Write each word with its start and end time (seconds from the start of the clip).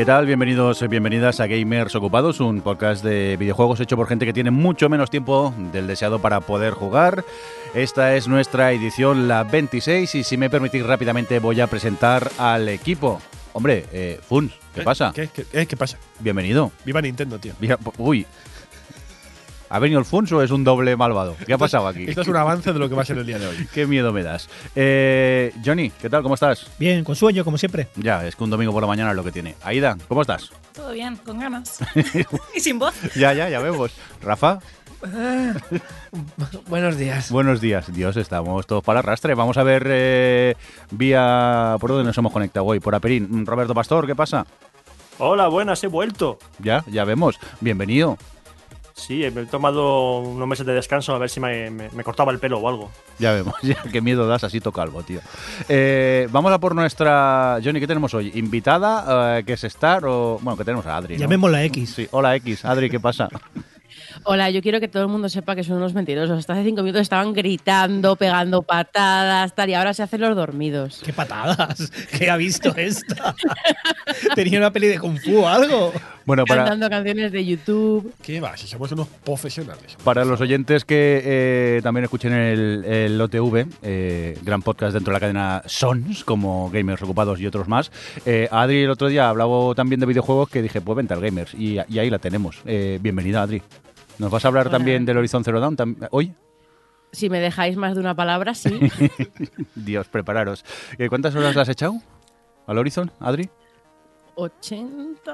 ¿Qué 0.00 0.06
tal? 0.06 0.24
Bienvenidos, 0.24 0.80
bienvenidas 0.88 1.40
a 1.40 1.46
Gamers 1.46 1.94
Ocupados, 1.94 2.40
un 2.40 2.62
podcast 2.62 3.04
de 3.04 3.36
videojuegos 3.38 3.80
hecho 3.80 3.98
por 3.98 4.06
gente 4.08 4.24
que 4.24 4.32
tiene 4.32 4.50
mucho 4.50 4.88
menos 4.88 5.10
tiempo 5.10 5.52
del 5.74 5.86
deseado 5.86 6.22
para 6.22 6.40
poder 6.40 6.72
jugar. 6.72 7.22
Esta 7.74 8.16
es 8.16 8.26
nuestra 8.26 8.72
edición, 8.72 9.28
la 9.28 9.44
26, 9.44 10.14
y 10.14 10.24
si 10.24 10.38
me 10.38 10.48
permitís 10.48 10.86
rápidamente 10.86 11.38
voy 11.38 11.60
a 11.60 11.66
presentar 11.66 12.30
al 12.38 12.70
equipo. 12.70 13.20
Hombre, 13.52 13.84
eh, 13.92 14.18
Funs, 14.26 14.54
¿qué 14.74 14.80
pasa? 14.80 15.12
¿Qué, 15.14 15.28
qué, 15.28 15.44
eh, 15.52 15.66
qué 15.66 15.76
pasa? 15.76 15.98
Bienvenido. 16.18 16.72
Viva 16.86 17.02
Nintendo, 17.02 17.38
tío. 17.38 17.52
Viva- 17.60 17.78
Uy. 17.98 18.24
¿Ha 19.70 19.78
venido 19.78 20.00
el 20.00 20.04
Funs 20.04 20.32
o 20.32 20.42
es 20.42 20.50
un 20.50 20.64
doble 20.64 20.96
malvado? 20.96 21.36
¿Qué 21.46 21.52
ha 21.52 21.58
pasado 21.58 21.86
aquí? 21.86 22.04
Esto 22.08 22.22
es 22.22 22.28
un 22.28 22.36
avance 22.36 22.72
de 22.72 22.78
lo 22.80 22.88
que 22.88 22.96
va 22.96 23.02
a 23.02 23.04
ser 23.04 23.18
el 23.18 23.24
día 23.24 23.38
de 23.38 23.46
hoy. 23.46 23.68
Qué 23.72 23.86
miedo 23.86 24.12
me 24.12 24.24
das. 24.24 24.48
Eh, 24.74 25.54
Johnny, 25.64 25.90
¿qué 25.90 26.10
tal? 26.10 26.24
¿Cómo 26.24 26.34
estás? 26.34 26.66
Bien, 26.76 27.04
con 27.04 27.14
sueño, 27.14 27.44
como 27.44 27.56
siempre. 27.56 27.86
Ya, 27.94 28.26
es 28.26 28.34
que 28.34 28.42
un 28.42 28.50
domingo 28.50 28.72
por 28.72 28.82
la 28.82 28.88
mañana 28.88 29.10
es 29.10 29.16
lo 29.16 29.22
que 29.22 29.30
tiene. 29.30 29.54
Aida, 29.62 29.96
¿cómo 30.08 30.22
estás? 30.22 30.50
Todo 30.72 30.90
bien, 30.90 31.16
con 31.16 31.38
ganas. 31.38 31.78
y 32.56 32.60
sin 32.60 32.80
voz. 32.80 32.94
Ya, 33.14 33.32
ya, 33.32 33.48
ya 33.48 33.60
vemos. 33.60 33.92
Rafa, 34.20 34.58
Buenos 36.68 36.98
días. 36.98 37.30
buenos 37.30 37.60
días. 37.60 37.92
Dios, 37.92 38.16
estamos 38.16 38.66
todos 38.66 38.82
para 38.82 38.98
arrastre. 38.98 39.34
Vamos 39.34 39.56
a 39.56 39.62
ver 39.62 39.86
eh, 39.88 40.56
vía... 40.90 41.76
¿Por 41.80 41.90
dónde 41.90 42.04
nos 42.04 42.18
hemos 42.18 42.32
conectado 42.32 42.66
hoy? 42.66 42.80
Por 42.80 42.94
Aperín. 42.94 43.46
Roberto 43.46 43.72
Pastor, 43.72 44.06
¿qué 44.06 44.14
pasa? 44.14 44.44
Hola, 45.18 45.48
buenas, 45.48 45.82
he 45.84 45.86
vuelto. 45.86 46.38
Ya, 46.58 46.84
ya 46.86 47.04
vemos. 47.04 47.38
Bienvenido. 47.60 48.18
Sí, 49.00 49.24
me 49.34 49.42
he 49.42 49.46
tomado 49.46 50.18
unos 50.20 50.46
meses 50.46 50.66
de 50.66 50.74
descanso 50.74 51.14
a 51.14 51.18
ver 51.18 51.30
si 51.30 51.40
me, 51.40 51.70
me- 51.70 51.90
me 51.90 52.04
cortaba 52.04 52.30
el 52.32 52.38
pelo 52.38 52.58
o 52.58 52.68
algo. 52.68 52.90
Ya 53.18 53.32
vemos, 53.32 53.54
ya 53.62 53.82
qué 53.90 54.00
miedo 54.00 54.26
das 54.26 54.44
así 54.44 54.60
calvo, 54.72 55.02
tío. 55.02 55.20
Eh, 55.68 56.28
vamos 56.30 56.52
a 56.52 56.58
por 56.60 56.74
nuestra... 56.74 57.58
Johnny, 57.64 57.80
¿qué 57.80 57.86
tenemos 57.86 58.12
hoy? 58.14 58.30
¿Invitada? 58.34 59.38
eh, 59.38 59.44
¿Que 59.44 59.54
es 59.54 59.64
Star? 59.64 60.04
O... 60.04 60.38
Bueno, 60.42 60.56
que 60.56 60.64
tenemos 60.64 60.86
a 60.86 60.96
Adri, 60.96 61.14
¿no? 61.14 61.20
Llamémosla 61.20 61.64
X. 61.64 61.94
Sí, 61.94 62.08
hola 62.10 62.36
X. 62.36 62.64
Adri, 62.64 62.90
¿qué 62.90 63.00
pasa? 63.00 63.28
Hola, 64.24 64.50
yo 64.50 64.60
quiero 64.60 64.80
que 64.80 64.88
todo 64.88 65.02
el 65.02 65.08
mundo 65.08 65.28
sepa 65.28 65.56
que 65.56 65.64
son 65.64 65.76
unos 65.76 65.94
mentirosos. 65.94 66.38
Hasta 66.38 66.52
hace 66.52 66.64
cinco 66.64 66.82
minutos 66.82 67.02
estaban 67.02 67.32
gritando, 67.32 68.16
pegando 68.16 68.62
patadas, 68.62 69.54
tal, 69.54 69.70
y 69.70 69.74
ahora 69.74 69.94
se 69.94 70.02
hacen 70.02 70.20
los 70.20 70.36
dormidos. 70.36 71.00
¡Qué 71.04 71.12
patadas! 71.12 71.90
¿Qué 72.18 72.30
ha 72.30 72.36
visto 72.36 72.74
esta? 72.76 73.34
¿Tenía 74.34 74.58
una 74.58 74.72
peli 74.72 74.88
de 74.88 74.98
Kung 74.98 75.18
Fu 75.18 75.38
o 75.38 75.48
algo? 75.48 75.92
Bueno, 76.26 76.44
para... 76.44 76.64
Cantando 76.64 76.90
canciones 76.90 77.32
de 77.32 77.44
YouTube. 77.44 78.12
¿Qué 78.22 78.40
va? 78.40 78.56
Si 78.56 78.66
somos 78.66 78.92
unos 78.92 79.08
profesionales. 79.24 79.96
Para 80.04 80.24
los 80.24 80.40
oyentes 80.40 80.84
que 80.84 81.22
eh, 81.24 81.80
también 81.82 82.04
escuchen 82.04 82.32
el, 82.32 82.84
el 82.84 83.20
OTV, 83.20 83.66
eh, 83.82 84.38
gran 84.42 84.62
podcast 84.62 84.92
dentro 84.92 85.12
de 85.12 85.16
la 85.16 85.20
cadena 85.20 85.62
Sons, 85.66 86.24
como 86.24 86.70
Gamers 86.70 87.02
Ocupados 87.02 87.40
y 87.40 87.46
otros 87.46 87.68
más, 87.68 87.90
eh, 88.26 88.48
Adri 88.50 88.82
el 88.82 88.90
otro 88.90 89.08
día 89.08 89.28
hablaba 89.28 89.74
también 89.74 89.98
de 89.98 90.06
videojuegos 90.06 90.50
que 90.50 90.62
dije, 90.62 90.80
pues 90.80 90.96
vente 90.96 91.14
al 91.14 91.20
Gamers, 91.20 91.54
y, 91.54 91.78
y 91.88 91.98
ahí 91.98 92.10
la 92.10 92.18
tenemos. 92.18 92.60
Eh, 92.66 92.98
bienvenida, 93.00 93.42
Adri. 93.42 93.62
¿Nos 94.20 94.30
vas 94.30 94.44
a 94.44 94.48
hablar 94.48 94.66
Hola. 94.66 94.76
también 94.76 95.06
del 95.06 95.16
Horizon 95.16 95.42
Zero 95.42 95.60
Dawn 95.60 95.96
hoy? 96.10 96.34
Si 97.10 97.30
me 97.30 97.40
dejáis 97.40 97.78
más 97.78 97.94
de 97.94 98.00
una 98.00 98.14
palabra, 98.14 98.54
sí. 98.54 98.78
Dios, 99.74 100.08
prepararos. 100.08 100.62
Eh, 100.98 101.08
¿Cuántas 101.08 101.34
horas 101.34 101.54
le 101.54 101.62
has 101.62 101.68
echado 101.70 101.94
al 102.66 102.76
Horizon, 102.76 103.10
Adri? 103.18 103.48
80. 104.34 105.32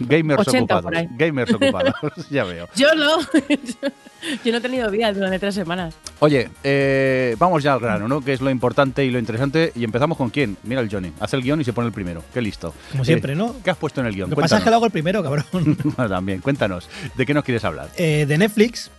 Gamers 0.00 0.40
80 0.40 0.58
Ocupados. 0.58 0.82
por 0.84 0.96
ahí. 0.96 1.08
Gamers 1.16 1.52
Ocupados, 1.54 1.94
ya 2.30 2.44
veo. 2.44 2.68
Yo 2.74 2.94
no. 2.94 3.18
Yo 4.44 4.50
no 4.50 4.58
he 4.58 4.60
tenido 4.60 4.90
vida 4.90 5.12
durante 5.12 5.38
tres 5.38 5.54
semanas. 5.54 5.94
Oye, 6.18 6.50
eh, 6.64 7.36
vamos 7.38 7.62
ya 7.62 7.74
al 7.74 7.80
grano, 7.80 8.08
¿no? 8.08 8.20
Que 8.20 8.32
es 8.32 8.40
lo 8.40 8.50
importante 8.50 9.04
y 9.04 9.10
lo 9.12 9.18
interesante. 9.20 9.70
Y 9.76 9.84
empezamos 9.84 10.18
con 10.18 10.30
quién. 10.30 10.56
Mira 10.64 10.80
el 10.80 10.90
Johnny. 10.90 11.12
Hace 11.20 11.36
el 11.36 11.42
guion 11.42 11.60
y 11.60 11.64
se 11.64 11.72
pone 11.72 11.86
el 11.86 11.92
primero. 11.92 12.24
Qué 12.34 12.42
listo. 12.42 12.74
Como 12.90 13.04
siempre, 13.04 13.34
Eh, 13.34 13.36
¿no? 13.36 13.54
¿Qué 13.62 13.70
has 13.70 13.76
puesto 13.76 14.00
en 14.00 14.08
el 14.08 14.14
guion? 14.14 14.28
Lo 14.30 14.34
que 14.36 14.42
pasa 14.42 14.58
es 14.58 14.64
que 14.64 14.70
lo 14.70 14.76
hago 14.76 14.86
el 14.86 14.90
primero, 14.90 15.22
cabrón. 15.22 15.44
Bueno, 15.52 16.08
También, 16.08 16.40
cuéntanos. 16.40 16.88
¿De 17.14 17.24
qué 17.24 17.32
nos 17.32 17.44
quieres 17.44 17.64
hablar? 17.64 17.88
Eh, 17.96 18.24
de 18.26 18.38
Netflix, 18.38 18.90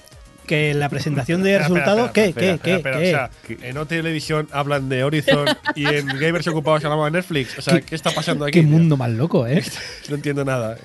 que 0.49 0.73
la 0.73 0.89
presentación 0.89 1.43
de 1.43 1.59
resultados. 1.59 2.09
¿Qué? 2.09 2.33
¿Qué? 2.33 2.59
¿Qué? 2.61 2.75
O 2.77 3.63
en 3.63 3.77
otra 3.77 3.97
televisión 3.97 4.47
hablan 4.51 4.89
de 4.89 5.03
Horizon 5.03 5.45
y 5.75 5.85
en 5.85 6.07
Gamers 6.19 6.47
Ocupados 6.47 6.83
hablamos 6.83 7.05
de 7.05 7.19
Netflix. 7.19 7.59
O 7.59 7.61
sea, 7.61 7.75
¿Qué- 7.75 7.83
¿qué, 7.83 7.95
está 7.95 8.09
pasando 8.09 8.45
aquí? 8.45 8.53
Qué 8.53 8.61
tío? 8.61 8.69
mundo 8.69 8.97
más 8.97 9.11
loco, 9.11 9.45
¿eh? 9.45 9.63
No 10.09 10.15
entiendo 10.15 10.43
nada. 10.43 10.75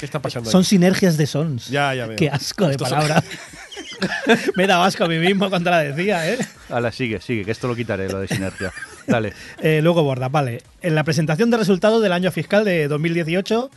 ¿Qué 0.00 0.06
está 0.06 0.20
pasando 0.20 0.50
Son 0.50 0.62
aquí? 0.62 0.68
sinergias 0.70 1.18
de 1.18 1.26
sons. 1.26 1.68
Ya, 1.68 1.94
ya 1.94 2.06
veo. 2.06 2.16
Qué 2.16 2.30
asco 2.30 2.66
de 2.66 2.72
Estos 2.72 2.88
son- 2.88 2.98
palabra. 3.00 3.22
Me 4.56 4.66
da 4.66 4.82
asco 4.84 5.04
a 5.04 5.08
mí 5.08 5.18
mismo 5.18 5.48
cuando 5.50 5.70
la 5.70 5.80
decía, 5.80 6.30
¿eh? 6.32 6.38
Ala, 6.70 6.90
sigue, 6.90 7.20
sigue, 7.20 7.44
que 7.44 7.50
esto 7.50 7.68
lo 7.68 7.76
quitaré, 7.76 8.08
lo 8.08 8.20
de 8.20 8.28
sinergia. 8.28 8.72
Dale. 9.06 9.32
Eh, 9.62 9.80
luego 9.82 10.02
borda, 10.02 10.28
vale. 10.28 10.62
En 10.82 10.94
la 10.94 11.04
presentación 11.04 11.50
de 11.50 11.58
resultados 11.58 12.02
del 12.02 12.12
año 12.12 12.30
fiscal 12.32 12.64
de 12.64 12.88
2018, 12.88 13.70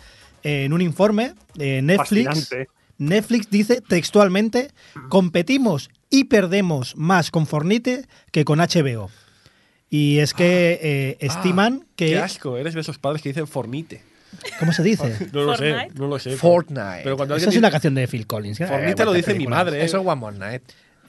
eh, 0.44 0.64
en 0.66 0.74
un 0.74 0.82
informe, 0.82 1.34
eh, 1.58 1.82
Netflix, 1.82 2.26
Fascinante. 2.26 2.70
Netflix 3.00 3.50
dice 3.50 3.82
textualmente, 3.82 4.70
competimos 5.10 5.90
y 6.10 6.26
perdemos 6.26 6.96
más 6.96 7.32
con 7.32 7.48
Fornite 7.48 8.06
que 8.32 8.46
con 8.46 8.60
HBO. 8.60 9.10
Y 9.90 10.20
es 10.20 10.34
que 10.36 10.80
eh, 10.82 11.18
estiman 11.20 11.82
Ah, 11.82 11.88
que... 11.96 12.06
Qué 12.08 12.20
asco, 12.20 12.58
eres 12.58 12.76
de 12.76 12.82
esos 12.82 13.00
padres 13.00 13.24
que 13.24 13.30
dicen 13.30 13.48
fornite. 13.48 14.04
¿Cómo 14.60 14.72
se 14.72 14.84
dice? 14.84 15.30
No 15.34 15.44
lo 15.44 15.58
sé, 15.58 15.72
Fortnite. 15.72 16.00
no 16.00 16.08
lo 16.08 16.20
sé. 16.20 16.38
Fortnite. 16.38 17.02
Pero 17.04 17.18
cuando 17.18 17.36
es 17.36 17.56
una 17.56 17.72
canción 17.72 17.96
de 17.96 18.08
Phil 18.08 18.28
Collins. 18.28 18.62
¿eh? 18.62 18.68
fornite 18.68 19.06
lo 19.06 19.14
dice 19.14 19.34
mi 19.34 19.48
madre. 19.48 19.82
¿eh? 19.82 19.86
Eso 19.86 20.00
es 20.00 20.06
One 20.06 20.16
More 20.16 20.38
Night. 20.38 20.62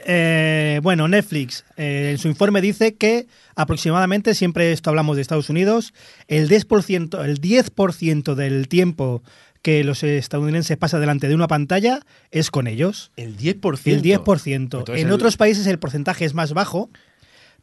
Eh, 0.07 0.81
bueno, 0.83 1.09
Netflix 1.09 1.65
eh, 1.77 2.09
en 2.13 2.19
su 2.19 2.29
informe 2.29 2.63
dice 2.63 2.95
que 2.95 3.27
aproximadamente, 3.55 4.35
siempre 4.35 4.73
esto 4.73 4.89
hablamos 4.89 5.17
de 5.17 5.23
Estados 5.23 5.51
Unidos, 5.51 5.93
el 6.27 6.49
10%, 6.49 7.23
el 7.23 7.37
10 7.37 8.37
del 8.37 8.69
tiempo 8.69 9.23
que 9.63 9.85
los 9.85 10.03
estadounidenses 10.03 10.77
pasan 10.77 11.01
delante 11.01 11.29
de 11.29 11.35
una 11.35 11.47
pantalla 11.49 12.01
es 12.31 12.51
con 12.51 12.67
ellos. 12.67 13.13
El 13.17 13.37
10%. 13.37 13.81
El 13.93 14.03
10%. 14.03 14.55
Entonces 14.57 15.01
en 15.03 15.09
el- 15.09 15.13
otros 15.13 15.37
países 15.37 15.67
el 15.67 15.79
porcentaje 15.79 16.25
es 16.25 16.35
más 16.35 16.53
bajo, 16.55 16.91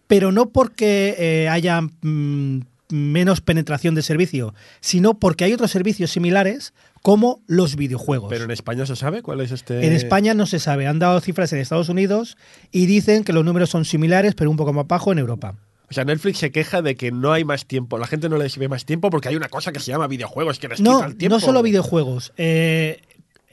pero 0.08 0.32
no 0.32 0.50
porque 0.50 1.16
eh, 1.18 1.50
haya 1.50 1.82
mm, 1.82 2.60
menos 2.90 3.42
penetración 3.42 3.96
de 3.96 4.02
servicio, 4.02 4.54
sino 4.80 5.20
porque 5.20 5.44
hay 5.44 5.54
otros 5.54 5.72
servicios 5.72 6.12
similares 6.12 6.74
como 7.02 7.42
los 7.48 7.76
videojuegos. 7.76 8.30
Pero 8.30 8.46
en 8.46 8.52
España 8.52 8.86
se 8.86 8.96
sabe 8.96 9.22
cuál 9.22 9.42
es 9.42 9.52
este. 9.52 9.86
En 9.86 9.94
España 9.94 10.34
no 10.34 10.46
se 10.46 10.60
sabe, 10.60 10.88
han 10.88 11.00
dado 11.00 11.20
cifras 11.20 11.52
en 11.54 11.60
Estados 11.60 11.90
Unidos 11.90 12.38
y 12.72 12.86
dicen 12.86 13.24
que 13.24 13.34
los 13.34 13.44
números 13.44 13.70
son 13.70 13.86
similares, 13.86 14.36
pero 14.36 14.50
un 14.50 14.58
poco 14.58 14.72
más 14.72 14.88
bajo 14.88 15.12
en 15.12 15.20
Europa. 15.20 15.56
O 15.90 15.94
sea, 15.94 16.04
Netflix 16.04 16.40
se 16.40 16.52
queja 16.52 16.82
de 16.82 16.96
que 16.96 17.12
no 17.12 17.32
hay 17.32 17.46
más 17.46 17.66
tiempo. 17.66 17.98
La 17.98 18.08
gente 18.08 18.28
no 18.28 18.38
le 18.38 18.48
ve 18.58 18.68
más 18.68 18.86
tiempo 18.86 19.10
porque 19.10 19.30
hay 19.30 19.36
una 19.36 19.48
cosa 19.50 19.72
que 19.72 19.80
se 19.80 19.92
llama 19.92 20.08
videojuegos 20.08 20.60
que 20.60 20.68
les 20.68 20.82
No, 20.82 20.98
quita 20.98 21.08
el 21.08 21.18
tiempo. 21.18 21.36
no 21.36 21.40
solo 21.40 21.62
videojuegos. 21.64 22.34
Eh, 22.38 23.02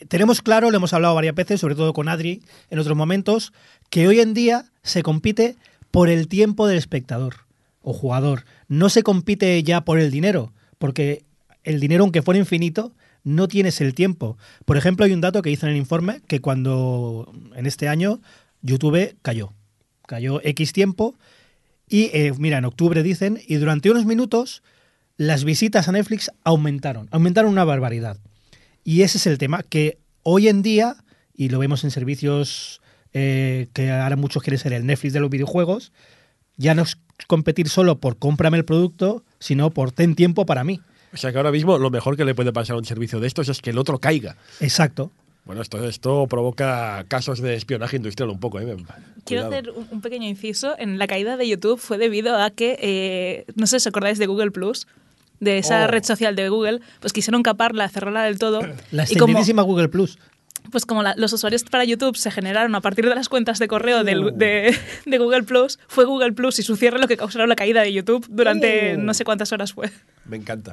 tenemos 0.09 0.43
claro, 0.43 0.71
lo 0.71 0.77
hemos 0.77 0.93
hablado 0.93 1.15
varias 1.15 1.35
veces, 1.35 1.61
sobre 1.61 1.77
todo 1.77 1.93
con 1.93 2.09
Adri 2.09 2.43
en 2.71 2.79
otros 2.79 2.97
momentos, 2.97 3.53
que 3.89 4.09
hoy 4.09 4.21
en 4.21 4.35
día 4.35 4.67
se 4.83 5.03
compite 5.03 5.57
por 5.93 6.09
el 6.09 6.27
tiempo 6.27 6.67
del 6.67 6.79
espectador 6.79 7.37
o 7.83 7.93
jugador. 7.93 8.45
No 8.67 8.89
se 8.89 9.05
compite 9.05 9.63
ya 9.63 9.85
por 9.85 10.01
el 10.01 10.11
dinero, 10.11 10.53
porque 10.79 11.25
el 11.63 11.79
dinero, 11.79 12.03
aunque 12.03 12.23
fuera 12.23 12.41
infinito, 12.41 12.93
no 13.23 13.47
tienes 13.47 13.81
el 13.81 13.95
tiempo. 13.95 14.37
Por 14.65 14.77
ejemplo, 14.77 15.07
hay 15.07 15.13
un 15.13 15.21
dato 15.21 15.41
que 15.41 15.51
dice 15.51 15.67
en 15.67 15.73
el 15.73 15.79
informe 15.79 16.21
que 16.27 16.41
cuando 16.41 17.33
en 17.55 17.67
este 17.67 17.89
año 17.89 18.21
YouTube 18.61 19.17
cayó. 19.23 19.53
Cayó 20.07 20.41
X 20.43 20.73
tiempo 20.73 21.15
y 21.95 22.11
eh, 22.13 22.33
mira, 22.37 22.59
en 22.59 22.65
octubre 22.65 23.05
dicen, 23.05 23.41
y 23.47 23.55
durante 23.55 23.89
unos 23.89 24.05
minutos 24.05 24.65
las 25.17 25.45
visitas 25.45 25.87
a 25.87 25.93
Netflix 25.93 26.29
aumentaron, 26.43 27.07
aumentaron 27.13 27.53
una 27.53 27.63
barbaridad. 27.63 28.19
Y 28.83 29.03
ese 29.03 29.19
es 29.19 29.29
el 29.29 29.39
tema, 29.39 29.63
que 29.63 29.99
hoy 30.25 30.49
en 30.49 30.63
día, 30.63 30.97
y 31.37 31.51
lo 31.51 31.61
vemos 31.61 31.85
en 31.85 31.93
servicios 31.93 32.81
eh, 33.13 33.69
que 33.75 33.93
ahora 33.93 34.17
muchos 34.17 34.43
quieren 34.43 34.59
ser 34.59 34.73
el 34.73 34.87
Netflix 34.87 35.13
de 35.13 35.21
los 35.21 35.31
videojuegos, 35.31 35.93
ya 36.57 36.75
no 36.75 36.83
es 36.83 36.99
competir 37.29 37.69
solo 37.69 38.01
por 38.01 38.19
cómprame 38.19 38.59
el 38.59 38.65
producto, 38.65 39.23
sino 39.39 39.71
por 39.71 39.93
ten 39.93 40.17
tiempo 40.17 40.47
para 40.47 40.65
mí. 40.65 40.81
O 41.13 41.17
sea 41.17 41.31
que 41.31 41.39
ahora 41.39 41.53
mismo 41.53 41.79
lo 41.79 41.91
mejor 41.91 42.17
que 42.17 42.25
le 42.25 42.35
puede 42.35 42.53
pasar 42.53 42.75
a 42.75 42.81
un 42.81 42.85
servicio 42.85 43.21
de 43.21 43.29
estos 43.29 43.49
es 43.49 43.63
que 43.63 43.71
el 43.71 43.79
otro 43.79 44.01
caiga. 44.01 44.37
Exacto. 44.59 45.13
Bueno, 45.45 45.61
esto, 45.61 45.87
esto 45.87 46.27
provoca 46.27 47.05
casos 47.09 47.41
de 47.41 47.55
espionaje 47.55 47.97
industrial 47.97 48.31
un 48.31 48.41
poco, 48.41 48.61
¿eh? 48.61 48.65
Quiero 49.27 49.47
Cuidado. 49.49 49.51
hacer 49.53 49.71
un, 49.91 50.01
pequeño 50.01 50.27
inciso. 50.27 50.75
En 50.79 50.99
la 50.99 51.07
caída 51.07 51.37
de 51.37 51.47
YouTube 51.47 51.79
fue 51.79 51.99
debido 51.99 52.37
a 52.41 52.51
que, 52.51 52.79
eh, 52.81 53.45
no 53.55 53.67
sé 53.67 53.73
si 53.73 53.77
os 53.77 53.87
acordáis 53.89 54.19
de 54.19 54.27
Google 54.27 54.51
Plus, 54.51 54.87
de 55.41 55.59
esa 55.59 55.85
Oh. 55.85 55.89
red 55.89 56.03
social 56.03 56.35
de 56.35 56.49
Google, 56.49 56.81
pues 57.01 57.13
quisieron 57.13 57.43
caparla, 57.43 57.89
cerrarla 57.91 58.23
del 58.23 58.39
todo. 58.39 58.61
La 58.91 59.05
como, 59.05 59.13
extendidísima 59.13 59.61
Google 59.63 59.89
Plus. 59.91 60.19
pues 60.73 60.87
como 60.87 61.03
la- 61.03 61.15
los 61.19 61.31
usuarios 61.35 61.63
para 61.65 61.85
YouTube 61.85 62.17
se 62.17 62.31
generaron 62.31 62.75
a 62.75 62.81
partir 62.81 63.07
de 63.07 63.15
las 63.15 63.29
cuentas 63.29 63.59
de 63.59 63.69
correo 63.69 64.03
del- 64.03 64.25
Uh. 64.25 64.31
de, 64.31 64.75
de 65.05 65.19
Google 65.19 65.43
Plus, 65.43 65.79
fue 65.89 66.07
Google 66.07 66.33
Plus 66.33 66.59
y 66.59 66.63
su 66.63 66.77
cierre 66.77 66.99
lo 66.99 67.07
que 67.07 67.19
causaron 67.19 67.51
la 67.51 67.57
caída 67.57 67.83
de 67.83 67.93
YouTube 67.93 68.27
durante 68.31 68.97
Uh. 68.97 69.01
no 69.01 69.13
sé 69.13 69.25
cuántas 69.27 69.53
horas 69.53 69.75
fue. 69.75 69.91
Me 70.25 70.39
encanta. 70.39 70.73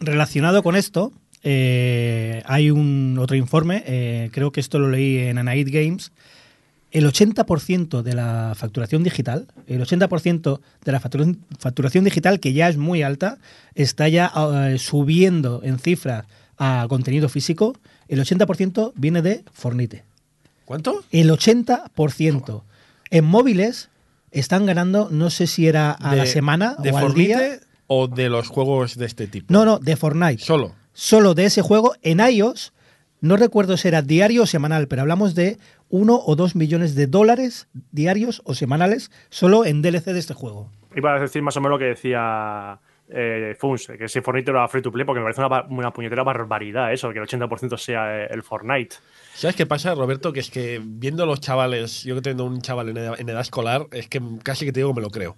Relacionado 0.00 0.64
con 0.64 0.74
esto, 0.74 1.12
eh, 1.42 2.42
hay 2.46 2.70
un 2.70 3.18
otro 3.18 3.36
informe, 3.36 3.82
eh, 3.86 4.30
creo 4.32 4.52
que 4.52 4.60
esto 4.60 4.78
lo 4.78 4.90
leí 4.90 5.18
en 5.18 5.38
Anait 5.38 5.68
Games, 5.68 6.12
el 6.90 7.06
80% 7.06 8.02
de 8.02 8.14
la 8.14 8.52
facturación 8.56 9.04
digital, 9.04 9.46
el 9.68 9.80
80% 9.80 10.60
de 10.84 10.92
la 10.92 11.00
facturación, 11.00 11.38
facturación 11.58 12.04
digital, 12.04 12.40
que 12.40 12.52
ya 12.52 12.68
es 12.68 12.76
muy 12.76 13.02
alta, 13.02 13.38
está 13.74 14.08
ya 14.08 14.32
eh, 14.34 14.78
subiendo 14.78 15.60
en 15.62 15.78
cifras 15.78 16.26
a 16.58 16.86
contenido 16.88 17.28
físico, 17.28 17.76
el 18.08 18.20
80% 18.20 18.92
viene 18.96 19.22
de 19.22 19.44
Fornite. 19.52 20.04
¿Cuánto? 20.64 21.04
El 21.10 21.30
80%. 21.30 22.62
En 23.10 23.24
móviles 23.24 23.88
están 24.30 24.66
ganando, 24.66 25.08
no 25.10 25.30
sé 25.30 25.46
si 25.46 25.66
era 25.66 25.92
a 25.92 26.14
la 26.14 26.26
semana 26.26 26.76
¿De 26.78 26.90
o 26.90 26.96
al 26.96 27.02
Fortnite 27.04 27.48
día. 27.48 27.60
o 27.86 28.08
de 28.08 28.28
los 28.28 28.48
juegos 28.48 28.96
de 28.96 29.06
este 29.06 29.26
tipo? 29.26 29.52
No, 29.52 29.64
no, 29.64 29.78
de 29.78 29.96
Fortnite. 29.96 30.42
Solo. 30.42 30.74
Solo 30.92 31.34
de 31.34 31.44
ese 31.46 31.62
juego 31.62 31.94
en 32.02 32.20
iOS, 32.20 32.72
no 33.20 33.36
recuerdo 33.36 33.76
si 33.76 33.88
era 33.88 34.02
diario 34.02 34.42
o 34.42 34.46
semanal, 34.46 34.88
pero 34.88 35.02
hablamos 35.02 35.34
de 35.34 35.58
uno 35.88 36.20
o 36.24 36.36
dos 36.36 36.56
millones 36.56 36.94
de 36.94 37.06
dólares 37.06 37.68
diarios 37.92 38.42
o 38.44 38.54
semanales 38.54 39.10
solo 39.28 39.64
en 39.64 39.82
DLC 39.82 40.06
de 40.06 40.18
este 40.18 40.34
juego. 40.34 40.70
Iba 40.96 41.14
a 41.14 41.20
decir 41.20 41.42
más 41.42 41.56
o 41.56 41.60
menos 41.60 41.76
lo 41.76 41.78
que 41.78 41.86
decía 41.86 42.80
eh, 43.08 43.56
Funs, 43.58 43.88
que 43.98 44.08
si 44.08 44.20
Fortnite 44.20 44.50
era 44.50 44.66
free 44.68 44.82
to 44.82 44.90
play, 44.90 45.04
porque 45.04 45.20
me 45.20 45.24
parece 45.24 45.42
una, 45.68 45.92
puñetera 45.92 46.22
barbaridad 46.22 46.92
eso, 46.92 47.12
que 47.12 47.18
el 47.18 47.26
80% 47.26 47.76
sea 47.76 48.22
eh, 48.22 48.28
el 48.30 48.42
Fortnite. 48.42 48.96
¿Sabes 49.34 49.56
qué 49.56 49.66
pasa, 49.66 49.94
Roberto? 49.94 50.32
Que 50.32 50.40
es 50.40 50.50
que 50.50 50.80
viendo 50.82 51.24
a 51.24 51.26
los 51.26 51.40
chavales, 51.40 52.04
yo 52.04 52.14
que 52.14 52.22
tengo 52.22 52.44
un 52.44 52.60
chaval 52.60 52.88
en 52.88 52.96
edad, 52.96 53.20
en 53.20 53.28
edad 53.28 53.40
escolar, 53.40 53.86
es 53.92 54.08
que 54.08 54.20
casi 54.42 54.64
que 54.64 54.72
te 54.72 54.80
digo 54.80 54.90
que 54.90 55.00
me 55.00 55.02
lo 55.02 55.10
creo. 55.10 55.36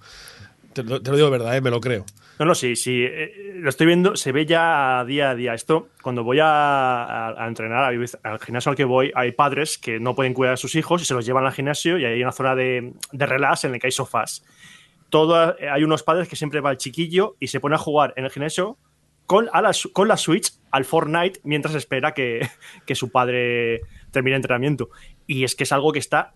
Te, 0.72 0.82
lo 0.82 1.02
te 1.02 1.10
lo 1.10 1.16
digo 1.16 1.30
de 1.30 1.38
verdad, 1.38 1.56
¿eh? 1.56 1.60
me 1.60 1.70
lo 1.70 1.80
creo. 1.80 2.04
No, 2.42 2.46
no, 2.46 2.56
sí, 2.56 2.74
sí, 2.74 3.04
eh, 3.04 3.52
lo 3.54 3.68
estoy 3.68 3.86
viendo, 3.86 4.16
se 4.16 4.32
ve 4.32 4.46
ya 4.46 5.04
día 5.06 5.30
a 5.30 5.36
día. 5.36 5.54
Esto, 5.54 5.90
cuando 6.02 6.24
voy 6.24 6.38
a, 6.42 7.36
entrenar 7.46 7.84
al 7.84 8.40
gimnasio 8.40 8.70
al 8.70 8.76
que 8.76 8.84
voy, 8.84 9.12
hay 9.14 9.30
padres 9.30 9.78
que 9.78 10.00
no 10.00 10.16
pueden 10.16 10.34
cuidar 10.34 10.54
a 10.54 10.56
sus 10.56 10.74
hijos 10.74 11.02
y 11.02 11.04
se 11.04 11.14
los 11.14 11.24
llevan 11.24 11.46
al 11.46 11.52
gimnasio 11.52 11.98
y 11.98 12.04
hay 12.04 12.20
una 12.20 12.32
zona 12.32 12.56
de, 12.56 12.94
de 13.12 13.26
relax 13.26 13.62
en 13.62 13.70
la 13.70 13.78
que 13.78 13.86
hay 13.86 13.92
sofás. 13.92 14.44
Todo, 15.08 15.56
eh, 15.56 15.70
hay 15.70 15.84
unos 15.84 16.02
padres 16.02 16.26
que 16.26 16.34
siempre 16.34 16.58
va 16.58 16.72
el 16.72 16.78
chiquillo 16.78 17.36
y 17.38 17.46
se 17.46 17.60
pone 17.60 17.76
a 17.76 17.78
jugar 17.78 18.12
en 18.16 18.24
el 18.24 18.32
gimnasio 18.32 18.76
con, 19.26 19.44
la, 19.44 19.70
con 19.92 20.08
la 20.08 20.16
Switch 20.16 20.52
al 20.72 20.84
Fortnite 20.84 21.38
mientras 21.44 21.76
espera 21.76 22.12
que, 22.12 22.48
que 22.86 22.96
su 22.96 23.12
padre 23.12 23.82
termine 24.10 24.34
el 24.34 24.40
entrenamiento. 24.40 24.90
Y 25.28 25.44
es 25.44 25.54
que 25.54 25.62
es 25.62 25.70
algo 25.70 25.92
que 25.92 26.00
está 26.00 26.32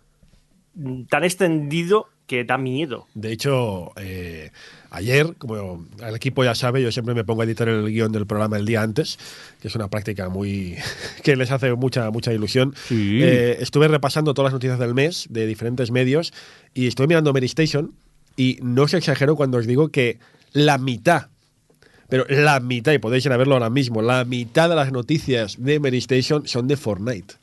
tan 1.09 1.25
extendido 1.25 2.09
que 2.27 2.45
da 2.45 2.59
miedo. 2.59 3.07
De 3.15 3.33
hecho, 3.33 3.93
eh, 3.97 4.51
ayer, 4.91 5.35
como 5.39 5.85
el 6.03 6.15
equipo 6.15 6.45
ya 6.45 6.55
sabe, 6.55 6.83
yo 6.83 6.91
siempre 6.91 7.15
me 7.15 7.25
pongo 7.25 7.43
a 7.43 7.45
editar 7.45 7.69
el 7.69 7.87
guion 7.87 8.13
del 8.13 8.27
programa 8.27 8.57
el 8.57 8.67
día 8.67 8.83
antes, 8.83 9.19
que 9.61 9.69
es 9.69 9.75
una 9.75 9.89
práctica 9.89 10.29
muy 10.29 10.77
que 11.23 11.37
les 11.37 11.51
hace 11.51 11.73
mucha 11.75 12.11
mucha 12.11 12.33
ilusión. 12.33 12.75
Sí. 12.89 13.21
Eh, 13.23 13.59
estuve 13.61 13.89
repasando 13.89 14.35
todas 14.35 14.53
las 14.53 14.55
noticias 14.55 14.79
del 14.79 14.95
mes 14.95 15.27
de 15.31 15.47
diferentes 15.47 15.91
medios 15.91 16.33
y 16.75 16.89
estuve 16.89 17.07
mirando 17.07 17.33
Mary 17.33 17.47
Station 17.47 17.93
y 18.37 18.59
no 18.61 18.83
os 18.83 18.95
exagero 18.95 19.37
cuando 19.37 19.59
os 19.59 19.67
digo 19.67 19.89
que 19.89 20.19
la 20.53 20.79
mitad 20.79 21.29
pero 22.09 22.25
la 22.29 22.61
mitad, 22.61 22.93
y 22.93 22.99
podéis 22.99 23.27
ir 23.27 23.33
a 23.33 23.37
verlo 23.37 23.55
ahora 23.55 23.71
mismo, 23.71 24.01
la 24.01 24.25
mitad 24.25 24.69
de 24.69 24.77
las 24.77 24.93
noticias 24.93 25.57
de 25.59 25.81
Mary 25.81 25.99
Station 25.99 26.47
son 26.47 26.69
de 26.69 26.77
Fortnite. 26.77 27.35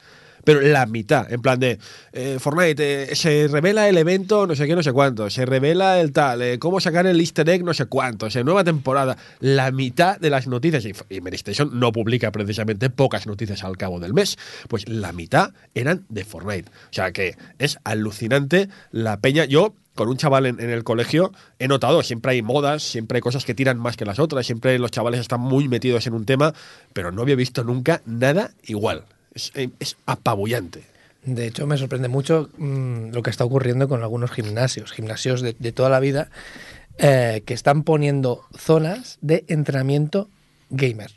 Pero 0.44 0.62
la 0.62 0.86
mitad, 0.86 1.32
en 1.32 1.42
plan 1.42 1.60
de 1.60 1.80
eh, 2.12 2.38
Fortnite, 2.40 3.12
eh, 3.12 3.16
se 3.16 3.48
revela 3.48 3.88
el 3.88 3.98
evento, 3.98 4.46
no 4.46 4.56
sé 4.56 4.68
qué, 4.68 4.76
no 4.76 4.84
sé 4.84 4.92
cuánto, 4.92 5.30
se 5.30 5.46
revela 5.46 6.00
el 6.00 6.12
tal, 6.12 6.42
eh, 6.42 6.60
cómo 6.60 6.80
sacar 6.80 7.08
el 7.08 7.20
easter 7.20 7.48
egg, 7.50 7.64
no 7.64 7.74
sé 7.74 7.86
cuánto, 7.86 8.30
se 8.30 8.44
nueva 8.44 8.64
temporada. 8.64 9.18
La 9.40 9.72
mitad 9.72 10.20
de 10.20 10.30
las 10.30 10.48
noticias, 10.48 10.86
y, 10.86 10.94
y 11.10 11.36
Station 11.36 11.80
no 11.80 11.92
publica 11.92 12.32
precisamente 12.32 12.90
pocas 12.90 13.26
noticias 13.28 13.64
al 13.64 13.78
cabo 13.78 14.00
del 14.00 14.14
mes, 14.14 14.38
pues 14.68 14.88
la 14.88 15.14
mitad 15.14 15.52
eran 15.74 16.06
de 16.10 16.26
Fortnite. 16.26 16.70
O 16.70 16.94
sea 16.94 17.12
que 17.12 17.36
es 17.60 17.78
alucinante 17.84 18.70
la 18.92 19.20
peña. 19.20 19.46
Yo 19.46 19.74
con 19.96 20.10
un 20.10 20.18
chaval 20.18 20.46
en, 20.46 20.60
en 20.60 20.70
el 20.70 20.84
colegio 20.84 21.32
he 21.60 21.68
notado, 21.68 22.04
siempre 22.04 22.34
hay 22.34 22.42
modas, 22.42 22.84
siempre 22.84 23.18
hay 23.18 23.22
cosas 23.22 23.46
que 23.46 23.54
tiran 23.54 23.78
más 23.78 23.96
que 23.96 24.06
las 24.06 24.20
otras, 24.20 24.46
siempre 24.46 24.78
los 24.80 24.92
chavales 24.92 25.20
están 25.20 25.40
muy 25.40 25.68
metidos 25.68 26.08
en 26.08 26.14
un 26.14 26.26
tema, 26.26 26.54
pero 26.94 27.12
no 27.12 27.22
había 27.22 27.36
visto 27.36 27.64
nunca 27.64 28.02
nada 28.06 28.52
igual. 28.64 29.06
Es, 29.34 29.52
eh, 29.56 29.70
es 29.80 29.98
apabullante. 30.06 30.84
De 31.26 31.48
hecho, 31.48 31.66
me 31.68 31.78
sorprende 31.78 32.10
mucho 32.10 32.50
mm, 32.58 33.12
lo 33.12 33.24
que 33.24 33.30
está 33.30 33.46
ocurriendo 33.46 33.88
con 33.88 34.04
algunos 34.04 34.32
gimnasios, 34.32 34.92
gimnasios 34.92 35.42
de, 35.42 35.54
toda 35.72 35.90
la 35.90 36.00
vida, 36.00 36.30
eh, 36.98 37.44
que 37.46 37.54
están 37.54 37.84
poniendo 37.84 38.44
zonas 38.58 39.18
de 39.22 39.46
entrenamiento 39.48 40.30
gamer. 40.70 41.12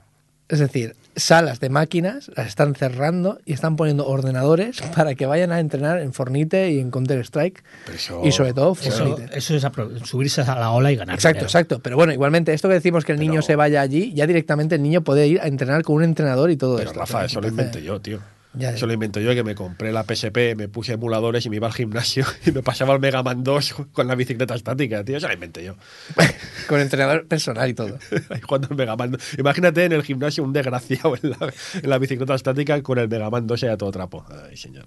Es 0.48 0.60
decir, 0.60 0.94
salas 1.16 1.60
de 1.60 1.70
máquinas 1.70 2.30
las 2.36 2.46
están 2.48 2.74
cerrando 2.74 3.38
y 3.44 3.52
están 3.54 3.76
poniendo 3.76 4.06
ordenadores 4.06 4.80
para 4.94 5.14
que 5.14 5.26
vayan 5.26 5.50
a 5.50 5.60
entrenar 5.60 5.98
en 6.00 6.12
Fornite 6.12 6.70
y 6.72 6.78
en 6.78 6.90
Counter-Strike. 6.90 7.64
Pero 7.86 7.96
eso- 7.96 8.20
Y 8.24 8.32
sobre 8.32 8.52
todo 8.52 8.72
Eso, 8.80 9.06
Fornite. 9.08 9.36
eso 9.38 9.54
es 9.56 9.64
apro- 9.64 10.04
subirse 10.04 10.42
a 10.42 10.54
la 10.58 10.70
ola 10.70 10.92
y 10.92 10.96
ganar. 10.96 11.14
Exacto, 11.14 11.36
dinero. 11.38 11.46
exacto. 11.46 11.80
Pero 11.82 11.96
bueno, 11.96 12.12
igualmente, 12.12 12.52
esto 12.52 12.68
que 12.68 12.74
decimos 12.74 13.04
que 13.04 13.12
el 13.12 13.18
niño 13.18 13.40
se 13.42 13.56
vaya 13.56 13.80
allí, 13.80 14.12
ya 14.14 14.26
directamente 14.26 14.74
el 14.74 14.82
niño 14.82 15.00
puede 15.02 15.26
ir 15.26 15.40
a 15.40 15.46
entrenar 15.46 15.82
con 15.82 15.96
un 15.96 16.04
entrenador 16.04 16.50
y 16.50 16.56
todo 16.56 16.76
Pero 16.76 16.90
esto. 16.90 17.00
Rafa, 17.00 17.24
eso 17.24 17.40
lo 17.40 17.48
inventé 17.48 17.82
yo, 17.82 18.00
tío. 18.00 18.20
Ya. 18.56 18.70
Eso 18.70 18.86
lo 18.86 18.94
inventé 18.94 19.22
yo, 19.22 19.34
que 19.34 19.44
me 19.44 19.54
compré 19.54 19.92
la 19.92 20.02
PSP, 20.02 20.56
me 20.56 20.68
puse 20.68 20.94
emuladores 20.94 21.44
y 21.44 21.50
me 21.50 21.56
iba 21.56 21.66
al 21.66 21.74
gimnasio 21.74 22.24
y 22.46 22.52
me 22.52 22.62
pasaba 22.62 22.94
el 22.94 23.00
Mega 23.00 23.22
Man 23.22 23.44
2 23.44 23.74
con 23.92 24.06
la 24.06 24.14
bicicleta 24.14 24.54
estática, 24.54 25.04
tío. 25.04 25.18
Eso 25.18 25.28
lo 25.28 25.34
inventé 25.34 25.64
yo. 25.64 25.74
Con 26.66 26.80
entrenador 26.80 27.26
personal 27.26 27.68
y 27.68 27.74
todo. 27.74 27.98
Ahí 28.30 28.40
jugando 28.40 28.68
el 28.70 28.76
Mega 28.76 28.96
Man 28.96 29.12
2. 29.12 29.38
Imagínate 29.38 29.84
en 29.84 29.92
el 29.92 30.02
gimnasio 30.02 30.42
un 30.42 30.52
desgraciado 30.52 31.14
en 31.22 31.30
la, 31.30 31.52
en 31.82 31.90
la 31.90 31.98
bicicleta 31.98 32.34
estática 32.34 32.82
con 32.82 32.98
el 32.98 33.08
Mega 33.08 33.30
Man 33.30 33.46
2 33.46 33.62
y 33.62 33.66
a 33.66 33.76
todo 33.76 33.90
trapo. 33.92 34.24
Ay, 34.48 34.56
señor. 34.56 34.86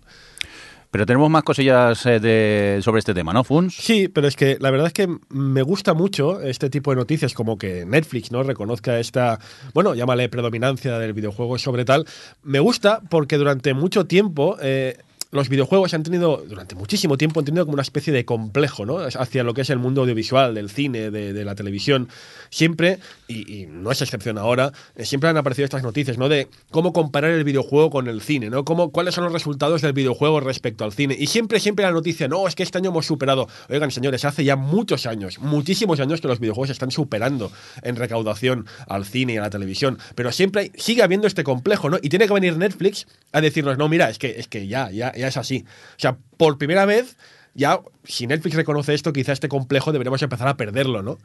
Pero 0.91 1.05
tenemos 1.05 1.29
más 1.29 1.43
cosillas 1.43 2.03
eh, 2.07 2.19
de, 2.19 2.79
sobre 2.81 2.99
este 2.99 3.13
tema, 3.13 3.31
¿no, 3.31 3.43
Funs? 3.43 3.75
Sí, 3.75 4.07
pero 4.07 4.27
es 4.27 4.35
que 4.35 4.57
la 4.59 4.71
verdad 4.71 4.87
es 4.87 4.93
que 4.93 5.07
me 5.29 5.61
gusta 5.61 5.93
mucho 5.93 6.41
este 6.41 6.69
tipo 6.69 6.89
de 6.89 6.97
noticias, 6.97 7.35
como 7.35 7.57
que 7.59 7.85
Netflix 7.85 8.31
no 8.31 8.41
reconozca 8.41 8.99
esta, 8.99 9.39
bueno, 9.73 9.93
llámale 9.93 10.29
predominancia 10.29 10.97
del 10.97 11.13
videojuego 11.13 11.59
sobre 11.59 11.85
tal. 11.85 12.05
Me 12.41 12.59
gusta 12.59 13.01
porque 13.09 13.37
durante 13.37 13.75
mucho 13.75 14.05
tiempo 14.05 14.57
eh, 14.61 14.97
los 15.31 15.47
videojuegos 15.47 15.93
han 15.93 16.01
tenido, 16.03 16.43
durante 16.47 16.73
muchísimo 16.75 17.15
tiempo, 17.17 17.39
han 17.39 17.45
tenido 17.45 17.65
como 17.65 17.73
una 17.73 17.83
especie 17.83 18.11
de 18.11 18.25
complejo, 18.25 18.85
¿no? 18.85 18.97
Hacia 18.97 19.43
lo 19.43 19.53
que 19.53 19.61
es 19.61 19.69
el 19.69 19.77
mundo 19.77 20.01
audiovisual, 20.01 20.55
del 20.55 20.69
cine, 20.71 21.11
de, 21.11 21.45
la 21.45 21.53
televisión. 21.55 22.09
Siempre, 22.49 22.97
y, 23.27 23.61
y 23.61 23.65
no 23.67 23.91
es 23.91 24.01
excepción 24.01 24.37
ahora, 24.39 24.71
eh, 24.95 25.05
siempre 25.05 25.29
han 25.29 25.37
aparecido 25.37 25.65
estas 25.65 25.83
noticias, 25.83 26.17
¿no? 26.17 26.29
De 26.29 26.47
cómo 26.71 26.93
comparar 26.93 27.31
el 27.31 27.43
videojuego 27.43 27.91
con 27.91 28.07
el 28.07 28.21
cine, 28.21 28.49
¿no? 28.49 28.65
Cómo, 28.65 28.91
¿Cuáles 28.91 29.13
son 29.13 29.23
los 29.23 29.33
resultados 29.33 29.81
del 29.81 29.93
videojuego 29.93 30.39
respecto 30.39 30.83
al 30.83 30.93
cine? 30.93 31.15
Y 31.17 31.27
siempre, 31.27 31.59
siempre 31.59 31.85
la 31.85 31.91
noticia, 31.91 32.27
no, 32.27 32.47
es 32.47 32.55
que 32.55 32.63
este 32.63 32.79
año 32.79 32.89
hemos 32.89 33.05
superado. 33.05 33.47
Oigan, 33.69 33.91
señores, 33.91 34.25
hace 34.25 34.43
ya 34.43 34.55
muchos 34.55 35.05
años, 35.05 35.37
muchísimos 35.39 35.99
años 35.99 36.21
que 36.21 36.27
los 36.27 36.39
videojuegos 36.39 36.71
están 36.71 36.89
superando 36.89 37.51
en 37.83 37.95
recaudación 37.97 38.65
al 38.87 39.05
cine 39.05 39.33
y 39.33 39.37
a 39.37 39.41
la 39.41 39.49
televisión. 39.51 39.99
Pero 40.15 40.31
siempre 40.31 40.61
hay- 40.61 40.71
sigue 40.75 41.03
habiendo 41.03 41.27
este 41.27 41.43
complejo, 41.43 41.89
¿no? 41.91 41.97
Y 42.01 42.09
tiene 42.09 42.25
que 42.27 42.33
venir 42.33 42.57
Netflix 42.57 43.05
a 43.31 43.41
decirnos, 43.41 43.77
no, 43.77 43.87
mira, 43.89 44.09
es 44.09 44.17
que, 44.17 44.39
es 44.39 44.47
que 44.47 44.65
ya, 44.67 44.89
ya, 44.89 45.13
ya 45.19 45.27
es 45.27 45.37
así. 45.37 45.65
O 45.67 45.99
sea, 45.99 46.17
por 46.37 46.57
primera 46.57 46.85
vez, 46.85 47.17
ya, 47.53 47.79
si 48.03 48.27
Netflix 48.27 48.55
reconoce 48.55 48.93
esto, 48.93 49.11
quizá 49.11 49.33
este 49.33 49.49
complejo 49.49 49.91
deberíamos 49.91 50.21
empezar 50.21 50.47
a 50.47 50.55
perderlo, 50.55 51.03
¿no? 51.03 51.17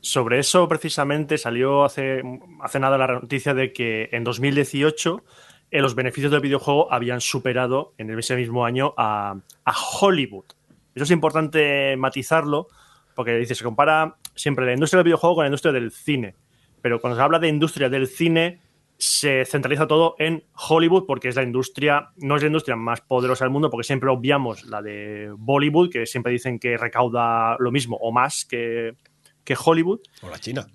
Sobre 0.00 0.38
eso 0.38 0.68
precisamente 0.68 1.38
salió 1.38 1.84
hace, 1.84 2.22
hace 2.62 2.80
nada 2.80 2.96
la 2.98 3.06
noticia 3.08 3.52
de 3.54 3.72
que 3.72 4.08
en 4.12 4.24
2018 4.24 5.22
eh, 5.70 5.80
los 5.80 5.94
beneficios 5.94 6.32
del 6.32 6.40
videojuego 6.40 6.92
habían 6.92 7.20
superado 7.20 7.94
en 7.98 8.16
ese 8.18 8.36
mismo 8.36 8.64
año 8.64 8.94
a, 8.96 9.36
a 9.64 9.74
Hollywood. 10.00 10.46
Eso 10.94 11.04
es 11.04 11.10
importante 11.10 11.96
matizarlo 11.96 12.68
porque 13.14 13.36
dice, 13.36 13.54
se 13.54 13.64
compara 13.64 14.16
siempre 14.34 14.64
la 14.64 14.72
industria 14.72 14.98
del 14.98 15.04
videojuego 15.04 15.36
con 15.36 15.44
la 15.44 15.48
industria 15.48 15.72
del 15.72 15.90
cine. 15.90 16.34
Pero 16.80 17.00
cuando 17.00 17.16
se 17.16 17.22
habla 17.22 17.38
de 17.38 17.48
industria 17.48 17.88
del 17.88 18.08
cine, 18.08 18.60
se 19.02 19.44
centraliza 19.46 19.88
todo 19.88 20.14
en 20.20 20.44
Hollywood 20.68 21.06
porque 21.08 21.26
es 21.26 21.34
la 21.34 21.42
industria, 21.42 22.10
no 22.18 22.36
es 22.36 22.42
la 22.42 22.46
industria 22.46 22.76
más 22.76 23.00
poderosa 23.00 23.44
del 23.44 23.50
mundo 23.50 23.68
porque 23.68 23.82
siempre 23.82 24.08
obviamos 24.08 24.64
la 24.66 24.80
de 24.80 25.28
Bollywood, 25.36 25.90
que 25.90 26.06
siempre 26.06 26.30
dicen 26.30 26.60
que 26.60 26.76
recauda 26.76 27.56
lo 27.58 27.72
mismo 27.72 27.96
o 27.96 28.12
más 28.12 28.44
que, 28.44 28.94
que 29.42 29.56
Hollywood. 29.58 29.98
O 30.22 30.30
la 30.30 30.38
China. 30.38 30.68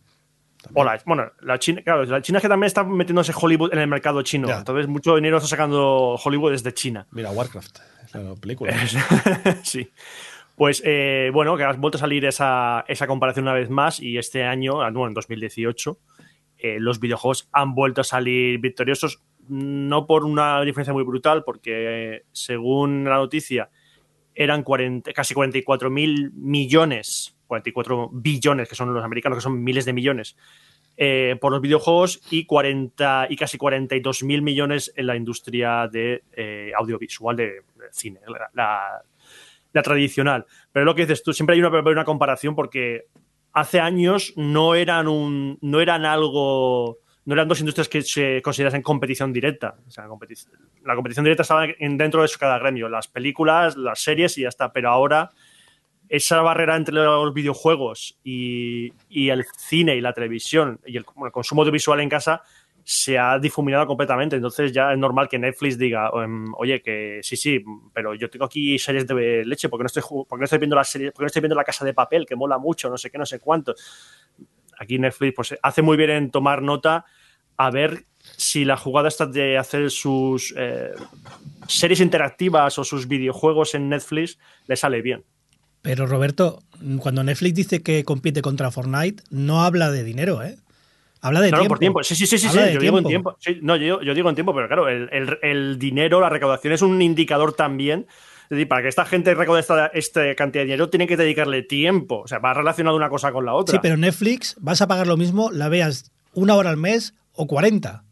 O 0.74 0.84
la, 0.84 1.02
bueno, 1.06 1.32
la 1.40 1.58
China, 1.58 1.82
claro, 1.82 2.04
la 2.04 2.22
China 2.22 2.40
es 2.40 2.42
que 2.42 2.50
también 2.50 2.68
está 2.68 2.84
metiéndose 2.84 3.32
Hollywood 3.34 3.72
en 3.72 3.80
el 3.80 3.88
mercado 3.88 4.22
chino. 4.24 4.50
Ya. 4.50 4.58
Entonces, 4.58 4.90
mucho 4.90 5.16
dinero 5.16 5.38
está 5.38 5.48
sacando 5.48 6.16
Hollywood 6.22 6.52
desde 6.52 6.74
China. 6.74 7.08
Mira, 7.12 7.32
Warcraft, 7.32 7.80
la 8.14 8.36
película. 8.36 8.74
sí. 9.64 9.90
Pues 10.58 10.82
eh, 10.84 11.30
bueno, 11.32 11.56
que 11.56 11.64
has 11.64 11.78
vuelto 11.78 11.98
a 11.98 12.02
salir 12.02 12.26
esa, 12.26 12.84
esa 12.90 13.08
comparación 13.08 13.46
una 13.46 13.54
vez 13.54 13.70
más 13.70 14.02
y 14.02 14.18
este 14.18 14.44
año, 14.44 14.80
bueno, 14.80 15.08
en 15.08 15.14
2018, 15.14 15.98
eh, 16.58 16.78
los 16.80 17.00
videojuegos 17.00 17.50
han 17.52 17.76
vuelto 17.76 18.02
a 18.02 18.04
salir 18.04 18.60
victoriosos, 18.60 19.22
no 19.48 20.06
por 20.06 20.26
una 20.26 20.62
diferencia 20.62 20.94
muy 20.94 21.04
brutal, 21.04 21.44
porque 21.44 22.24
según 22.32 23.04
la 23.04 23.16
noticia 23.16 23.70
eran 24.36 24.64
40, 24.64 25.14
casi 25.14 25.34
44 25.34 25.90
mil 25.90 26.32
millones, 26.34 27.36
44 27.48 28.10
billones, 28.12 28.70
que 28.70 28.76
son 28.76 28.94
los 28.94 29.04
americanos, 29.04 29.38
que 29.38 29.44
son 29.44 29.64
miles 29.64 29.86
de 29.86 29.94
millones, 29.94 30.36
eh, 30.96 31.36
por 31.40 31.52
los 31.52 31.62
videojuegos 31.62 32.22
y 32.32 32.46
40 32.46 33.28
y 33.30 33.36
casi 33.36 33.58
42 33.58 34.24
mil 34.24 34.42
millones 34.42 34.92
en 34.96 35.08
la 35.08 35.16
industria 35.16 35.88
de 35.88 36.24
eh, 36.34 36.72
audiovisual 36.76 37.36
de, 37.36 37.62
cine, 37.92 38.20
la, 38.54 39.04
tradicional. 39.84 40.46
Pero 40.72 40.86
lo 40.86 40.96
que 40.96 41.04
dices 41.04 41.22
tú, 41.22 41.34
siempre 41.34 41.56
hay 41.56 41.62
una 41.62 42.04
comparación 42.04 42.56
porque 42.56 43.06
hace 43.58 43.80
años 43.80 44.34
no 44.36 44.76
eran 44.76 45.08
un 45.08 45.58
no 45.62 45.82
eran 45.82 46.06
algo 46.06 47.00
no 47.26 47.34
eran 47.34 47.48
dos 47.48 47.60
industrias 47.60 47.90
que 47.90 48.04
se 48.04 48.42
considerasen 48.42 48.82
competición 48.84 49.34
directa. 49.34 49.76
O 49.86 49.92
sea, 49.92 50.04
la 50.06 50.96
competición 50.96 51.26
directa 51.26 51.42
estaba 51.42 51.66
en- 51.66 51.98
dentro 51.98 52.22
de 52.22 52.30
cada 52.40 52.58
gremio, 52.60 52.88
las 52.88 53.08
películas, 53.08 53.76
las 53.76 54.00
series 54.00 54.38
y 54.38 54.44
ya 54.44 54.48
está. 54.50 54.72
Pero 54.72 54.90
ahora 54.90 55.32
esa 56.08 56.42
barrera 56.42 56.78
entre 56.78 56.94
los 56.94 57.34
videojuegos 57.34 58.18
y, 58.24 58.94
el 59.10 59.44
cine 59.58 59.96
y 59.96 60.02
la 60.02 60.14
televisión 60.14 60.80
y 60.86 60.96
el, 60.96 61.06
el 61.26 61.32
consumo 61.32 61.64
audiovisual 61.64 62.00
en 62.00 62.10
casa 62.10 62.44
se 62.89 63.20
ha 63.20 63.38
difuminado 63.38 63.86
completamente. 63.86 64.38
Entonces 64.38 64.72
ya 64.72 64.94
es 64.94 64.98
normal 64.98 65.27
que 65.27 65.38
Netflix 65.38 65.77
diga, 65.77 66.10
em, 66.24 66.53
oye, 66.56 66.82
que 66.82 67.20
sí, 67.22 67.36
sí, 67.36 67.62
pero 67.94 68.15
yo 68.15 68.29
tengo 68.29 68.46
aquí 68.46 68.79
series 68.79 69.06
de 69.06 69.44
leche, 69.44 69.67
porque 69.67 69.84
no 69.84 69.88
estoy, 69.88 70.03
porque 70.03 70.39
no 70.39 70.46
estoy 70.46 70.60
viendo 70.60 70.77
la 70.77 70.86
serie, 70.86 71.12
porque 71.12 71.24
no 71.24 71.27
estoy 71.27 71.41
viendo 71.41 71.56
la 71.56 71.65
casa 71.65 71.84
de 71.84 71.94
papel, 71.94 72.25
que 72.25 72.38
mola 72.38 72.58
mucho, 72.58 72.89
no 72.89 72.98
sé 72.98 73.10
qué, 73.10 73.17
no 73.17 73.25
sé 73.25 73.39
cuánto. 73.39 73.75
Aquí 74.79 74.98
Netflix 75.00 75.34
pues, 75.36 75.56
hace 75.62 75.82
muy 75.82 75.98
bien 75.98 76.12
en 76.12 76.32
tomar 76.32 76.62
nota 76.62 77.03
a 77.58 77.72
ver 77.72 78.06
si 78.38 78.63
la 78.63 78.77
jugada 78.77 79.10
está 79.10 79.25
de 79.25 79.58
hacer 79.58 79.91
sus 79.91 80.53
eh, 80.56 80.91
series 81.67 82.00
interactivas 82.00 82.79
o 82.79 82.86
sus 82.86 83.10
videojuegos 83.10 83.75
en 83.75 83.89
Netflix 83.89 84.39
le 84.65 84.77
sale 84.77 85.01
bien. 85.01 85.25
Pero 85.82 86.08
Roberto, 86.08 86.63
cuando 87.00 87.22
Netflix 87.25 87.53
dice 87.53 87.84
que 87.84 88.06
compite 88.06 88.41
contra 88.41 88.72
Fortnite, 88.72 89.24
no 89.29 89.65
habla 89.65 89.91
de 89.91 90.06
dinero, 90.06 90.41
¿eh? 90.41 90.58
Habla 91.22 91.42
de 91.42 91.50
tiempo. 91.50 91.68
por 91.68 91.80
tiempo. 91.80 92.04
Sí, 92.04 92.16
sí, 92.16 92.28
sí, 92.28 92.38
sí, 92.38 92.48
sí, 92.50 92.58
yo 92.74 92.80
digo 92.80 92.98
en 93.00 93.06
tiempo. 93.06 93.34
tiempo. 93.34 93.38
Sí, 93.40 93.60
no, 93.62 93.76
yo, 93.76 94.02
yo 94.02 94.14
digo 94.14 94.30
en 94.30 94.36
tiempo, 94.36 94.54
pero 94.54 94.68
claro, 94.68 94.88
el, 94.88 95.10
el- 95.12 95.38
el 95.42 95.80
dinero, 95.80 96.20
la 96.22 96.30
recaudación 96.30 96.74
es 96.74 96.82
un 96.82 97.02
indicador 97.02 97.54
también. 97.54 98.06
Es 98.44 98.50
decir, 98.52 98.68
para 98.68 98.82
que 98.82 98.88
esta 98.88 99.04
gente 99.06 99.34
recaude 99.36 99.60
esta, 99.60 99.88
esta 99.88 100.36
cantidad 100.36 100.62
de 100.62 100.68
dinero, 100.68 100.90
tiene 100.90 101.06
que 101.08 101.18
dedicarle 101.18 101.64
tiempo. 101.64 102.20
O 102.22 102.28
sea, 102.28 102.40
va 102.40 102.54
relacionado 102.54 102.96
una 102.96 103.10
cosa 103.10 103.32
con 103.32 103.46
la 103.46 103.54
otra. 103.54 103.74
Sí, 103.74 103.80
pero 103.82 103.98
Netflix 103.98 104.56
vas 104.60 104.82
a 104.82 104.88
pagar 104.88 105.06
lo 105.08 105.18
mismo, 105.18 105.52
la 105.52 105.68
veas 105.70 106.12
una 106.34 106.56
hora 106.56 106.70
al 106.70 106.78
mes 106.78 107.14
o 107.34 107.46
40. 107.48 108.04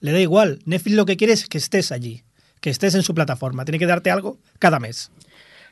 Le 0.00 0.12
da 0.12 0.20
igual. 0.20 0.58
Netflix 0.66 0.96
lo 0.96 1.06
que 1.06 1.16
quiere 1.16 1.32
es 1.32 1.46
que 1.48 1.56
estés 1.58 1.90
allí, 1.92 2.22
que 2.60 2.68
estés 2.70 2.94
en 2.96 3.02
su 3.02 3.14
plataforma. 3.14 3.64
Tiene 3.64 3.78
que 3.78 3.86
darte 3.86 4.10
algo 4.10 4.36
cada 4.58 4.78
mes. 4.78 5.10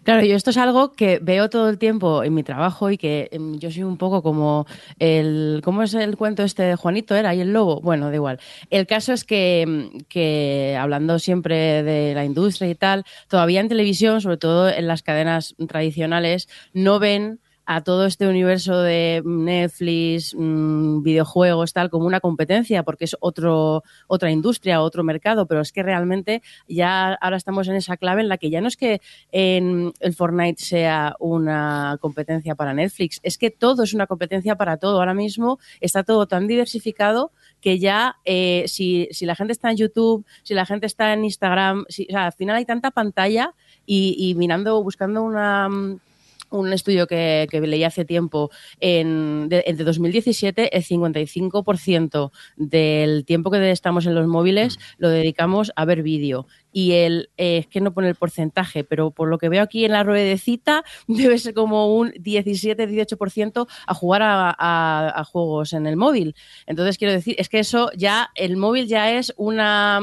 Claro, 0.05 0.25
yo 0.25 0.35
esto 0.37 0.51
es 0.51 0.57
algo 0.57 0.93
que 0.93 1.19
veo 1.23 1.49
todo 1.51 1.69
el 1.69 1.79
tiempo 1.79 2.25
en 2.25 2.35
mi 2.35 2.43
trabajo 2.43 2.91
y 2.91 2.97
que 2.99 3.29
em, 3.33 3.59
yo 3.59 3.71
soy 3.71 3.83
un 3.83 3.97
poco 3.99 4.23
como 4.23 4.67
el... 4.99 5.61
¿Cómo 5.65 5.83
es 5.83 5.95
el 5.95 6.17
cuento 6.17 6.43
este 6.43 6.63
de 6.63 6.77
Juanito? 6.77 7.15
¿Era? 7.15 7.35
¿Y 7.35 7.41
el 7.41 7.53
lobo? 7.53 7.81
Bueno, 7.81 8.09
da 8.09 8.15
igual. 8.15 8.41
El 8.71 8.87
caso 8.87 9.13
es 9.13 9.25
que, 9.25 9.63
em, 9.63 9.91
que 10.09 10.77
hablando 10.79 11.19
siempre 11.19 11.83
de 11.83 12.15
la 12.15 12.25
industria 12.25 12.69
y 12.71 12.75
tal, 12.75 13.05
todavía 13.29 13.61
en 13.61 13.69
televisión, 13.69 14.21
sobre 14.21 14.39
todo 14.39 14.69
en 14.71 14.87
las 14.87 15.03
cadenas 15.03 15.55
tradicionales, 15.69 16.49
no 16.73 16.99
ven 16.99 17.41
a 17.73 17.83
todo 17.83 18.05
este 18.05 18.27
universo 18.27 18.81
de 18.83 19.23
Netflix, 19.25 20.35
mm, 20.37 21.03
videojuegos, 21.05 21.73
tal, 21.73 21.89
como 21.89 22.05
una 22.05 22.19
competencia, 22.19 22.83
porque 22.83 23.05
es 23.05 23.17
otro, 23.21 23.85
otra 24.09 24.33
industria, 24.33 24.83
otro 24.83 25.05
mercado, 25.05 25.47
pero 25.47 25.61
es 25.61 25.71
que 25.71 25.85
realmente 25.85 26.43
ya 26.67 27.13
ahora 27.15 27.37
estamos 27.37 27.69
en 27.69 27.77
esa 27.77 27.97
clave 27.97 28.23
en 28.23 28.29
la 28.29 28.39
que 28.39 28.51
ya 28.51 28.61
no 28.61 28.67
es 28.67 28.77
que 28.77 29.01
en 29.31 29.93
el 30.01 30.15
Fortnite 30.15 30.61
sea 30.61 31.15
una 31.21 31.97
competencia 32.01 32.57
para 32.57 32.75
Netflix, 32.75 33.21
es 33.23 33.39
que 33.39 33.53
todo 33.53 33.85
es 33.85 33.95
una 33.95 34.09
competencia 34.09 34.57
para 34.57 34.77
todo. 34.77 34.99
Ahora 34.99 35.15
mismo 35.15 35.61
está 35.81 36.03
todo 36.03 36.27
tan 36.27 36.49
diversificado 36.49 37.31
que 37.61 37.79
ya 37.79 38.17
eh, 38.25 38.65
si, 38.67 39.07
si 39.13 39.27
la 39.27 39.37
gente 39.37 39.53
está 39.53 39.71
en 39.71 39.77
YouTube, 39.77 40.25
si 40.43 40.55
la 40.55 40.67
gente 40.67 40.87
está 40.87 41.13
en 41.13 41.25
Instagram, 41.25 41.85
si- 41.89 42.09
o 42.09 42.13
sea, 42.13 42.27
al 42.27 42.33
final 42.33 42.57
hay 42.57 42.65
tanta 42.65 42.91
pantalla 42.91 43.55
y, 43.87 44.17
y 44.19 44.35
mirando, 44.35 44.83
buscando 44.83 45.23
una... 45.23 45.69
mm, 46.51 46.57
un 46.57 46.73
estudio 46.73 47.07
que, 47.07 47.47
que 47.51 47.61
leí 47.61 47.85
hace 47.85 48.05
tiempo, 48.05 48.51
en, 48.81 49.49
de, 49.49 49.65
entre 49.67 49.85
2017 49.85 50.77
el 50.77 50.85
55% 50.85 52.31
del 52.57 53.25
tiempo 53.25 53.51
que 53.51 53.71
estamos 53.71 54.07
en 54.07 54.15
los 54.15 54.27
móviles 54.27 54.79
lo 54.99 55.09
dedicamos 55.09 55.73
a 55.77 55.85
ver 55.85 56.03
vídeo. 56.03 56.47
Y 56.73 56.93
el, 56.93 57.31
eh, 57.37 57.59
es 57.59 57.67
que 57.67 57.81
no 57.81 57.93
pone 57.93 58.09
el 58.09 58.15
porcentaje, 58.15 58.85
pero 58.85 59.11
por 59.11 59.29
lo 59.29 59.39
que 59.39 59.49
veo 59.49 59.63
aquí 59.63 59.85
en 59.85 59.93
la 59.93 60.03
ruedecita 60.05 60.85
debe 61.09 61.39
ser 61.39 61.55
como 61.55 61.95
un 61.97 62.13
17-18% 62.13 63.67
a 63.87 63.95
jugar 63.95 64.23
a, 64.23 64.55
a- 64.59 65.25
juegos 65.25 65.73
en 65.73 65.87
el 65.87 65.97
móvil. 65.97 66.35
Entonces 66.67 66.99
quiero 66.99 67.13
decir, 67.13 67.35
es 67.39 67.49
que 67.49 67.59
eso 67.61 67.91
ya, 67.97 68.31
el 68.35 68.57
móvil 68.57 68.87
ya 68.87 69.13
es 69.13 69.33
una, 69.37 70.01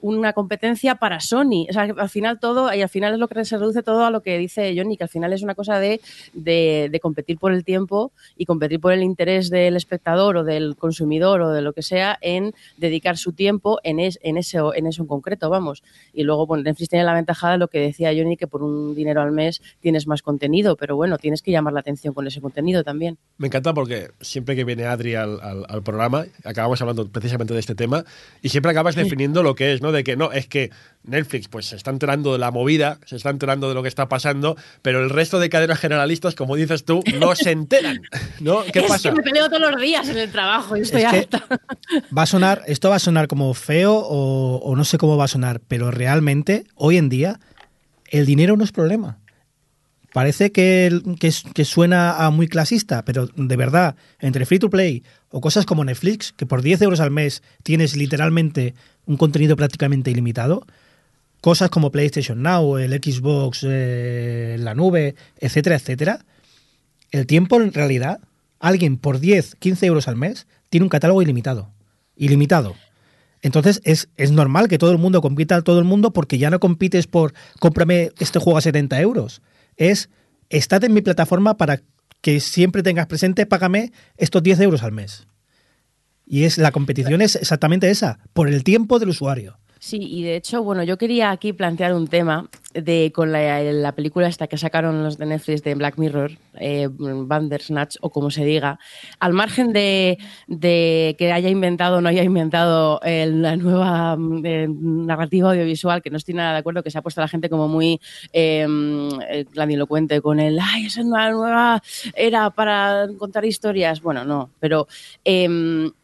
una 0.00 0.32
competencia 0.32 0.94
para 0.96 1.20
Sony. 1.20 1.66
O 1.68 1.72
sea, 1.72 1.82
al 1.82 2.08
final 2.08 2.38
todo, 2.40 2.72
y 2.72 2.80
al 2.82 2.88
final 2.88 3.14
es 3.14 3.18
lo 3.18 3.28
que 3.28 3.44
se 3.44 3.58
reduce 3.58 3.82
todo 3.82 4.04
a 4.04 4.10
lo 4.10 4.22
que 4.22 4.38
dice 4.38 4.74
Johnny, 4.76 4.96
que 4.96 5.04
al 5.04 5.10
final 5.10 5.32
es 5.32 5.42
una 5.42 5.54
cosa 5.54 5.78
de, 5.78 6.00
de, 6.32 6.88
de 6.90 7.00
competir 7.00 7.38
por 7.38 7.52
el 7.52 7.64
tiempo 7.64 8.12
y 8.36 8.46
competir 8.46 8.80
por 8.80 8.92
el 8.92 9.02
interés 9.02 9.50
del 9.50 9.76
espectador 9.76 10.36
o 10.38 10.44
del 10.44 10.76
consumidor 10.76 11.40
o 11.42 11.50
de 11.50 11.62
lo 11.62 11.72
que 11.72 11.82
sea 11.82 12.18
en 12.20 12.54
dedicar 12.76 13.16
su 13.18 13.32
tiempo 13.32 13.78
en, 13.82 13.98
es- 13.98 14.18
en, 14.22 14.36
ese, 14.36 14.58
en 14.74 14.86
eso 14.86 15.02
en 15.02 15.08
concreto, 15.08 15.50
vamos. 15.50 15.82
Y 16.12 16.22
luego, 16.24 16.46
bueno, 16.46 16.62
Netflix 16.64 16.88
tiene 16.90 17.04
la 17.04 17.14
ventaja 17.14 17.50
de 17.52 17.58
lo 17.58 17.68
que 17.68 17.78
decía 17.80 18.10
Johnny, 18.16 18.36
que 18.36 18.46
por 18.46 18.62
un 18.62 18.94
dinero 18.94 19.22
al 19.22 19.32
mes 19.32 19.60
tienes 19.80 20.06
más 20.06 20.22
contenido, 20.22 20.76
pero 20.76 20.96
bueno, 20.96 21.18
tienes 21.18 21.42
que 21.42 21.50
llamar 21.50 21.72
la 21.72 21.80
atención 21.80 22.14
con 22.14 22.26
ese 22.26 22.40
contenido 22.40 22.84
también. 22.84 23.18
Me 23.38 23.46
encanta 23.48 23.72
porque 23.74 24.10
siempre 24.20 24.56
que 24.56 24.64
viene 24.64 24.84
Adri 24.84 25.14
al, 25.14 25.40
al- 25.40 25.64
al 25.68 25.82
programa, 25.82 26.24
acabamos 26.44 26.80
hablando 26.80 27.08
precisamente 27.08 27.54
de 27.54 27.60
este 27.60 27.74
tema 27.74 28.04
y 28.42 28.48
siempre 28.50 28.70
acabas 28.72 28.94
definiendo 28.94 29.42
lo 29.42 29.54
que 29.54 29.72
es, 29.72 29.82
¿no? 29.82 29.92
De 29.92 30.04
que 30.04 30.16
no, 30.16 30.32
es 30.32 30.46
que 30.46 30.70
Netflix 31.04 31.48
pues 31.48 31.66
se 31.66 31.76
está 31.76 31.90
enterando 31.90 32.32
de 32.32 32.38
la 32.38 32.50
movida, 32.50 32.98
se 33.06 33.16
está 33.16 33.30
enterando 33.30 33.68
de 33.68 33.74
lo 33.74 33.82
que 33.82 33.88
está 33.88 34.08
pasando, 34.08 34.56
pero 34.82 35.02
el 35.02 35.10
resto 35.10 35.40
de 35.40 35.48
cadenas 35.48 35.78
generalistas, 35.78 36.34
como 36.34 36.56
dices 36.56 36.84
tú, 36.84 37.02
no 37.18 37.34
se 37.34 37.50
enteran, 37.50 38.00
¿no? 38.40 38.62
¿Qué 38.64 38.80
es 38.80 38.86
pasa? 38.86 39.10
que 39.10 39.16
me 39.16 39.22
peleo 39.22 39.48
todos 39.48 39.72
los 39.72 39.80
días 39.80 40.08
en 40.08 40.18
el 40.18 40.30
trabajo 40.30 40.76
y 40.76 40.82
estoy 40.82 41.02
Es 41.02 41.06
harta. 41.06 41.44
Va 42.16 42.22
a 42.22 42.26
sonar, 42.26 42.62
esto 42.66 42.90
va 42.90 42.96
a 42.96 43.00
sonar 43.00 43.26
como 43.28 43.52
feo 43.54 43.94
o, 43.94 44.56
o 44.56 44.76
no 44.76 44.84
sé 44.84 44.98
cómo 44.98 45.16
va 45.16 45.24
a 45.24 45.28
sonar, 45.28 45.60
pero 45.66 45.90
realmente 45.90 46.64
hoy 46.74 46.96
en 46.96 47.08
día 47.08 47.40
el 48.10 48.26
dinero 48.26 48.56
no 48.56 48.64
es 48.64 48.72
problema. 48.72 49.18
Parece 50.12 50.52
que, 50.52 51.00
que, 51.18 51.32
que 51.54 51.64
suena 51.64 52.24
a 52.24 52.30
muy 52.30 52.46
clasista, 52.46 53.02
pero 53.04 53.28
de 53.34 53.56
verdad, 53.56 53.96
entre 54.20 54.44
free 54.44 54.58
to 54.58 54.68
play 54.68 55.02
o 55.30 55.40
cosas 55.40 55.64
como 55.64 55.84
Netflix, 55.84 56.32
que 56.32 56.44
por 56.44 56.60
10 56.60 56.82
euros 56.82 57.00
al 57.00 57.10
mes 57.10 57.42
tienes 57.62 57.96
literalmente 57.96 58.74
un 59.06 59.16
contenido 59.16 59.56
prácticamente 59.56 60.10
ilimitado, 60.10 60.66
cosas 61.42 61.70
como 61.70 61.90
PlayStation 61.90 62.40
Now, 62.40 62.78
el 62.78 62.92
Xbox, 62.92 63.66
eh, 63.68 64.56
la 64.60 64.74
nube, 64.74 65.16
etcétera, 65.38 65.76
etcétera, 65.76 66.24
el 67.10 67.26
tiempo 67.26 67.60
en 67.60 67.72
realidad, 67.72 68.20
alguien 68.60 68.96
por 68.96 69.18
10, 69.18 69.56
15 69.56 69.86
euros 69.86 70.08
al 70.08 70.16
mes 70.16 70.46
tiene 70.70 70.84
un 70.84 70.88
catálogo 70.88 71.20
ilimitado. 71.20 71.68
Ilimitado. 72.16 72.76
Entonces 73.42 73.80
es, 73.84 74.08
es 74.16 74.30
normal 74.30 74.68
que 74.68 74.78
todo 74.78 74.92
el 74.92 74.98
mundo 74.98 75.20
compita 75.20 75.56
a 75.56 75.62
todo 75.62 75.80
el 75.80 75.84
mundo 75.84 76.12
porque 76.12 76.38
ya 76.38 76.48
no 76.48 76.60
compites 76.60 77.08
por 77.08 77.34
cómprame 77.58 78.12
este 78.20 78.38
juego 78.38 78.56
a 78.56 78.62
70 78.62 79.00
euros. 79.00 79.42
Es 79.76 80.10
estate 80.48 80.86
en 80.86 80.94
mi 80.94 81.02
plataforma 81.02 81.56
para 81.56 81.82
que 82.20 82.38
siempre 82.38 82.84
tengas 82.84 83.08
presente, 83.08 83.46
págame 83.46 83.90
estos 84.16 84.44
10 84.44 84.60
euros 84.60 84.84
al 84.84 84.92
mes. 84.92 85.26
Y 86.24 86.44
es 86.44 86.56
la 86.56 86.70
competición 86.70 87.20
es 87.20 87.34
exactamente 87.34 87.90
esa, 87.90 88.20
por 88.32 88.48
el 88.48 88.62
tiempo 88.62 89.00
del 89.00 89.08
usuario. 89.08 89.58
Sí, 89.84 89.98
y 90.00 90.22
de 90.22 90.36
hecho, 90.36 90.62
bueno, 90.62 90.84
yo 90.84 90.96
quería 90.96 91.32
aquí 91.32 91.52
plantear 91.52 91.92
un 91.92 92.06
tema 92.06 92.48
de 92.72 93.10
con 93.12 93.32
la, 93.32 93.60
la 93.64 93.90
película 93.96 94.28
esta 94.28 94.46
que 94.46 94.56
sacaron 94.56 95.02
los 95.02 95.18
de 95.18 95.26
Netflix 95.26 95.64
de 95.64 95.74
Black 95.74 95.98
Mirror, 95.98 96.38
eh, 96.54 96.88
Bandersnatch 96.88 97.96
o 98.00 98.10
como 98.10 98.30
se 98.30 98.44
diga, 98.44 98.78
al 99.18 99.32
margen 99.32 99.72
de, 99.72 100.18
que 101.18 101.32
haya 101.32 101.48
inventado 101.48 101.96
o 101.96 102.00
no 102.00 102.08
haya 102.08 102.22
inventado 102.22 103.00
eh, 103.02 103.26
la 103.26 103.56
nueva 103.56 104.16
eh, 104.44 104.68
narrativa 104.70 105.50
audiovisual, 105.50 106.00
que 106.00 106.10
no 106.10 106.16
estoy 106.16 106.34
nada 106.34 106.52
de 106.52 106.58
acuerdo, 106.60 106.84
que 106.84 106.92
se 106.92 106.98
ha 106.98 107.02
puesto 107.02 107.20
la 107.20 107.26
gente 107.26 107.50
como 107.50 107.66
muy 107.66 108.00
eh, 108.32 108.64
eh, 109.30 109.46
grandilocuente 109.52 110.20
con 110.20 110.38
el, 110.38 110.60
ay, 110.60 110.86
esa 110.86 111.00
es 111.00 111.06
una 111.06 111.28
nueva 111.32 111.82
era 112.14 112.50
para 112.50 113.08
contar 113.18 113.44
historias. 113.44 114.00
Bueno, 114.00 114.24
no, 114.24 114.48
pero... 114.60 114.86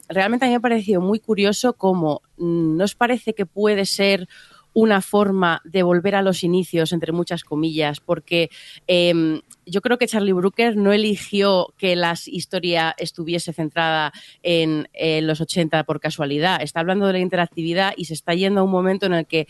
realmente 0.09 0.45
a 0.45 0.49
mí 0.49 0.53
me 0.53 0.57
ha 0.57 0.61
parecido 0.61 1.01
muy 1.01 1.21
curioso 1.21 1.75
cómo 1.75 2.23
mm, 2.37 2.77
nos 2.77 2.95
parece 2.95 3.35
que 3.35 3.47
puede 3.47 3.87
ser 3.87 4.29
una 4.75 5.01
forma 5.01 5.61
de 5.65 5.83
volver 5.83 6.15
a 6.15 6.23
los 6.23 6.45
inicios, 6.45 6.93
entre 6.93 7.11
muchas 7.11 7.43
comillas, 7.43 7.99
porque 8.01 8.49
em, 8.87 9.41
yo 9.67 9.81
creo 9.81 9.99
que 9.99 10.07
Charlie 10.07 10.33
Brooker 10.33 10.77
no 10.77 10.93
eligió 10.93 11.75
que 11.79 11.97
la 11.97 12.15
historia 12.27 12.95
estuviese 12.97 13.53
centrada 13.53 14.13
en, 14.43 14.89
eh, 14.93 15.21
los 15.23 15.41
80 15.41 15.83
por 15.85 15.99
casualidad. 15.99 16.63
Está 16.63 16.81
hablando 16.81 17.07
de 17.07 17.15
la 17.15 17.19
interactividad 17.19 17.93
y 17.97 18.05
se 18.05 18.15
está 18.15 18.35
yendo 18.35 18.61
a 18.61 18.65
un 18.65 18.71
momento 18.71 19.07
en 19.07 19.15
el 19.15 19.27
que 19.27 19.49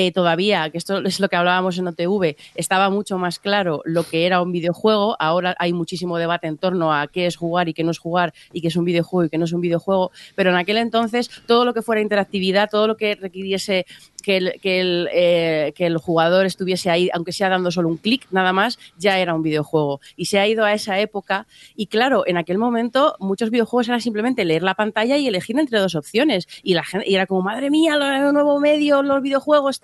eh, 0.00 0.12
todavía, 0.12 0.70
que 0.70 0.78
esto 0.78 0.98
es 0.98 1.18
lo 1.18 1.28
que 1.28 1.34
hablábamos 1.34 1.76
en 1.76 1.88
OTV, 1.88 2.36
estaba 2.54 2.88
mucho 2.88 3.18
más 3.18 3.40
claro 3.40 3.82
lo 3.84 4.04
que 4.04 4.26
era 4.26 4.40
un 4.40 4.52
videojuego. 4.52 5.16
Ahora 5.18 5.56
hay 5.58 5.72
muchísimo 5.72 6.18
debate 6.18 6.46
en 6.46 6.56
torno 6.56 6.94
a 6.94 7.08
qué 7.08 7.26
es 7.26 7.36
jugar 7.36 7.68
y 7.68 7.74
qué 7.74 7.82
no 7.82 7.90
es 7.90 7.98
jugar 7.98 8.32
y 8.52 8.60
qué 8.60 8.68
es 8.68 8.76
un 8.76 8.84
videojuego 8.84 9.24
y 9.24 9.28
qué 9.28 9.38
no 9.38 9.46
es 9.46 9.52
un 9.52 9.60
videojuego. 9.60 10.12
Pero 10.36 10.50
en 10.50 10.56
aquel 10.56 10.76
entonces 10.76 11.28
todo 11.48 11.64
lo 11.64 11.74
que 11.74 11.82
fuera 11.82 12.00
interactividad, 12.00 12.70
todo 12.70 12.86
lo 12.86 12.96
que 12.96 13.16
requiriese 13.16 13.86
que 14.22 14.36
el, 14.36 14.60
que 14.60 14.80
el, 14.80 15.08
eh, 15.12 15.72
que 15.74 15.86
el 15.86 15.96
jugador 15.98 16.46
estuviese 16.46 16.90
ahí, 16.90 17.10
aunque 17.12 17.32
sea 17.32 17.48
dando 17.48 17.70
solo 17.70 17.88
un 17.88 17.96
clic 17.96 18.26
nada 18.30 18.52
más, 18.52 18.78
ya 18.98 19.18
era 19.18 19.34
un 19.34 19.42
videojuego. 19.42 20.00
Y 20.16 20.26
se 20.26 20.38
ha 20.38 20.46
ido 20.46 20.64
a 20.64 20.74
esa 20.74 21.00
época. 21.00 21.46
Y 21.76 21.86
claro, 21.86 22.24
en 22.26 22.36
aquel 22.36 22.58
momento 22.58 23.16
muchos 23.18 23.50
videojuegos 23.50 23.88
era 23.88 24.00
simplemente 24.00 24.44
leer 24.44 24.62
la 24.62 24.74
pantalla 24.74 25.16
y 25.16 25.26
elegir 25.26 25.58
entre 25.58 25.80
dos 25.80 25.94
opciones. 25.94 26.46
Y 26.62 26.74
la 26.74 26.84
y 27.04 27.14
era 27.14 27.26
como, 27.26 27.42
madre 27.42 27.70
mía, 27.70 27.96
lo 27.96 28.32
nuevo 28.32 28.60
medio, 28.60 29.02
los 29.02 29.22
videojuegos. 29.22 29.80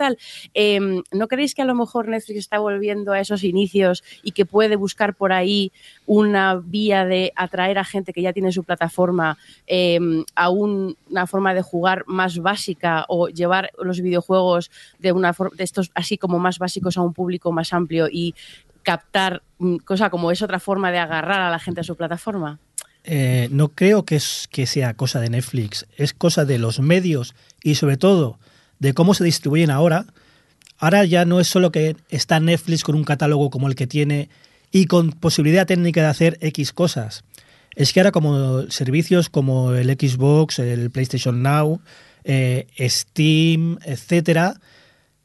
Em, 0.53 1.01
¿No 1.11 1.27
creéis 1.27 1.55
que 1.55 1.61
a 1.61 1.65
lo 1.65 1.75
mejor 1.75 2.07
Netflix 2.07 2.39
está 2.39 2.59
volviendo 2.59 3.11
a 3.11 3.19
esos 3.19 3.43
inicios 3.43 4.03
y 4.23 4.31
que 4.31 4.45
puede 4.45 4.75
buscar 4.75 5.15
por 5.15 5.31
ahí 5.33 5.71
una 6.05 6.55
vía 6.55 7.05
de 7.05 7.31
atraer 7.35 7.77
a 7.77 7.83
gente 7.83 8.13
que 8.13 8.21
ya 8.21 8.33
tiene 8.33 8.51
su 8.51 8.63
plataforma 8.63 9.37
em, 9.67 10.23
a 10.35 10.49
un- 10.49 10.95
una 11.09 11.27
forma 11.27 11.53
de 11.53 11.61
jugar 11.61 12.03
más 12.07 12.37
básica 12.39 13.05
o 13.07 13.29
llevar 13.29 13.71
los 13.81 14.01
videojuegos 14.01 14.71
de 14.99 15.11
una 15.11 15.35
de 15.57 15.63
estos 15.63 15.91
así 15.95 16.17
como 16.17 16.39
más 16.39 16.59
básicos 16.59 16.97
a 16.97 17.01
un 17.01 17.13
público 17.13 17.51
más 17.51 17.73
amplio 17.73 18.07
y 18.11 18.35
captar 18.83 19.41
mm, 19.57 19.77
cosa 19.77 20.09
como 20.09 20.31
es 20.31 20.41
otra 20.41 20.59
forma 20.59 20.91
de 20.91 20.99
agarrar 20.99 21.41
a 21.41 21.49
la 21.49 21.59
gente 21.59 21.81
a 21.81 21.83
su 21.83 21.95
plataforma? 21.95 22.59
Eh, 23.03 23.47
no 23.51 23.69
creo 23.69 24.03
que, 24.03 24.15
es, 24.15 24.47
que 24.51 24.65
sea 24.65 24.93
cosa 24.95 25.19
de 25.19 25.29
Netflix, 25.29 25.85
es 25.97 26.13
cosa 26.13 26.43
de 26.45 26.57
los 26.57 26.79
medios 26.79 27.35
y 27.61 27.75
sobre 27.75 27.97
todo 27.97 28.39
de 28.85 28.93
cómo 28.93 29.13
se 29.13 29.23
distribuyen 29.23 29.71
ahora. 29.71 30.05
Ahora 30.77 31.03
ya 31.05 31.25
no 31.25 31.39
es 31.39 31.47
solo 31.47 31.71
que 31.71 31.95
está 32.09 32.39
Netflix 32.39 32.83
con 32.83 32.95
un 32.95 33.03
catálogo 33.03 33.49
como 33.49 33.67
el 33.67 33.75
que 33.75 33.87
tiene 33.87 34.29
y 34.71 34.85
con 34.85 35.11
posibilidad 35.11 35.65
técnica 35.65 36.01
de 36.01 36.07
hacer 36.07 36.37
X 36.41 36.71
cosas. 36.73 37.23
Es 37.75 37.91
que 37.91 37.99
ahora 37.99 38.11
como 38.11 38.69
servicios 38.69 39.29
como 39.29 39.73
el 39.73 39.89
Xbox, 39.89 40.59
el 40.59 40.91
PlayStation 40.91 41.41
Now, 41.41 41.81
eh, 42.23 42.67
Steam, 42.79 43.77
etcétera, 43.85 44.55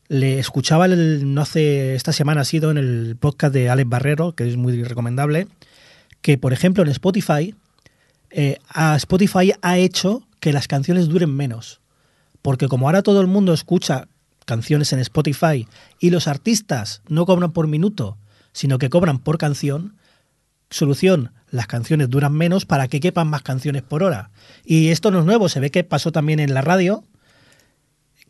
le 0.08 0.38
escuchaba 0.38 0.86
el- 0.86 1.32
no 1.34 1.42
hace 1.42 1.94
esta 1.94 2.12
semana 2.12 2.40
ha 2.40 2.44
sido 2.44 2.70
en 2.70 2.78
el 2.78 3.16
podcast 3.20 3.54
de 3.54 3.68
Alex 3.70 3.88
Barrero, 3.88 4.34
que 4.34 4.48
es 4.48 4.56
muy 4.56 4.82
recomendable, 4.82 5.46
que 6.22 6.38
por 6.38 6.52
ejemplo 6.52 6.82
en 6.82 6.88
Spotify 6.90 7.54
eh, 8.30 8.58
a 8.68 8.94
Spotify 8.96 9.52
ha 9.62 9.78
hecho 9.78 10.22
que 10.38 10.52
las 10.52 10.68
canciones 10.68 11.08
duren 11.08 11.34
menos. 11.34 11.79
Porque 12.42 12.68
como 12.68 12.86
ahora 12.88 13.02
todo 13.02 13.20
el 13.20 13.26
mundo 13.26 13.52
escucha 13.52 14.08
canciones 14.46 14.92
en 14.92 14.98
Spotify 15.00 15.66
y 15.98 16.10
los 16.10 16.26
artistas 16.26 17.02
no 17.08 17.26
cobran 17.26 17.52
por 17.52 17.66
minuto, 17.66 18.16
sino 18.52 18.78
que 18.78 18.90
cobran 18.90 19.18
por 19.18 19.38
canción, 19.38 19.94
solución, 20.70 21.32
las 21.50 21.66
canciones 21.66 22.08
duran 22.10 22.32
menos 22.32 22.64
para 22.64 22.88
que 22.88 23.00
quepan 23.00 23.28
más 23.28 23.42
canciones 23.42 23.82
por 23.82 24.02
hora. 24.02 24.30
Y 24.64 24.88
esto 24.88 25.10
no 25.10 25.20
es 25.20 25.24
nuevo, 25.26 25.48
se 25.48 25.60
ve 25.60 25.70
que 25.70 25.84
pasó 25.84 26.12
también 26.12 26.40
en 26.40 26.54
la 26.54 26.62
radio, 26.62 27.04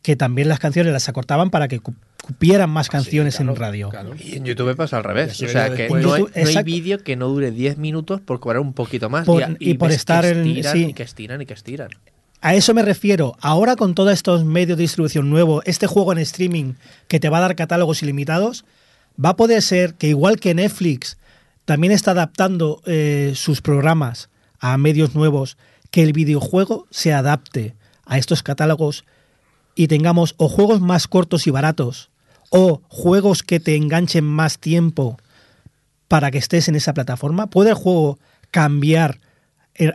que 0.02 0.16
también 0.16 0.48
las 0.48 0.58
canciones 0.58 0.92
las 0.92 1.08
acortaban 1.10 1.50
para 1.50 1.68
que 1.68 1.80
cu- 1.80 1.94
cupieran 2.22 2.70
más 2.70 2.88
canciones 2.88 3.38
en 3.40 3.54
radio. 3.54 3.90
Claro. 3.90 4.14
Y 4.18 4.36
en 4.36 4.44
YouTube 4.46 4.74
pasa 4.74 4.96
al 4.96 5.04
revés. 5.04 5.40
O 5.42 5.48
sea, 5.48 5.74
que 5.74 5.88
no 5.90 5.96
hay, 5.96 6.02
YouTube, 6.02 6.18
no 6.30 6.36
hay 6.36 6.42
exacto. 6.42 6.64
vídeo 6.64 6.98
que 7.04 7.16
no 7.16 7.28
dure 7.28 7.50
10 7.50 7.76
minutos 7.76 8.20
por 8.22 8.40
cobrar 8.40 8.60
un 8.62 8.72
poquito 8.72 9.10
más. 9.10 9.26
Por- 9.26 9.56
y 9.58 9.74
por 9.74 9.90
estar 9.92 10.24
que 10.24 10.30
en- 10.30 10.46
estiran, 10.46 10.72
sí. 10.72 10.84
y 10.86 10.94
que 10.94 11.02
estiran 11.02 11.42
y 11.42 11.46
que 11.46 11.52
estiran. 11.54 11.90
A 12.40 12.54
eso 12.54 12.72
me 12.72 12.82
refiero. 12.82 13.36
Ahora 13.40 13.76
con 13.76 13.94
todos 13.94 14.12
estos 14.12 14.44
medios 14.44 14.78
de 14.78 14.82
distribución 14.82 15.28
nuevos, 15.28 15.62
este 15.66 15.86
juego 15.86 16.12
en 16.12 16.18
streaming 16.18 16.74
que 17.06 17.20
te 17.20 17.28
va 17.28 17.38
a 17.38 17.42
dar 17.42 17.56
catálogos 17.56 18.02
ilimitados, 18.02 18.64
va 19.22 19.30
a 19.30 19.36
poder 19.36 19.60
ser 19.60 19.94
que 19.94 20.08
igual 20.08 20.40
que 20.40 20.54
Netflix 20.54 21.18
también 21.66 21.92
está 21.92 22.12
adaptando 22.12 22.80
eh, 22.86 23.32
sus 23.36 23.60
programas 23.60 24.30
a 24.58 24.76
medios 24.78 25.14
nuevos, 25.14 25.58
que 25.90 26.02
el 26.02 26.12
videojuego 26.12 26.86
se 26.90 27.12
adapte 27.12 27.74
a 28.06 28.16
estos 28.16 28.42
catálogos 28.42 29.04
y 29.74 29.88
tengamos 29.88 30.34
o 30.38 30.48
juegos 30.48 30.80
más 30.80 31.08
cortos 31.08 31.46
y 31.46 31.50
baratos 31.50 32.10
o 32.50 32.80
juegos 32.88 33.42
que 33.42 33.60
te 33.60 33.76
enganchen 33.76 34.24
más 34.24 34.58
tiempo 34.58 35.18
para 36.08 36.30
que 36.30 36.38
estés 36.38 36.68
en 36.68 36.74
esa 36.74 36.94
plataforma. 36.94 37.48
¿Puede 37.48 37.70
el 37.70 37.76
juego 37.76 38.18
cambiar 38.50 39.20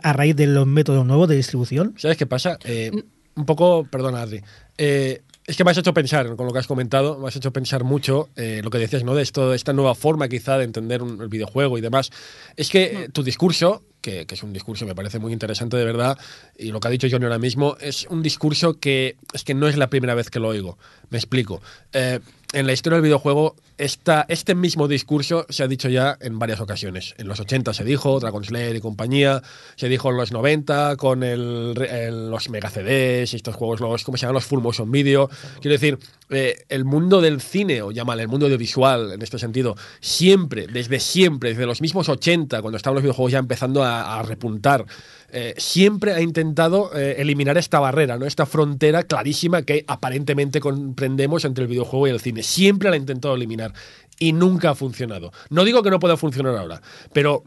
a 0.02 0.12
raíz 0.12 0.36
de 0.36 0.46
los 0.46 0.66
métodos 0.66 1.06
nuevos 1.06 1.28
de 1.28 1.36
distribución? 1.36 1.94
¿Sabes 1.98 2.16
qué 2.16 2.26
pasa? 2.26 2.58
Eh, 2.64 2.90
un 3.34 3.46
poco, 3.46 3.86
perdona, 3.90 4.22
Adri. 4.22 4.42
Eh, 4.78 5.22
es 5.46 5.56
que 5.56 5.62
me 5.62 5.70
has 5.70 5.78
hecho 5.78 5.94
pensar, 5.94 6.34
con 6.34 6.46
lo 6.46 6.52
que 6.52 6.58
has 6.58 6.66
comentado, 6.66 7.18
me 7.20 7.28
has 7.28 7.36
hecho 7.36 7.52
pensar 7.52 7.84
mucho 7.84 8.28
eh, 8.34 8.60
lo 8.64 8.70
que 8.70 8.78
decías, 8.78 9.04
¿no? 9.04 9.14
De 9.14 9.22
esto, 9.22 9.54
esta 9.54 9.72
nueva 9.72 9.94
forma 9.94 10.28
quizá 10.28 10.58
de 10.58 10.64
entender 10.64 11.02
un- 11.02 11.20
el 11.22 11.28
videojuego 11.28 11.78
y 11.78 11.80
demás. 11.80 12.10
Es 12.56 12.68
que 12.68 12.82
eh, 13.04 13.08
tu 13.12 13.22
discurso, 13.22 13.84
que, 14.00 14.26
que 14.26 14.34
es 14.34 14.42
un 14.42 14.52
discurso 14.52 14.86
me 14.86 14.94
parece 14.96 15.20
muy 15.20 15.32
interesante 15.32 15.76
de 15.76 15.84
verdad, 15.84 16.18
y 16.58 16.72
lo 16.72 16.80
que 16.80 16.88
ha 16.88 16.90
dicho 16.90 17.06
Johnny 17.08 17.24
ahora 17.26 17.38
mismo, 17.38 17.76
es 17.80 18.06
un 18.10 18.22
discurso 18.22 18.80
que 18.80 19.16
es 19.32 19.44
que 19.44 19.54
no 19.54 19.68
es 19.68 19.76
la 19.76 19.88
primera 19.88 20.14
vez 20.16 20.30
que 20.30 20.40
lo 20.40 20.48
oigo. 20.48 20.78
Me 21.10 21.18
explico. 21.18 21.62
Eh, 21.92 22.18
en 22.58 22.66
la 22.66 22.72
historia 22.72 22.96
del 22.96 23.02
videojuego, 23.04 23.54
esta, 23.76 24.24
este 24.28 24.54
mismo 24.54 24.88
discurso 24.88 25.44
se 25.50 25.62
ha 25.62 25.68
dicho 25.68 25.88
ya 25.90 26.16
en 26.20 26.38
varias 26.38 26.60
ocasiones. 26.60 27.14
En 27.18 27.28
los 27.28 27.38
80 27.38 27.74
se 27.74 27.84
dijo, 27.84 28.18
Dragon 28.18 28.42
Slayer 28.42 28.74
y 28.76 28.80
compañía, 28.80 29.42
se 29.76 29.88
dijo 29.90 30.10
en 30.10 30.16
los 30.16 30.32
90 30.32 30.96
con 30.96 31.22
el, 31.22 31.74
el- 31.90 32.30
los 32.30 32.48
mega 32.48 32.70
CDs 32.70 33.34
y 33.34 33.36
estos 33.36 33.54
juegos, 33.54 33.80
los, 33.80 34.04
¿cómo 34.04 34.16
se 34.16 34.22
llaman? 34.22 34.34
Los 34.34 34.46
full 34.46 34.60
motion 34.62 34.90
video. 34.90 35.28
Quiero 35.60 35.72
decir, 35.72 35.98
eh, 36.30 36.64
el 36.70 36.84
mundo 36.86 37.20
del 37.20 37.40
cine, 37.42 37.82
o 37.82 37.90
llámale 37.92 38.22
el 38.22 38.28
mundo 38.28 38.46
audiovisual 38.46 39.12
en 39.12 39.20
este 39.22 39.38
sentido, 39.38 39.76
siempre, 40.00 40.66
desde 40.66 40.98
siempre, 40.98 41.50
desde 41.50 41.66
los 41.66 41.82
mismos 41.82 42.08
80, 42.08 42.62
cuando 42.62 42.78
estaban 42.78 42.94
los 42.94 43.02
videojuegos 43.02 43.32
ya 43.32 43.38
empezando 43.38 43.84
a, 43.84 44.18
a 44.18 44.22
repuntar, 44.22 44.86
eh, 45.30 45.54
siempre 45.58 46.14
ha 46.14 46.20
intentado 46.20 46.90
eh, 46.96 47.16
eliminar 47.18 47.58
esta 47.58 47.80
barrera, 47.80 48.16
¿no? 48.16 48.26
esta 48.26 48.46
frontera 48.46 49.02
clarísima 49.02 49.62
que 49.62 49.84
aparentemente 49.88 50.60
comprendemos 50.60 51.44
entre 51.44 51.64
el 51.64 51.68
videojuego 51.68 52.06
y 52.06 52.10
el 52.10 52.20
cine. 52.20 52.42
Siempre 52.46 52.88
la 52.88 52.94
ha 52.94 52.98
intentado 52.98 53.34
eliminar 53.34 53.72
y 54.18 54.32
nunca 54.32 54.70
ha 54.70 54.74
funcionado. 54.74 55.32
No 55.50 55.64
digo 55.64 55.82
que 55.82 55.90
no 55.90 55.98
pueda 55.98 56.16
funcionar 56.16 56.56
ahora, 56.56 56.80
pero 57.12 57.44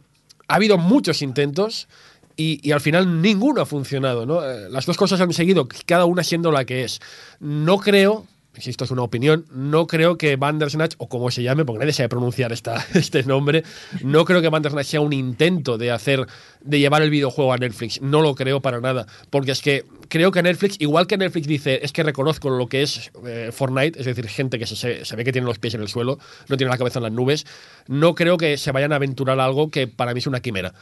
ha 0.48 0.56
habido 0.56 0.78
muchos 0.78 1.22
intentos 1.22 1.88
y, 2.36 2.60
y 2.68 2.72
al 2.72 2.82
final 2.82 3.22
ninguno 3.22 3.62
ha 3.62 3.66
funcionado. 3.66 4.26
¿no? 4.26 4.44
Eh, 4.44 4.70
Las 4.70 4.86
dos 4.86 4.98
cosas 4.98 5.20
han 5.22 5.34
seguido, 5.34 5.68
cada 5.86 6.06
una 6.06 6.24
siendo 6.24 6.52
la 6.52 6.66
que 6.66 6.84
es. 6.84 7.00
No 7.40 7.78
creo, 7.78 8.26
insisto, 8.56 8.84
es 8.84 8.92
una 8.92 9.04
opinión, 9.04 9.46
no 9.54 9.88
creo 9.88 10.18
que 10.18 10.36
Bandersnatch, 10.36 10.96
o 10.98 11.08
como 11.08 11.32
se 11.32 11.44
llame, 11.44 11.64
porque 11.66 11.80
nadie 11.80 11.94
sabe 11.94 12.10
pronunciar 12.10 12.52
esta, 12.52 12.86
este 12.94 13.24
nombre, 13.24 13.64
no 14.04 14.26
creo 14.26 14.42
que 14.42 14.50
Bandersnatch 14.50 14.86
sea 14.88 15.02
un 15.02 15.14
intento 15.14 15.78
de 15.78 15.92
hacer, 15.92 16.26
de 16.62 16.80
llevar 16.80 17.02
el 17.02 17.10
videojuego 17.10 17.54
a 17.54 17.58
Netflix. 17.58 18.02
No 18.02 18.22
lo 18.22 18.36
creo 18.36 18.62
para 18.62 18.82
nada. 18.82 19.06
Porque 19.30 19.52
es 19.52 19.62
que 19.62 19.86
creo 20.10 20.32
que 20.32 20.42
Netflix, 20.44 20.76
igual 20.80 21.08
que 21.08 21.18
Netflix 21.18 21.48
dice, 21.48 21.80
es 21.84 21.92
que 21.94 22.04
reconozco 22.04 22.50
lo 22.50 22.68
que 22.68 22.82
es 22.82 23.12
eh, 23.26 23.52
Fortnite, 23.54 24.00
es 24.00 24.06
decir, 24.06 24.28
gente 24.28 24.60
que 24.60 24.66
se, 24.68 25.06
se- 25.06 25.16
ve 25.16 25.24
que 25.24 25.32
tiene 25.32 25.46
los 25.48 25.60
pies 25.60 25.76
en 25.76 25.82
el 25.82 25.88
suelo, 25.88 26.20
no 26.48 26.58
tiene 26.58 26.70
la 26.72 26.78
cabeza 26.78 27.00
en 27.00 27.04
las 27.04 27.12
nubes, 27.14 27.46
no 27.88 28.16
creo 28.16 28.38
que 28.38 28.58
se 28.58 28.72
vayan 28.72 28.92
a 28.92 28.96
aventurar 28.98 29.40
algo 29.40 29.70
que 29.70 29.88
para 29.88 30.14
mí 30.14 30.20
es 30.20 30.28
una 30.28 30.42
quimera. 30.42 30.74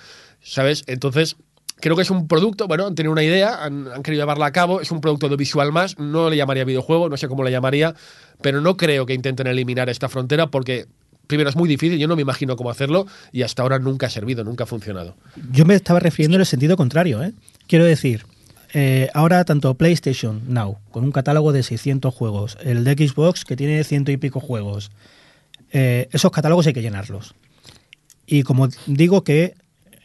¿Sabes? 0.42 0.84
Entonces, 0.88 1.36
creo 1.80 1.96
que 1.96 2.02
es 2.02 2.10
un 2.10 2.28
producto, 2.28 2.68
bueno, 2.68 2.88
han 2.88 2.96
tenido 2.96 3.12
una 3.12 3.24
idea, 3.24 3.64
han, 3.64 4.04
querido 4.04 4.24
llevarla 4.24 4.48
a 4.48 4.52
cabo, 4.52 4.82
es 4.82 4.92
un 4.92 5.02
producto 5.02 5.28
audiovisual 5.28 5.72
más, 5.72 5.98
no 6.00 6.30
le 6.30 6.38
llamaría 6.38 6.66
videojuego, 6.66 7.10
no 7.10 7.18
sé 7.18 7.28
cómo 7.28 7.44
le 7.44 7.52
llamaría, 7.52 7.96
pero 8.42 8.62
no 8.62 8.78
creo 8.78 9.06
que 9.06 9.14
intenten 9.14 9.48
eliminar 9.48 9.90
esta 9.90 10.10
frontera 10.10 10.48
porque, 10.48 10.88
primero, 11.28 11.50
es 11.50 11.56
muy 11.56 11.70
difícil, 11.70 12.00
yo 12.00 12.08
no 12.08 12.16
me 12.16 12.22
imagino 12.22 12.56
cómo 12.56 12.70
hacerlo 12.70 13.08
y 13.32 13.44
hasta 13.44 13.62
ahora 13.62 13.80
nunca 13.80 14.08
ha 14.08 14.10
servido, 14.10 14.44
nunca 14.44 14.64
ha 14.64 14.68
funcionado. 14.68 15.16
Yo 15.52 15.66
me 15.66 15.76
estaba 15.76 16.00
refiriendo 16.00 16.36
en 16.36 16.42
el 16.42 16.48
sentido 16.48 16.78
contrario. 16.78 17.24
¿eh? 17.24 17.34
Quiero 17.68 17.86
decir, 17.86 18.26
eh, 18.74 19.10
ahora 19.14 19.46
tanto 19.46 19.76
PlayStation 19.76 20.42
Now, 20.48 20.80
con 20.92 21.04
un 21.04 21.12
catálogo 21.12 21.52
de 21.54 21.64
600 21.64 22.14
juegos, 22.14 22.58
el 22.62 22.84
de 22.84 22.94
Xbox, 22.94 23.46
que 23.46 23.56
tiene 23.56 23.84
ciento 23.84 24.12
y 24.12 24.18
pico 24.18 24.40
juegos, 24.40 24.92
eh, 25.72 26.08
esos 26.12 26.32
catálogos 26.32 26.68
hay 26.68 26.74
que 26.74 26.82
llenarlos. 26.82 27.36
Y 28.26 28.44
como 28.44 28.68
digo 28.88 29.24
que 29.24 29.56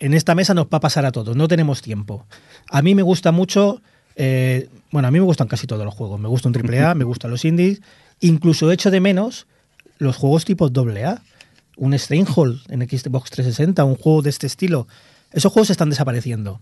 en 0.02 0.14
esta 0.14 0.34
mesa 0.34 0.52
nos 0.52 0.66
va 0.66 0.78
a 0.78 0.80
pasar 0.80 1.06
a 1.06 1.12
todos, 1.12 1.36
no 1.36 1.46
tenemos 1.46 1.80
tiempo. 1.80 2.26
A 2.68 2.82
mí 2.82 2.96
me 2.96 3.02
gusta 3.02 3.30
mucho, 3.30 3.82
eh, 4.16 4.68
bueno, 4.90 5.06
a 5.06 5.12
mí 5.12 5.20
me 5.20 5.24
gustan 5.24 5.46
casi 5.46 5.68
todos 5.68 5.84
los 5.84 5.94
juegos, 5.94 6.18
me 6.18 6.26
gusta 6.26 6.48
un 6.48 6.56
AAA, 6.56 6.96
me 6.96 7.04
gustan 7.04 7.30
los 7.30 7.44
indies, 7.44 7.80
incluso 8.18 8.72
echo 8.72 8.90
de 8.90 8.98
menos 8.98 9.46
los 9.98 10.16
juegos 10.16 10.44
tipo 10.44 10.66
AA, 10.66 11.22
un 11.76 11.96
Stranghold 11.96 12.62
en 12.68 12.80
Xbox 12.80 13.30
360, 13.30 13.84
un 13.84 13.94
juego 13.94 14.22
de 14.22 14.30
este 14.30 14.48
estilo. 14.48 14.88
Esos 15.30 15.52
juegos 15.52 15.70
están 15.70 15.90
desapareciendo. 15.90 16.60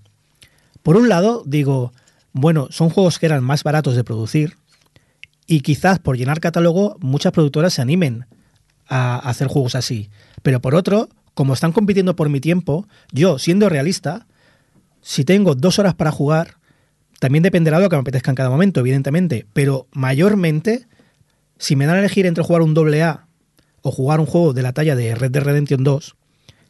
Por 0.83 0.99
un 0.99 1.09
lado, 1.09 1.43
digo, 1.47 1.95
bueno, 2.33 2.69
son 2.71 2.91
juegos 2.91 3.19
que 3.19 3.25
eran 3.25 3.43
más 3.43 3.65
baratos 3.65 3.97
de 3.97 4.05
producir 4.05 4.59
y 5.47 5.63
quizás 5.63 5.99
por 5.99 6.19
llenar 6.19 6.41
catálogo 6.41 6.99
muchas 7.01 7.33
productoras 7.33 7.73
se 7.73 7.81
animen 7.81 8.27
a 8.87 9.17
hacer 9.17 9.49
juegos 9.49 9.77
así. 9.77 10.11
Pero 10.43 10.61
por 10.61 10.75
otro, 10.75 11.09
como 11.41 11.55
están 11.55 11.73
compitiendo 11.73 12.17
por 12.17 12.29
mi 12.29 12.39
tiempo, 12.39 12.87
yo, 13.13 13.39
siendo 13.39 13.71
realista, 13.71 14.27
si 15.01 15.25
tengo 15.25 15.55
dos 15.55 15.79
horas 15.79 15.95
para 15.95 16.13
jugar, 16.13 16.59
también 17.19 17.43
dependerá 17.43 17.79
de 17.79 17.85
lo 17.85 17.89
que 17.89 17.97
me 17.97 18.03
apetezca 18.03 18.31
en 18.31 18.35
cada 18.35 18.51
momento, 18.51 18.81
evidentemente, 18.81 19.47
pero 19.55 19.87
mayormente 19.91 20.87
si 21.57 21.77
me 21.77 21.87
dan 21.87 21.97
a 21.97 22.01
elegir 22.01 22.27
entre 22.27 22.45
jugar 22.45 22.61
un 22.61 22.75
doble 22.75 23.03
A 23.03 23.27
o 23.81 23.91
jugar 23.91 24.21
un 24.21 24.27
juego 24.27 24.53
de 24.53 24.61
la 24.61 24.75
talla 24.75 24.95
de 24.95 25.15
Red 25.15 25.31
Dead 25.31 25.43
Redemption 25.43 25.83
2, 25.83 26.15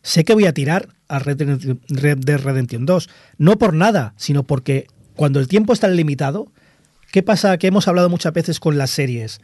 sé 0.02 0.22
que 0.24 0.34
voy 0.34 0.46
a 0.46 0.54
tirar 0.54 0.90
a 1.08 1.18
Red 1.18 1.38
Dead 1.38 1.76
Red 1.88 2.18
Dead 2.18 2.38
Redemption 2.38 2.86
2. 2.86 3.08
No 3.38 3.58
por 3.58 3.74
nada, 3.74 4.14
sino 4.18 4.44
porque 4.44 4.86
cuando 5.16 5.40
el 5.40 5.48
tiempo 5.48 5.72
está 5.72 5.88
limitado, 5.88 6.46
¿qué 7.10 7.22
pasa? 7.22 7.56
Que 7.58 7.66
hemos 7.66 7.88
hablado 7.88 8.08
muchas 8.08 8.32
veces 8.32 8.60
con 8.60 8.78
las 8.78 8.90
series. 8.90 9.40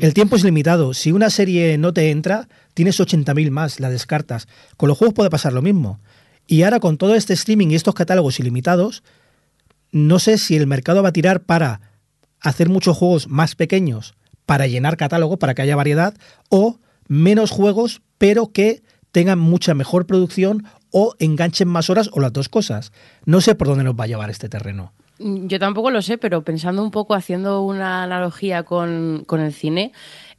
El 0.00 0.14
tiempo 0.14 0.36
es 0.36 0.44
limitado. 0.44 0.94
Si 0.94 1.12
una 1.12 1.30
serie 1.30 1.78
no 1.78 1.92
te 1.92 2.10
entra, 2.10 2.48
tienes 2.74 3.00
80.000 3.00 3.50
más, 3.50 3.80
la 3.80 3.90
descartas. 3.90 4.48
Con 4.76 4.88
los 4.88 4.98
juegos 4.98 5.14
puede 5.14 5.30
pasar 5.30 5.52
lo 5.52 5.62
mismo. 5.62 6.00
Y 6.46 6.62
ahora 6.62 6.80
con 6.80 6.96
todo 6.96 7.14
este 7.14 7.32
streaming 7.32 7.68
y 7.68 7.74
estos 7.74 7.94
catálogos 7.94 8.38
ilimitados, 8.38 9.02
no 9.90 10.18
sé 10.18 10.38
si 10.38 10.56
el 10.56 10.66
mercado 10.66 11.02
va 11.02 11.08
a 11.08 11.12
tirar 11.12 11.42
para 11.42 11.80
hacer 12.40 12.68
muchos 12.68 12.96
juegos 12.96 13.28
más 13.28 13.54
pequeños 13.54 14.14
para 14.46 14.68
llenar 14.68 14.96
catálogo, 14.96 15.38
para 15.38 15.54
que 15.54 15.62
haya 15.62 15.76
variedad, 15.76 16.14
o 16.48 16.78
menos 17.08 17.50
juegos, 17.50 18.00
pero 18.16 18.52
que 18.52 18.82
tengan 19.10 19.38
mucha 19.38 19.74
mejor 19.74 20.06
producción 20.06 20.64
o 20.90 21.14
enganchen 21.18 21.68
más 21.68 21.90
horas 21.90 22.08
o 22.12 22.20
las 22.20 22.32
dos 22.32 22.48
cosas. 22.48 22.92
No 23.24 23.40
sé 23.40 23.54
por 23.54 23.66
dónde 23.66 23.84
nos 23.84 23.94
va 23.94 24.04
a 24.04 24.06
llevar 24.06 24.30
este 24.30 24.48
terreno. 24.48 24.92
Mm, 25.18 25.46
Yo 25.48 25.58
tampoco 25.58 25.90
lo 25.90 26.02
sé, 26.02 26.18
pero 26.18 26.42
pensando 26.44 26.82
un 26.82 26.90
poco, 26.90 27.14
haciendo 27.14 27.62
una 27.62 28.02
analogía 28.02 28.62
con, 28.64 29.24
con 29.26 29.40
el 29.40 29.52
cine, 29.52 29.92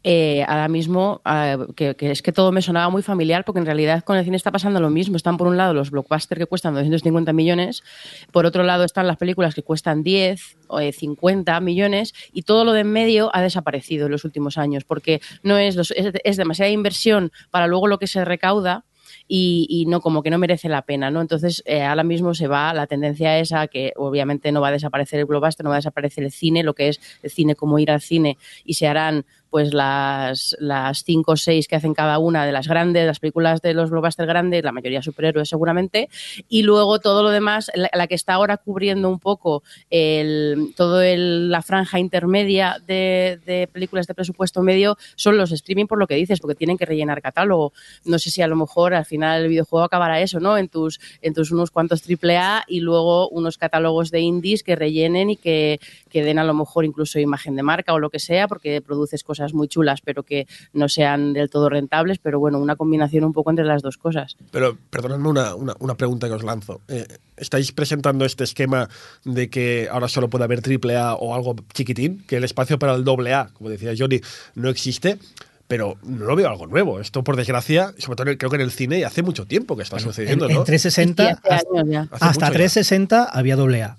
eh, 0.04 0.44
ahora 0.48 0.68
mismo, 0.70 1.22
eh, 1.26 1.58
que, 1.76 1.96
es 2.00 2.22
que 2.22 2.32
todo 2.32 2.52
me 2.52 2.62
sonaba 2.62 2.90
muy 2.90 3.02
familiar, 3.02 3.44
porque 3.44 3.60
en 3.60 3.66
realidad 3.66 4.04
con 4.04 4.18
el 4.18 4.24
cine 4.24 4.38
está 4.38 4.52
pasando 4.52 4.80
lo 4.80 4.90
mismo. 4.90 5.18
Están 5.18 5.38
por 5.38 5.48
un 5.48 5.58
lado 5.58 5.74
los 5.74 5.90
blockbusters 5.92 6.38
que 6.40 6.46
cuestan 6.46 6.76
250 6.76 7.34
millones, 7.34 7.84
por 8.32 8.46
otro 8.46 8.64
lado 8.64 8.84
están 8.84 9.08
las 9.08 9.18
películas 9.18 9.56
que 9.56 9.64
cuestan 9.64 10.04
10 10.04 10.58
o 10.68 10.80
eh, 10.80 10.92
50 10.94 11.60
millones, 11.60 12.14
y 12.32 12.44
todo 12.44 12.64
lo 12.64 12.74
de 12.74 12.82
en 12.82 12.92
medio 12.92 13.32
ha 13.34 13.42
desaparecido 13.42 14.06
en 14.06 14.12
los 14.12 14.24
últimos 14.26 14.58
años, 14.60 14.84
porque 14.84 15.22
no 15.44 15.58
es, 15.58 15.76
los- 15.76 15.92
es, 15.92 16.14
es 16.24 16.38
demasiada 16.38 16.70
inversión 16.72 17.32
para 17.50 17.68
luego 17.68 17.88
lo 17.88 17.98
que 17.98 18.08
se 18.08 18.24
recauda 18.24 18.86
y, 19.28 19.68
y 19.70 19.86
no 19.86 20.02
como 20.02 20.24
que 20.24 20.30
no 20.30 20.38
merece 20.38 20.70
la 20.70 20.84
pena, 20.84 21.12
¿no? 21.12 21.22
Entonces 21.22 21.64
eh, 21.66 21.84
ahora 21.84 22.04
mismo 22.04 22.34
se 22.34 22.48
va 22.48 22.74
la 22.74 22.88
tendencia 22.88 23.38
es 23.40 23.52
a 23.52 23.68
que 23.68 23.94
obviamente 23.96 24.52
no 24.52 24.62
va 24.62 24.70
a 24.70 24.72
desaparecer 24.72 25.20
el 25.20 25.26
blockbuster, 25.26 25.64
no 25.64 25.70
va 25.70 25.76
a 25.76 25.80
desaparecer 25.80 26.24
el 26.24 26.32
cine, 26.32 26.64
lo 26.64 26.74
que 26.74 26.90
es 26.90 27.02
el 27.24 27.30
cine 27.30 27.56
como 27.56 27.80
ir 27.80 27.92
al 27.92 28.02
cine 28.02 28.38
y 28.64 28.76
se 28.76 28.88
harán 28.88 29.26
pues 29.50 29.74
las, 29.74 30.56
las 30.60 31.04
cinco 31.04 31.34
o 31.34 31.38
seis 31.38 31.68
que 31.68 31.76
hacen 31.76 31.94
cada 31.94 32.20
una 32.20 32.46
de 32.46 32.52
las 32.52 32.68
grandes, 32.68 33.06
las 33.06 33.20
películas 33.20 33.62
de 33.62 33.74
los 33.74 33.90
blockbusters 33.90 34.28
grandes, 34.28 34.64
la 34.64 34.72
mayoría 34.72 35.02
superhéroes 35.02 35.50
seguramente, 35.50 36.10
y 36.48 36.64
luego 36.64 37.00
todo 37.00 37.24
lo 37.24 37.30
demás, 37.30 37.72
la, 37.76 38.08
que 38.08 38.16
está 38.16 38.34
ahora 38.34 38.58
cubriendo 38.58 39.10
un 39.10 39.20
poco 39.20 39.64
el, 39.90 40.74
todo 40.76 41.02
el, 41.02 41.50
la 41.50 41.62
franja 41.62 42.00
intermedia 42.00 42.78
de, 42.86 43.40
de 43.46 43.68
películas 43.72 44.08
de 44.08 44.14
presupuesto 44.14 44.62
medio 44.62 44.98
son 45.16 45.38
los 45.38 45.52
streaming 45.52 45.86
por 45.86 46.00
lo 46.00 46.08
que 46.08 46.16
dices, 46.16 46.40
porque 46.40 46.56
tienen 46.56 46.78
que 46.78 46.86
rellenar 46.86 47.22
catálogo. 47.22 47.74
No 48.06 48.20
sé 48.20 48.32
si 48.32 48.42
a 48.42 48.48
lo 48.48 48.56
mejor 48.56 48.94
al 48.94 49.06
final 49.06 49.44
el 49.44 49.50
videojuego 49.50 49.86
acabará 49.86 50.20
eso, 50.22 50.40
¿no? 50.40 50.58
En 50.58 50.68
tus, 50.68 51.00
en 51.22 51.34
tus 51.34 51.52
unos 51.52 51.72
cuantos 51.72 52.02
triple 52.02 52.38
A 52.38 52.64
y 52.68 52.80
luego 52.80 53.30
unos 53.30 53.58
catálogos 53.58 54.12
de 54.12 54.22
indies 54.22 54.64
que 54.64 54.76
rellenen 54.76 55.30
y 55.30 55.36
que, 55.38 55.80
que 56.10 56.24
den 56.24 56.40
a 56.40 56.44
lo 56.44 56.54
mejor 56.54 56.86
incluso 56.86 57.20
imagen 57.20 57.56
de 57.56 57.64
marca 57.64 57.94
o 57.94 58.00
lo 58.00 58.10
que 58.10 58.20
sea, 58.20 58.48
porque 58.48 58.82
produces 58.82 59.24
cosas 59.24 59.37
muy 59.54 59.68
chulas, 59.68 60.02
pero 60.02 60.24
que 60.24 60.48
no 60.74 60.90
sean 60.90 61.34
del 61.34 61.50
todo 61.50 61.70
rentables, 61.70 62.20
pero 62.20 62.40
bueno, 62.40 62.60
una 62.60 62.76
combinación 62.76 63.24
un 63.24 63.34
poco 63.34 63.50
entre 63.50 63.66
las 63.66 63.82
dos 63.82 63.98
cosas. 63.98 64.38
Pero 64.52 64.78
perdonadme 64.90 65.30
una, 65.30 65.56
una, 65.56 65.76
una 65.80 65.96
pregunta 65.96 66.28
que 66.28 66.34
os 66.34 66.44
lanzo. 66.44 66.82
Eh, 66.88 67.06
¿Estáis 67.36 67.72
presentando 67.72 68.26
este 68.26 68.44
esquema 68.44 68.90
de 69.24 69.50
que 69.50 69.88
ahora 69.92 70.08
solo 70.08 70.30
puede 70.30 70.44
haber 70.46 70.62
triple 70.62 70.98
A 70.98 71.14
o 71.14 71.36
algo 71.36 71.56
chiquitín? 71.74 72.24
Que 72.28 72.38
el 72.38 72.44
espacio 72.44 72.80
para 72.80 72.96
el 72.96 73.04
doble 73.04 73.34
A, 73.34 73.50
como 73.54 73.70
decía 73.70 73.94
Johnny, 73.98 74.22
no 74.56 74.70
existe. 74.70 75.20
Pero 75.68 75.98
no 76.02 76.26
lo 76.26 76.36
veo 76.38 76.48
algo 76.48 76.66
nuevo. 76.66 77.02
Esto, 77.02 77.26
por 77.26 77.36
desgracia, 77.36 77.94
sobre 77.98 78.16
todo 78.16 78.38
creo 78.38 78.50
que 78.50 78.56
en 78.56 78.62
el 78.62 78.72
cine, 78.72 79.04
hace 79.04 79.22
mucho 79.22 79.46
tiempo 79.46 79.76
que 79.76 79.84
está 79.84 80.00
sucediendo, 80.00 80.46
en, 80.46 80.52
en 80.52 80.58
¿no? 80.60 80.64
360, 80.64 81.24
Y 81.24 81.28
hace 81.28 81.36
hasta, 81.44 82.26
hasta 82.26 82.30
mucho 82.30 82.40
ya. 82.40 82.52
360 82.52 83.24
había 83.26 83.58
doble 83.58 83.84
A. 83.84 83.98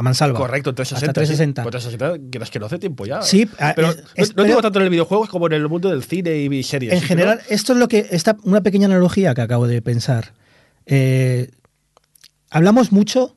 A 0.00 0.02
mansalva. 0.02 0.38
Correcto, 0.38 0.70
en 0.70 0.76
360. 0.76 1.10
Hasta 1.10 1.12
360. 1.12 1.62
Sí. 1.62 1.64
Pues 1.64 1.72
360, 1.82 2.30
quieras 2.30 2.50
que 2.50 2.58
no 2.58 2.64
hace 2.66 2.78
tiempo 2.78 3.04
ya. 3.04 3.20
Sí, 3.20 3.46
ah, 3.58 3.74
pero 3.76 3.90
es- 4.14 4.34
no, 4.34 4.42
no 4.42 4.48
digo 4.48 4.62
tanto 4.62 4.78
en 4.78 4.84
el 4.86 4.90
videojuego 4.90 5.26
como 5.28 5.46
en 5.46 5.52
el 5.52 5.68
mundo 5.68 5.90
del 5.90 6.02
cine 6.02 6.34
y 6.38 6.62
series. 6.62 6.94
En 6.94 7.00
¿sí, 7.00 7.06
general, 7.06 7.40
esto 7.50 7.74
es 7.74 7.78
lo 7.78 7.86
que. 7.86 8.06
Esta, 8.10 8.38
una 8.44 8.62
pequeña 8.62 8.86
analogía 8.86 9.34
que 9.34 9.42
acabo 9.42 9.66
de 9.66 9.82
pensar. 9.82 10.32
Eh, 10.86 11.50
hablamos 12.50 12.92
mucho, 12.92 13.36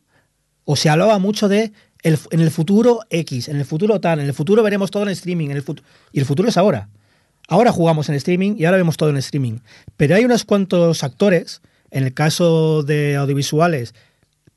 o 0.63 0.75
se 0.77 0.89
hablaba 0.89 1.19
mucho 1.19 1.49
de 1.49 1.73
el, 2.01 2.17
en 2.31 2.39
el 2.39 2.49
futuro 2.49 3.01
X, 3.09 3.49
en 3.49 3.57
el 3.57 3.65
futuro 3.65 3.99
tal, 3.99 4.21
en 4.21 4.25
el 4.27 4.33
futuro 4.33 4.63
veremos 4.63 4.89
todo 4.89 5.03
en 5.03 5.09
streaming, 5.09 5.49
en 5.49 5.57
el 5.57 5.65
fut- 5.65 5.81
y 6.13 6.19
el 6.19 6.25
futuro 6.25 6.47
es 6.47 6.55
ahora. 6.57 6.87
Ahora 7.49 7.73
jugamos 7.73 8.07
en 8.07 8.15
streaming 8.15 8.55
y 8.57 8.63
ahora 8.65 8.77
vemos 8.77 8.95
todo 8.95 9.09
en 9.09 9.17
streaming. 9.17 9.59
Pero 9.97 10.15
hay 10.15 10.23
unos 10.23 10.45
cuantos 10.45 11.03
actores, 11.03 11.61
en 11.91 12.05
el 12.05 12.13
caso 12.13 12.83
de 12.83 13.17
audiovisuales, 13.17 13.93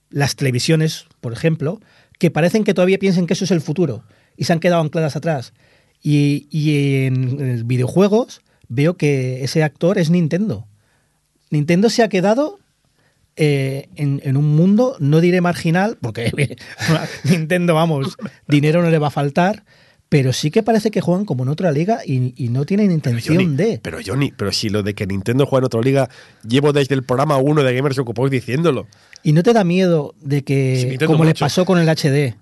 las 0.09 0.37
televisiones, 0.37 1.07
por 1.21 1.33
ejemplo, 1.33 1.81
que 2.19 2.31
parecen 2.31 2.65
que 2.65 2.75
todavía 2.75 2.99
piensen 2.99 3.27
que 3.27 3.35
eso 3.35 3.45
es 3.45 3.51
el 3.51 3.61
futuro 3.61 4.05
y 4.37 4.45
se 4.45 4.53
han 4.53 4.61
quedado 4.61 4.83
ancladas 4.83 5.17
atrás. 5.17 5.53
Y, 6.03 6.47
en 7.07 7.67
videojuegos 7.67 8.43
veo 8.69 8.97
que 8.97 9.43
ese 9.43 9.63
actor 9.63 9.99
es 9.99 10.11
Nintendo. 10.11 10.67
Nintendo 11.51 11.91
se 11.91 12.03
ha 12.03 12.09
quedado 12.09 12.59
eh, 13.37 13.89
en, 13.97 14.21
en 14.25 14.37
un 14.37 14.55
mundo, 14.55 14.97
no 14.99 15.21
diré 15.21 15.41
marginal, 15.41 15.99
porque 16.01 16.33
Nintendo, 17.25 17.75
vamos, 17.75 18.17
dinero 18.47 18.83
no 18.83 18.91
le 18.91 18.99
va 18.99 19.09
a 19.09 19.11
faltar, 19.11 19.65
pero 20.17 20.33
sí 20.33 20.51
que 20.51 20.63
parece 20.63 20.91
que 20.91 21.03
juegan 21.03 21.27
como 21.27 21.43
en 21.43 21.51
otra 21.51 21.71
liga 21.73 21.99
y, 22.03 22.33
y 22.43 22.49
no 22.49 22.65
tienen 22.65 22.87
Pero 22.87 22.95
intención 22.95 23.37
Johnny, 23.37 23.55
de. 23.55 23.81
pero 23.83 23.99
Johnny, 24.03 24.33
pero 24.35 24.51
si 24.51 24.71
lo 24.71 24.83
de 24.83 24.95
que 24.95 25.07
Nintendo 25.07 25.45
juega 25.45 25.61
en 25.61 25.65
otra 25.67 25.83
liga, 25.83 26.09
llevo 26.43 26.73
desde 26.73 26.95
el 26.95 27.03
programa 27.03 27.37
1 27.37 27.63
de 27.63 27.75
Gamers 27.75 27.99
Ocupados 27.99 28.31
diciéndolo. 28.31 28.87
¿Y 29.23 29.33
no 29.33 29.43
te 29.43 29.53
da 29.53 29.63
miedo 29.63 30.15
de 30.23 30.43
que, 30.43 30.97
como 31.07 31.25
le 31.25 31.33
mucho. 31.33 31.45
pasó 31.45 31.67
con 31.67 31.79
el 31.79 31.87
HD, 31.87 32.35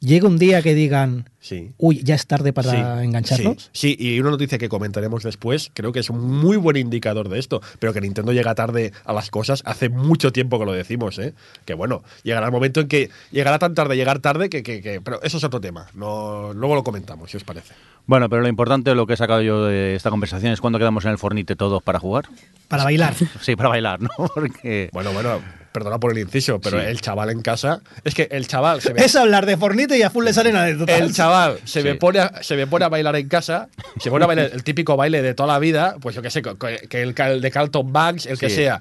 llegue 0.00 0.26
un 0.26 0.38
día 0.38 0.62
que 0.62 0.74
digan, 0.74 1.28
Sí. 1.40 1.72
uy, 1.78 2.02
ya 2.04 2.14
es 2.14 2.26
tarde 2.26 2.52
para 2.52 2.70
Sí, 2.70 2.76
engancharnos? 3.04 3.70
Sí, 3.72 3.96
sí, 3.96 3.96
y 3.98 4.20
una 4.20 4.30
noticia 4.30 4.58
que 4.58 4.68
comentaremos 4.68 5.22
después, 5.22 5.70
creo 5.74 5.92
que 5.92 6.00
es 6.00 6.10
un 6.10 6.20
muy 6.20 6.56
buen 6.56 6.76
indicador 6.76 7.28
de 7.28 7.38
esto, 7.38 7.60
pero 7.78 7.92
que 7.92 8.00
Nintendo 8.00 8.32
llega 8.32 8.54
tarde 8.54 8.92
a 9.04 9.12
las 9.12 9.30
cosas, 9.30 9.62
hace 9.64 9.88
mucho 9.88 10.32
tiempo 10.32 10.58
que 10.58 10.66
lo 10.66 10.72
decimos, 10.72 11.18
¿eh? 11.18 11.34
Que 11.64 11.74
bueno, 11.74 12.02
llegará 12.22 12.46
el 12.46 12.52
momento 12.52 12.80
en 12.80 12.88
que 12.88 13.10
llegará 13.32 13.58
tan 13.58 13.74
tarde, 13.74 13.96
llegar 13.96 14.18
tarde, 14.20 14.48
que, 14.50 14.62
que- 14.62 14.80
que- 14.82 15.00
pero 15.00 15.22
eso 15.22 15.38
es 15.38 15.44
otro 15.44 15.60
tema, 15.60 15.86
no, 15.94 16.52
luego 16.54 16.74
lo 16.74 16.84
comentamos, 16.84 17.30
si 17.30 17.36
os 17.36 17.44
parece. 17.44 17.74
Bueno, 18.06 18.28
pero 18.28 18.40
lo 18.42 18.48
importante, 18.48 18.94
lo 18.94 19.06
que 19.06 19.14
he 19.14 19.16
sacado 19.16 19.42
yo 19.42 19.64
de 19.66 19.94
esta 19.94 20.10
conversación 20.10 20.52
es 20.52 20.60
cuando 20.60 20.78
quedamos 20.78 21.04
en 21.04 21.10
el 21.10 21.18
Fornite 21.18 21.56
todos 21.56 21.82
para 21.82 21.98
jugar. 21.98 22.26
Para 22.68 22.84
bailar. 22.84 23.14
Sí, 23.42 23.54
para 23.56 23.68
bailar, 23.68 24.00
¿no? 24.00 24.08
Porque... 24.34 24.88
Bueno, 24.92 25.12
bueno, 25.12 25.40
perdona 25.72 25.98
por 25.98 26.12
el 26.12 26.18
inciso, 26.18 26.60
pero 26.60 26.80
Sí. 26.80 26.86
el 26.86 27.00
chaval 27.00 27.30
en 27.30 27.42
casa, 27.42 27.80
es 28.04 28.14
que 28.14 28.28
el 28.30 28.46
chaval 28.46 28.80
se. 28.80 28.92
Es 28.96 29.14
hablar 29.16 29.46
de 29.46 29.56
Fornite 29.56 29.96
y 29.96 30.02
a 30.02 30.10
full 30.10 30.24
le 30.24 30.32
salen 30.32 30.56
anécdotas. 30.56 31.00
El 31.00 31.14
chaval 31.14 31.58
se, 31.64 31.82
me 31.82 31.94
pone 31.94 32.20
a, 32.20 32.42
se 32.42 32.56
me 32.56 32.66
pone 32.66 32.84
a 32.84 32.88
bailar 32.88 33.16
en 33.16 33.28
casa, 33.28 33.68
se 34.00 34.10
pone 34.10 34.24
a 34.24 34.26
bailar 34.28 34.50
el 34.52 34.64
típico 34.64 34.96
baile 34.96 35.22
de 35.22 35.34
toda 35.34 35.52
la 35.52 35.58
vida, 35.58 35.96
pues 36.00 36.14
yo 36.16 36.22
qué 36.22 36.30
sé, 36.30 36.42
que 36.42 37.02
el, 37.02 37.14
el 37.16 37.40
de 37.40 37.50
Carlton 37.50 37.92
Banks, 37.92 38.26
el 38.26 38.38
que 38.38 38.50
sea. 38.50 38.80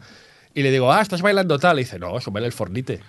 Y 0.53 0.63
le 0.63 0.71
digo, 0.71 0.91
ah, 0.91 1.01
estás 1.01 1.21
bailando 1.21 1.59
tal. 1.59 1.77
Y 1.77 1.83
dice, 1.83 1.99
no, 1.99 2.17
es 2.17 2.25
un 2.25 2.33
baile 2.33 2.47
el 2.47 2.53
fornite. 2.53 2.99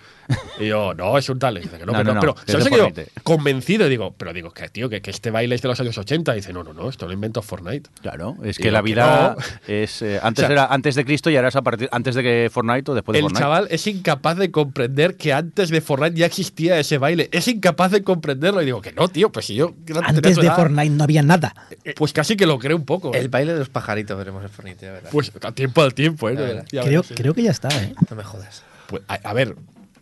Y 0.59 0.67
yo, 0.67 0.93
no, 0.93 1.17
es 1.17 1.29
un 1.29 1.39
tal. 1.39 1.57
Y 1.57 1.61
dice 1.61 1.77
que 1.77 1.85
no, 1.85 1.93
No, 1.93 1.97
que 1.99 2.03
no, 2.03 2.13
no. 2.15 2.21
no, 2.21 2.35
Pero, 2.35 2.59
¿sabes? 2.59 2.65
Yo, 2.69 2.83
Fortnite. 2.85 3.07
convencido, 3.23 3.87
y 3.87 3.89
digo, 3.89 4.13
pero 4.17 4.33
digo, 4.33 4.51
que 4.51 4.67
tío, 4.69 4.89
que, 4.89 5.01
que 5.01 5.09
este 5.11 5.31
baile 5.31 5.55
es 5.55 5.61
de 5.61 5.67
los 5.69 5.79
años 5.79 5.97
80. 5.97 6.33
Y 6.33 6.35
dice, 6.37 6.53
no, 6.53 6.63
no, 6.63 6.73
no, 6.73 6.89
esto 6.89 7.07
lo 7.07 7.13
inventó 7.13 7.41
Fortnite. 7.41 7.89
Claro, 8.01 8.35
es 8.43 8.57
Digo 8.57 8.63
que 8.67 8.71
la 8.71 8.79
que 8.79 8.83
vida 8.85 9.35
no. 9.37 9.43
es 9.73 10.01
eh, 10.01 10.19
antes 10.21 10.43
O 10.45 10.47
sea, 10.47 10.53
era 10.53 10.65
antes 10.67 10.95
de 10.95 11.05
Cristo 11.05 11.29
y 11.29 11.35
ahora 11.37 11.47
es 11.49 11.55
a 11.55 11.61
partir 11.61 11.87
antes 11.91 12.15
de 12.15 12.23
que 12.23 12.49
Fortnite 12.51 12.91
o 12.91 12.93
después 12.95 13.13
de 13.13 13.19
El 13.19 13.23
Fortnite. 13.23 13.41
chaval 13.41 13.67
es 13.71 13.87
incapaz 13.87 14.37
de 14.37 14.51
comprender 14.51 15.15
que 15.17 15.33
antes 15.33 15.69
de 15.69 15.81
Fortnite 15.81 16.17
ya 16.17 16.25
existía 16.25 16.79
ese 16.79 16.97
baile. 16.97 17.29
Es 17.31 17.47
incapaz 17.47 17.91
de 17.91 18.03
comprenderlo. 18.03 18.61
Y 18.61 18.65
digo, 18.65 18.81
que 18.81 18.91
no, 18.91 19.07
tío, 19.07 19.31
pues 19.31 19.45
si 19.47 19.55
yo. 19.55 19.73
Antes 20.03 20.35
de 20.35 20.41
edad, 20.43 20.55
Fortnite 20.55 20.89
no 20.89 21.03
había 21.05 21.21
nada. 21.23 21.53
Pues 21.95 22.13
casi 22.13 22.35
que 22.35 22.45
lo 22.45 22.59
creo 22.59 22.75
un 22.77 22.85
poco. 22.85 23.13
¿eh? 23.13 23.19
El 23.19 23.29
baile 23.29 23.53
de 23.53 23.59
los 23.59 23.69
pajaritos 23.69 24.17
veremos 24.17 24.43
en 24.43 24.49
Fornite, 24.49 24.85
ya 24.85 24.91
verás. 24.91 25.11
Pues 25.11 25.31
a 25.41 25.51
tiempo 25.53 25.81
al 25.81 25.93
tiempo, 25.93 26.29
¿eh? 26.29 26.35
Ya 26.35 26.41
verás. 26.41 26.65
Ya 26.71 26.81
Creo, 26.81 26.91
verás, 27.01 27.05
sí. 27.07 27.13
creo 27.15 27.33
que 27.33 27.43
ya 27.43 27.51
está, 27.51 27.69
¿eh? 27.81 27.93
No 28.09 28.15
me 28.15 28.23
jodas. 28.23 28.63
Pues, 28.87 29.01
a, 29.07 29.15
a 29.15 29.33
ver, 29.33 29.55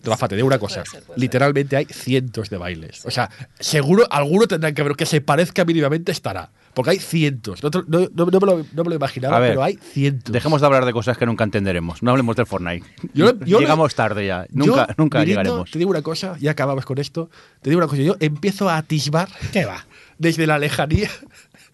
Rafa, 0.03 0.27
te 0.27 0.36
digo 0.36 0.47
una 0.47 0.60
cosa. 0.60 0.83
Puede 0.83 0.91
ser, 0.91 1.03
puede 1.03 1.19
Literalmente 1.19 1.75
hay 1.77 1.86
cientos 1.86 2.49
de 2.49 2.57
bailes. 2.57 3.05
O 3.05 3.12
sea, 3.12 3.29
seguro 3.60 4.05
alguno 4.12 4.47
tendrán 4.47 4.73
que 4.73 4.83
ver 4.83 4.95
que 4.95 5.05
se 5.05 5.21
parezca 5.21 5.65
mínimamente 5.65 6.12
estará. 6.12 6.49
Porque 6.73 6.91
hay 6.91 6.99
cientos. 6.99 7.63
No, 7.63 7.71
te- 7.71 7.79
no- 7.88 8.07
no- 8.13 8.25
no 8.25 8.39
me, 8.39 8.45
lo, 8.45 8.57
no 8.73 8.83
me 8.83 8.89
lo 8.89 8.95
imaginaba, 8.95 9.38
A 9.38 9.39
ver, 9.39 9.51
pero 9.51 9.63
hay 9.63 9.77
cientos. 9.77 10.31
Dejemos 10.31 10.62
de 10.62 10.67
hablar 10.67 10.86
de 10.86 10.93
cosas 10.93 11.17
que 11.17 11.25
nunca 11.25 11.43
entenderemos. 11.43 12.03
No 12.03 12.12
hablemos 12.12 12.36
del 12.36 12.45
Fortnite. 12.45 12.86
Yo- 13.13 13.38
yo- 13.39 13.60
Llegamos 13.60 13.95
tarde 13.95 14.27
ya. 14.27 14.45
Nunca, 14.51 14.88
Yo, 14.88 14.93
nunca 14.97 15.23
llegaremos. 15.23 15.71
Te 15.71 15.79
digo 15.79 15.89
una 15.89 16.03
cosa, 16.03 16.38
ya 16.39 16.51
acabamos 16.51 16.86
con 16.86 16.99
esto. 16.99 17.29
Te 17.62 17.71
digo 17.71 17.79
una 17.79 17.88
cosa, 17.88 18.03
yo 18.03 18.15
empiezo 18.19 18.69
a 18.69 18.77
atisbar 18.77 19.27
¿Qué 19.51 19.65
va? 19.65 19.86
desde 20.19 20.45
la 20.47 20.60
lejanía. 20.60 21.10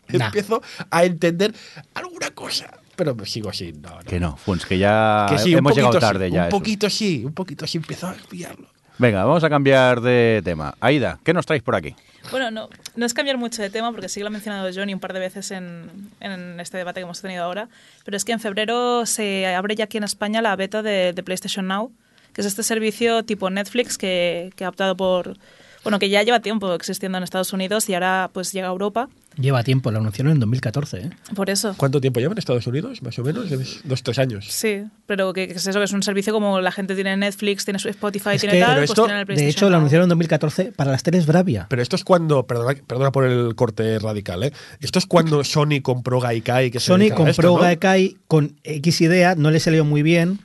Nah. 0.09 0.25
empiezo 0.25 0.61
a 0.91 1.05
entender 1.05 1.53
alguna 1.93 2.29
cosa. 2.31 2.69
Pero 2.95 3.15
sigo 3.25 3.51
sin. 3.53 3.81
No, 3.81 3.89
no. 3.89 3.99
Que 4.01 4.19
no, 4.19 4.37
Funs, 4.37 4.65
que 4.65 4.77
ya 4.77 5.25
Que 5.29 5.37
sí, 5.39 5.53
un 5.53 5.59
hemos 5.59 5.75
llegado 5.75 5.99
tarde 5.99 6.27
sí, 6.27 6.33
ya. 6.33 6.41
Un 6.41 6.47
eso. 6.47 6.57
poquito 6.57 6.89
sí, 6.89 7.23
un 7.25 7.33
poquito 7.33 7.65
sí, 7.67 7.77
empezó 7.77 8.07
a 8.07 8.15
pillarlo. 8.29 8.67
Venga, 8.99 9.25
vamos 9.25 9.43
a 9.43 9.49
cambiar 9.49 10.01
de 10.01 10.41
tema. 10.43 10.75
Aida, 10.79 11.19
¿qué 11.23 11.33
nos 11.33 11.45
traéis 11.45 11.63
por 11.63 11.75
aquí? 11.75 11.95
Bueno, 12.29 12.51
no, 12.51 12.69
no 12.95 13.05
es 13.05 13.13
cambiar 13.13 13.37
mucho 13.37 13.61
de 13.61 13.69
tema 13.69 13.91
porque 13.91 14.07
sí 14.07 14.19
que 14.19 14.23
lo 14.23 14.27
ha 14.27 14.29
mencionado 14.29 14.69
Johnny 14.73 14.93
un 14.93 14.99
par 14.99 15.13
de 15.13 15.19
veces 15.19 15.51
en, 15.51 15.89
en 16.19 16.59
este 16.59 16.77
debate 16.77 16.99
que 16.99 17.03
hemos 17.03 17.19
tenido 17.21 17.43
ahora, 17.43 17.67
pero 18.05 18.15
es 18.15 18.23
que 18.23 18.31
en 18.31 18.39
febrero 18.39 19.05
se 19.05 19.47
abre 19.47 19.75
ya 19.75 19.85
aquí 19.85 19.97
en 19.97 20.03
España 20.03 20.41
la 20.41 20.55
beta 20.55 20.81
de, 20.83 21.11
de 21.11 21.23
PlayStation 21.23 21.67
Now, 21.67 21.91
que 22.33 22.41
es 22.41 22.47
este 22.47 22.63
servicio 22.63 23.23
tipo 23.23 23.49
Netflix 23.49 23.97
que, 23.97 24.53
que 24.55 24.63
ha 24.63 24.69
optado 24.69 24.95
por, 24.95 25.37
bueno, 25.83 25.99
que 25.99 26.09
ya 26.09 26.23
lleva 26.23 26.39
tiempo 26.39 26.73
existiendo 26.73 27.17
en 27.17 27.23
Estados 27.25 27.51
Unidos 27.51 27.89
y 27.89 27.95
ahora 27.95 28.29
pues 28.31 28.53
llega 28.53 28.67
a 28.67 28.71
Europa. 28.71 29.09
Lleva 29.39 29.63
tiempo, 29.63 29.91
lo 29.91 29.99
anunciaron 29.99 30.33
en 30.33 30.39
2014. 30.39 30.97
¿eh? 30.97 31.09
Por 31.35 31.49
eso. 31.49 31.73
¿Cuánto 31.77 31.99
tiempo 31.99 32.19
lleva 32.19 32.33
en 32.33 32.37
Estados 32.37 32.67
Unidos? 32.67 33.01
Más 33.01 33.17
o 33.19 33.23
menos, 33.23 33.49
dos, 33.83 34.03
tres 34.03 34.19
años. 34.19 34.45
Sí, 34.49 34.83
pero 35.05 35.33
que, 35.33 35.47
que 35.47 35.53
es 35.55 35.65
eso, 35.67 35.79
que 35.79 35.85
es 35.85 35.91
un 35.93 36.03
servicio 36.03 36.33
como 36.33 36.61
la 36.61 36.71
gente 36.71 36.95
tiene 36.95 37.17
Netflix, 37.17 37.65
tiene 37.65 37.79
Spotify, 37.83 38.31
Es 38.35 38.41
tiene 38.41 38.55
que- 38.55 38.61
tal, 38.61 38.75
pero 38.75 38.79
pues 38.81 38.89
esto, 38.91 39.05
tiene 39.05 39.21
el 39.21 39.25
de 39.27 39.49
hecho, 39.49 39.69
lo 39.69 39.77
anunciaron 39.77 40.05
en 40.05 40.09
2014 40.09 40.71
para 40.75 40.91
las 40.91 41.03
teles 41.03 41.25
Bravia. 41.25 41.65
Pero 41.69 41.81
esto 41.81 41.95
es 41.95 42.03
cuando, 42.03 42.45
perdona, 42.45 42.79
perdona 42.85 43.11
por 43.11 43.25
el 43.25 43.55
corte 43.55 43.97
radical, 43.99 44.43
¿eh? 44.43 44.53
Esto 44.79 44.99
es 44.99 45.05
cuando 45.05 45.43
Sony 45.43 45.81
compró 45.81 46.19
Gaikai. 46.19 46.69
Que 46.71 46.79
se 46.79 46.87
Sony 46.87 47.11
a 47.11 47.15
compró 47.15 47.29
esto, 47.31 47.41
¿no? 47.43 47.55
Gaikai 47.55 48.17
con 48.27 48.55
X 48.63 49.01
idea, 49.01 49.35
no 49.35 49.51
le 49.51 49.59
salió 49.59 49.83
muy 49.85 50.03
bien. 50.03 50.39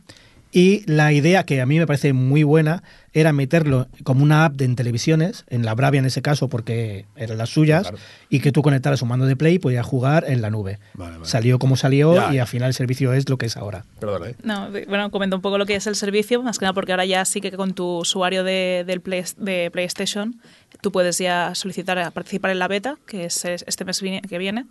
Y 0.51 0.83
la 0.91 1.13
idea, 1.13 1.45
que 1.45 1.61
a 1.61 1.67
mí 1.67 1.79
me 1.79 1.87
parece 1.87 2.15
muy 2.15 2.43
buena, 2.43 2.83
era 3.13 3.33
meterlo 3.35 3.87
como 4.03 4.23
una 4.23 4.47
app 4.47 4.55
de 4.55 4.65
en 4.65 4.77
televisiones, 4.77 5.45
en 5.49 5.65
la 5.65 5.75
Bravia 5.75 5.99
en 5.99 6.07
ese 6.07 6.23
caso, 6.23 6.49
porque 6.49 7.05
eran 7.17 7.37
las 7.37 7.51
suyas, 7.51 7.83
Claro. 7.83 7.99
y 8.31 8.41
que 8.41 8.51
tú 8.51 8.63
conectaras 8.63 9.03
un 9.03 9.09
mando 9.09 9.27
de 9.27 9.37
Play 9.37 9.57
y 9.57 9.59
podías 9.59 9.85
jugar 9.85 10.25
en 10.27 10.41
la 10.41 10.49
nube. 10.51 10.79
Vale, 10.95 11.19
vale. 11.19 11.27
Salió 11.27 11.59
como 11.59 11.77
salió 11.77 12.15
Ya. 12.15 12.33
y 12.35 12.39
al 12.39 12.47
final 12.47 12.69
el 12.69 12.75
servicio 12.75 13.13
es 13.13 13.29
lo 13.29 13.37
que 13.37 13.45
es 13.47 13.57
ahora. 13.59 13.85
Perdona, 14.01 14.31
¿eh? 14.31 14.37
No, 14.43 14.71
bueno, 14.89 15.11
comento 15.11 15.37
un 15.37 15.43
poco 15.43 15.59
lo 15.59 15.67
que 15.67 15.75
es 15.77 15.87
el 15.87 15.97
servicio, 15.97 16.43
más 16.43 16.59
que 16.59 16.65
nada 16.65 16.73
porque 16.73 16.93
ahora 16.93 17.05
ya 17.05 17.25
sí 17.27 17.41
que 17.43 17.51
con 17.53 17.75
tu 17.75 17.99
usuario 17.99 18.43
de, 18.43 18.85
del 18.87 19.01
Play- 19.03 19.25
de 19.37 19.71
PlayStation 19.71 20.41
tú 20.81 20.91
puedes 20.93 21.19
ya 21.19 21.55
solicitar 21.55 21.99
a 21.99 22.11
participar 22.11 22.53
en 22.53 22.59
la 22.59 22.69
beta, 22.69 22.97
que 23.07 23.27
es 23.27 23.45
es- 23.45 23.65
este 23.67 23.85
mes 23.85 24.01
que 24.29 24.39
viene. 24.39 24.65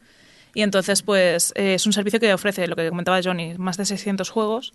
Y 0.55 0.61
entonces, 0.63 1.03
pues 1.03 1.53
es 1.55 1.85
un 1.85 1.93
servicio 1.93 2.19
que 2.19 2.33
ofrece, 2.33 2.65
lo 2.67 2.75
que 2.75 2.89
comentaba 2.89 3.19
Johnny, 3.23 3.55
más 3.59 3.77
de 3.77 3.85
600 3.85 4.29
juegos. 4.31 4.73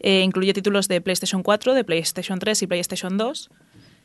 Eh, 0.00 0.22
incluye 0.22 0.52
títulos 0.52 0.88
de 0.88 1.00
PlayStation 1.00 1.42
4, 1.42 1.74
de 1.74 1.84
PlayStation 1.84 2.38
3 2.38 2.62
y 2.62 2.66
PlayStation 2.66 3.16
2. 3.16 3.50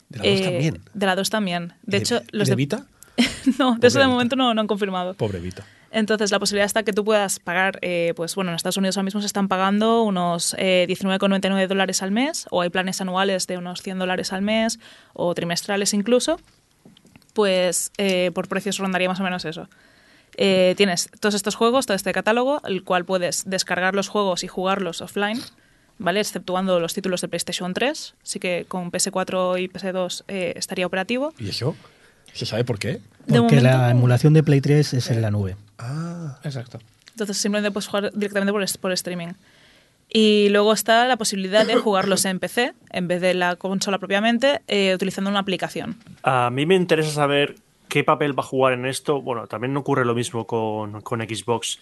De 0.09 0.17
la 0.17 0.23
dos 0.23 0.39
Eh, 0.39 0.43
también. 0.43 0.81
De 0.93 1.05
la 1.05 1.15
2 1.15 1.29
también. 1.29 1.73
De 1.83 1.97
¿Y 1.97 1.99
hecho, 2.01 2.21
los 2.31 2.47
de 2.47 2.51
de, 2.51 2.55
Vita? 2.55 2.85
no, 3.59 3.75
de 3.77 3.87
eso 3.87 3.99
de 3.99 4.05
Vita. 4.05 4.11
momento 4.11 4.35
no, 4.35 4.53
no 4.53 4.61
han 4.61 4.67
confirmado. 4.67 5.13
Pobre 5.13 5.39
Vita. 5.39 5.65
Entonces, 5.91 6.31
la 6.31 6.39
posibilidad 6.39 6.65
está 6.65 6.83
que 6.83 6.93
tú 6.93 7.03
puedas 7.03 7.39
pagar, 7.39 7.79
eh, 7.81 8.13
pues 8.15 8.35
bueno, 8.35 8.51
en 8.51 8.55
Estados 8.55 8.77
Unidos 8.77 8.95
ahora 8.97 9.05
mismo 9.05 9.21
se 9.21 9.27
están 9.27 9.47
pagando 9.47 10.03
unos 10.03 10.55
eh, 10.59 10.85
19,99 10.87 11.67
dólares 11.67 12.03
al 12.03 12.11
mes, 12.11 12.45
o 12.51 12.61
hay 12.61 12.69
planes 12.69 13.01
anuales 13.01 13.47
de 13.47 13.57
unos 13.57 13.81
100 13.81 13.97
dólares 13.97 14.31
al 14.31 14.43
mes, 14.43 14.79
o 15.13 15.33
trimestrales 15.33 15.95
incluso, 15.95 16.39
pues 17.33 17.91
eh, 17.97 18.29
por 18.35 18.47
precios 18.47 18.77
rondaría 18.77 19.09
más 19.09 19.19
o 19.19 19.23
menos 19.23 19.45
eso. 19.45 19.67
Eh, 20.37 20.75
tienes 20.77 21.09
todos 21.19 21.35
estos 21.35 21.55
juegos, 21.55 21.85
todo 21.85 21.95
este 21.95 22.11
catálogo, 22.13 22.61
el 22.65 22.83
cual 22.83 23.03
puedes 23.03 23.49
descargar 23.49 23.95
los 23.95 24.09
juegos 24.09 24.43
y 24.43 24.47
jugarlos 24.47 25.01
offline, 25.01 25.41
¿vale? 25.99 26.19
Exceptuando 26.19 26.79
los 26.79 26.93
títulos 26.93 27.21
de 27.21 27.27
PlayStation 27.27 27.73
3, 27.73 28.15
así 28.23 28.39
que 28.39 28.65
con 28.67 28.91
PS4 28.91 29.61
y 29.61 29.67
PS2 29.67 30.23
eh, 30.27 30.53
estaría 30.55 30.87
operativo. 30.87 31.33
¿Y 31.37 31.49
eso? 31.49 31.75
¿Se 32.33 32.45
sabe 32.45 32.63
por 32.63 32.79
qué? 32.79 32.99
De 33.27 33.39
Porque 33.39 33.61
la 33.61 33.91
emulación 33.91 34.33
de 34.33 34.43
Play 34.43 34.61
3 34.61 34.93
es 34.93 35.11
en 35.11 35.21
la 35.21 35.29
nube. 35.29 35.55
Ah, 35.77 36.39
Exacto. 36.43 36.79
Entonces 37.11 37.37
simplemente 37.37 37.71
puedes 37.71 37.87
jugar 37.87 38.11
directamente 38.13 38.77
por 38.79 38.91
streaming. 38.93 39.33
Y 40.11 40.49
luego 40.49 40.73
está 40.73 41.07
la 41.07 41.17
posibilidad 41.17 41.67
de 41.67 41.75
jugarlos 41.75 42.25
en 42.25 42.39
PC, 42.39 42.73
en 42.91 43.07
vez 43.07 43.21
de 43.21 43.33
la 43.33 43.57
consola 43.57 43.99
propiamente, 43.99 44.61
eh, 44.67 44.95
utilizando 44.95 45.29
una 45.29 45.39
aplicación. 45.39 45.97
A 46.23 46.49
mí 46.49 46.65
me 46.65 46.75
interesa 46.75 47.11
saber 47.11 47.55
qué 47.89 48.03
papel 48.03 48.37
va 48.37 48.43
a 48.43 48.45
jugar 48.45 48.73
en 48.73 48.85
esto. 48.85 49.21
Bueno, 49.21 49.47
también 49.47 49.75
ocurre 49.77 50.05
lo 50.05 50.15
mismo 50.15 50.47
con, 50.47 51.01
con 51.01 51.19
Xbox, 51.19 51.79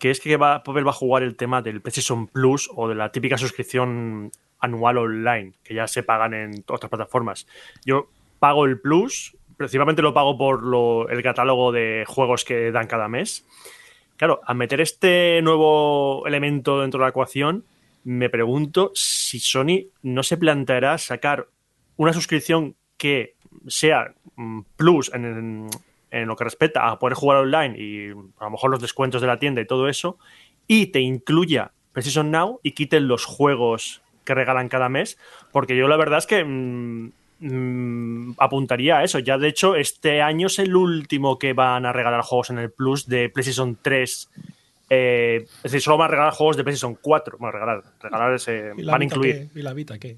que 0.00 0.10
es 0.10 0.18
que 0.18 0.36
va, 0.36 0.64
papel 0.64 0.84
va 0.84 0.90
a 0.90 0.94
jugar 0.94 1.22
el 1.22 1.36
tema 1.36 1.62
del 1.62 1.80
PlayStation 1.80 2.26
Plus 2.26 2.68
o 2.74 2.88
de 2.88 2.96
la 2.96 3.12
típica 3.12 3.38
suscripción 3.38 4.32
anual 4.58 4.98
online, 4.98 5.52
que 5.62 5.74
ya 5.74 5.86
se 5.86 6.02
pagan 6.02 6.34
en 6.34 6.64
otras 6.66 6.90
plataformas. 6.90 7.46
Yo 7.84 8.08
pago 8.40 8.64
el 8.64 8.80
Plus, 8.80 9.36
principalmente 9.56 10.02
lo 10.02 10.12
pago 10.12 10.36
por 10.36 10.62
lo- 10.62 11.08
el 11.08 11.22
catálogo 11.22 11.70
de 11.70 12.04
juegos 12.08 12.44
que 12.44 12.72
dan 12.72 12.86
cada 12.88 13.06
mes. 13.08 13.46
Claro, 14.16 14.40
al 14.44 14.56
meter 14.56 14.80
este 14.80 15.40
nuevo 15.42 16.26
elemento 16.26 16.80
dentro 16.80 16.98
de 16.98 17.04
la 17.04 17.10
ecuación, 17.10 17.64
me 18.04 18.28
pregunto 18.30 18.90
si 18.94 19.38
Sony 19.38 19.86
no 20.02 20.22
se 20.22 20.36
planteará 20.38 20.98
sacar 20.98 21.46
una 21.96 22.12
suscripción 22.14 22.74
que 22.96 23.34
sea 23.66 24.14
mm, 24.36 24.60
plus 24.76 25.10
en, 25.14 25.24
en- 25.24 25.70
en 26.10 26.26
lo 26.28 26.36
que 26.36 26.44
respecta 26.44 26.88
a 26.88 26.98
poder 26.98 27.14
jugar 27.14 27.38
online 27.38 27.76
y 27.78 28.10
a 28.10 28.44
lo 28.44 28.50
mejor 28.50 28.70
los 28.70 28.80
descuentos 28.80 29.20
de 29.20 29.26
la 29.28 29.38
tienda 29.38 29.60
y 29.60 29.66
todo 29.66 29.88
eso, 29.88 30.18
y 30.66 30.86
te 30.86 31.00
incluya 31.00 31.72
Precision 31.92 32.30
Now 32.30 32.60
y 32.62 32.72
quiten 32.72 33.08
los 33.08 33.24
juegos 33.24 34.02
que 34.24 34.34
regalan 34.34 34.68
cada 34.68 34.88
mes, 34.88 35.18
porque 35.52 35.76
yo 35.76 35.88
la 35.88 35.96
verdad 35.96 36.18
es 36.18 36.26
que 36.26 36.44
mm, 36.44 37.10
mm, 37.40 38.34
apuntaría 38.38 38.98
a 38.98 39.04
eso. 39.04 39.18
Ya 39.18 39.38
de 39.38 39.48
hecho, 39.48 39.74
este 39.76 40.22
año 40.22 40.46
es 40.46 40.58
el 40.58 40.76
último 40.76 41.38
que 41.38 41.52
van 41.52 41.86
a 41.86 41.92
regalar 41.92 42.20
juegos 42.22 42.50
en 42.50 42.58
el 42.58 42.70
Plus 42.70 43.06
de 43.08 43.28
PlayStation 43.28 43.76
3. 43.80 44.28
eh, 44.92 45.44
es 45.58 45.62
decir, 45.62 45.80
solo 45.82 45.98
van 45.98 46.08
a 46.08 46.10
regalar 46.10 46.32
juegos 46.32 46.56
de 46.56 46.64
PlayStation 46.64 46.96
4. 47.00 47.38
Bueno, 47.38 47.52
regalar, 47.52 47.82
regalar 48.00 48.34
ese- 48.34 48.72
¿y 48.76 48.82
la 48.82 48.92
van 48.92 49.00
a 49.02 49.04
incluir. 49.04 49.48
qué? 49.52 49.58
¿Y 49.60 49.62
la 49.62 49.72
Vita 49.72 49.98
qué? 50.00 50.16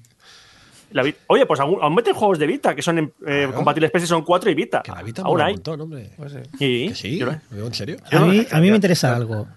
La 0.93 1.03
Oye, 1.27 1.45
pues 1.45 1.59
aún, 1.59 1.77
aún 1.81 1.95
meten 1.95 2.13
juegos 2.13 2.39
de 2.39 2.47
Vita 2.47 2.73
que 2.75 2.81
son 2.81 2.97
eh, 2.99 3.11
Claro. 3.19 3.53
compatibles 3.55 3.91
PlayStation 3.91 4.23
4 4.23 4.49
y 4.51 4.53
Vita. 4.55 4.81
Que 4.83 4.91
la 4.91 5.01
Vita 5.03 5.21
aún 5.23 5.35
un 5.35 5.41
hay. 5.41 5.53
montón, 5.53 5.81
hombre. 5.81 6.11
Pues 6.15 6.31
sí. 6.33 6.39
Sí, 6.57 6.85
Que 6.89 6.95
sí, 6.95 7.17
yo 7.17 7.25
lo- 7.25 7.65
¿en 7.67 7.73
serio? 7.73 7.97
A 8.11 8.19
mí, 8.21 8.45
a 8.51 8.59
me 8.59 8.67
interesa 8.67 9.15
algo. 9.15 9.47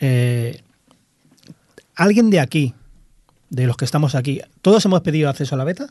Eh, 0.00 0.60
¿Alguien 1.94 2.30
de 2.30 2.40
aquí, 2.40 2.74
de 3.50 3.66
los 3.66 3.76
que 3.76 3.84
estamos 3.84 4.14
aquí, 4.14 4.40
todos 4.62 4.84
hemos 4.84 5.00
pedido 5.02 5.28
acceso 5.30 5.54
a 5.54 5.58
la 5.58 5.64
beta? 5.64 5.86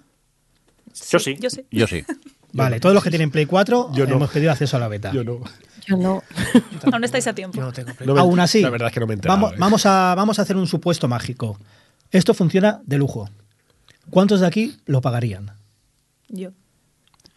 Yo 1.10 1.20
sí. 1.20 1.38
Yo 1.40 1.50
sí. 1.50 1.66
Yo 1.72 1.88
sí. 1.88 2.04
Vale, 2.52 2.80
todos 2.80 2.94
los 2.94 3.04
que 3.04 3.10
tienen 3.10 3.32
Play 3.32 3.46
4 3.48 3.90
Yo 3.94 4.06
no. 4.06 4.16
hemos 4.16 4.30
pedido 4.30 4.52
acceso 4.52 4.78
a 4.78 4.80
la 4.80 4.88
beta. 4.88 5.12
Yo 5.12 5.24
no. 5.24 5.40
Yo 5.88 5.98
no. 5.98 6.22
Aún 6.94 7.04
estáis 7.04 7.26
a 7.28 7.34
tiempo. 7.34 7.58
Yo 7.58 7.64
no 7.64 7.72
tengo 7.74 7.94
Play. 7.96 8.06
No 8.08 8.14
me- 8.14 8.20
Aún 8.20 8.40
así, 8.40 8.62
La 8.62 8.70
verdad 8.70 8.90
es 8.90 8.94
que 8.94 9.00
no 9.00 9.08
me 9.08 9.14
he 9.14 9.16
enterado, 9.16 9.40
vamos, 9.40 9.54
¿eh? 9.54 9.58
vamos, 9.60 9.86
a, 9.86 10.14
vamos 10.16 10.40
a 10.40 10.42
hacer 10.44 10.56
un 10.58 10.68
supuesto 10.68 11.08
mágico. 11.08 11.58
Esto 12.12 12.34
funciona 12.34 12.82
de 12.86 12.98
lujo. 12.98 13.30
¿Cuántos 14.10 14.40
de 14.42 14.48
aquí 14.48 14.76
lo 14.86 15.02
pagarían? 15.02 15.52
Yo. 16.30 16.50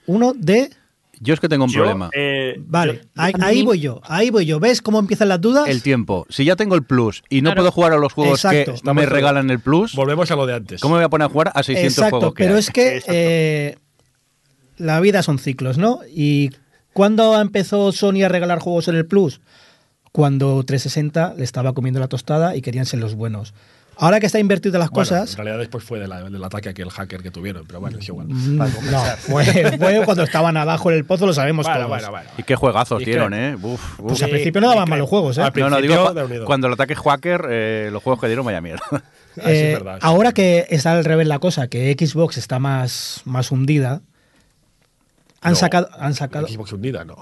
Uno 0.07 0.33
de... 0.35 0.71
Yo 1.19 1.33
es 1.33 1.41
que 1.41 1.49
tengo 1.49 1.65
un 1.65 1.71
Yo, 1.71 1.79
problema. 1.81 2.11
eh, 2.15 2.57
Vale, 2.59 2.95
yo- 2.95 3.01
ahí, 3.17 3.33
a 3.35 3.39
mí- 3.39 3.45
ahí 3.45 3.63
voy 3.63 3.81
yo, 3.81 4.03
ahí 4.05 4.29
voy 4.29 4.45
yo. 4.45 4.61
¿Ves 4.61 4.83
cómo 4.83 4.99
empiezan 4.99 5.29
las 5.31 5.41
dudas? 5.41 5.67
El 5.69 5.83
tiempo. 5.83 6.27
Si 6.29 6.45
ya 6.45 6.57
tengo 6.57 6.75
el 6.75 6.83
Plus 6.83 7.23
y 7.31 7.41
no 7.41 7.49
Claro. 7.51 7.63
puedo 7.63 7.73
jugar 7.73 7.93
a 7.95 7.97
los 7.97 8.13
juegos 8.13 8.45
Exacto. 8.45 8.73
que 8.73 8.77
Estamos 8.77 9.03
me 9.03 9.07
regalan 9.09 9.49
el 9.51 9.59
Plus, 9.59 9.95
Volvemos 9.95 10.31
a 10.31 10.37
lo 10.37 10.45
de 10.45 10.55
antes. 10.55 10.81
¿cómo 10.83 10.95
me 10.97 10.99
voy 11.01 11.07
a 11.07 11.09
poner 11.09 11.27
a 11.27 11.29
jugar 11.31 11.53
a 11.55 11.63
600 11.63 11.93
Exacto, 11.99 12.17
juegos 12.19 12.35
que 12.35 12.45
pero 12.45 12.55
hay? 12.55 12.61
es 12.61 12.71
que 12.71 13.03
eh, 13.09 13.79
la 14.77 15.01
vida 15.01 15.23
son 15.23 15.39
ciclos, 15.39 15.79
¿no? 15.79 16.01
¿Y 16.15 16.51
cuándo 16.93 17.41
empezó 17.41 17.93
Sony 17.93 18.23
a 18.25 18.29
regalar 18.29 18.59
juegos 18.59 18.89
en 18.89 18.97
el 18.97 19.07
Plus? 19.07 19.41
Cuando 20.13 20.63
360 20.65 21.35
le 21.39 21.45
estaba 21.45 21.73
comiendo 21.73 21.99
la 22.01 22.09
tostada 22.09 22.57
y 22.57 22.61
querían 22.63 22.85
ser 22.85 23.01
los 23.01 23.15
buenos. 23.15 23.55
Ahora 23.99 24.21
que 24.21 24.27
está 24.27 24.39
invertido 24.39 24.79
las 24.79 24.91
Bueno, 24.91 25.09
cosas... 25.09 25.31
En 25.31 25.37
realidad 25.39 25.59
después 25.59 25.83
fue 25.83 25.99
de 25.99 26.07
la- 26.07 26.23
del 26.29 26.45
ataque 26.45 26.69
a 26.69 26.73
aquel 26.73 26.91
hacker 26.91 27.23
que 27.23 27.31
tuvieron, 27.31 27.67
pero 27.67 27.81
bueno, 27.81 27.99
es 27.99 28.07
igual. 28.07 28.27
mm, 28.29 28.59
Para 28.59 28.71
No, 28.91 29.03
fue, 29.17 29.45
fue 29.79 30.03
cuando 30.05 30.23
estaban 30.25 30.57
abajo 30.59 30.91
en 30.91 30.99
el 30.99 31.05
pozo, 31.07 31.25
lo 31.27 31.33
sabemos 31.33 31.65
Bueno, 31.65 31.79
todos. 31.87 31.89
bueno, 31.89 32.11
bueno. 32.11 32.31
Y 32.37 32.43
qué 32.43 32.57
juegazos 32.57 33.01
Y 33.01 33.07
dieron, 33.07 33.33
que- 33.33 33.49
¿eh? 33.51 33.55
Uf, 33.55 33.99
uf. 34.01 34.07
Pues 34.09 34.23
al 34.23 34.31
principio 34.31 34.61
no 34.61 34.69
daban 34.69 34.89
malos 34.91 35.09
juegos, 35.09 35.39
¿eh? 35.39 35.43
Al 35.43 35.53
no, 35.57 35.71
no, 35.71 35.81
digo, 35.81 36.15
cuando 36.45 36.67
el 36.67 36.75
ataque 36.75 36.95
hacker, 36.95 37.47
eh, 37.49 37.89
los 37.91 38.03
juegos 38.03 38.21
que 38.21 38.27
dieron, 38.27 38.45
vaya 38.45 38.61
mierda. 38.61 38.83
Ah, 39.39 39.43
sí, 39.45 39.51
es 39.51 39.59
Eh, 39.59 39.73
verdad, 39.75 39.95
sí, 39.97 40.01
ahora 40.03 40.31
sí. 40.31 40.35
que 40.35 40.67
está 40.71 40.93
al 40.93 41.05
revés 41.05 41.27
la 41.27 41.39
cosa, 41.39 41.69
que 41.69 41.95
Xbox 41.99 42.39
está 42.39 42.59
más, 42.59 43.21
más 43.27 43.51
hundida, 43.53 44.01
han 45.43 45.53
No. 45.53 45.57
sacado, 45.57 45.89
han 45.99 46.15
sacado, 46.15 46.49
Xbox 46.49 46.73
hundida, 46.73 47.05
no. 47.05 47.17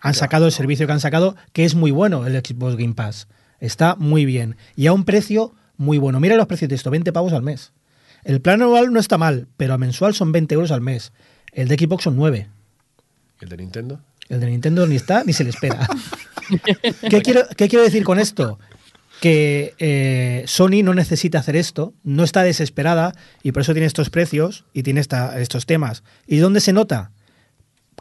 han 0.00 0.12
sacado 0.14 0.44
el 0.44 0.52
servicio 0.52 0.86
que 0.86 0.92
han 0.92 1.00
sacado, 1.00 1.36
que 1.54 1.64
es 1.64 1.74
muy 1.74 1.90
bueno 1.90 2.26
el 2.26 2.34
Xbox 2.34 2.76
Game 2.76 2.92
Pass. 2.94 3.28
Está 3.60 3.94
muy 3.96 4.26
bien. 4.26 4.56
Y 4.76 4.88
a 4.88 4.92
un 4.92 5.04
precio 5.04 5.52
muy 5.78 5.96
bueno. 5.98 6.20
Mira 6.20 6.36
los 6.36 6.46
precios 6.46 6.68
de 6.68 6.74
esto, 6.74 6.90
20 6.90 7.12
pavos 7.12 7.32
al 7.32 7.42
mes. 7.42 7.72
El 8.24 8.40
plan 8.42 8.60
anual 8.60 8.92
no 8.92 9.00
está 9.00 9.16
mal, 9.16 9.46
pero 9.56 9.72
a 9.74 9.78
mensual 9.78 10.12
son 10.14 10.30
20 10.32 10.54
euros 10.54 10.70
al 10.70 10.80
mes. 10.82 11.12
El 11.52 11.68
de 11.68 11.76
Xbox 11.76 12.04
son 12.04 12.16
9. 12.16 12.46
¿El 13.40 13.48
de 13.48 13.56
Nintendo? 13.56 14.00
El 14.28 14.40
de 14.40 14.46
Nintendo 14.48 14.86
ni 14.86 14.96
está 14.96 15.24
ni 15.24 15.32
se 15.32 15.44
le 15.44 15.50
espera. 15.50 15.88
¿Qué, 17.10 17.22
quiero, 17.22 17.42
qué 17.56 17.68
quiero 17.68 17.84
decir 17.84 18.04
con 18.04 18.18
esto? 18.18 18.58
Que 19.20 19.74
eh, 19.78 20.44
Sony 20.46 20.82
no 20.84 20.94
necesita 20.94 21.38
hacer 21.40 21.56
esto, 21.56 21.92
no 22.04 22.22
está 22.24 22.42
desesperada 22.42 23.12
y 23.42 23.52
por 23.52 23.62
eso 23.62 23.72
tiene 23.72 23.86
estos 23.86 24.10
precios 24.10 24.64
y 24.72 24.82
tiene 24.82 25.00
esta- 25.00 25.40
estos 25.40 25.66
temas. 25.66 26.04
¿Y 26.26 26.36
dónde 26.38 26.60
se 26.60 26.72
nota? 26.72 27.10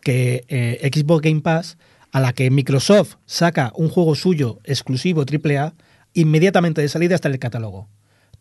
Que 0.02 0.46
eh, 0.48 0.90
Xbox 0.94 1.22
Game 1.24 1.42
Pass, 1.42 1.78
a 2.12 2.20
la 2.20 2.34
que 2.34 2.50
Microsoft 2.52 3.16
saca 3.26 3.72
un 3.76 3.90
juego 3.90 4.16
suyo 4.16 4.60
exclusivo 4.64 5.24
AAA, 5.24 5.74
inmediatamente 6.22 6.82
de 6.82 6.90
salida 6.90 7.16
está 7.16 7.28
en 7.28 7.36
el 7.36 7.40
catálogo. 7.40 7.88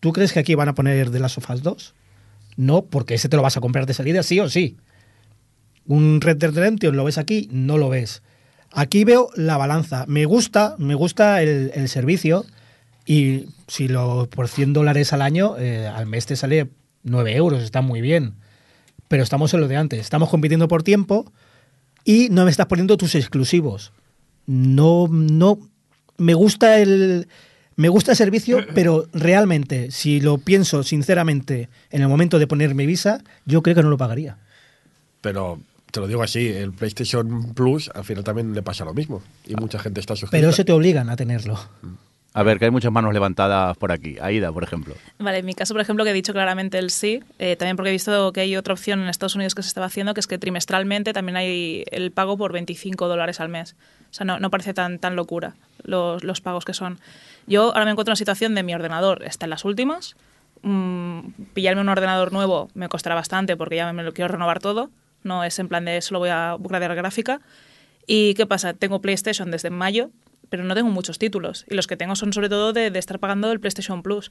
¿Tú 0.00 0.12
crees 0.12 0.32
que 0.32 0.40
aquí 0.40 0.54
van 0.54 0.68
a 0.68 0.74
poner 0.74 1.10
The 1.10 1.18
Last 1.18 1.38
of 1.38 1.50
Us 1.50 1.62
2? 1.62 1.94
No, 2.56 2.86
porque 2.86 3.14
ese 3.14 3.28
te 3.28 3.36
lo 3.36 3.42
vas 3.42 3.56
a 3.56 3.60
comprar 3.60 3.86
de 3.86 3.94
salida 3.94 4.22
sí 4.22 4.40
o 4.40 4.48
sí. 4.48 4.76
Un 5.86 6.20
Red 6.20 6.38
Dead 6.38 6.52
Redemption 6.52 6.96
lo 6.96 7.04
ves 7.04 7.18
aquí, 7.18 7.48
no 7.52 7.78
lo 7.78 7.88
ves. 7.88 8.22
Aquí 8.72 9.04
veo 9.04 9.28
la 9.36 9.56
balanza. 9.56 10.04
Me 10.08 10.24
gusta, 10.24 10.74
me 10.78 10.94
gusta 10.94 11.42
el, 11.42 11.70
el 11.74 11.88
servicio 11.88 12.44
y 13.04 13.46
si 13.68 13.88
lo 13.88 14.28
por 14.28 14.48
100 14.48 14.72
dólares 14.72 15.12
al 15.12 15.22
año, 15.22 15.56
eh, 15.58 15.86
al 15.86 16.06
mes 16.06 16.26
te 16.26 16.34
sale 16.34 16.68
9 17.04 17.36
euros, 17.36 17.62
está 17.62 17.80
muy 17.82 18.00
bien. 18.00 18.34
Pero 19.08 19.22
estamos 19.22 19.54
en 19.54 19.60
lo 19.60 19.68
de 19.68 19.76
antes, 19.76 20.00
estamos 20.00 20.28
compitiendo 20.28 20.66
por 20.66 20.82
tiempo 20.82 21.30
y 22.04 22.28
no 22.30 22.44
me 22.44 22.50
estás 22.50 22.66
poniendo 22.66 22.96
tus 22.96 23.14
exclusivos. 23.14 23.92
No, 24.46 25.08
no, 25.10 25.58
me 26.18 26.34
gusta 26.34 26.80
el, 26.80 27.28
me 27.76 27.88
gusta 27.88 28.12
el 28.12 28.16
servicio, 28.16 28.66
pero 28.74 29.06
realmente, 29.12 29.90
si 29.90 30.20
lo 30.20 30.38
pienso 30.38 30.82
sinceramente 30.82 31.68
en 31.90 32.02
el 32.02 32.08
momento 32.08 32.38
de 32.38 32.46
poner 32.46 32.74
mi 32.74 32.86
visa, 32.86 33.22
yo 33.44 33.62
creo 33.62 33.76
que 33.76 33.82
no 33.82 33.90
lo 33.90 33.98
pagaría. 33.98 34.38
Pero 35.20 35.60
te 35.90 36.00
lo 36.00 36.06
digo 36.08 36.22
así, 36.22 36.48
el 36.48 36.72
PlayStation 36.72 37.54
Plus 37.54 37.90
al 37.94 38.04
final 38.04 38.24
también 38.24 38.54
le 38.54 38.62
pasa 38.62 38.84
lo 38.84 38.94
mismo. 38.94 39.22
Y 39.46 39.54
mucha 39.54 39.78
gente 39.78 40.00
está 40.00 40.14
suscrita. 40.16 40.40
Pero 40.40 40.52
se 40.52 40.64
te 40.64 40.72
obligan 40.72 41.08
a 41.10 41.16
tenerlo. 41.16 41.58
A 42.34 42.42
ver, 42.42 42.58
que 42.58 42.66
hay 42.66 42.70
muchas 42.70 42.92
manos 42.92 43.14
levantadas 43.14 43.78
por 43.78 43.92
aquí. 43.92 44.18
Aida, 44.20 44.52
por 44.52 44.62
ejemplo. 44.62 44.94
Vale, 45.18 45.38
en 45.38 45.46
mi 45.46 45.54
caso, 45.54 45.72
por 45.72 45.80
ejemplo, 45.80 46.04
que 46.04 46.10
he 46.10 46.12
dicho 46.12 46.34
claramente 46.34 46.78
el 46.78 46.90
sí, 46.90 47.22
eh, 47.38 47.56
también 47.56 47.76
porque 47.76 47.88
he 47.88 47.92
visto 47.92 48.30
que 48.32 48.40
hay 48.40 48.56
otra 48.56 48.74
opción 48.74 49.00
en 49.00 49.08
Estados 49.08 49.36
Unidos 49.36 49.54
que 49.54 49.62
se 49.62 49.68
estaba 49.68 49.86
haciendo, 49.86 50.12
que 50.12 50.20
es 50.20 50.26
que 50.26 50.36
trimestralmente 50.36 51.14
también 51.14 51.36
hay 51.36 51.84
el 51.90 52.12
pago 52.12 52.36
por 52.36 52.52
25 52.52 53.08
dólares 53.08 53.40
al 53.40 53.48
mes. 53.48 53.74
O 54.10 54.14
sea, 54.14 54.26
no, 54.26 54.38
no 54.38 54.50
parece 54.50 54.74
tan, 54.74 54.98
tan 54.98 55.16
locura 55.16 55.54
los, 55.82 56.24
los 56.24 56.42
pagos 56.42 56.66
que 56.66 56.74
son. 56.74 56.98
Yo 57.46 57.64
ahora 57.68 57.84
me 57.84 57.92
encuentro 57.92 58.10
en 58.10 58.14
una 58.14 58.16
situación 58.16 58.54
de 58.54 58.62
mi 58.62 58.74
ordenador 58.74 59.22
está 59.22 59.46
en 59.46 59.50
las 59.50 59.64
últimas. 59.64 60.16
Mm, 60.62 61.20
pillarme 61.54 61.80
un 61.80 61.88
ordenador 61.88 62.32
nuevo 62.32 62.68
me 62.74 62.88
costará 62.88 63.14
bastante 63.14 63.56
porque 63.56 63.76
ya 63.76 63.92
me 63.92 64.02
lo 64.02 64.12
quiero 64.12 64.28
renovar 64.28 64.60
todo. 64.60 64.90
No 65.22 65.44
es 65.44 65.58
en 65.58 65.68
plan 65.68 65.84
de 65.84 66.00
solo 66.02 66.20
voy 66.20 66.30
a 66.30 66.56
upgradear 66.58 66.94
gráfica. 66.94 67.40
¿Y 68.06 68.34
qué 68.34 68.46
pasa? 68.46 68.74
Tengo 68.74 69.00
PlayStation 69.00 69.50
desde 69.50 69.70
mayo, 69.70 70.10
pero 70.48 70.64
no 70.64 70.74
tengo 70.74 70.90
muchos 70.90 71.18
títulos. 71.18 71.64
Y 71.68 71.74
los 71.74 71.86
que 71.86 71.96
tengo 71.96 72.16
son 72.16 72.32
sobre 72.32 72.48
todo 72.48 72.72
de, 72.72 72.90
de 72.90 72.98
estar 72.98 73.18
pagando 73.18 73.50
el 73.50 73.60
PlayStation 73.60 74.02
Plus. 74.02 74.30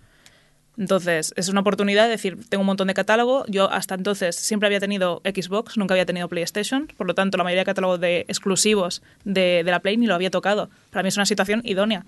Entonces, 0.78 1.34
es 1.38 1.48
una 1.48 1.62
oportunidad 1.62 2.04
de 2.04 2.10
decir, 2.10 2.38
tengo 2.50 2.62
un 2.62 2.68
montón 2.68 2.88
de 2.88 2.94
catálogo. 2.94 3.46
Yo 3.48 3.72
hasta 3.72 3.96
entonces 3.96 4.36
siempre 4.36 4.68
había 4.68 4.80
tenido 4.80 5.22
Xbox, 5.24 5.78
nunca 5.78 5.94
había 5.94 6.06
tenido 6.06 6.28
PlayStation. 6.28 6.88
Por 6.98 7.08
lo 7.08 7.16
tanto, 7.16 7.38
la 7.38 7.46
mayoría 7.46 7.62
de 7.62 7.66
catálogos 7.66 8.00
de 8.00 8.22
exclusivos 8.28 9.02
de, 9.24 9.64
de 9.64 9.72
la 9.72 9.80
Play 9.80 9.96
ni 9.98 10.06
lo 10.08 10.16
había 10.16 10.32
tocado. 10.32 10.70
Para 10.90 11.04
mí 11.04 11.10
es 11.10 11.18
una 11.18 11.26
situación 11.26 11.62
idónea. 11.64 12.06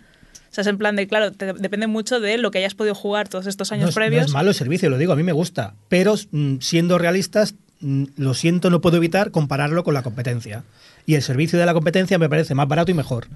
O 0.50 0.54
sea, 0.54 0.62
es 0.62 0.68
en 0.68 0.78
plan 0.78 0.96
de, 0.96 1.08
claro, 1.08 1.32
te- 1.32 1.54
depende 1.54 1.88
mucho 1.88 2.20
de 2.20 2.38
lo 2.38 2.52
que 2.52 2.58
hayas 2.60 2.74
podido 2.76 2.96
jugar 2.96 3.28
todos 3.28 3.48
estos 3.48 3.72
años 3.72 3.84
no 3.84 3.90
es, 3.90 3.96
no 3.96 4.00
previos. 4.00 4.26
es 4.28 4.32
malo 4.34 4.50
el 4.50 4.56
servicio, 4.56 4.90
lo 4.90 4.98
digo, 4.98 5.14
a 5.14 5.16
mí 5.16 5.24
me 5.24 5.32
gusta. 5.34 5.74
Pero 5.90 6.16
mm, 6.32 6.58
siendo 6.60 6.98
realistas, 6.98 7.56
mm, 7.82 8.04
lo 8.18 8.34
siento, 8.34 8.70
no 8.70 8.82
puedo 8.82 8.98
evitar 8.98 9.32
compararlo 9.32 9.84
con 9.84 9.94
la 9.94 10.04
competencia. 10.04 10.64
Y 11.06 11.16
el 11.16 11.22
servicio 11.22 11.58
de 11.60 11.66
la 11.66 11.74
competencia 11.74 12.18
me 12.18 12.30
parece 12.30 12.56
más 12.56 12.68
barato 12.68 12.92
y 12.92 12.94
mejor. 12.94 13.28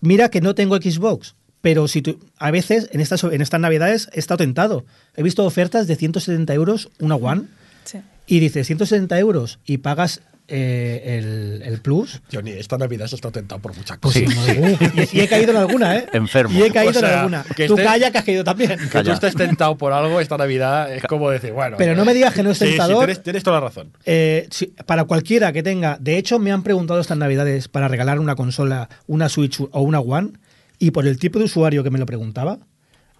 Mira 0.00 0.28
que 0.30 0.40
no 0.40 0.54
tengo 0.54 0.76
Xbox, 0.76 1.34
pero 1.60 1.86
si 1.88 2.02
tú, 2.02 2.18
a 2.38 2.50
veces 2.50 2.88
en 2.92 3.00
estas, 3.00 3.22
en 3.24 3.40
estas 3.40 3.60
navidades 3.60 4.08
he 4.12 4.18
estado 4.18 4.38
tentado. 4.38 4.84
He 5.16 5.22
visto 5.22 5.44
ofertas 5.44 5.86
de 5.86 5.96
170 5.96 6.52
euros 6.54 6.90
una 6.98 7.14
One 7.16 7.42
Sí. 7.84 7.98
y 8.26 8.40
dices 8.40 8.66
170 8.66 9.18
euros 9.18 9.58
y 9.64 9.78
pagas 9.78 10.20
eh, 10.48 11.18
el, 11.18 11.62
el 11.64 11.80
Plus. 11.80 12.20
Johnny, 12.32 12.50
esta 12.52 12.76
Navidad 12.78 13.06
se 13.06 13.14
está 13.16 13.30
tentado 13.30 13.60
por 13.60 13.74
muchas 13.76 13.98
Pues 13.98 14.22
cosas. 14.22 14.44
sí, 14.44 15.08
y, 15.14 15.18
y 15.18 15.20
he 15.20 15.28
caído 15.28 15.52
en 15.52 15.56
alguna, 15.58 15.96
¿eh? 15.96 16.06
Enfermo. 16.12 16.58
Y 16.58 16.62
he 16.62 16.70
caído 16.70 16.90
O 16.90 16.94
sea, 16.94 17.08
en 17.12 17.18
alguna. 17.18 17.44
que 17.56 17.66
Tú 17.68 17.76
calla 17.76 18.10
que 18.10 18.18
has 18.18 18.24
caído 18.24 18.44
también. 18.44 18.76
Que 18.90 19.02
tú 19.02 19.12
estés 19.12 19.34
tentado 19.34 19.76
por 19.78 19.92
algo 19.92 20.20
esta 20.20 20.36
Navidad 20.36 20.92
es 20.92 21.02
como 21.04 21.30
decir, 21.30 21.52
bueno. 21.52 21.76
Pero 21.78 21.94
no 21.94 22.04
me 22.04 22.12
digas 22.14 22.34
que 22.34 22.42
no 22.42 22.50
es 22.50 22.58
Sí, 22.58 22.64
sí, 22.64 22.70
tentador. 22.72 22.98
tienes, 23.06 23.22
tienes 23.22 23.42
toda 23.42 23.60
la 23.60 23.66
razón. 23.68 23.92
Eh, 24.04 24.48
para 24.86 25.04
cualquiera 25.04 25.52
que 25.52 25.62
tenga, 25.62 25.96
de 26.00 26.18
hecho 26.18 26.38
me 26.38 26.52
han 26.52 26.62
preguntado 26.62 27.00
estas 27.00 27.16
navidades 27.18 27.68
para 27.68 27.88
regalar 27.88 28.18
una 28.20 28.34
consola, 28.36 28.88
una 29.06 29.28
Switch 29.28 29.60
o 29.60 29.80
una 29.82 30.00
One, 30.00 30.32
y 30.78 30.90
por 30.90 31.06
el 31.06 31.18
tipo 31.18 31.38
de 31.38 31.46
usuario 31.46 31.82
que 31.84 31.90
me 31.90 31.98
lo 31.98 32.06
preguntaba, 32.06 32.58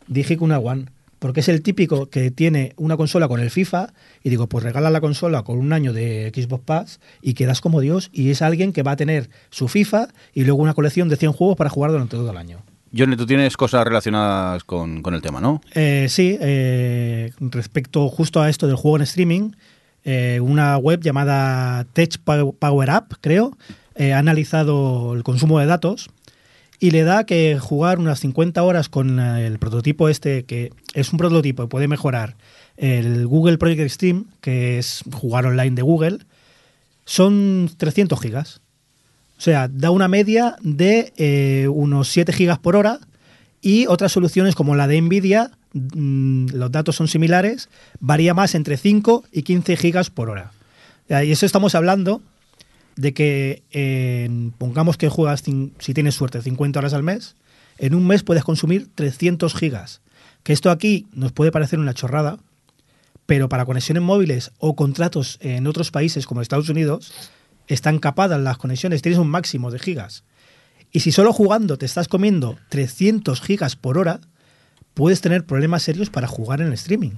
dije 0.08 0.36
que 0.36 0.44
una 0.44 0.58
One, 0.58 0.86
porque 1.22 1.40
es 1.40 1.48
el 1.48 1.62
típico 1.62 2.10
que 2.10 2.30
tiene 2.32 2.72
una 2.76 2.96
consola 2.96 3.28
con 3.28 3.40
el 3.40 3.50
FIFA, 3.50 3.92
y 4.24 4.28
digo, 4.30 4.48
pues 4.48 4.64
regala 4.64 4.90
la 4.90 5.00
consola 5.00 5.42
con 5.44 5.56
un 5.58 5.72
año 5.72 5.92
de 5.92 6.30
Xbox 6.34 6.64
Pass 6.64 7.00
y 7.22 7.34
quedas 7.34 7.60
como 7.60 7.80
Dios, 7.80 8.10
y 8.12 8.30
es 8.30 8.42
alguien 8.42 8.72
que 8.72 8.82
va 8.82 8.90
a 8.92 8.96
tener 8.96 9.30
su 9.50 9.68
FIFA 9.68 10.08
y 10.34 10.42
luego 10.44 10.60
una 10.60 10.74
colección 10.74 11.08
de 11.08 11.16
100 11.16 11.32
juegos 11.32 11.56
para 11.56 11.70
jugar 11.70 11.92
durante 11.92 12.16
todo 12.16 12.30
el 12.30 12.36
año. 12.36 12.58
Johnny, 12.96 13.16
tú 13.16 13.24
tienes 13.24 13.56
cosas 13.56 13.84
relacionadas 13.84 14.64
con, 14.64 15.00
con 15.00 15.14
el 15.14 15.22
tema, 15.22 15.40
¿no? 15.40 15.62
Eh, 15.74 16.06
sí, 16.10 16.36
eh, 16.40 17.30
respecto 17.40 18.08
justo 18.08 18.42
a 18.42 18.50
esto 18.50 18.66
del 18.66 18.76
juego 18.76 18.96
en 18.98 19.02
streaming, 19.04 19.50
eh, 20.04 20.40
una 20.42 20.76
web 20.76 21.00
llamada 21.00 21.86
Tech 21.92 22.18
Pow- 22.24 22.54
Power 22.58 22.90
Up, 22.90 23.16
creo, 23.20 23.56
eh, 23.94 24.12
ha 24.12 24.18
analizado 24.18 25.14
el 25.14 25.22
consumo 25.22 25.58
de 25.60 25.66
datos 25.66 26.10
y 26.82 26.90
le 26.90 27.04
da 27.04 27.22
que 27.22 27.60
jugar 27.60 28.00
unas 28.00 28.18
50 28.18 28.60
horas 28.60 28.88
con 28.88 29.20
eh, 29.20 29.46
el 29.46 29.60
prototipo 29.60 30.08
este, 30.08 30.44
que 30.44 30.72
es 30.94 31.12
un 31.12 31.16
prototipo 31.16 31.62
que 31.62 31.68
puede 31.68 31.86
mejorar 31.86 32.34
el 32.76 33.28
Google 33.28 33.56
Project 33.56 33.88
Stream, 33.88 34.24
que 34.40 34.80
es 34.80 35.04
jugar 35.12 35.46
online 35.46 35.76
de 35.76 35.82
Google, 35.82 36.18
son 37.04 37.70
300 37.76 38.20
gigas. 38.20 38.62
O 39.38 39.40
sea, 39.40 39.68
da 39.68 39.92
una 39.92 40.08
media 40.08 40.56
de 40.60 41.12
eh, 41.18 41.68
unos 41.68 42.08
7 42.08 42.32
gigas 42.32 42.58
por 42.58 42.74
hora 42.74 42.98
y 43.60 43.86
otras 43.86 44.10
soluciones 44.10 44.56
como 44.56 44.74
la 44.74 44.88
de 44.88 45.00
Nvidia, 45.00 45.52
mm, 45.74 46.46
los 46.52 46.72
datos 46.72 46.96
son 46.96 47.06
similares, 47.06 47.68
varía 48.00 48.34
más 48.34 48.56
entre 48.56 48.76
5 48.76 49.22
y 49.30 49.42
15 49.42 49.76
gigas 49.76 50.10
por 50.10 50.30
hora. 50.30 50.50
Y 51.08 51.30
eso 51.30 51.46
estamos 51.46 51.76
hablando 51.76 52.22
de 52.96 53.14
que 53.14 54.50
pongamos 54.58 54.96
que 54.96 55.08
juegas, 55.08 55.42
si 55.42 55.94
tienes 55.94 56.14
suerte, 56.14 56.42
50 56.42 56.78
horas 56.78 56.94
al 56.94 57.02
mes, 57.02 57.36
en 57.78 57.94
un 57.94 58.06
mes 58.06 58.22
puedes 58.22 58.44
consumir 58.44 58.88
300 58.94 59.54
gigas. 59.54 60.02
Que 60.42 60.52
esto 60.52 60.70
aquí 60.70 61.06
nos 61.12 61.32
puede 61.32 61.52
parecer 61.52 61.78
una 61.78 61.94
chorrada, 61.94 62.38
pero 63.26 63.48
para 63.48 63.64
conexiones 63.64 64.02
móviles 64.02 64.50
o 64.58 64.74
contratos 64.76 65.38
en 65.40 65.66
otros 65.66 65.90
países 65.90 66.26
como 66.26 66.42
Estados 66.42 66.68
Unidos, 66.68 67.12
están 67.68 67.98
capadas 67.98 68.40
las 68.40 68.58
conexiones, 68.58 69.02
tienes 69.02 69.20
un 69.20 69.28
máximo 69.28 69.70
de 69.70 69.78
gigas. 69.78 70.24
Y 70.90 71.00
si 71.00 71.12
solo 71.12 71.32
jugando 71.32 71.78
te 71.78 71.86
estás 71.86 72.08
comiendo 72.08 72.58
300 72.68 73.40
gigas 73.40 73.76
por 73.76 73.98
hora, 73.98 74.20
puedes 74.94 75.20
tener 75.20 75.46
problemas 75.46 75.82
serios 75.82 76.10
para 76.10 76.26
jugar 76.26 76.60
en 76.60 76.66
el 76.66 76.72
streaming. 76.74 77.12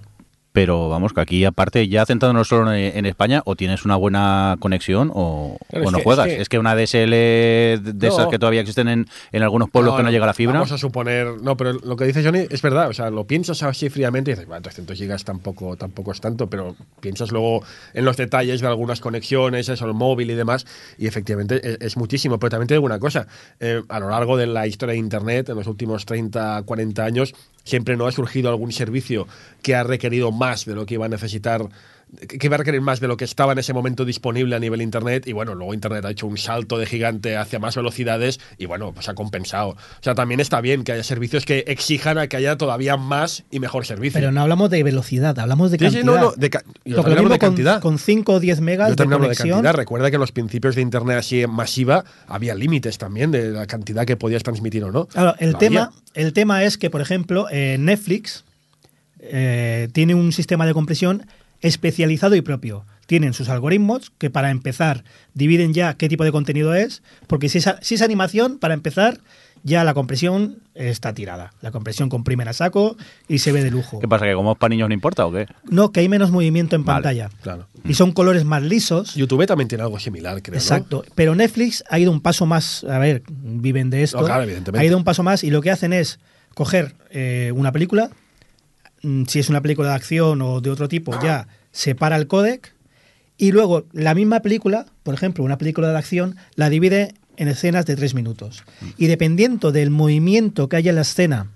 Pero 0.54 0.88
vamos, 0.88 1.12
que 1.12 1.20
aquí 1.20 1.44
aparte, 1.44 1.88
ya 1.88 2.06
centrándonos 2.06 2.46
solo 2.46 2.72
en, 2.72 2.96
en 2.96 3.06
España, 3.06 3.42
o 3.44 3.56
tienes 3.56 3.84
una 3.84 3.96
buena 3.96 4.56
conexión 4.60 5.10
o, 5.12 5.58
Claro, 5.68 5.84
o 5.84 5.88
es 5.88 5.92
no 5.92 5.98
que- 5.98 6.04
juegas. 6.04 6.26
es 6.28 6.32
Es 6.42 6.48
que- 6.48 6.54
que, 6.54 6.58
una 6.60 6.76
DSL 6.76 7.10
de, 7.10 7.80
No. 7.92 8.06
esas 8.08 8.28
que 8.28 8.38
todavía 8.38 8.60
existen 8.60 8.86
en, 8.86 9.06
en 9.32 9.42
algunos 9.42 9.68
pueblos 9.68 9.96
que 9.96 10.04
no 10.04 10.12
llega 10.12 10.26
la 10.26 10.32
fibra. 10.32 10.54
Vamos 10.54 10.70
a 10.70 10.78
suponer. 10.78 11.42
No, 11.42 11.56
pero 11.56 11.72
lo 11.72 11.96
que 11.96 12.04
dice 12.04 12.22
Johnny 12.22 12.46
es 12.48 12.62
verdad. 12.62 12.88
O 12.88 12.92
sea, 12.92 13.10
lo 13.10 13.26
piensas 13.26 13.64
así 13.64 13.90
fríamente 13.90 14.30
y 14.30 14.34
dices, 14.34 14.46
bueno, 14.46 14.62
300 14.62 14.96
gigas 14.96 15.24
tampoco, 15.24 15.76
tampoco 15.76 16.12
es 16.12 16.20
tanto, 16.20 16.48
pero 16.48 16.76
piensas 17.00 17.32
luego 17.32 17.64
en 17.92 18.04
los 18.04 18.16
detalles 18.16 18.60
de 18.60 18.68
algunas 18.68 19.00
conexiones, 19.00 19.68
eso, 19.68 19.86
el 19.86 19.94
móvil 19.94 20.30
y 20.30 20.34
demás, 20.34 20.66
y 20.98 21.08
efectivamente 21.08 21.68
es, 21.68 21.78
es 21.80 21.96
muchísimo. 21.96 22.38
Pero 22.38 22.50
también 22.50 22.68
te 22.68 22.74
digo 22.74 22.86
una 22.86 23.00
cosa: 23.00 23.26
eh, 23.58 23.82
a 23.88 23.98
lo 23.98 24.08
largo 24.08 24.36
de 24.36 24.46
la 24.46 24.68
historia 24.68 24.92
de 24.92 25.00
Internet, 25.00 25.48
en 25.48 25.56
los 25.56 25.66
últimos 25.66 26.06
30, 26.06 26.62
40 26.64 27.04
años, 27.04 27.34
siempre 27.64 27.96
no 27.96 28.06
ha 28.06 28.12
surgido 28.12 28.48
algún 28.48 28.72
servicio 28.72 29.26
que 29.62 29.74
ha 29.74 29.82
requerido 29.82 30.30
más 30.30 30.64
de 30.64 30.74
lo 30.74 30.86
que 30.86 30.94
iba 30.94 31.06
a 31.06 31.08
necesitar 31.08 31.68
que 32.16 32.48
va 32.48 32.56
a 32.56 32.58
requerir 32.58 32.80
más 32.80 33.00
de 33.00 33.08
lo 33.08 33.16
que 33.16 33.24
estaba 33.24 33.52
en 33.52 33.58
ese 33.58 33.72
momento 33.72 34.04
disponible 34.04 34.56
a 34.56 34.58
nivel 34.58 34.82
internet 34.82 35.26
y 35.26 35.32
bueno, 35.32 35.54
luego 35.54 35.74
internet 35.74 36.04
ha 36.04 36.10
hecho 36.10 36.26
un 36.26 36.38
salto 36.38 36.78
de 36.78 36.86
gigante 36.86 37.36
hacia 37.36 37.58
más 37.58 37.76
velocidades 37.76 38.40
y 38.58 38.66
bueno, 38.66 38.92
pues 38.92 39.08
ha 39.08 39.14
compensado. 39.14 39.70
O 39.70 39.76
sea, 40.02 40.14
también 40.14 40.40
está 40.40 40.60
bien 40.60 40.84
que 40.84 40.92
haya 40.92 41.02
servicios 41.02 41.44
que 41.44 41.64
exijan 41.66 42.18
a 42.18 42.26
que 42.26 42.36
haya 42.36 42.56
todavía 42.56 42.96
más 42.96 43.44
y 43.50 43.60
mejor 43.60 43.86
servicio. 43.86 44.18
Pero 44.18 44.32
no 44.32 44.40
hablamos 44.42 44.70
de 44.70 44.82
velocidad, 44.82 45.38
hablamos 45.38 45.70
de 45.70 45.78
Sí, 45.78 45.84
sí, 45.90 45.96
cantidad. 45.96 46.14
no, 46.14 46.20
no, 46.30 46.32
de 46.36 46.50
ca- 46.50 46.62
yo 46.84 46.96
Lo 46.96 47.02
hablo 47.02 47.28
de 47.28 47.38
cantidad. 47.38 47.80
con 47.80 47.98
5 47.98 48.32
o 48.34 48.40
10 48.40 48.60
megas 48.60 48.88
Yo 48.88 48.92
de 48.92 48.96
también 48.96 49.14
hablo 49.14 49.28
de 49.28 49.36
cantidad. 49.36 49.74
Recuerda 49.74 50.10
que 50.10 50.16
en 50.16 50.20
los 50.20 50.32
principios 50.32 50.74
de 50.74 50.82
internet 50.82 51.18
así 51.18 51.46
masiva 51.46 52.04
había 52.26 52.54
límites 52.54 52.98
también 52.98 53.30
de 53.30 53.50
la 53.50 53.66
cantidad 53.66 54.04
que 54.04 54.16
podías 54.16 54.42
transmitir 54.42 54.84
o 54.84 54.92
no. 54.92 55.06
Claro, 55.06 55.34
el 55.38 55.56
tema, 55.56 55.92
el 56.14 56.32
tema 56.32 56.64
es 56.64 56.78
que, 56.78 56.90
por 56.90 57.00
ejemplo, 57.00 57.46
eh, 57.50 57.76
Netflix 57.78 58.44
eh, 59.20 59.88
tiene 59.92 60.14
un 60.14 60.32
sistema 60.32 60.66
de 60.66 60.74
compresión 60.74 61.26
especializado 61.64 62.36
y 62.36 62.42
propio. 62.42 62.84
Tienen 63.06 63.32
sus 63.32 63.48
algoritmos 63.48 64.12
que 64.18 64.30
para 64.30 64.50
empezar 64.50 65.04
dividen 65.32 65.74
ya 65.74 65.94
qué 65.94 66.08
tipo 66.08 66.24
de 66.24 66.32
contenido 66.32 66.74
es, 66.74 67.02
porque 67.26 67.48
si 67.48 67.58
es, 67.58 67.68
si 67.80 67.96
es 67.96 68.02
animación, 68.02 68.58
para 68.58 68.74
empezar 68.74 69.20
ya 69.62 69.82
la 69.82 69.94
compresión 69.94 70.58
está 70.74 71.14
tirada. 71.14 71.54
La 71.62 71.70
compresión 71.70 72.10
comprime 72.10 72.44
a 72.44 72.52
saco 72.52 72.96
y 73.28 73.38
se 73.38 73.50
ve 73.50 73.64
de 73.64 73.70
lujo. 73.70 73.98
¿Qué 73.98 74.06
pasa? 74.06 74.26
¿Que 74.26 74.34
como 74.34 74.52
es 74.52 74.58
para 74.58 74.68
niños 74.68 74.88
no 74.88 74.94
importa 74.94 75.24
o 75.24 75.32
qué? 75.32 75.46
No, 75.64 75.90
que 75.90 76.00
hay 76.00 76.08
menos 76.08 76.30
movimiento 76.30 76.76
en 76.76 76.84
Vale, 76.84 76.96
pantalla. 77.02 77.30
Claro. 77.40 77.66
Y 77.82 77.94
son 77.94 78.12
colores 78.12 78.44
más 78.44 78.62
lisos. 78.62 79.14
YouTube 79.14 79.46
también 79.46 79.68
tiene 79.68 79.82
algo 79.82 79.98
similar, 79.98 80.42
creo. 80.42 80.54
¿no? 80.54 80.60
Exacto. 80.60 81.04
Pero 81.14 81.34
Netflix 81.34 81.82
ha 81.88 81.98
ido 81.98 82.12
un 82.12 82.20
paso 82.20 82.44
más. 82.44 82.84
A 82.84 82.98
ver, 82.98 83.22
viven 83.26 83.88
de 83.88 84.02
esto. 84.02 84.20
No, 84.20 84.26
claro, 84.26 84.42
evidentemente. 84.42 84.84
ha 84.84 84.86
ido 84.86 84.98
un 84.98 85.04
paso 85.04 85.22
más 85.22 85.42
y 85.42 85.50
lo 85.50 85.62
que 85.62 85.70
hacen 85.70 85.94
es 85.94 86.20
coger 86.54 86.94
eh, 87.10 87.50
una 87.54 87.72
película, 87.72 88.10
si 89.26 89.38
es 89.38 89.48
una 89.48 89.60
película 89.60 89.90
de 89.90 89.94
acción 89.94 90.42
o 90.42 90.60
de 90.60 90.70
otro 90.70 90.88
tipo, 90.88 91.18
ya 91.22 91.48
separa 91.72 92.16
el 92.16 92.26
códec 92.26 92.74
y 93.36 93.52
luego 93.52 93.84
la 93.92 94.14
misma 94.14 94.40
película, 94.40 94.86
por 95.02 95.14
ejemplo, 95.14 95.44
una 95.44 95.58
película 95.58 95.90
de 95.90 95.98
acción, 95.98 96.36
la 96.54 96.70
divide 96.70 97.14
en 97.36 97.48
escenas 97.48 97.84
de 97.86 97.96
tres 97.96 98.14
minutos. 98.14 98.64
Y 98.96 99.06
dependiendo 99.06 99.72
del 99.72 99.90
movimiento 99.90 100.68
que 100.68 100.76
haya 100.76 100.90
en 100.90 100.96
la 100.96 101.02
escena, 101.02 101.50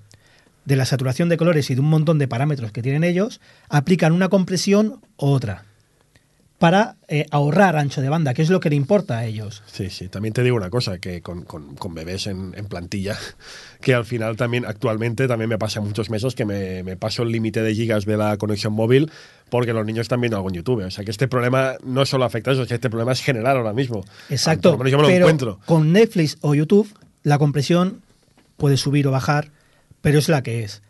de 0.64 0.76
la 0.76 0.84
saturación 0.84 1.30
de 1.30 1.38
colores 1.38 1.70
y 1.70 1.74
de 1.74 1.80
un 1.80 1.88
montón 1.88 2.18
de 2.18 2.28
parámetros 2.28 2.72
que 2.72 2.82
tienen 2.82 3.04
ellos, 3.04 3.40
aplican 3.70 4.12
una 4.12 4.28
compresión 4.28 5.00
u 5.16 5.26
otra 5.26 5.64
para 6.58 6.96
eh, 7.06 7.24
ahorrar 7.30 7.76
ancho 7.76 8.00
de 8.00 8.08
banda, 8.08 8.34
que 8.34 8.42
es 8.42 8.50
lo 8.50 8.58
que 8.58 8.68
le 8.68 8.74
importa 8.76 9.18
a 9.18 9.24
ellos. 9.26 9.62
Sí, 9.72 9.90
sí. 9.90 10.08
También 10.08 10.32
te 10.34 10.42
digo 10.42 10.56
una 10.56 10.70
cosa, 10.70 10.98
que 10.98 11.22
con, 11.22 11.42
con- 11.44 11.76
con 11.76 11.94
bebés 11.94 12.26
en, 12.26 12.52
en 12.56 12.66
plantilla, 12.66 13.16
que 13.80 13.94
al 13.94 14.04
final 14.04 14.36
también, 14.36 14.64
actualmente, 14.66 15.28
también 15.28 15.48
me 15.48 15.56
pasa 15.58 15.80
muchos 15.80 16.10
meses 16.10 16.34
que 16.34 16.44
me, 16.44 16.82
me 16.82 16.96
paso 16.96 17.22
el 17.22 17.30
límite 17.30 17.62
de 17.62 17.74
gigas 17.76 18.06
de 18.06 18.16
la 18.16 18.36
conexión 18.38 18.72
móvil 18.72 19.10
porque 19.50 19.72
los 19.72 19.86
niños 19.86 20.02
están 20.02 20.20
viendo 20.20 20.36
algo 20.36 20.48
en 20.48 20.56
YouTube. 20.56 20.84
O 20.84 20.90
sea 20.90 21.04
que 21.04 21.12
este 21.12 21.28
problema 21.28 21.74
no 21.84 22.04
solo 22.04 22.24
afecta 22.24 22.50
a 22.50 22.54
eso, 22.54 22.62
es 22.62 22.68
que 22.68 22.74
este 22.74 22.90
problema 22.90 23.12
es 23.12 23.22
general 23.22 23.56
ahora 23.56 23.72
mismo. 23.72 24.04
Exacto. 24.28 24.76
Por 24.76 24.78
lo 24.78 24.84
menos 24.84 24.90
yo 24.92 24.96
me 24.98 25.02
lo 25.02 25.08
pero 25.08 25.24
encuentro. 25.26 25.60
con 25.64 25.92
Netflix 25.92 26.38
o 26.40 26.54
YouTube, 26.56 26.88
la 27.22 27.38
compresión 27.38 28.02
puede 28.56 28.76
subir 28.76 29.06
o 29.06 29.12
bajar, 29.12 29.50
pero 30.02 30.18
es 30.18 30.28
la 30.28 30.42
que 30.42 30.64
es. 30.64 30.82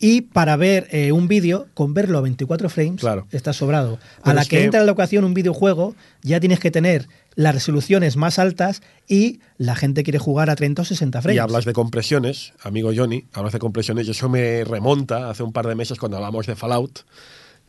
Y 0.00 0.20
para 0.22 0.56
ver 0.56 0.86
eh, 0.92 1.10
un 1.10 1.26
vídeo, 1.26 1.66
con 1.74 1.92
verlo 1.92 2.18
a 2.18 2.20
24 2.20 2.68
frames, 2.68 3.00
Claro. 3.00 3.26
está 3.32 3.52
sobrado. 3.52 3.98
A 4.20 4.24
Pero 4.24 4.34
la 4.36 4.42
es 4.42 4.48
que, 4.48 4.58
que- 4.58 4.64
entra 4.64 4.80
en 4.80 4.86
la 4.86 4.92
ocasión 4.92 5.24
un 5.24 5.34
videojuego, 5.34 5.96
ya 6.22 6.38
tienes 6.38 6.60
que 6.60 6.70
tener 6.70 7.08
las 7.34 7.54
resoluciones 7.54 8.16
más 8.16 8.38
altas 8.38 8.80
y 9.08 9.40
la 9.56 9.74
gente 9.74 10.04
quiere 10.04 10.18
jugar 10.20 10.50
a 10.50 10.56
30 10.56 10.82
o 10.82 10.84
60 10.84 11.20
frames. 11.22 11.36
Y 11.36 11.38
hablas 11.40 11.64
de 11.64 11.72
compresiones, 11.72 12.52
amigo 12.62 12.90
Johnny, 12.94 13.24
hablas 13.32 13.52
de 13.52 13.58
compresiones, 13.58 14.06
y 14.06 14.12
eso 14.12 14.28
me 14.28 14.62
remonta 14.64 15.30
hace 15.30 15.42
un 15.42 15.52
par 15.52 15.66
de 15.66 15.74
meses 15.74 15.98
cuando 15.98 16.16
hablamos 16.16 16.46
de 16.46 16.54
Fallout, 16.54 17.00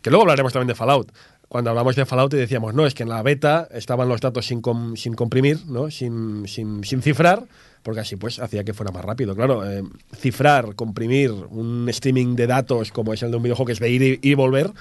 que 0.01 0.09
luego 0.11 0.23
hablaremos 0.23 0.53
también 0.53 0.67
de 0.67 0.75
Fallout. 0.75 1.11
Cuando 1.47 1.71
hablamos 1.71 1.95
de 1.95 2.05
Fallout 2.05 2.31
y 2.35 2.37
decíamos, 2.37 2.75
no, 2.75 2.85
es 2.85 2.93
que 2.93 3.01
en 3.01 3.09
la 3.09 3.23
beta 3.23 3.67
estaban 3.71 4.07
los 4.07 4.21
datos 4.21 4.45
sin, 4.45 4.61
com- 4.61 4.95
sin 4.95 5.15
comprimir, 5.15 5.65
¿no? 5.65 5.89
sin, 5.89 6.47
sin, 6.47 6.83
sin 6.83 7.01
cifrar, 7.01 7.45
porque 7.83 8.01
así 8.01 8.15
pues 8.15 8.39
hacía 8.39 8.63
que 8.63 8.73
fuera 8.73 8.91
más 8.91 9.03
rápido. 9.05 9.35
Claro, 9.35 9.69
eh, 9.69 9.83
cifrar, 10.17 10.75
comprimir 10.75 11.31
un 11.31 11.87
streaming 11.89 12.35
de 12.35 12.47
datos 12.47 12.91
como 12.91 13.13
es 13.13 13.23
el 13.23 13.31
de 13.31 13.37
un 13.37 13.43
videojuego 13.43 13.67
que 13.67 13.73
es 13.73 13.79
de 13.79 13.89
ir 13.89 14.19
y, 14.21 14.33
volver, 14.33 14.71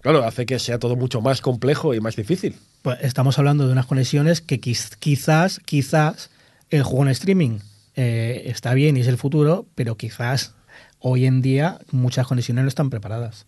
claro, 0.00 0.24
hace 0.24 0.46
que 0.46 0.58
sea 0.58 0.78
todo 0.78 0.96
mucho 0.96 1.20
más 1.20 1.40
complejo 1.40 1.94
y 1.94 2.00
más 2.00 2.16
difícil. 2.16 2.56
Pues 2.82 2.98
estamos 3.02 3.38
hablando 3.38 3.66
de 3.66 3.72
unas 3.72 3.86
conexiones 3.86 4.40
que 4.40 4.60
quiz- 4.60 4.96
quizás, 4.98 5.60
quizás 5.64 6.30
el 6.70 6.82
juego 6.82 7.04
en 7.04 7.10
streaming 7.10 7.58
eh, 7.96 8.42
está 8.46 8.74
bien 8.74 8.96
y 8.96 9.00
es 9.00 9.06
el 9.06 9.16
futuro, 9.16 9.66
pero 9.74 9.96
quizás 9.96 10.54
hoy 10.98 11.26
en 11.26 11.40
día 11.42 11.78
muchas 11.92 12.26
conexiones 12.26 12.62
no 12.64 12.68
están 12.68 12.90
preparadas. 12.90 13.46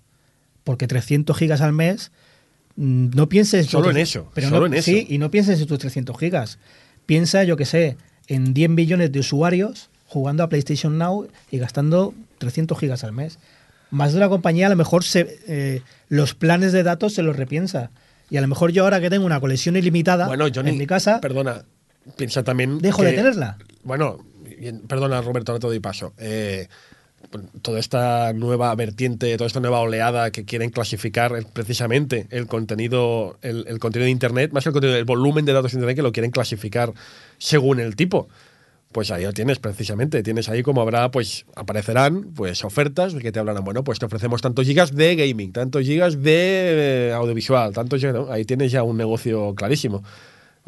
Porque 0.63 0.87
300 0.87 1.37
gigas 1.37 1.61
al 1.61 1.73
mes, 1.73 2.13
mm, 2.77 3.11
no 3.15 3.29
pienses... 3.29 3.67
Solo 3.67 3.91
en 3.91 3.97
eso, 3.99 4.31
Pero 4.35 4.49
solo 4.49 4.61
no- 4.61 4.67
en 4.67 4.75
eso. 4.75 4.85
Sí, 4.91 5.07
y 5.09 5.19
no 5.19 5.31
pienses 5.31 5.61
en 5.61 5.67
tus 5.67 5.79
300 5.79 6.17
gigas. 6.19 6.59
Piensa, 7.07 7.45
yo 7.45 7.57
que 7.57 7.65
sé, 7.65 7.97
en 8.29 8.55
10 8.55 8.71
millones 8.71 9.13
de 9.13 9.21
usuarios 9.21 9.89
jugando 10.07 10.43
a 10.43 10.49
PlayStation 10.49 10.99
Now 10.99 11.29
y 11.51 11.59
gastando 11.59 12.15
300 12.39 12.79
gigas 12.79 13.05
al 13.05 13.13
mes. 13.13 13.39
Más 13.91 14.13
de 14.13 14.19
una 14.19 14.29
compañía 14.29 14.67
a 14.67 14.71
lo 14.71 14.77
mejor 14.77 15.05
se, 15.05 15.39
eh, 15.47 15.83
los 16.09 16.35
planes 16.35 16.73
de 16.73 16.83
datos 16.83 17.15
se 17.15 17.23
los 17.23 17.37
repiensa. 17.37 17.91
Y 18.31 18.37
a 18.37 18.41
lo 18.41 18.49
mejor 18.49 18.73
yo 18.73 18.85
ahora 18.85 19.01
que 19.01 19.11
tengo 19.11 19.25
una 19.27 19.39
colección 19.41 19.77
ilimitada 19.77 20.27
Bueno, 20.27 20.47
Johnny, 20.53 20.71
en 20.71 20.79
mi 20.79 20.87
casa, 20.87 21.21
perdona, 21.21 21.65
piensa 22.17 22.43
también. 22.43 22.79
dejo 22.79 23.03
que- 23.03 23.09
de 23.09 23.13
tenerla. 23.15 23.59
Bueno, 23.85 24.19
perdona 24.89 25.21
Roberto, 25.23 25.53
ahora 25.53 25.61
te 25.61 25.67
doy 25.69 25.81
paso. 25.81 26.13
Eh, 26.19 26.67
toda 27.63 27.79
esta 27.79 28.33
nueva 28.33 28.75
vertiente, 28.75 29.37
toda 29.37 29.47
esta 29.49 29.61
nueva 29.61 29.81
oleada 29.81 30.31
que 30.31 30.45
quieren 30.45 30.71
clasificar 30.71 31.33
el- 31.37 31.47
precisamente 31.47 32.27
el 32.31 32.47
contenido, 32.47 33.39
el, 33.43 33.65
el 33.69 33.79
contenido 33.79 34.07
de 34.07 34.11
Internet, 34.11 34.53
más 34.53 34.65
que 34.65 34.71
el 34.71 34.73
contenido, 34.73 34.99
el 34.99 35.05
volumen 35.05 35.45
de 35.45 35.53
datos 35.53 35.73
de 35.73 35.77
Internet 35.77 35.97
que 35.97 36.03
lo 36.03 36.13
quieren 36.13 36.31
clasificar 36.31 36.93
según 37.39 37.81
el 37.81 37.97
tipo. 37.97 38.29
Pues 38.93 39.11
ahí 39.11 39.25
lo 39.25 39.33
tienes 39.33 39.59
precisamente, 39.59 40.23
tienes 40.23 40.49
ahí 40.49 40.63
como 40.63 40.81
habrá, 40.81 41.11
pues 41.11 41.45
aparecerán 41.55 42.33
pues 42.35 42.65
ofertas 42.65 43.15
que 43.15 43.33
te 43.33 43.39
hablarán, 43.39 43.65
bueno, 43.65 43.85
pues 43.85 43.99
te 43.99 44.07
ofrecemos 44.07 44.41
tantos 44.41 44.65
gigas 44.65 44.95
de 44.95 45.17
gaming, 45.17 45.53
tantos 45.53 45.83
gigas 45.83 46.23
de 46.23 47.09
eh, 47.09 47.13
audiovisual, 47.13 47.73
tantos 47.75 48.01
gigas, 48.01 48.15
¿no? 48.15 48.33
ahí 48.33 48.45
tienes 48.45 48.73
ya 48.73 48.83
un 48.85 48.97
negocio 48.97 49.55
clarísimo. 49.55 50.03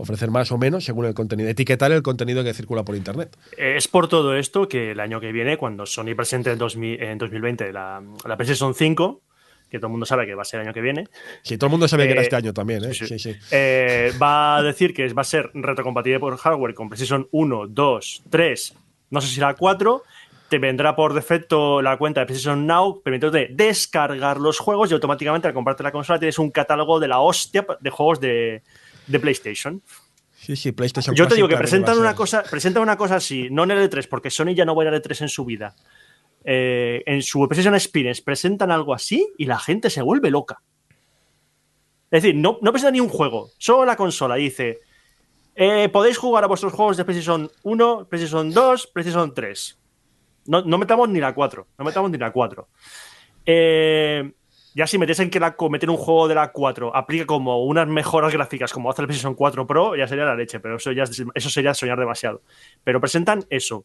Ofrecer 0.00 0.30
más 0.30 0.52
o 0.52 0.58
menos 0.58 0.84
según 0.84 1.06
el 1.06 1.14
contenido, 1.14 1.48
etiquetar 1.50 1.90
el 1.90 2.02
contenido 2.02 2.44
que 2.44 2.54
circula 2.54 2.84
por 2.84 2.94
internet. 2.94 3.36
Eh, 3.56 3.74
Es 3.76 3.88
por 3.88 4.08
todo 4.08 4.36
esto 4.36 4.68
que 4.68 4.92
el 4.92 5.00
año 5.00 5.20
que 5.20 5.32
viene, 5.32 5.56
cuando 5.56 5.86
Sony 5.86 6.14
presente 6.16 6.52
en, 6.52 6.58
2000 6.58 7.02
en 7.02 7.18
2020 7.18 7.72
la, 7.72 8.00
la 8.24 8.36
PlayStation 8.36 8.74
5, 8.74 9.20
que 9.68 9.78
todo 9.78 9.88
el 9.88 9.90
mundo 9.90 10.06
sabe 10.06 10.24
que 10.24 10.34
va 10.36 10.42
a 10.42 10.44
ser 10.44 10.60
el 10.60 10.66
año 10.68 10.72
que 10.74 10.80
viene, 10.80 11.08
Sí, 11.42 11.58
todo 11.58 11.66
el 11.66 11.72
mundo 11.72 11.88
sabía 11.88 12.06
que 12.06 12.12
era 12.12 12.20
Eh, 12.20 12.24
este 12.24 12.36
año 12.36 12.54
también, 12.54 12.84
¿eh? 12.84 12.94
sí, 12.94 13.06
Sí, 13.06 13.18
sí. 13.18 13.34
sí. 13.34 13.38
eh, 13.50 14.12
va 14.22 14.58
a 14.58 14.62
decir 14.62 14.94
que 14.94 15.12
va 15.12 15.22
a 15.22 15.24
ser 15.24 15.50
retrocompatible 15.52 16.20
por 16.20 16.36
hardware 16.36 16.74
con 16.74 16.88
PlayStation 16.88 17.26
1, 17.32 17.66
2, 17.66 18.22
3, 18.30 18.74
no 19.10 19.20
sé 19.20 19.26
si 19.28 19.40
la 19.40 19.54
4. 19.54 20.02
Te 20.48 20.58
vendrá 20.58 20.96
por 20.96 21.12
defecto 21.12 21.82
la 21.82 21.98
cuenta 21.98 22.20
de 22.20 22.26
PlayStation 22.26 22.66
Now, 22.66 23.02
permitiéndote 23.02 23.48
descargar 23.50 24.38
los 24.38 24.58
juegos 24.58 24.90
y 24.90 24.94
automáticamente 24.94 25.46
al 25.46 25.52
comprarte 25.52 25.82
la 25.82 25.92
consola 25.92 26.18
tienes 26.18 26.38
un 26.38 26.50
catálogo 26.50 26.98
de 27.00 27.08
la 27.08 27.20
hostia 27.20 27.66
de 27.80 27.90
juegos 27.90 28.18
de, 28.20 28.62
de 29.08 29.20
PlayStation. 29.20 29.82
Sí, 30.36 30.54
sí, 30.54 30.72
PlayStation 30.72 31.14
Yo 31.16 31.26
te 31.26 31.34
digo 31.34 31.48
que 31.48 31.56
presentan 31.56 31.98
una 31.98 32.14
cosa, 32.14 32.44
presentan 32.48 32.82
una 32.82 32.96
cosa 32.96 33.16
así, 33.16 33.48
no 33.50 33.64
en 33.64 33.72
el 33.72 33.90
E3, 33.90 34.08
porque 34.08 34.30
Sony 34.30 34.54
ya 34.54 34.64
no 34.64 34.74
va 34.74 34.84
a 34.84 34.86
ir 34.86 34.94
al 34.94 35.02
E3 35.02 35.22
en 35.22 35.28
su 35.28 35.44
vida. 35.44 35.74
Eh, 36.44 37.02
en 37.06 37.22
su 37.22 37.40
PlayStation 37.48 37.74
Experience 37.74 38.22
presentan 38.22 38.70
algo 38.70 38.94
así 38.94 39.28
y 39.36 39.46
la 39.46 39.58
gente 39.58 39.90
se 39.90 40.00
vuelve 40.00 40.30
loca. 40.30 40.62
Es 42.10 42.22
decir, 42.22 42.36
no, 42.36 42.58
no 42.62 42.72
presentan 42.72 42.94
ni 42.94 43.00
un 43.00 43.08
juego, 43.08 43.50
solo 43.58 43.84
la 43.84 43.96
consola. 43.96 44.36
Dice, 44.36 44.80
eh, 45.56 45.88
podéis 45.88 46.16
jugar 46.16 46.44
a 46.44 46.46
vuestros 46.46 46.72
juegos 46.72 46.96
de 46.96 47.04
PlayStation 47.04 47.50
1, 47.64 48.06
PlayStation 48.08 48.50
2, 48.50 48.86
PlayStation 48.86 49.34
3. 49.34 49.78
No, 50.46 50.62
no 50.62 50.78
metamos 50.78 51.08
ni 51.08 51.18
la 51.18 51.34
4, 51.34 51.66
no 51.76 51.84
metamos 51.84 52.10
ni 52.10 52.16
la 52.16 52.32
4. 52.32 52.68
Eh, 53.44 54.32
ya 54.78 54.86
si 54.86 54.96
metes 54.96 55.18
en 55.18 55.28
que 55.28 55.40
la, 55.40 55.56
meter 55.70 55.90
un 55.90 55.96
juego 55.96 56.28
de 56.28 56.36
la 56.36 56.52
4 56.52 56.94
aplica 56.94 57.26
como 57.26 57.64
unas 57.64 57.88
mejoras 57.88 58.32
gráficas 58.32 58.72
como 58.72 58.88
hace 58.90 59.02
el 59.02 59.08
PlayStation 59.08 59.34
4 59.34 59.66
Pro, 59.66 59.96
ya 59.96 60.06
sería 60.06 60.24
la 60.24 60.36
leche, 60.36 60.60
pero 60.60 60.76
eso, 60.76 60.92
ya 60.92 61.02
es- 61.02 61.24
eso 61.34 61.50
sería 61.50 61.74
soñar 61.74 61.98
demasiado. 61.98 62.42
Pero 62.84 63.00
presentan 63.00 63.44
eso. 63.50 63.84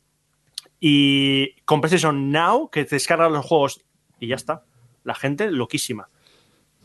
Y 0.80 1.54
con 1.66 1.82
PlayStation 1.82 2.32
Now, 2.32 2.70
que 2.70 2.86
te 2.86 2.96
descargan 2.96 3.34
los 3.34 3.46
juegos 3.46 3.82
y 4.20 4.28
ya 4.28 4.36
está. 4.36 4.64
La 5.04 5.16
gente 5.16 5.50
loquísima. 5.52 6.10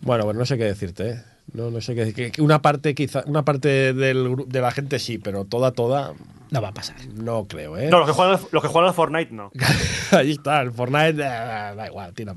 Bueno, 0.01 0.25
bueno, 0.25 0.39
no 0.41 0.47
sé 0.47 0.57
qué 0.57 0.65
decirte, 0.65 1.11
¿eh? 1.11 1.23
No, 1.53 1.71
no 1.71 1.81
sé 1.81 1.95
qué 1.95 2.05
decir. 2.05 2.31
Que 2.33 2.43
Una 2.43 2.61
parte, 2.61 2.95
quizá, 2.95 3.23
una 3.27 3.45
parte 3.45 3.93
del, 3.95 4.29
gru- 4.29 4.47
de 4.47 4.61
la 4.61 4.71
gente 4.71 4.99
sí, 4.99 5.19
pero 5.19 5.45
toda, 5.45 5.73
toda, 5.73 6.13
No 6.51 6.61
va 6.61 6.69
a 6.69 6.73
pasar. 6.75 6.97
no 7.15 7.45
creo, 7.47 7.77
¿eh? 7.79 7.89
No, 7.91 7.99
los 8.01 8.07
que 8.09 8.13
juegan, 8.13 8.39
los 8.53 8.63
que 8.63 8.69
juegan 8.69 8.89
al 8.89 8.95
Fortnite 8.95 9.33
no. 9.35 9.51
Ahí 10.13 10.33
está, 10.33 10.61
el 10.61 10.73
Fortnite, 10.73 11.23
eh, 11.23 11.75
da 11.77 11.87
igual, 11.87 12.13
tira. 12.13 12.35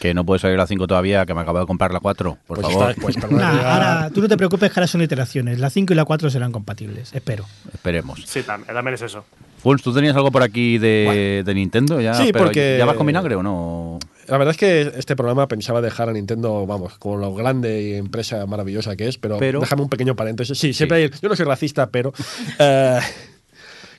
Que 0.00 0.12
no 0.12 0.24
puede 0.26 0.40
salir 0.40 0.56
la 0.56 0.66
5 0.66 0.86
todavía, 0.88 1.24
que 1.24 1.34
me 1.34 1.40
acabo 1.42 1.60
de 1.60 1.66
comprar 1.66 1.92
la 1.92 2.00
4, 2.00 2.36
por 2.46 2.60
Pues 2.60 2.72
favor. 2.72 2.90
está, 2.90 3.00
pues, 3.02 3.16
Nah, 3.30 3.72
ahora, 3.74 4.10
tú 4.12 4.20
no 4.22 4.28
te 4.28 4.36
preocupes 4.36 4.72
que 4.72 4.80
ahora 4.80 4.86
son 4.88 5.02
iteraciones. 5.02 5.58
La 5.60 5.70
5 5.70 5.92
y 5.92 5.96
la 5.96 6.04
4 6.04 6.28
serán 6.30 6.50
compatibles, 6.52 7.12
espero. 7.14 7.44
Esperemos. 7.72 8.22
Sí, 8.26 8.40
tam- 8.40 8.66
también 8.66 8.94
es 8.94 9.02
eso. 9.02 9.24
Funs, 9.62 9.82
¿tú 9.82 9.92
tenías 9.94 10.14
algo 10.16 10.30
por 10.30 10.42
aquí 10.42 10.78
de, 10.78 11.42
de 11.44 11.54
Nintendo? 11.54 12.00
¿Ya, 12.00 12.14
Sí, 12.14 12.30
pero 12.32 12.46
porque- 12.46 12.76
¿Ya 12.78 12.84
vas 12.84 12.96
con 12.96 13.06
vinagre 13.06 13.34
o 13.36 13.42
no? 13.42 13.98
La 14.28 14.36
verdad 14.38 14.52
es 14.52 14.58
que 14.58 14.92
este 14.98 15.16
programa 15.16 15.48
pensaba 15.48 15.80
dejar 15.80 16.08
a 16.08 16.12
Nintendo, 16.12 16.66
vamos, 16.66 16.98
como 16.98 17.16
lo 17.16 17.34
grande 17.34 17.82
y 17.82 17.94
empresa 17.94 18.44
maravillosa 18.46 18.94
que 18.96 19.08
es, 19.08 19.18
pero, 19.18 19.38
Pero- 19.38 19.60
déjame 19.60 19.82
un 19.82 19.88
pequeño 19.88 20.14
paréntesis. 20.16 20.58
Sí, 20.58 20.72
siempre 20.74 20.98
hay- 20.98 21.10
yo 21.20 21.28
no 21.28 21.34
soy 21.36 21.46
racista, 21.46 21.88
pero... 21.90 22.12
eh, 22.58 23.00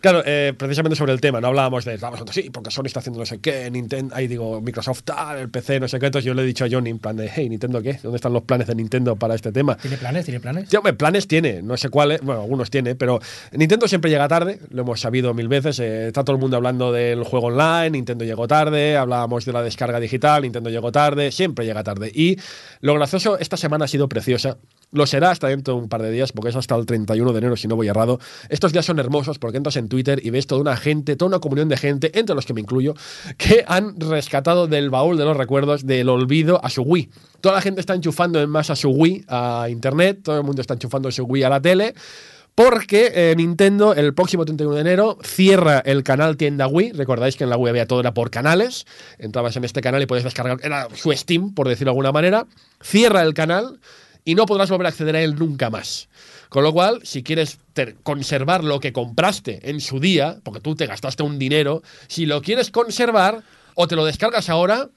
Claro, 0.02 0.24
eh, 0.26 0.54
precisamente 0.58 0.96
sobre 0.96 1.12
el 1.12 1.20
tema, 1.20 1.42
no 1.42 1.48
hablábamos 1.48 1.84
de, 1.84 1.98
vamos, 1.98 2.22
sí, 2.32 2.50
porque 2.52 2.72
Sony 2.72 2.86
está 2.86 3.00
haciendo 3.00 3.20
no 3.20 3.26
sé 3.26 3.40
qué, 3.40 3.70
Nintendo, 3.70 4.16
ahí 4.16 4.28
digo, 4.28 4.62
Microsoft 4.62 5.04
tal, 5.04 5.40
el 5.40 5.50
PC, 5.50 5.80
no 5.80 5.88
sé 5.88 6.00
qué, 6.00 6.06
entonces 6.06 6.26
yo 6.26 6.34
le 6.34 6.44
he 6.44 6.46
dicho 6.46 6.64
a 6.64 6.70
Johnny 6.72 6.90
en 6.90 7.00
plan 7.00 7.18
de, 7.18 7.30
hey, 7.34 7.50
¿Nintendo 7.50 7.82
qué? 7.82 8.00
¿Dónde 8.02 8.16
están 8.16 8.32
los 8.32 8.44
planes 8.44 8.68
de 8.68 8.76
Nintendo 8.76 9.18
para 9.18 9.36
este 9.36 9.52
tema? 9.52 9.76
¿Tiene 9.78 9.98
planes? 9.98 10.26
¿Tiene 10.26 10.40
planes? 10.40 10.74
Hombre, 10.74 10.94
planes 10.94 11.28
tiene, 11.28 11.62
no 11.62 11.76
sé 11.76 11.90
cuáles, 11.90 12.22
bueno, 12.22 12.42
algunos 12.42 12.70
tiene, 12.70 12.96
pero 12.96 13.20
Nintendo 13.52 13.88
siempre 13.88 14.10
llega 14.10 14.28
tarde, 14.30 14.60
lo 14.70 14.84
hemos 14.84 15.02
sabido 15.02 15.34
mil 15.34 15.50
veces, 15.50 15.80
eh, 15.80 16.08
está 16.08 16.24
todo 16.24 16.36
el 16.36 16.42
mundo 16.42 16.56
hablando 16.56 16.94
del 16.94 17.24
juego 17.24 17.48
online, 17.48 17.92
Nintendo 17.92 18.24
llegó 18.24 18.48
tarde, 18.48 18.96
hablábamos 18.96 19.44
de 19.44 19.52
la 19.52 19.62
descarga 19.62 20.00
digital, 20.00 20.44
Nintendo 20.44 20.70
llegó 20.70 20.92
tarde, 20.94 21.32
siempre 21.32 21.66
llega 21.66 21.84
tarde. 21.84 22.10
Y 22.14 22.38
lo 22.80 22.94
gracioso, 22.94 23.38
esta 23.38 23.58
semana 23.58 23.86
ha 23.86 23.88
sido 23.88 24.08
preciosa, 24.08 24.58
lo 24.92 25.06
será 25.06 25.32
hasta 25.32 25.48
dentro 25.48 25.76
de 25.76 25.82
un 25.82 25.90
par 25.90 26.02
de 26.02 26.12
días, 26.12 26.32
porque 26.32 26.50
es 26.50 26.56
hasta 26.56 26.76
el 26.76 26.86
31 26.86 27.32
de 27.32 27.38
enero, 27.38 27.58
si 27.58 27.68
no 27.68 27.76
voy 27.76 27.88
errado. 27.88 28.20
Estos 28.50 28.72
días 28.72 28.86
son 28.86 29.00
hermosos 29.00 29.40
porque 29.40 29.58
entras 29.58 29.76
en 29.76 29.89
Twitter 29.90 30.22
y 30.24 30.30
ves 30.30 30.48
toda 30.48 30.62
una 30.62 30.78
gente, 30.78 31.16
toda 31.16 31.28
una 31.30 31.40
comunión 31.40 31.68
de 31.68 31.78
gente, 31.78 32.18
entre 32.18 32.36
los 32.36 32.46
que 32.46 32.54
me 32.54 32.62
incluyo, 32.62 32.94
que 33.38 33.66
han 33.68 34.00
rescatado 34.00 34.68
del 34.68 34.90
baúl 34.90 35.18
de 35.18 35.26
los 35.26 35.36
recuerdos 35.36 35.86
del 35.86 36.10
olvido 36.10 36.64
a 36.64 36.70
su 36.70 36.84
Wii. 36.84 37.10
Toda 37.42 37.56
la 37.56 37.62
gente 37.62 37.82
está 37.82 37.94
enchufando 37.94 38.42
en 38.42 38.50
más 38.50 38.70
a 38.70 38.76
su 38.76 38.90
Wii 38.90 39.26
a 39.28 39.68
internet, 39.70 40.20
todo 40.24 40.38
el 40.38 40.44
mundo 40.44 40.62
está 40.62 40.74
enchufando 40.76 41.12
su 41.12 41.24
Wii 41.24 41.44
a 41.44 41.50
la 41.50 41.62
tele, 41.62 41.94
Porque 42.56 43.12
eh, 43.16 43.36
Nintendo 43.38 43.94
el 43.94 44.14
próximo 44.14 44.44
31 44.44 44.76
de 44.76 44.82
enero 44.82 45.18
cierra 45.24 45.80
el 45.80 46.04
canal 46.04 46.36
tienda 46.36 46.68
Wii. 46.68 46.92
Recordáis 46.92 47.38
que 47.38 47.46
en 47.46 47.50
la 47.50 47.56
Wii 47.56 47.70
había 47.70 47.86
todo 47.86 48.02
era 48.02 48.14
por 48.14 48.32
canales. 48.32 48.86
Entrabas 49.18 49.56
en 49.56 49.64
este 49.64 49.80
canal 49.80 50.02
y 50.02 50.08
podías 50.08 50.26
descargar, 50.26 50.58
era 50.62 50.88
su 50.94 51.12
Steam, 51.14 51.54
por 51.54 51.70
decirlo 51.70 51.92
de 51.92 51.94
alguna 51.94 52.12
manera. 52.12 52.48
Cierra 52.82 53.22
el 53.22 53.34
canal 53.34 53.80
y 54.26 54.36
no 54.36 54.46
podrás 54.46 54.70
volver 54.70 54.88
a 54.88 54.90
acceder 54.90 55.16
a 55.16 55.22
él 55.22 55.36
nunca 55.36 55.70
más. 55.70 56.10
Con 56.50 56.64
lo 56.64 56.74
cual, 56.74 57.02
si 57.04 57.22
quieres 57.24 57.60
conservar 58.04 58.64
lo 58.64 58.80
que 58.80 58.92
compraste 58.92 59.70
en 59.70 59.80
su 59.80 60.00
día, 60.00 60.40
porque 60.44 60.60
tú 60.60 60.76
te 60.76 60.88
gastaste 60.88 61.24
un 61.24 61.38
dinero, 61.38 61.84
si 62.08 62.26
lo 62.26 62.42
quieres 62.42 62.72
conservar, 62.72 63.44
o 63.76 63.88
te 63.88 63.96
lo 63.96 64.04
descargas 64.04 64.50
ahora 64.50 64.90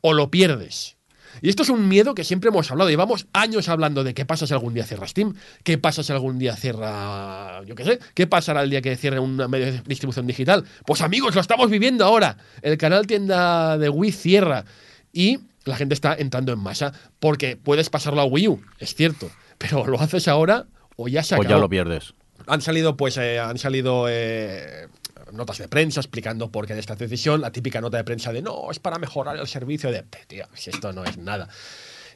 o 0.00 0.12
lo 0.12 0.30
pierdes. 0.30 0.96
Y 1.42 1.48
esto 1.48 1.62
es 1.62 1.68
un 1.68 1.88
miedo 1.88 2.14
que 2.14 2.24
siempre 2.24 2.48
hemos 2.48 2.70
hablado. 2.70 2.90
Llevamos 2.90 3.26
años 3.32 3.68
hablando 3.68 4.04
de 4.04 4.14
qué 4.14 4.24
pasa 4.24 4.46
si 4.46 4.52
algún 4.52 4.74
día 4.74 4.84
cierra 4.84 5.06
Steam, 5.06 5.34
qué 5.62 5.78
pasa 5.78 6.02
si 6.02 6.12
algún 6.12 6.38
día 6.38 6.56
cierra, 6.56 7.62
yo 7.64 7.74
qué 7.74 7.84
sé, 7.84 7.98
qué 8.14 8.26
pasará 8.26 8.62
el 8.62 8.70
día 8.70 8.82
que 8.82 8.96
cierre 8.96 9.18
una 9.18 9.48
medio 9.48 9.66
de 9.66 9.82
distribución 9.86 10.26
digital. 10.26 10.64
Pues 10.86 11.00
amigos, 11.02 11.34
lo 11.34 11.40
estamos 11.40 11.70
viviendo 11.70 12.04
ahora. 12.04 12.38
El 12.62 12.78
canal 12.78 13.06
tienda 13.06 13.78
de 13.78 13.88
Wii 13.88 14.12
cierra 14.12 14.64
y 15.12 15.38
la 15.64 15.76
gente 15.76 15.94
está 15.94 16.14
entrando 16.14 16.52
en 16.52 16.58
masa 16.58 16.92
porque 17.20 17.56
puedes 17.56 17.90
pasarlo 17.90 18.20
a 18.20 18.24
Wii 18.24 18.48
U, 18.48 18.62
es 18.78 18.94
cierto, 18.94 19.30
pero 19.58 19.86
lo 19.86 20.00
haces 20.00 20.28
ahora 20.28 20.66
o 20.96 21.08
ya 21.08 21.22
se 21.22 21.36
O 21.36 21.42
ya 21.42 21.58
lo 21.58 21.68
pierdes. 21.68 22.14
Han 22.46 22.60
salido, 22.60 22.96
pues, 22.96 23.16
eh, 23.16 23.38
han 23.38 23.58
salido 23.58 24.06
eh, 24.08 24.88
notas 25.32 25.58
de 25.58 25.68
prensa 25.68 26.00
explicando 26.00 26.50
por 26.50 26.66
qué 26.66 26.74
de 26.74 26.80
esta 26.80 26.94
decisión. 26.94 27.40
La 27.40 27.50
típica 27.50 27.80
nota 27.80 27.96
de 27.96 28.04
prensa 28.04 28.32
de 28.32 28.42
no, 28.42 28.70
es 28.70 28.78
para 28.78 28.98
mejorar 28.98 29.36
el 29.36 29.46
servicio 29.46 29.90
de. 29.90 30.04
Tío, 30.26 30.46
si 30.54 30.70
esto 30.70 30.92
no 30.92 31.04
es 31.04 31.16
nada. 31.18 31.48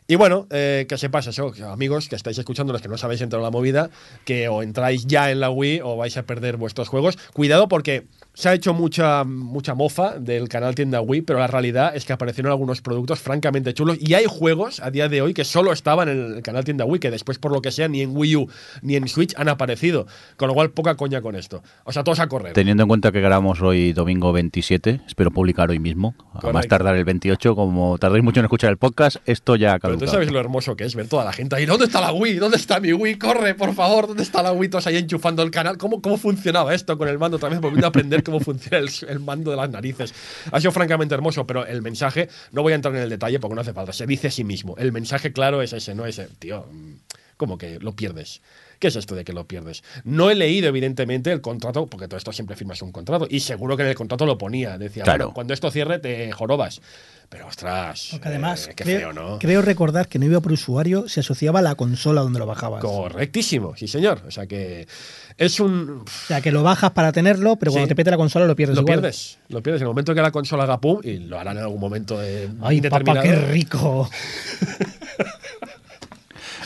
Y 0.06 0.16
bueno, 0.16 0.48
eh, 0.50 0.86
que 0.88 0.98
sepas 0.98 1.28
eso, 1.28 1.52
amigos 1.68 2.08
que 2.08 2.16
estáis 2.16 2.36
escuchando, 2.36 2.72
los 2.72 2.82
que 2.82 2.88
no 2.88 2.98
sabéis 2.98 3.20
entrar 3.20 3.38
en 3.38 3.44
la 3.44 3.52
movida, 3.52 3.90
que 4.24 4.48
o 4.48 4.64
entráis 4.64 5.06
ya 5.06 5.30
en 5.30 5.38
la 5.38 5.50
Wii 5.50 5.82
o 5.84 5.96
vais 5.96 6.16
a 6.16 6.24
perder 6.24 6.56
vuestros 6.56 6.88
juegos. 6.88 7.16
Cuidado 7.32 7.68
porque 7.68 8.08
se 8.34 8.48
ha 8.48 8.54
hecho 8.54 8.72
mucha, 8.72 9.24
mucha 9.24 9.74
mofa 9.74 10.18
del 10.18 10.48
canal 10.48 10.74
tienda 10.74 11.00
Wii, 11.00 11.22
pero 11.22 11.38
la 11.38 11.46
realidad 11.46 11.94
es 11.94 12.04
que 12.04 12.12
aparecieron 12.12 12.52
algunos 12.52 12.80
productos 12.80 13.20
francamente 13.20 13.74
chulos 13.74 13.98
y 14.00 14.14
hay 14.14 14.26
juegos 14.28 14.80
a 14.80 14.90
día 14.90 15.08
de 15.08 15.20
hoy 15.20 15.34
que 15.34 15.44
solo 15.44 15.72
estaban 15.72 16.08
en 16.08 16.36
el 16.36 16.42
canal 16.42 16.64
tienda 16.64 16.84
Wii, 16.84 17.00
que 17.00 17.10
después 17.10 17.38
por 17.38 17.52
lo 17.52 17.60
que 17.60 17.70
sea 17.70 17.88
ni 17.88 18.02
en 18.02 18.16
Wii 18.16 18.36
U 18.36 18.48
ni 18.82 18.96
en 18.96 19.08
Switch 19.08 19.34
han 19.36 19.48
aparecido. 19.48 20.06
Con 20.36 20.48
lo 20.48 20.54
cual, 20.54 20.70
poca 20.70 20.94
coña 20.94 21.20
con 21.20 21.34
esto. 21.34 21.62
O 21.84 21.92
sea, 21.92 22.04
todos 22.04 22.20
a 22.20 22.28
correr. 22.28 22.52
Teniendo 22.52 22.84
en 22.84 22.88
cuenta 22.88 23.12
que 23.12 23.20
grabamos 23.20 23.60
hoy 23.62 23.92
domingo 23.92 24.32
27, 24.32 25.00
espero 25.06 25.30
publicar 25.30 25.70
hoy 25.70 25.78
mismo. 25.78 26.14
A 26.18 26.34
más 26.34 26.42
Correcto. 26.42 26.68
tardar 26.68 26.96
el 26.96 27.04
28, 27.04 27.54
como 27.54 27.98
tardéis 27.98 28.24
mucho 28.24 28.40
en 28.40 28.46
escuchar 28.46 28.70
el 28.70 28.78
podcast, 28.78 29.16
esto 29.26 29.56
ya 29.56 29.74
ha 29.74 29.78
Pero 29.78 29.98
tú 29.98 30.06
sabes 30.06 30.30
lo 30.30 30.40
hermoso 30.40 30.76
que 30.76 30.84
es 30.84 30.94
ver 30.94 31.08
toda 31.08 31.24
la 31.24 31.32
gente 31.32 31.56
ahí. 31.56 31.66
¿Dónde 31.66 31.86
está 31.86 32.00
la 32.00 32.12
Wii? 32.12 32.36
¿Dónde 32.36 32.56
está 32.56 32.80
mi 32.80 32.92
Wii? 32.92 33.18
Corre, 33.18 33.54
por 33.54 33.74
favor. 33.74 34.06
¿Dónde 34.06 34.22
está 34.22 34.42
la 34.42 34.52
Wii? 34.52 34.70
Todos 34.70 34.86
ahí 34.86 34.96
enchufando 34.96 35.42
el 35.42 35.50
canal. 35.50 35.76
¿Cómo, 35.76 36.00
cómo 36.00 36.16
funcionaba 36.16 36.74
esto 36.74 36.96
con 36.96 37.08
el 37.08 37.18
mando? 37.18 37.38
Vez 37.38 37.60
volviendo 37.60 37.86
a 37.86 37.88
aprender 37.88 38.22
cómo 38.30 38.44
funciona 38.44 38.78
el, 38.78 38.90
el 39.08 39.20
mando 39.20 39.50
de 39.50 39.56
las 39.56 39.70
narices. 39.70 40.14
Ha 40.50 40.60
sido 40.60 40.72
francamente 40.72 41.14
hermoso, 41.14 41.46
pero 41.46 41.66
el 41.66 41.82
mensaje, 41.82 42.28
no 42.52 42.62
voy 42.62 42.72
a 42.72 42.76
entrar 42.76 42.94
en 42.94 43.02
el 43.02 43.10
detalle 43.10 43.40
porque 43.40 43.54
no 43.54 43.60
hace 43.60 43.72
falta. 43.72 43.92
Se 43.92 44.06
dice 44.06 44.28
a 44.28 44.30
sí 44.30 44.44
mismo. 44.44 44.76
El 44.78 44.92
mensaje 44.92 45.32
claro 45.32 45.62
es 45.62 45.72
ese, 45.72 45.94
no 45.94 46.06
ese. 46.06 46.28
Tío, 46.38 46.66
mm, 46.70 46.92
¿cómo 47.36 47.58
que 47.58 47.78
lo 47.80 47.94
pierdes? 47.94 48.40
¿Qué 48.80 48.88
es 48.88 48.96
esto 48.96 49.14
de 49.14 49.24
que 49.24 49.32
lo 49.34 49.46
pierdes? 49.46 49.84
No 50.04 50.30
he 50.30 50.34
leído, 50.34 50.66
evidentemente, 50.68 51.30
el 51.30 51.42
contrato, 51.42 51.86
porque 51.86 52.08
todo 52.08 52.16
esto 52.16 52.32
siempre 52.32 52.56
firmas 52.56 52.80
un 52.80 52.90
contrato. 52.92 53.26
Y 53.30 53.40
seguro 53.40 53.76
que 53.76 53.82
en 53.82 53.90
el 53.90 53.94
contrato 53.94 54.24
lo 54.24 54.38
ponía. 54.38 54.78
Decía, 54.78 55.04
Claro. 55.04 55.26
bueno, 55.26 55.34
cuando 55.34 55.52
esto 55.54 55.70
cierre 55.70 55.98
te 55.98 56.32
jorobas. 56.32 56.80
Pero 57.28 57.46
ostras, 57.46 58.08
Porque 58.10 58.26
además, 58.28 58.66
eh, 58.66 58.72
qué 58.74 58.82
creo, 58.82 58.98
feo, 58.98 59.12
¿no? 59.12 59.38
creo 59.38 59.62
recordar 59.62 60.08
que 60.08 60.18
no 60.18 60.24
iba 60.24 60.40
por 60.40 60.50
usuario, 60.50 61.08
se 61.08 61.20
asociaba 61.20 61.60
a 61.60 61.62
la 61.62 61.76
consola 61.76 62.22
donde 62.22 62.40
lo 62.40 62.46
bajabas. 62.46 62.80
Correctísimo, 62.82 63.76
sí 63.76 63.86
señor. 63.86 64.22
O 64.26 64.32
sea 64.32 64.46
que 64.48 64.88
es 65.36 65.60
un... 65.60 66.02
O 66.04 66.26
sea, 66.26 66.40
que 66.40 66.50
lo 66.50 66.64
bajas 66.64 66.90
para 66.90 67.12
tenerlo, 67.12 67.54
pero 67.56 67.70
cuando 67.70 67.84
Sí. 67.86 67.90
te 67.90 67.94
pete 67.94 68.10
la 68.10 68.16
consola 68.16 68.46
lo 68.46 68.56
pierdes 68.56 68.74
Lo 68.76 68.80
igual. 68.82 68.98
pierdes, 69.00 69.38
lo 69.48 69.62
pierdes. 69.62 69.80
En 69.82 69.84
el 69.84 69.88
momento 69.90 70.12
que 70.14 70.22
la 70.22 70.32
consola 70.32 70.64
haga 70.64 70.80
pum, 70.80 71.00
y 71.04 71.18
lo 71.18 71.38
harán 71.38 71.56
en 71.58 71.62
algún 71.62 71.80
momento 71.80 72.20
eh, 72.20 72.48
Ay, 72.62 72.80
papá, 72.80 73.20
qué 73.20 73.36
rico. 73.36 74.10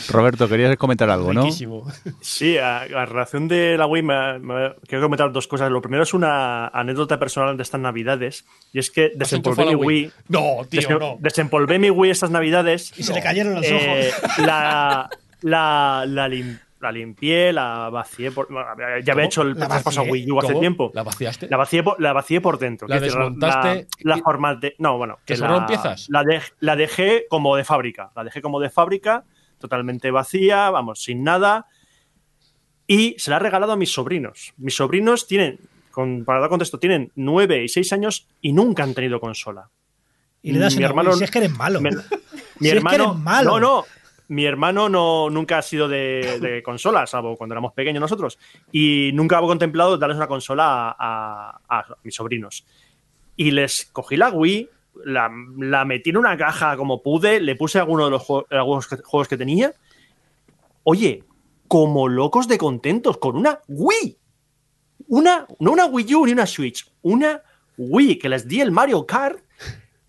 Roberto, 0.11 0.47
querías 0.47 0.75
comentar 0.77 1.09
algo, 1.09 1.33
¿no? 1.33 1.43
Riquísimo. 1.43 1.85
Sí, 2.21 2.57
a, 2.57 2.79
a 2.81 3.05
relación 3.05 3.47
de 3.47 3.77
la 3.77 3.85
Wii, 3.87 4.03
me, 4.03 4.39
me- 4.39 4.73
quiero 4.87 5.03
comentar 5.05 5.31
dos 5.31 5.47
cosas. 5.47 5.71
Lo 5.71 5.81
primero 5.81 6.03
es 6.03 6.13
una 6.13 6.67
anécdota 6.67 7.19
personal 7.19 7.57
de 7.57 7.63
estas 7.63 7.81
navidades, 7.81 8.45
y 8.73 8.79
es 8.79 8.91
que 8.91 9.05
¿Has 9.13 9.17
desempolvé 9.19 9.65
mi 9.65 9.71
la 9.71 9.77
Wii. 9.77 10.11
No, 10.29 10.41
tío, 10.69 10.81
Desem- 10.81 10.99
no. 10.99 11.17
Desempolvé 11.19 11.79
mi 11.79 11.89
Wii 11.89 12.11
estas 12.11 12.31
navidades. 12.31 12.93
Y 12.97 13.03
se 13.03 13.13
le 13.13 13.21
cayeron 13.21 13.55
los 13.55 13.65
Eh, 13.65 14.11
ojos. 14.13 14.37
la, 14.45 15.09
la, 15.41 16.03
la, 16.07 16.27
lim- 16.29 16.59
la 16.79 16.91
limpié, 16.91 17.51
la 17.53 17.89
vacié. 17.89 18.31
Por, 18.31 18.47
ya 18.49 18.53
¿Cómo? 18.53 19.11
había 19.13 19.25
hecho 19.25 19.41
el 19.41 19.55
traspaso 19.55 20.01
a. 20.01 20.03
Wii 20.03 20.31
U 20.31 20.39
hace 20.39 20.47
¿Cómo? 20.49 20.59
tiempo. 20.59 20.91
¿La 20.93 21.03
vaciaste? 21.03 21.47
La 21.49 21.57
vacié 21.57 21.81
por, 21.83 21.99
la 21.99 22.13
vacié 22.13 22.41
por 22.41 22.59
dentro. 22.59 22.87
¿La 22.87 22.99
desmontaste 22.99 23.87
La, 24.01 24.15
la 24.17 24.21
formateé- 24.21 24.75
No, 24.77 24.97
bueno. 24.97 25.17
¿Te 25.25 25.33
que 25.35 25.39
la, 25.41 25.65
piezas? 25.65 26.07
La, 26.09 26.23
dej- 26.23 26.53
la 26.59 26.75
dejé 26.75 27.25
como 27.29 27.55
de 27.55 27.63
fábrica. 27.63 28.11
La 28.15 28.23
dejé 28.23 28.41
como 28.41 28.59
de 28.59 28.69
fábrica, 28.69 29.23
totalmente 29.59 30.11
vacía, 30.11 30.69
vamos, 30.69 31.01
sin 31.03 31.23
nada. 31.23 31.65
Y 32.87 33.15
se 33.17 33.31
la 33.31 33.37
he 33.37 33.39
regalado 33.39 33.71
a 33.71 33.75
mis 33.75 33.91
sobrinos. 33.91 34.53
Mis 34.57 34.75
sobrinos 34.75 35.27
tienen, 35.27 35.59
con, 35.91 36.23
para 36.23 36.39
dar 36.39 36.49
contexto, 36.49 36.77
tienen 36.79 37.11
9 37.15 37.63
y 37.63 37.67
6 37.69 37.93
años 37.93 38.27
y 38.41 38.53
nunca 38.53 38.83
han 38.83 38.93
tenido 38.93 39.19
consola. 39.19 39.69
Y 40.43 40.51
le 40.51 40.59
das 40.59 40.75
Mi 40.75 40.83
hermano- 40.83 41.13
si 41.13 41.23
es 41.23 41.31
que 41.31 41.39
eres 41.39 41.57
malo. 41.57 41.81
Mi 41.81 41.89
Si 41.91 41.97
es 41.97 42.05
que 42.59 42.69
hermano, 42.69 43.03
eres 43.11 43.15
malo. 43.23 43.49
No, 43.51 43.59
no. 43.59 43.85
Mi 44.27 44.45
hermano 44.45 44.89
no, 44.89 45.29
nunca 45.29 45.59
ha 45.59 45.61
sido 45.61 45.87
de, 45.87 46.39
de 46.39 46.63
consolas, 46.63 47.09
salvo 47.11 47.35
cuando 47.37 47.53
éramos 47.53 47.73
pequeños 47.73 48.01
nosotros. 48.01 48.37
Y 48.71 49.11
nunca 49.13 49.37
he 49.39 49.41
contemplado 49.41 49.97
darles 49.97 50.17
una 50.17 50.27
consola 50.27 50.89
a, 50.97 51.59
a- 51.67 51.79
a 51.79 51.85
mis 52.03 52.13
sobrinos. 52.13 52.65
Y 53.35 53.51
les 53.51 53.85
cogí 53.91 54.15
la 54.15 54.29
Wii, 54.29 54.69
la, 55.03 55.29
la 55.57 55.85
metí 55.85 56.11
en 56.11 56.17
una 56.17 56.37
caja 56.37 56.77
como 56.77 57.01
pude, 57.03 57.39
le 57.41 57.55
puse 57.55 57.79
alguno 57.79 58.05
de 58.05 58.11
los 58.11 58.21
juegos, 58.23 58.45
algunos 58.51 58.87
juegos 59.03 59.27
que 59.27 59.37
tenía. 59.37 59.73
Oye, 60.83 61.23
como 61.67 62.07
locos 62.07 62.47
de 62.47 62.57
contentos, 62.57 63.17
con 63.17 63.35
una 63.35 63.59
Wii. 63.67 64.17
Una, 65.07 65.45
no 65.59 65.71
una 65.71 65.85
Wii 65.87 66.15
U 66.15 66.25
ni 66.25 66.31
una 66.31 66.45
Switch, 66.45 66.89
una 67.01 67.41
Wii 67.77 68.17
que 68.17 68.29
les 68.29 68.47
di 68.47 68.61
el 68.61 68.71
Mario 68.71 69.05
Kart 69.05 69.39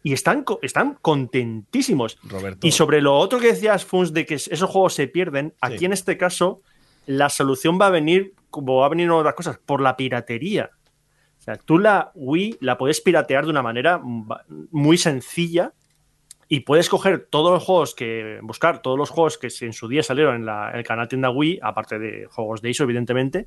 y 0.02 0.12
están, 0.12 0.44
están 0.62 0.96
contentísimos. 1.02 2.18
Roberto. 2.22 2.66
Y 2.66 2.72
sobre 2.72 3.00
lo 3.00 3.18
otro 3.18 3.40
que 3.40 3.48
decías, 3.48 3.84
Funs, 3.84 4.12
de 4.12 4.24
que 4.24 4.34
esos 4.34 4.70
juegos 4.70 4.94
se 4.94 5.08
pierden, 5.08 5.54
aquí 5.60 5.78
Sí. 5.78 5.84
en 5.86 5.92
este 5.92 6.16
caso, 6.16 6.62
la 7.06 7.28
solución 7.28 7.78
va 7.80 7.88
a 7.88 7.90
venir, 7.90 8.34
como 8.50 8.76
va 8.76 8.86
a 8.86 8.90
venir 8.90 9.06
en 9.06 9.10
otras 9.12 9.34
cosas, 9.34 9.58
por 9.58 9.80
la 9.80 9.96
piratería. 9.96 10.70
Tú 11.64 11.78
la 11.78 12.10
Wii 12.14 12.58
la 12.60 12.76
puedes 12.76 13.00
piratear 13.00 13.44
de 13.44 13.50
una 13.50 13.62
manera 13.62 14.00
muy 14.70 14.98
sencilla 14.98 15.72
y 16.48 16.60
puedes 16.60 16.88
coger 16.88 17.26
todos 17.30 17.52
los 17.52 17.62
juegos 17.64 17.94
que. 17.94 18.38
buscar 18.42 18.82
todos 18.82 18.98
los 18.98 19.10
juegos 19.10 19.38
que 19.38 19.48
en 19.60 19.72
su 19.72 19.88
día 19.88 20.02
salieron 20.02 20.36
en, 20.36 20.46
la- 20.46 20.70
en 20.72 20.78
el 20.78 20.84
canal 20.84 21.08
tienda 21.08 21.30
Wii, 21.30 21.60
aparte 21.62 21.98
de 21.98 22.26
juegos 22.26 22.62
de 22.62 22.70
ISO, 22.70 22.84
evidentemente, 22.84 23.46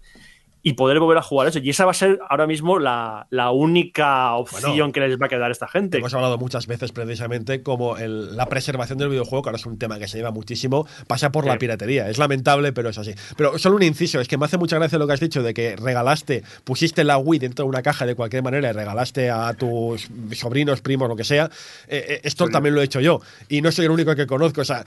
y 0.61 0.73
poder 0.73 0.99
volver 0.99 1.17
a 1.17 1.21
jugar 1.21 1.47
eso. 1.47 1.59
Y 1.59 1.69
esa 1.69 1.85
va 1.85 1.91
a 1.91 1.93
ser 1.93 2.19
ahora 2.29 2.45
mismo 2.45 2.79
la, 2.79 3.27
la 3.29 3.51
única 3.51 4.33
opción 4.35 4.73
Bueno, 4.77 4.91
que 4.91 4.99
les 4.99 5.17
va 5.19 5.27
a 5.27 5.29
quedar 5.29 5.49
a 5.49 5.51
esta 5.51 5.67
gente. 5.67 5.97
Hemos 5.99 6.13
hablado 6.13 6.37
muchas 6.37 6.67
veces 6.67 6.91
precisamente 6.91 7.63
como 7.63 7.97
el- 7.97 8.35
la 8.35 8.45
preservación 8.47 8.97
del 8.97 9.09
videojuego, 9.09 9.41
que 9.43 9.49
ahora 9.49 9.57
es 9.57 9.65
un 9.65 9.77
tema 9.77 9.99
que 9.99 10.07
se 10.07 10.17
lleva 10.17 10.31
muchísimo, 10.31 10.85
pasa 11.07 11.31
por 11.31 11.45
la 11.45 11.57
piratería. 11.57 12.09
Es 12.09 12.17
lamentable, 12.17 12.73
pero 12.73 12.89
es 12.89 12.97
así. 12.97 13.13
Pero 13.37 13.57
solo 13.57 13.77
un 13.77 13.83
inciso, 13.83 14.19
es 14.19 14.27
que 14.27 14.37
me 14.37 14.45
hace 14.45 14.57
mucha 14.57 14.75
gracia 14.77 14.97
lo 14.99 15.07
que 15.07 15.13
has 15.13 15.19
dicho 15.21 15.41
de 15.43 15.53
que 15.53 15.75
regalaste, 15.77 16.43
pusiste 16.65 17.03
la 17.05 17.17
Wii 17.17 17.39
dentro 17.39 17.63
de 17.65 17.69
una 17.69 17.81
caja 17.81 18.05
de 18.05 18.15
cualquier 18.15 18.43
manera 18.43 18.69
y 18.69 18.73
regalaste 18.73 19.29
a 19.29 19.53
tus 19.53 20.09
sobrinos, 20.33 20.81
primos, 20.81 21.07
lo 21.07 21.15
que 21.15 21.23
sea. 21.23 21.45
Eh, 21.87 22.05
eh, 22.09 22.21
esto 22.23 22.47
también 22.49 22.75
lo 22.75 22.81
he 22.81 22.85
hecho 22.85 22.99
yo 22.99 23.21
y 23.47 23.61
no 23.61 23.71
soy 23.71 23.85
el 23.85 23.91
único 23.91 24.13
que 24.15 24.27
conozco. 24.27 24.61
O 24.61 24.65
sea, 24.65 24.83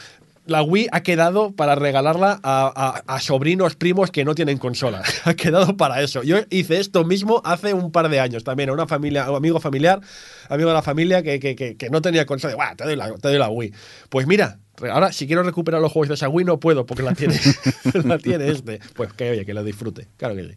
la 0.47 0.63
Wii 0.63 0.89
ha 0.91 1.03
quedado 1.03 1.53
para 1.53 1.75
regalarla 1.77 2.41
a, 2.43 2.73
a- 3.07 3.15
a 3.15 3.21
sobrinos, 3.21 3.77
primos 3.77 4.11
que 4.11 4.25
no 4.25 4.35
tienen 4.35 4.59
consola. 4.59 5.03
ha 5.25 5.35
quedado 5.35 5.77
para 5.77 6.03
eso. 6.03 6.23
Yo 6.23 6.39
hice 6.51 6.81
esto 6.81 7.05
mismo 7.05 7.41
hace 7.45 7.75
un 7.75 7.93
par 7.93 8.09
de 8.09 8.19
años 8.21 8.43
también 8.45 8.69
a 8.71 8.73
una 8.73 8.87
familia, 8.87 9.25
a 9.25 9.31
un 9.31 9.37
amigo 9.37 9.61
familiar, 9.61 10.01
amigo 10.49 10.69
de 10.69 10.75
la 10.75 10.83
familia 10.83 11.23
que, 11.23 11.39
que- 11.39 11.55
que- 11.55 11.77
que 11.77 11.91
no 11.91 12.03
tenía 12.03 12.27
consola. 12.27 12.55
Buah, 12.57 12.75
te 12.75 12.85
doy, 12.85 12.97
la, 12.97 13.13
te 13.15 13.29
doy 13.29 13.39
la 13.39 13.49
Wii. 13.49 13.73
Pues 14.09 14.27
mira, 14.27 14.59
ahora 14.91 15.13
si 15.13 15.27
quiero 15.27 15.43
recuperar 15.45 15.81
los 15.81 15.93
juegos 15.93 16.09
de 16.09 16.15
esa 16.15 16.29
Wii 16.29 16.45
no 16.45 16.59
puedo 16.59 16.87
porque 16.87 17.03
la 17.05 17.15
tiene, 17.15 17.39
la 18.05 18.19
tiene 18.19 18.49
este. 18.49 18.81
Pues 18.95 19.13
que 19.13 19.31
oye, 19.31 19.45
que 19.47 19.55
lo 19.55 19.63
disfrute. 19.63 20.09
Claro 20.17 20.35
que 20.35 20.43
sí. 20.49 20.57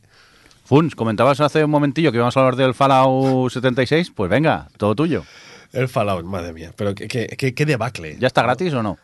Funs, 0.63 0.95
comentabas 0.95 1.39
hace 1.41 1.63
un 1.63 1.69
momentillo 1.69 2.11
que 2.11 2.17
íbamos 2.17 2.36
a 2.36 2.39
hablar 2.39 2.55
del 2.55 2.73
Fallout 2.73 3.51
76. 3.51 4.11
Pues 4.15 4.31
venga, 4.31 4.67
todo 4.77 4.95
tuyo. 4.95 5.23
El 5.73 5.88
Fallout, 5.89 6.25
madre 6.25 6.53
mía. 6.53 6.71
Pero 6.75 6.95
qué, 6.95 7.07
qué, 7.07 7.27
qué- 7.38 7.53
qué 7.53 7.65
debacle. 7.67 8.17
¿Ya 8.19 8.25
está 8.25 8.41
gratis 8.41 8.73
o 8.73 8.81
no? 8.81 8.97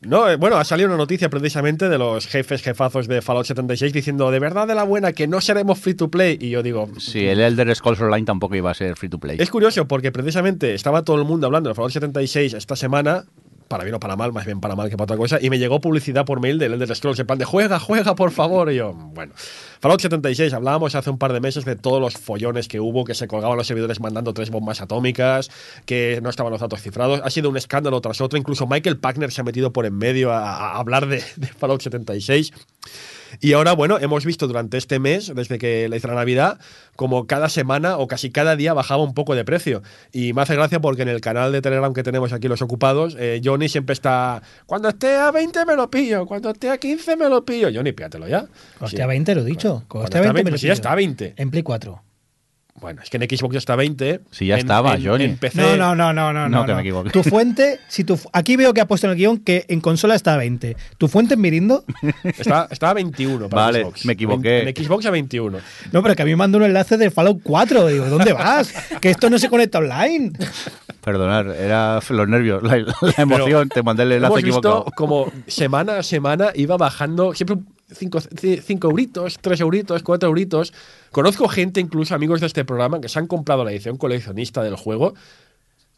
No, 0.00 0.30
eh, 0.30 0.36
bueno, 0.36 0.58
ha 0.58 0.64
salido 0.64 0.88
una 0.88 0.96
noticia 0.96 1.28
precisamente 1.28 1.88
de 1.88 1.98
los 1.98 2.28
jefes 2.28 2.62
jefazos 2.62 3.08
de 3.08 3.20
Fallout 3.20 3.46
76 3.46 3.92
diciendo 3.92 4.30
de 4.30 4.38
verdad 4.38 4.68
de 4.68 4.76
la 4.76 4.84
buena 4.84 5.12
que 5.12 5.26
no 5.26 5.40
seremos 5.40 5.80
free 5.80 5.94
to 5.94 6.08
play. 6.08 6.38
Y 6.40 6.50
yo 6.50 6.62
digo, 6.62 6.88
Sí, 6.98 7.26
el 7.26 7.40
Elder 7.40 7.74
Scrolls 7.74 8.00
Online 8.00 8.24
tampoco 8.24 8.54
iba 8.54 8.70
a 8.70 8.74
ser 8.74 8.94
free 8.96 9.08
to 9.08 9.18
play. 9.18 9.38
Es 9.40 9.50
curioso 9.50 9.88
porque 9.88 10.12
precisamente 10.12 10.74
estaba 10.74 11.02
todo 11.02 11.16
el 11.16 11.24
mundo 11.24 11.46
hablando 11.46 11.68
de 11.68 11.74
Fallout 11.74 11.92
76 11.92 12.54
esta 12.54 12.76
semana, 12.76 13.24
para 13.68 13.84
bien 13.84 13.94
o 13.94 14.00
para 14.00 14.16
mal, 14.16 14.32
más 14.32 14.46
bien 14.46 14.60
para 14.60 14.74
mal 14.74 14.90
que 14.90 14.96
para 14.96 15.04
otra 15.04 15.16
cosa, 15.16 15.38
y 15.40 15.50
me 15.50 15.58
llegó 15.58 15.80
publicidad 15.80 16.24
por 16.24 16.40
mail 16.40 16.58
del 16.58 16.72
Elder 16.74 16.96
Scrolls 16.96 17.18
en 17.20 17.26
plan 17.26 17.38
de 17.38 17.44
juega, 17.44 17.78
juega, 17.78 18.14
por 18.14 18.30
favor. 18.30 18.72
Y 18.72 18.76
yo, 18.76 18.94
bueno. 18.94 19.32
Fallout 19.80 20.00
76, 20.00 20.52
hablábamos 20.54 20.94
hace 20.94 21.10
un 21.10 21.18
par 21.18 21.32
de 21.32 21.40
meses 21.40 21.64
de 21.64 21.76
todos 21.76 22.00
los 22.00 22.14
follones 22.14 22.66
que 22.66 22.80
hubo, 22.80 23.04
que 23.04 23.14
se 23.14 23.28
colgaban 23.28 23.56
los 23.56 23.66
servidores 23.66 24.00
mandando 24.00 24.34
tres 24.34 24.50
bombas 24.50 24.80
atómicas, 24.80 25.50
que 25.86 26.18
no 26.22 26.30
estaban 26.30 26.50
los 26.50 26.60
datos 26.60 26.82
cifrados. 26.82 27.20
Ha 27.22 27.30
sido 27.30 27.48
un 27.50 27.56
escándalo 27.56 28.00
tras 28.00 28.20
otro. 28.20 28.38
Incluso 28.38 28.66
Michael 28.66 28.98
Packner 28.98 29.30
se 29.30 29.42
ha 29.42 29.44
metido 29.44 29.72
por 29.72 29.86
en 29.86 29.96
medio 29.96 30.32
a, 30.32 30.72
a 30.72 30.78
hablar 30.78 31.06
de, 31.06 31.22
de 31.36 31.46
Fallout 31.46 31.80
76. 31.82 32.52
Y 33.40 33.52
ahora, 33.52 33.72
bueno, 33.72 33.98
hemos 33.98 34.24
visto 34.24 34.46
durante 34.46 34.76
este 34.78 34.98
mes, 34.98 35.32
desde 35.34 35.58
que 35.58 35.88
le 35.88 35.96
hice 35.96 36.08
la 36.08 36.14
Navidad, 36.14 36.58
como 36.96 37.26
cada 37.26 37.48
semana 37.48 37.96
o 37.98 38.06
casi 38.06 38.30
cada 38.30 38.56
día 38.56 38.74
bajaba 38.74 39.02
un 39.02 39.14
poco 39.14 39.34
de 39.34 39.44
precio. 39.44 39.82
Y 40.12 40.32
me 40.32 40.42
hace 40.42 40.54
gracia 40.54 40.80
porque 40.80 41.02
en 41.02 41.08
el 41.08 41.20
canal 41.20 41.52
de 41.52 41.62
Telegram 41.62 41.92
que 41.94 42.02
tenemos 42.02 42.32
aquí 42.32 42.48
los 42.48 42.62
ocupados, 42.62 43.16
eh, 43.18 43.40
Johnny 43.44 43.68
siempre 43.68 43.92
está, 43.92 44.42
cuando 44.66 44.88
esté 44.88 45.16
a 45.16 45.30
20 45.30 45.64
me 45.66 45.76
lo 45.76 45.90
pillo, 45.90 46.26
cuando 46.26 46.50
esté 46.50 46.70
a 46.70 46.78
15 46.78 47.16
me 47.16 47.28
lo 47.28 47.44
pillo. 47.44 47.68
Johnny, 47.72 47.92
pídatelo 47.92 48.28
ya. 48.28 48.46
Hostia, 48.80 49.04
Sí. 49.04 49.08
20 49.08 49.34
lo 49.34 49.40
he 49.42 49.44
dicho. 49.44 49.82
Esté 50.04 50.18
a 50.18 50.20
20 50.22 50.28
me 50.28 50.32
20, 50.34 50.50
lo 50.50 50.52
pues 50.52 50.60
ya 50.62 50.66
pillo. 50.66 50.72
está 50.74 50.92
a 50.92 50.94
20. 50.96 51.34
En 51.36 51.50
Play 51.50 51.62
4. 51.62 52.02
Bueno, 52.80 53.02
es 53.02 53.10
que 53.10 53.16
en 53.16 53.22
Xbox 53.28 53.52
ya 53.54 53.58
está 53.58 53.72
a 53.74 53.76
20. 53.76 54.20
Sí, 54.30 54.46
ya 54.46 54.54
en- 54.54 54.60
estaba, 54.60 54.94
en- 54.94 55.04
Johnny. 55.04 55.24
En 55.24 55.36
PC, 55.36 55.60
No, 55.60 55.76
no, 55.76 55.94
no, 55.94 56.12
no, 56.12 56.32
no. 56.32 56.48
No, 56.48 56.66
que 56.66 56.74
me 56.74 56.80
equivoqué. 56.80 57.10
Tu 57.10 57.22
fuente, 57.24 57.80
si 57.88 58.04
tu, 58.04 58.18
aquí 58.32 58.56
veo 58.56 58.72
que 58.74 58.80
ha 58.80 58.86
puesto 58.86 59.06
en 59.06 59.12
el 59.12 59.16
guion 59.18 59.38
que 59.38 59.64
en 59.68 59.80
consola 59.80 60.14
está 60.14 60.34
a 60.34 60.36
20. 60.36 60.76
¿Tu 60.98 61.08
fuente 61.08 61.34
en 61.34 61.40
Mirindo? 61.40 61.84
Está, 62.24 62.68
está 62.70 62.90
a 62.90 62.94
21 62.94 63.48
para 63.48 63.62
Vale, 63.62 63.82
Xbox. 63.82 64.04
me 64.06 64.12
equivoqué. 64.12 64.62
En, 64.62 64.68
en 64.68 64.76
Xbox 64.76 65.06
a 65.06 65.10
21. 65.10 65.58
No, 65.92 66.02
pero 66.02 66.14
que 66.14 66.22
a 66.22 66.24
mí 66.24 66.30
me 66.32 66.36
manda 66.36 66.58
un 66.58 66.64
enlace 66.64 66.96
de 66.96 67.10
Fallout 67.10 67.40
4. 67.42 67.86
Digo, 67.88 68.06
¿dónde 68.06 68.32
vas? 68.32 68.72
que 69.00 69.10
esto 69.10 69.28
no 69.30 69.38
se 69.38 69.48
conecta 69.48 69.78
online. 69.78 70.32
Perdonar, 71.02 71.46
era 71.58 72.00
los 72.10 72.28
nervios, 72.28 72.62
la, 72.62 72.76
la 72.78 72.94
emoción, 73.16 73.68
te 73.68 73.82
mandé 73.82 74.02
el 74.02 74.12
enlace 74.12 74.32
Hemos 74.32 74.42
visto 74.42 74.58
equivocado. 74.58 74.84
como 74.96 75.32
semana 75.46 75.98
a 75.98 76.02
semana 76.02 76.50
iba 76.54 76.76
bajando 76.76 77.34
siempre 77.34 77.56
5 77.92 78.88
euritos, 78.88 79.38
3 79.40 79.60
euritos, 79.60 80.02
4 80.02 80.28
euritos. 80.28 80.72
Conozco 81.10 81.48
gente, 81.48 81.80
incluso 81.80 82.14
amigos 82.14 82.40
de 82.40 82.46
este 82.46 82.64
programa, 82.64 83.00
que 83.00 83.08
se 83.08 83.18
han 83.18 83.26
comprado 83.26 83.64
la 83.64 83.72
edición 83.72 83.96
coleccionista 83.96 84.62
del 84.62 84.76
juego 84.76 85.14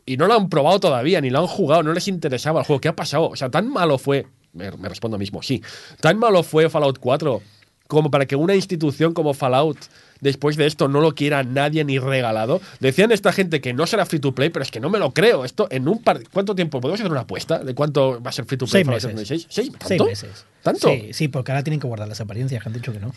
y 0.07 0.16
no 0.16 0.26
lo 0.26 0.34
han 0.34 0.49
probado 0.49 0.80
todavía, 0.80 1.20
ni 1.20 1.30
lo 1.30 1.41
han 1.41 1.47
jugado, 1.47 1.82
no 1.82 1.93
les 1.93 2.09
interesaba 2.09 2.61
el 2.61 2.66
juego. 2.66 2.80
¿Qué 2.80 2.88
ha 2.88 2.97
pasado? 2.97 3.28
O 3.28 3.36
sea, 3.36 3.51
tan 3.51 3.68
malo 3.68 3.99
fue. 3.99 4.26
Me, 4.53 4.70
me 4.72 4.88
respondo 4.88 5.18
mismo, 5.18 5.43
sí. 5.43 5.62
Tan 6.01 6.18
malo 6.18 6.43
fue 6.43 6.68
Fallout 6.68 6.99
4 6.99 7.41
como 7.86 8.11
para 8.11 8.24
que 8.24 8.36
una 8.36 8.55
institución 8.55 9.12
como 9.12 9.34
Fallout 9.34 9.78
después 10.21 10.57
de 10.57 10.66
esto 10.66 10.89
no 10.89 11.01
lo 11.01 11.14
quiera 11.14 11.43
nadie 11.43 11.85
ni 11.85 11.99
regalado. 11.99 12.61
Decían 12.81 13.12
esta 13.12 13.33
gente 13.33 13.61
que 13.61 13.73
no 13.73 13.87
será 13.87 14.07
free 14.07 14.21
to 14.21 14.35
play, 14.35 14.51
pero 14.51 14.62
es 14.62 14.71
que 14.71 14.81
no 14.81 14.91
me 14.91 14.99
lo 14.99 15.12
creo. 15.12 15.45
Esto 15.45 15.68
en 15.71 15.89
un 15.89 16.03
par 16.03 16.21
¿Cuánto 16.33 16.55
tiempo 16.55 16.81
podemos 16.81 17.01
hacer 17.01 17.11
una 17.11 17.23
apuesta 17.23 17.59
de 17.59 17.75
cuánto 17.75 18.23
va 18.23 18.31
a 18.31 18.33
ser 18.33 18.45
free 18.45 18.59
to 18.59 18.66
play 18.66 18.85
Seis 18.85 18.87
meses. 18.87 19.03
76? 19.03 19.47
¿Seis? 19.49 19.71
¿Tanto? 19.79 19.89
Seis 19.89 20.01
meses. 20.25 20.45
¿Tanto? 20.62 20.89
Sí, 20.91 21.11
sí, 21.14 21.29
porque 21.29 21.53
ahora 21.53 21.64
tienen 21.64 21.81
que 21.81 21.87
guardar 21.87 22.07
las 22.07 22.21
apariencias, 22.21 22.62
que 22.62 22.68
han 22.68 22.75
dicho 22.75 22.93
que 22.93 23.01
no. 23.01 23.12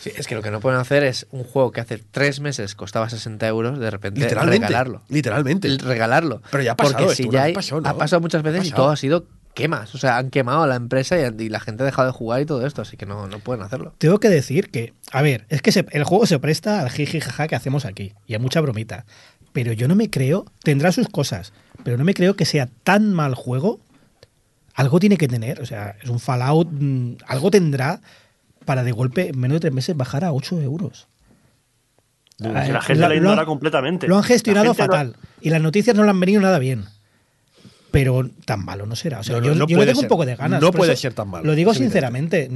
Sí, 0.00 0.10
es 0.14 0.26
que 0.26 0.34
lo 0.34 0.42
que 0.42 0.50
no 0.50 0.60
pueden 0.60 0.78
hacer 0.78 1.02
es 1.02 1.26
un 1.30 1.42
juego 1.44 1.72
que 1.72 1.80
hace 1.80 1.96
tres 1.98 2.40
meses 2.40 2.74
costaba 2.74 3.08
60 3.08 3.46
euros, 3.48 3.78
de 3.78 3.90
repente 3.90 4.20
Literalmente. 4.20 4.66
regalarlo. 4.66 5.02
Literalmente. 5.08 5.68
Regalarlo. 5.78 6.42
Pero 6.50 6.62
ya 6.62 6.72
ha 6.72 6.76
pasado 6.76 6.96
Porque 6.98 7.12
esto, 7.12 7.22
si 7.22 7.30
ya 7.30 7.30
vez 7.30 7.42
hay- 7.48 7.52
pasó, 7.54 7.80
¿no? 7.80 7.88
ha 7.88 7.96
pasado 7.96 8.20
muchas 8.20 8.42
veces 8.42 8.60
Ha 8.62 8.66
y 8.66 8.70
todo 8.72 8.90
ha 8.90 8.96
sido 8.96 9.24
quemas. 9.58 9.94
O 9.94 9.98
sea, 9.98 10.16
han 10.18 10.30
quemado 10.30 10.62
a 10.62 10.66
la 10.66 10.76
empresa 10.76 11.16
y, 11.18 11.42
y 11.42 11.48
la 11.48 11.60
gente 11.60 11.82
ha 11.82 11.86
dejado 11.86 12.06
de 12.06 12.12
jugar 12.12 12.40
y 12.40 12.46
todo 12.46 12.66
esto, 12.66 12.80
así 12.82 12.96
que 12.96 13.04
no, 13.06 13.26
no 13.26 13.38
pueden 13.40 13.62
hacerlo. 13.62 13.92
Tengo 13.98 14.18
que 14.20 14.28
decir 14.28 14.70
que, 14.70 14.94
a 15.12 15.20
ver, 15.22 15.44
es 15.48 15.60
que 15.62 15.72
se- 15.72 15.86
el 15.90 16.04
juego 16.04 16.24
se 16.26 16.38
presta 16.38 16.80
al 16.80 16.90
jiji 16.90 17.20
jaja 17.20 17.48
que 17.48 17.56
hacemos 17.56 17.84
aquí 17.84 18.14
y 18.26 18.34
a 18.34 18.38
mucha 18.38 18.60
bromita. 18.60 19.04
Pero 19.52 19.72
yo 19.72 19.88
no 19.88 19.94
me 19.96 20.08
creo, 20.10 20.44
tendrá 20.62 20.92
sus 20.92 21.08
cosas, 21.08 21.52
pero 21.84 21.96
no 21.98 22.04
me 22.04 22.14
creo 22.14 22.36
que 22.36 22.44
sea 22.44 22.68
tan 22.84 23.12
mal 23.12 23.34
juego. 23.34 23.80
Algo 24.74 25.00
tiene 25.00 25.16
que 25.16 25.26
tener, 25.28 25.60
o 25.60 25.66
sea, 25.66 25.96
es 26.02 26.08
un 26.08 26.20
Fallout, 26.20 26.68
mm, 26.70 27.16
algo 27.26 27.50
tendrá 27.50 28.00
para 28.64 28.84
de 28.84 28.92
golpe 28.92 29.28
en 29.30 29.38
menos 29.40 29.56
de 29.56 29.60
tres 29.60 29.72
meses 29.72 29.96
bajar 29.96 30.24
a 30.24 30.32
8 30.32 30.60
euros. 30.60 31.08
La 32.38 32.80
gente 32.80 32.94
lo- 32.94 33.00
la 33.00 33.08
lo 33.08 33.14
ignora 33.16 33.40
han- 33.40 33.46
completamente. 33.46 34.06
Lo 34.06 34.16
han 34.16 34.22
gestionado 34.22 34.66
fatal 34.74 35.16
y 35.40 35.50
las 35.50 35.60
noticias 35.60 35.96
no 35.96 36.04
le 36.04 36.10
han 36.10 36.20
venido 36.20 36.40
nada 36.40 36.58
bien. 36.60 36.84
Pero 37.90 38.28
tan 38.44 38.64
malo 38.64 38.84
no 38.84 38.94
será. 38.94 39.20
O 39.20 39.22
sea, 39.22 39.36
No, 39.38 39.42
yo, 39.42 39.54
no 39.54 39.66
yo 39.66 39.66
le 39.68 39.74
puede 39.76 39.86
tengo 39.86 40.00
ser. 40.00 40.04
un 40.04 40.08
poco 40.08 40.26
de 40.26 40.36
ganas. 40.36 40.60
No 40.60 40.72
puede 40.72 40.92
eso 40.92 41.00
ser 41.02 41.14
tan 41.14 41.28
malo, 41.28 41.44
Lo 41.46 41.54
digo 41.54 41.72
sinceramente. 41.72 42.50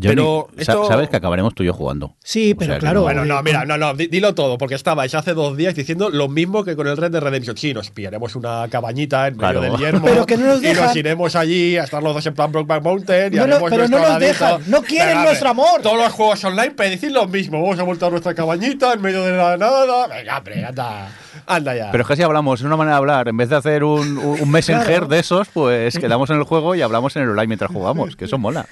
Pero 0.00 0.48
esto- 0.56 0.86
sabes 0.86 1.08
que 1.08 1.16
acabaremos 1.16 1.54
tú 1.54 1.62
y 1.62 1.66
yo 1.66 1.72
jugando. 1.74 2.14
Sí, 2.24 2.52
O 2.52 2.56
pero 2.56 2.72
sea 2.72 2.78
claro. 2.80 3.00
no- 3.00 3.04
Bueno, 3.04 3.24
no, 3.24 3.42
mira, 3.42 3.64
no, 3.64 3.76
no, 3.76 3.94
di- 3.94 4.06
dilo 4.06 4.34
todo, 4.34 4.56
porque 4.58 4.74
estabais 4.74 5.14
hace 5.14 5.34
dos 5.34 5.56
días 5.56 5.74
diciendo 5.74 6.10
lo 6.10 6.28
mismo 6.28 6.64
que 6.64 6.76
con 6.76 6.86
el 6.86 6.96
Red 6.96 7.10
de 7.10 7.20
Redemption. 7.20 7.56
Sí, 7.56 7.74
nos 7.74 7.90
pillaremos 7.90 8.34
una 8.36 8.66
cabañita 8.70 9.26
en 9.28 9.36
medio 9.36 9.38
Claro. 9.38 9.60
del 9.60 9.76
yermo 9.76 10.06
Pero 10.06 10.26
que 10.26 10.36
no 10.36 10.46
nos 10.46 10.62
y 10.62 10.68
nos 10.68 10.76
dejan. 10.76 10.96
iremos 10.98 11.36
allí 11.36 11.76
a 11.76 11.84
estar 11.84 12.02
los 12.02 12.14
dos 12.14 12.24
en 12.26 12.34
plan 12.34 12.50
Brokeback 12.52 12.82
Mountain 12.82 13.32
y 13.34 13.36
No, 13.36 13.46
no, 13.46 13.54
haremos 13.56 13.70
pero 13.70 13.88
no 13.88 13.98
nos 13.98 14.08
ladito. 14.08 14.26
dejan, 14.28 14.60
no 14.66 14.82
quieren 14.82 15.08
Venga, 15.08 15.24
nuestro 15.24 15.48
amor. 15.50 15.82
Todos 15.82 15.98
los 15.98 16.12
juegos 16.12 16.42
online 16.44 16.70
pedicen 16.70 17.12
lo 17.12 17.26
mismo. 17.26 17.60
Vamos 17.62 17.78
a 17.78 17.84
montar 17.84 18.10
nuestra 18.10 18.34
cabañita 18.34 18.92
en 18.94 19.02
medio 19.02 19.22
de 19.24 19.32
la 19.32 19.56
nada. 19.56 20.06
Venga, 20.08 20.38
hombre, 20.38 20.64
anda, 20.64 21.08
anda 21.46 21.74
ya. 21.76 21.90
Pero 21.90 22.02
es 22.02 22.06
que 22.06 22.12
así 22.14 22.22
hablamos, 22.22 22.60
es 22.60 22.66
una 22.66 22.76
manera 22.76 22.94
de 22.94 22.98
hablar. 22.98 23.28
En 23.28 23.36
vez 23.36 23.48
de 23.48 23.56
hacer 23.56 23.84
un, 23.84 24.18
un- 24.18 24.40
un 24.40 24.50
messenger 24.78 24.98
Claro. 25.00 25.06
de 25.08 25.18
esos, 25.18 25.48
pues 25.48 25.98
quedamos 26.00 26.30
en 26.30 26.36
el 26.36 26.44
juego 26.44 26.74
y 26.74 26.82
hablamos 26.82 27.14
en 27.16 27.22
el 27.22 27.30
online 27.30 27.46
mientras 27.48 27.70
jugamos, 27.70 28.16
que 28.16 28.24
eso 28.26 28.38
mola. 28.38 28.66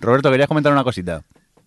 Roberto, 0.00 0.30
querías 0.30 0.48
comentar 0.48 0.72
una 0.72 0.84
cosita. 0.84 1.22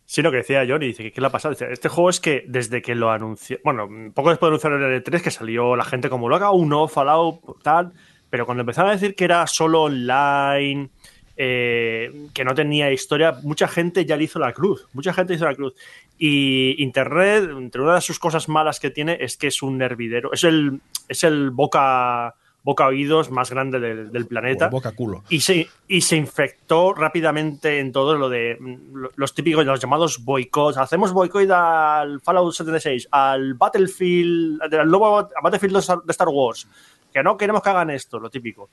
Sí, 0.07 0.21
lo 0.21 0.29
que 0.29 0.37
decía 0.37 0.63
Johnny, 0.67 0.87
dice 0.87 1.01
que 1.03 1.11
qué 1.11 1.19
le 1.19 1.27
ha 1.27 1.31
pasado. 1.31 1.53
Dice, 1.53 1.67
este 1.71 1.89
juego 1.89 2.09
es 2.11 2.19
que 2.19 2.43
desde 2.47 2.81
que 2.81 2.93
lo 2.93 3.09
anunció, 3.11 3.57
bueno, 3.63 3.87
poco 4.13 4.29
después 4.29 4.47
de 4.49 4.67
anunciar 4.67 4.73
el 4.73 5.03
E3, 5.03 5.21
que 5.21 5.31
salió 5.31 5.75
la 5.75 5.83
gente 5.83 6.09
como 6.09 6.29
loca, 6.29 6.51
uno, 6.51 6.87
Fallout, 6.87 7.39
tal, 7.63 7.91
pero 8.29 8.45
cuando 8.45 8.61
empezaron 8.61 8.91
a 8.91 8.93
decir 8.93 9.15
que 9.15 9.23
era 9.25 9.47
solo 9.47 9.83
online, 9.83 10.89
eh, 11.37 12.27
que 12.33 12.45
no 12.45 12.53
tenía 12.53 12.91
historia, 12.91 13.35
mucha 13.43 13.67
gente 13.67 14.05
ya 14.05 14.15
le 14.15 14.25
hizo 14.25 14.37
la 14.39 14.53
cruz, 14.53 14.87
mucha 14.93 15.11
gente 15.11 15.33
hizo 15.33 15.45
la 15.45 15.55
cruz. 15.55 15.73
Y 16.19 16.81
Internet, 16.83 17.49
entre 17.57 17.81
una 17.81 17.95
de 17.95 18.01
sus 18.01 18.19
cosas 18.19 18.47
malas 18.47 18.79
que 18.79 18.91
tiene, 18.91 19.17
es 19.19 19.37
que 19.37 19.47
es 19.47 19.63
un 19.63 19.81
hervidero, 19.81 20.31
es 20.33 20.43
el, 20.43 20.81
es 21.09 21.23
el 21.23 21.49
boca, 21.49 22.35
boca 22.65 22.87
oídos 22.87 23.29
más 23.31 23.51
grande 23.51 23.79
del, 23.79 24.11
del 24.11 24.25
planeta. 24.25 24.67
Boca 24.69 24.91
culo. 24.91 25.23
Y 25.29 25.39
se, 25.41 25.67
y 25.87 26.01
se 26.01 26.17
infectó 26.17 26.93
rápidamente 26.95 27.79
en 27.79 27.91
todo 27.91 28.17
lo 28.17 28.27
de 28.27 28.57
lo- 28.91 29.11
los 29.15 29.33
típicos, 29.35 29.63
los 29.65 29.79
llamados 29.79 30.25
boicots. 30.25 30.77
Hacemos 30.77 31.13
boicot 31.13 31.49
al 31.51 32.19
Fallout 32.21 32.51
76, 32.53 33.07
al 33.11 33.53
Battlefield, 33.53 34.61
al 34.63 34.89
nuevo 34.89 35.29
Battlefield 35.43 35.75
de 35.75 36.11
Star- 36.11 36.27
Wars. 36.29 36.67
Que 37.13 37.23
no 37.23 37.37
queremos 37.37 37.61
que 37.61 37.69
hagan 37.69 37.91
esto, 37.91 38.19
lo 38.19 38.29
típico. 38.29 38.69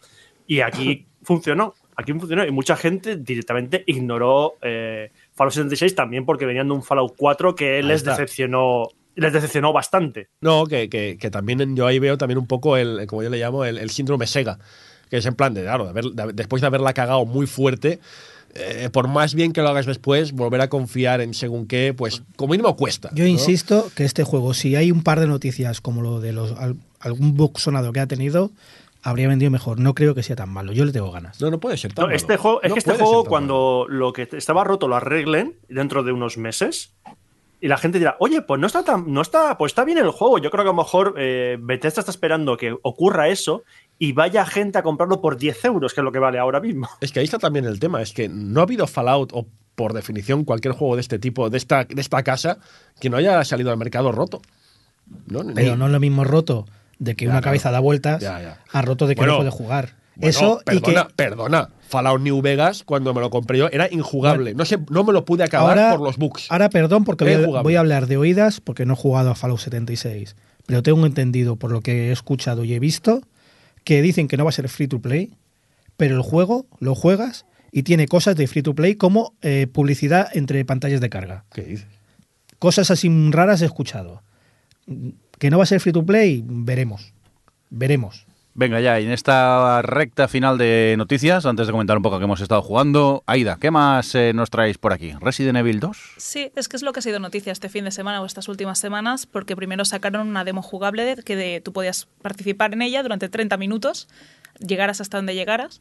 Y 0.46 0.60
aquí 0.62 1.06
funcionó, 1.22 1.74
aquí 1.94 2.12
funcionó. 2.14 2.44
Y 2.46 2.50
mucha 2.50 2.74
gente 2.76 3.16
directamente 3.16 3.84
ignoró 3.86 4.54
eh, 4.62 5.12
Fallout 5.34 5.52
76 5.52 5.94
también 5.94 6.24
porque 6.24 6.46
venían 6.46 6.66
de 6.66 6.74
un 6.74 6.82
Fallout 6.82 7.14
4 7.16 7.54
que 7.54 7.82
les 7.82 7.98
está. 7.98 8.12
decepcionó, 8.12 8.88
les 9.14 9.32
decepcionó 9.32 9.72
bastante. 9.72 10.28
No, 10.40 10.66
que, 10.66 10.88
que, 10.88 11.18
que 11.18 11.30
también 11.30 11.76
yo 11.76 11.86
ahí 11.86 11.98
veo 11.98 12.16
también 12.18 12.38
un 12.38 12.46
poco 12.46 12.76
el, 12.76 13.06
como 13.06 13.22
yo 13.22 13.30
le 13.30 13.38
llamo, 13.38 13.64
el, 13.64 13.78
el 13.78 13.90
síndrome 13.90 14.26
Sega. 14.26 14.58
Que 15.10 15.18
es 15.18 15.26
en 15.26 15.34
plan 15.34 15.52
de, 15.52 15.62
claro, 15.62 15.84
de 15.84 15.90
haber- 15.90 16.12
de 16.12 16.22
haber- 16.22 16.34
después 16.34 16.60
de 16.62 16.66
haberla 16.68 16.94
cagado 16.94 17.26
muy 17.26 17.46
fuerte, 17.46 18.00
eh, 18.54 18.88
por 18.92 19.08
más 19.08 19.34
bien 19.34 19.52
que 19.52 19.60
lo 19.62 19.68
hagas 19.68 19.84
después, 19.86 20.32
volver 20.32 20.60
a 20.62 20.68
confiar 20.68 21.20
en 21.20 21.34
según 21.34 21.66
qué, 21.66 21.94
pues 21.96 22.22
como 22.36 22.52
mínimo 22.52 22.74
cuesta. 22.76 23.10
Yo 23.14 23.24
¿no? 23.24 23.28
insisto 23.28 23.90
que 23.94 24.04
este 24.04 24.24
juego, 24.24 24.54
si 24.54 24.74
hay 24.76 24.90
un 24.90 25.02
par 25.02 25.20
de 25.20 25.26
noticias 25.26 25.80
como 25.82 26.00
lo 26.02 26.20
de 26.20 26.32
los 26.32 26.52
al- 26.52 26.76
algún 27.00 27.34
bug 27.34 27.58
sonado 27.58 27.92
que 27.92 28.00
ha 28.00 28.06
tenido, 28.06 28.50
habría 29.02 29.28
vendido 29.28 29.50
mejor. 29.50 29.80
No 29.80 29.94
creo 29.94 30.14
que 30.14 30.22
sea 30.22 30.36
tan 30.36 30.48
malo. 30.48 30.72
Yo 30.72 30.84
le 30.86 30.92
tengo 30.92 31.10
ganas. 31.10 31.40
No, 31.40 31.50
no 31.50 31.60
puede 31.60 31.76
ser 31.76 31.92
tan 31.92 32.04
No, 32.04 32.06
malo. 32.06 32.16
este 32.16 32.36
juego, 32.38 32.62
es 32.62 32.68
No 32.70 32.74
que 32.74 32.78
este 32.78 32.92
juego, 32.92 33.24
cuando 33.24 33.86
lo 33.88 34.12
que 34.14 34.28
estaba 34.32 34.64
roto 34.64 34.88
lo 34.88 34.96
arreglen 34.96 35.56
dentro 35.68 36.02
de 36.04 36.12
unos 36.12 36.38
meses, 36.38 36.94
y 37.62 37.68
la 37.68 37.78
gente 37.78 37.98
dirá, 37.98 38.16
oye, 38.18 38.42
pues 38.42 38.60
no 38.60 38.66
está 38.66 38.84
tan, 38.84 39.10
no 39.10 39.22
está, 39.22 39.56
pues 39.56 39.70
está 39.70 39.84
bien 39.84 39.96
el 39.96 40.10
juego. 40.10 40.36
Yo 40.38 40.50
creo 40.50 40.64
que 40.64 40.68
a 40.70 40.72
lo 40.72 40.76
mejor 40.82 41.14
eh, 41.16 41.56
Bethesda 41.60 42.00
está 42.00 42.10
esperando 42.10 42.56
que 42.58 42.76
ocurra 42.82 43.28
eso 43.28 43.62
y 43.98 44.12
vaya 44.12 44.44
gente 44.44 44.76
a 44.78 44.82
comprarlo 44.82 45.20
por 45.22 45.36
10 45.38 45.64
euros, 45.66 45.94
que 45.94 46.00
es 46.00 46.04
lo 46.04 46.12
que 46.12 46.18
vale 46.18 46.38
ahora 46.38 46.60
mismo. 46.60 46.88
Es 47.00 47.12
que 47.12 47.20
ahí 47.20 47.24
está 47.24 47.38
también 47.38 47.64
el 47.64 47.78
tema, 47.80 48.02
es 48.02 48.12
que 48.12 48.28
no 48.28 48.60
ha 48.60 48.64
habido 48.64 48.86
Fallout 48.86 49.30
o 49.32 49.46
por 49.76 49.92
definición 49.94 50.44
cualquier 50.44 50.74
juego 50.74 50.96
de 50.96 51.00
este 51.00 51.18
tipo, 51.18 51.48
de 51.48 51.56
esta, 51.56 51.84
de 51.84 52.00
esta 52.00 52.22
casa, 52.22 52.58
que 53.00 53.08
no 53.08 53.16
haya 53.16 53.42
salido 53.44 53.70
al 53.70 53.78
mercado 53.78 54.12
roto. 54.12 54.42
¿No? 55.28 55.42
Ni- 55.42 55.54
Pero 55.54 55.76
no 55.76 55.86
es 55.86 55.92
lo 55.92 56.00
mismo 56.00 56.24
roto 56.24 56.66
de 56.98 57.14
que 57.16 57.24
Ya, 57.24 57.30
una 57.30 57.40
claro. 57.40 57.44
cabeza 57.52 57.70
da 57.70 57.80
vueltas 57.80 58.20
Ya, 58.20 58.40
ya. 58.40 58.58
a 58.72 58.82
roto 58.82 59.06
de 59.06 59.14
que 59.14 59.20
Bueno, 59.20 59.32
no 59.34 59.38
puede 59.38 59.50
jugar. 59.50 59.94
Bueno, 60.16 60.30
Eso 60.30 60.60
y 60.60 60.78
perdona, 60.78 61.08
que 61.08 61.14
perdona. 61.14 61.70
Fallout 61.88 62.20
New 62.20 62.40
Vegas, 62.42 62.84
cuando 62.84 63.12
me 63.14 63.20
lo 63.20 63.30
compré 63.30 63.58
yo, 63.58 63.68
era 63.70 63.88
injugable. 63.90 64.54
No, 64.54 64.64
sé, 64.64 64.78
no 64.90 65.04
me 65.04 65.12
lo 65.12 65.24
pude 65.24 65.44
acabar 65.44 65.78
ahora, 65.78 65.96
por 65.96 66.06
los 66.06 66.16
bugs. 66.16 66.50
ahora 66.50 66.70
perdón 66.70 67.04
porque 67.04 67.36
voy 67.36 67.56
a, 67.56 67.62
voy 67.62 67.74
a 67.76 67.80
hablar 67.80 68.06
de 68.06 68.16
oídas 68.16 68.60
porque 68.60 68.86
no 68.86 68.94
he 68.94 68.96
jugado 68.96 69.30
a 69.30 69.34
Fallout 69.34 69.60
76. 69.60 70.36
Pero 70.66 70.82
tengo 70.82 71.04
entendido 71.06 71.56
por 71.56 71.70
lo 71.70 71.80
que 71.80 72.08
he 72.08 72.12
escuchado 72.12 72.64
y 72.64 72.74
he 72.74 72.78
visto 72.78 73.22
que 73.84 74.00
dicen 74.00 74.28
que 74.28 74.36
no 74.36 74.44
va 74.44 74.50
a 74.50 74.52
ser 74.52 74.68
free 74.68 74.88
to 74.88 75.00
play, 75.00 75.34
pero 75.96 76.16
el 76.16 76.22
juego 76.22 76.66
lo 76.78 76.94
juegas 76.94 77.46
y 77.72 77.82
tiene 77.82 78.06
cosas 78.06 78.36
de 78.36 78.46
free 78.46 78.62
to 78.62 78.74
play 78.74 78.94
como 78.94 79.34
eh, 79.42 79.66
publicidad 79.66 80.28
entre 80.34 80.64
pantallas 80.64 81.00
de 81.00 81.10
carga. 81.10 81.44
¿Qué 81.52 81.62
dices? 81.62 81.88
Cosas 82.58 82.90
así 82.90 83.10
raras 83.30 83.62
he 83.62 83.66
escuchado. 83.66 84.22
Que 85.38 85.50
no 85.50 85.58
va 85.58 85.64
a 85.64 85.66
ser 85.66 85.80
free 85.80 85.92
to 85.92 86.04
play, 86.04 86.44
veremos. 86.46 87.12
Veremos. 87.70 88.26
Venga, 88.54 88.80
ya, 88.80 89.00
y 89.00 89.06
en 89.06 89.12
esta 89.12 89.80
recta 89.80 90.28
final 90.28 90.58
de 90.58 90.94
noticias, 90.98 91.46
antes 91.46 91.66
de 91.66 91.72
comentar 91.72 91.96
un 91.96 92.02
poco 92.02 92.18
que 92.18 92.24
hemos 92.24 92.42
estado 92.42 92.60
jugando, 92.60 93.24
Aida, 93.26 93.56
¿qué 93.58 93.70
más 93.70 94.14
eh, 94.14 94.32
nos 94.34 94.50
traéis 94.50 94.76
por 94.76 94.92
aquí? 94.92 95.14
¿Resident 95.20 95.56
Evil 95.56 95.80
2? 95.80 95.96
Sí, 96.18 96.52
es 96.54 96.68
que 96.68 96.76
es 96.76 96.82
lo 96.82 96.92
que 96.92 96.98
ha 96.98 97.02
sido 97.02 97.18
noticia 97.18 97.50
este 97.50 97.70
fin 97.70 97.84
de 97.84 97.90
semana 97.90 98.20
o 98.20 98.26
estas 98.26 98.48
últimas 98.48 98.78
semanas, 98.78 99.24
porque 99.24 99.56
primero 99.56 99.86
sacaron 99.86 100.28
una 100.28 100.44
demo 100.44 100.60
jugable 100.60 101.16
que 101.24 101.62
tú 101.64 101.72
podías 101.72 102.08
participar 102.20 102.74
en 102.74 102.82
ella 102.82 103.02
durante 103.02 103.30
30 103.30 103.56
minutos, 103.56 104.06
llegaras 104.58 105.00
hasta 105.00 105.16
donde 105.16 105.34
llegaras, 105.34 105.80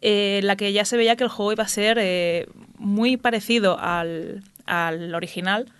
eh, 0.00 0.38
en 0.40 0.48
la 0.48 0.56
que 0.56 0.72
ya 0.72 0.84
se 0.84 0.96
veía 0.96 1.14
que 1.14 1.22
el 1.22 1.30
juego 1.30 1.52
iba 1.52 1.62
a 1.62 1.68
ser 1.68 1.98
eh, 2.00 2.48
muy 2.78 3.16
parecido 3.16 3.78
al, 3.78 4.42
al 4.66 5.14
original, 5.14 5.72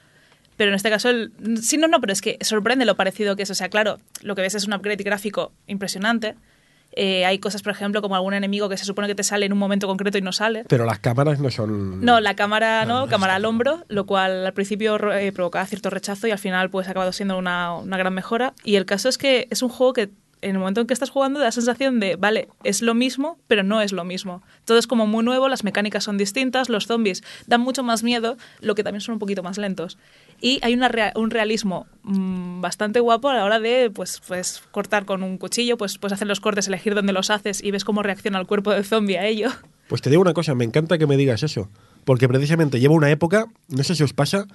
pero 0.57 0.71
en 0.71 0.75
este 0.75 0.91
caso, 0.91 1.09
el, 1.09 1.33
sí, 1.61 1.77
no, 1.77 1.89
no, 1.89 2.01
pero 2.01 2.13
es 2.13 2.21
que 2.21 2.39
sorprende 2.41 2.85
lo 2.85 2.97
parecido 2.97 3.37
que 3.37 3.43
es. 3.43 3.51
O 3.51 3.55
sea, 3.55 3.69
claro, 3.69 3.99
lo 4.23 4.35
que 4.35 4.43
ves 4.43 4.55
es 4.55 4.67
un 4.67 4.75
upgrade 4.75 5.03
gráfico 5.03 5.53
impresionante. 5.67 6.35
Eh, 6.95 7.25
hay 7.25 7.39
cosas, 7.39 7.63
por 7.63 7.73
ejemplo, 7.73 8.03
como 8.03 8.17
algún 8.17 8.35
enemigo 8.35 8.69
que 8.69 8.77
se 8.77 8.85
supone 8.85 9.09
que 9.09 9.15
te 9.15 9.23
sale 9.23 9.47
en 9.47 9.53
un 9.53 9.59
momento 9.59 9.87
concreto 9.87 10.19
y 10.19 10.23
no 10.23 10.33
sale. 10.33 10.65
Pero 10.69 10.85
las 10.85 10.99
cámaras 10.99 11.41
no 11.41 11.51
son. 11.51 12.05
No, 12.05 12.21
la 12.21 12.37
cámara 12.37 12.85
no, 12.85 13.09
cámara 13.09 13.37
al 13.37 13.45
hombro, 13.45 13.85
lo 13.89 14.05
cual 14.05 14.47
al 14.47 14.53
principio 14.53 14.99
eh, 15.13 15.33
provocaba 15.33 15.65
cierto 15.67 15.89
rechazo 15.89 16.27
y 16.27 16.33
al 16.33 16.39
final 16.39 16.71
pues 16.71 16.89
ha 16.89 16.91
acabado 16.91 17.13
siendo 17.13 17.39
una, 17.39 17.75
una 17.75 17.97
gran 17.97 18.13
mejora. 18.13 18.53
Y 18.63 18.77
el 18.77 18.85
caso 18.85 19.09
es 19.09 19.17
que 19.17 19.49
es 19.51 19.63
un 19.63 19.71
juego 19.71 19.95
que 19.95 20.11
en 20.43 20.51
el 20.51 20.59
momento 20.59 20.81
en 20.81 20.87
que 20.87 20.93
estás 20.93 21.11
jugando 21.11 21.39
da 21.39 21.47
la 21.47 21.53
sensación 21.53 22.01
de, 22.01 22.17
vale, 22.17 22.49
es 22.65 22.83
lo 22.83 22.95
mismo, 22.95 23.39
pero 23.47 23.63
no 23.63 23.81
es 23.81 23.93
lo 23.93 24.05
mismo. 24.05 24.43
Todo 24.65 24.79
es 24.79 24.87
como 24.87 25.07
muy 25.07 25.25
nuevo, 25.25 25.49
las 25.49 25.65
mecánicas 25.65 26.05
son 26.05 26.19
distintas, 26.19 26.69
los 26.69 26.87
zombies 26.87 27.23
dan 27.47 27.61
mucho 27.61 27.83
más 27.83 28.03
miedo, 28.03 28.37
lo 28.61 28.75
que 28.75 28.85
también 28.85 29.01
son 29.01 29.15
un 29.15 29.19
poquito 29.19 29.43
más 29.43 29.57
lentos. 29.57 29.99
Y 30.41 30.59
hay 30.63 30.75
un 30.75 31.31
realismo 31.31 31.87
mm, 32.03 32.61
bastante 32.61 33.01
guapo 33.01 33.29
a 33.29 33.35
la 33.35 33.45
hora 33.45 33.61
de 33.61 33.91
pues, 33.91 34.21
pues 34.27 34.63
cortar 34.73 35.05
con 35.05 35.23
un 35.23 35.39
cuchillo, 35.39 35.79
pues 35.79 35.99
puedes 35.99 36.15
hacer 36.15 36.27
los 36.27 36.41
cortes, 36.41 36.67
elegir 36.67 36.95
dónde 36.95 37.13
los 37.13 37.31
haces 37.31 37.63
y 37.63 37.71
ves 37.71 37.85
cómo 37.85 38.03
reacciona 38.03 38.39
el 38.41 38.47
cuerpo 38.47 38.73
del 38.73 38.85
zombie 38.85 39.19
a 39.19 39.27
ello. 39.27 39.51
Pues 39.89 40.03
te 40.03 40.11
digo 40.11 40.23
una 40.23 40.35
cosa, 40.35 40.55
me 40.55 40.65
encanta 40.65 40.99
que 40.99 41.07
me 41.07 41.17
digas 41.17 41.43
eso. 41.43 41.69
Porque 42.05 42.29
precisamente 42.29 42.81
lleva 42.81 42.95
una 42.95 43.11
época, 43.11 43.47
no 43.69 43.85
sé 43.85 43.95
si 43.95 44.03
os 44.03 44.13
pasa, 44.13 44.47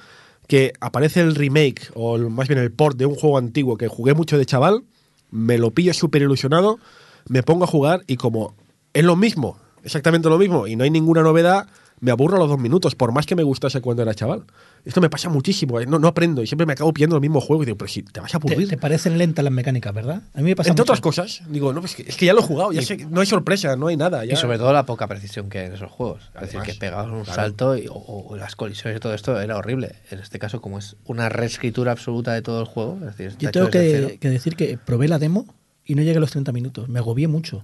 que 0.48 0.74
aparece 0.82 1.22
el 1.22 1.36
remake, 1.36 1.92
o 1.94 2.18
más 2.18 2.48
bien 2.48 2.60
el 2.60 2.72
port 2.72 2.98
de 2.98 3.06
un 3.06 3.16
juego 3.16 3.38
antiguo 3.38 3.78
que 3.78 3.88
jugué 3.88 4.14
mucho 4.14 4.38
de 4.38 4.46
chaval, 4.46 4.84
me 5.32 5.58
lo 5.58 5.72
pillo 5.72 5.94
súper 5.94 6.22
ilusionado, 6.22 6.80
me 7.28 7.44
pongo 7.44 7.66
a 7.66 7.68
jugar 7.68 8.04
y 8.08 8.18
como 8.18 8.56
es 8.94 9.04
lo 9.04 9.16
mismo, 9.16 9.58
exactamente 9.84 10.30
lo 10.30 10.38
mismo, 10.38 10.68
y 10.68 10.76
no 10.76 10.84
hay 10.84 10.90
ninguna 10.90 11.22
novedad, 11.22 11.68
me 12.00 12.12
aburro 12.12 12.38
a 12.38 12.40
los 12.40 12.50
dos 12.50 12.60
minutos, 12.60 12.96
por 12.96 13.12
más 13.12 13.26
que 13.26 13.36
me 13.36 13.44
gustase 13.44 13.82
cuando 13.82 14.04
era 14.04 14.14
chaval. 14.14 14.46
Esto 14.88 15.02
me 15.02 15.10
pasa 15.10 15.30
muchísimo, 15.30 15.80
eh, 15.80 15.86
no, 15.86 16.00
no 16.00 16.08
aprendo 16.08 16.42
y 16.42 16.48
siempre 16.48 16.66
me 16.66 16.74
acabo 16.74 16.94
pillando 16.94 17.16
el 17.18 17.22
mismo 17.22 17.42
juego 17.42 17.64
y 17.64 17.66
digo, 17.66 17.78
pero 17.78 17.90
si 17.90 18.04
te 18.04 18.20
vas 18.22 18.34
a 18.34 18.40
Te, 18.40 18.48
aburrir. 18.48 18.70
te 18.70 18.78
parecen 18.78 19.18
lentas 19.18 19.44
las 19.44 19.52
mecánicas, 19.54 19.94
¿verdad? 19.94 20.22
A 20.34 20.38
mí 20.38 20.44
me 20.46 20.56
pasa 20.56 20.70
Entre 20.70 20.82
mucho. 20.82 20.94
otras 20.94 21.02
cosas, 21.02 21.42
digo, 21.50 21.74
no, 21.74 21.82
pues 21.82 21.94
que- 21.96 22.04
es 22.04 22.16
que 22.16 22.26
ya 22.26 22.34
lo 22.34 22.40
he 22.40 22.44
jugado, 22.44 22.72
ya 22.72 22.82
sé, 22.82 22.98
que 22.98 23.06
no 23.06 23.20
hay 23.20 23.28
sorpresa, 23.28 23.76
no 23.76 23.88
hay 23.88 23.98
nada. 23.98 24.24
ya- 24.26 24.34
Y 24.34 24.36
sobre 24.38 24.58
todo 24.58 24.72
la 24.72 24.86
poca 24.86 25.08
precisión 25.08 25.50
que 25.50 25.60
hay 25.60 25.66
en 25.68 25.74
esos 25.74 25.92
juegos. 25.92 26.22
es 26.36 26.42
decir, 26.42 26.60
Además, 26.60 26.68
que 26.68 26.74
pegabas 26.76 27.08
un 27.12 27.24
claro. 27.24 27.34
salto 27.36 27.78
y, 27.78 27.88
o, 27.88 27.94
o 27.96 28.36
las 28.38 28.56
colisiones 28.56 28.98
y 28.98 29.00
todo 29.02 29.14
esto 29.14 29.40
era 29.42 29.58
horrible. 29.58 29.96
En 30.10 30.20
este 30.20 30.40
caso, 30.40 30.62
como 30.62 30.80
es 30.80 30.96
una 31.06 31.30
reescritura 31.30 31.92
absoluta 31.92 32.34
de 32.34 32.42
todo 32.42 32.62
el 32.62 32.66
juego, 32.68 32.98
es 33.02 33.18
decir, 33.18 33.36
Yo 33.40 33.52
tengo 33.52 33.70
que, 33.70 34.18
que 34.22 34.30
decir 34.30 34.56
que 34.56 34.78
probé 34.78 35.08
la 35.10 35.20
demo 35.20 35.54
y 35.86 35.96
no 35.96 36.02
llegué 36.02 36.18
a 36.18 36.22
los 36.22 36.32
30 36.32 36.52
minutos. 36.54 36.88
Me 36.88 37.00
agobié 37.00 37.28
mucho. 37.28 37.64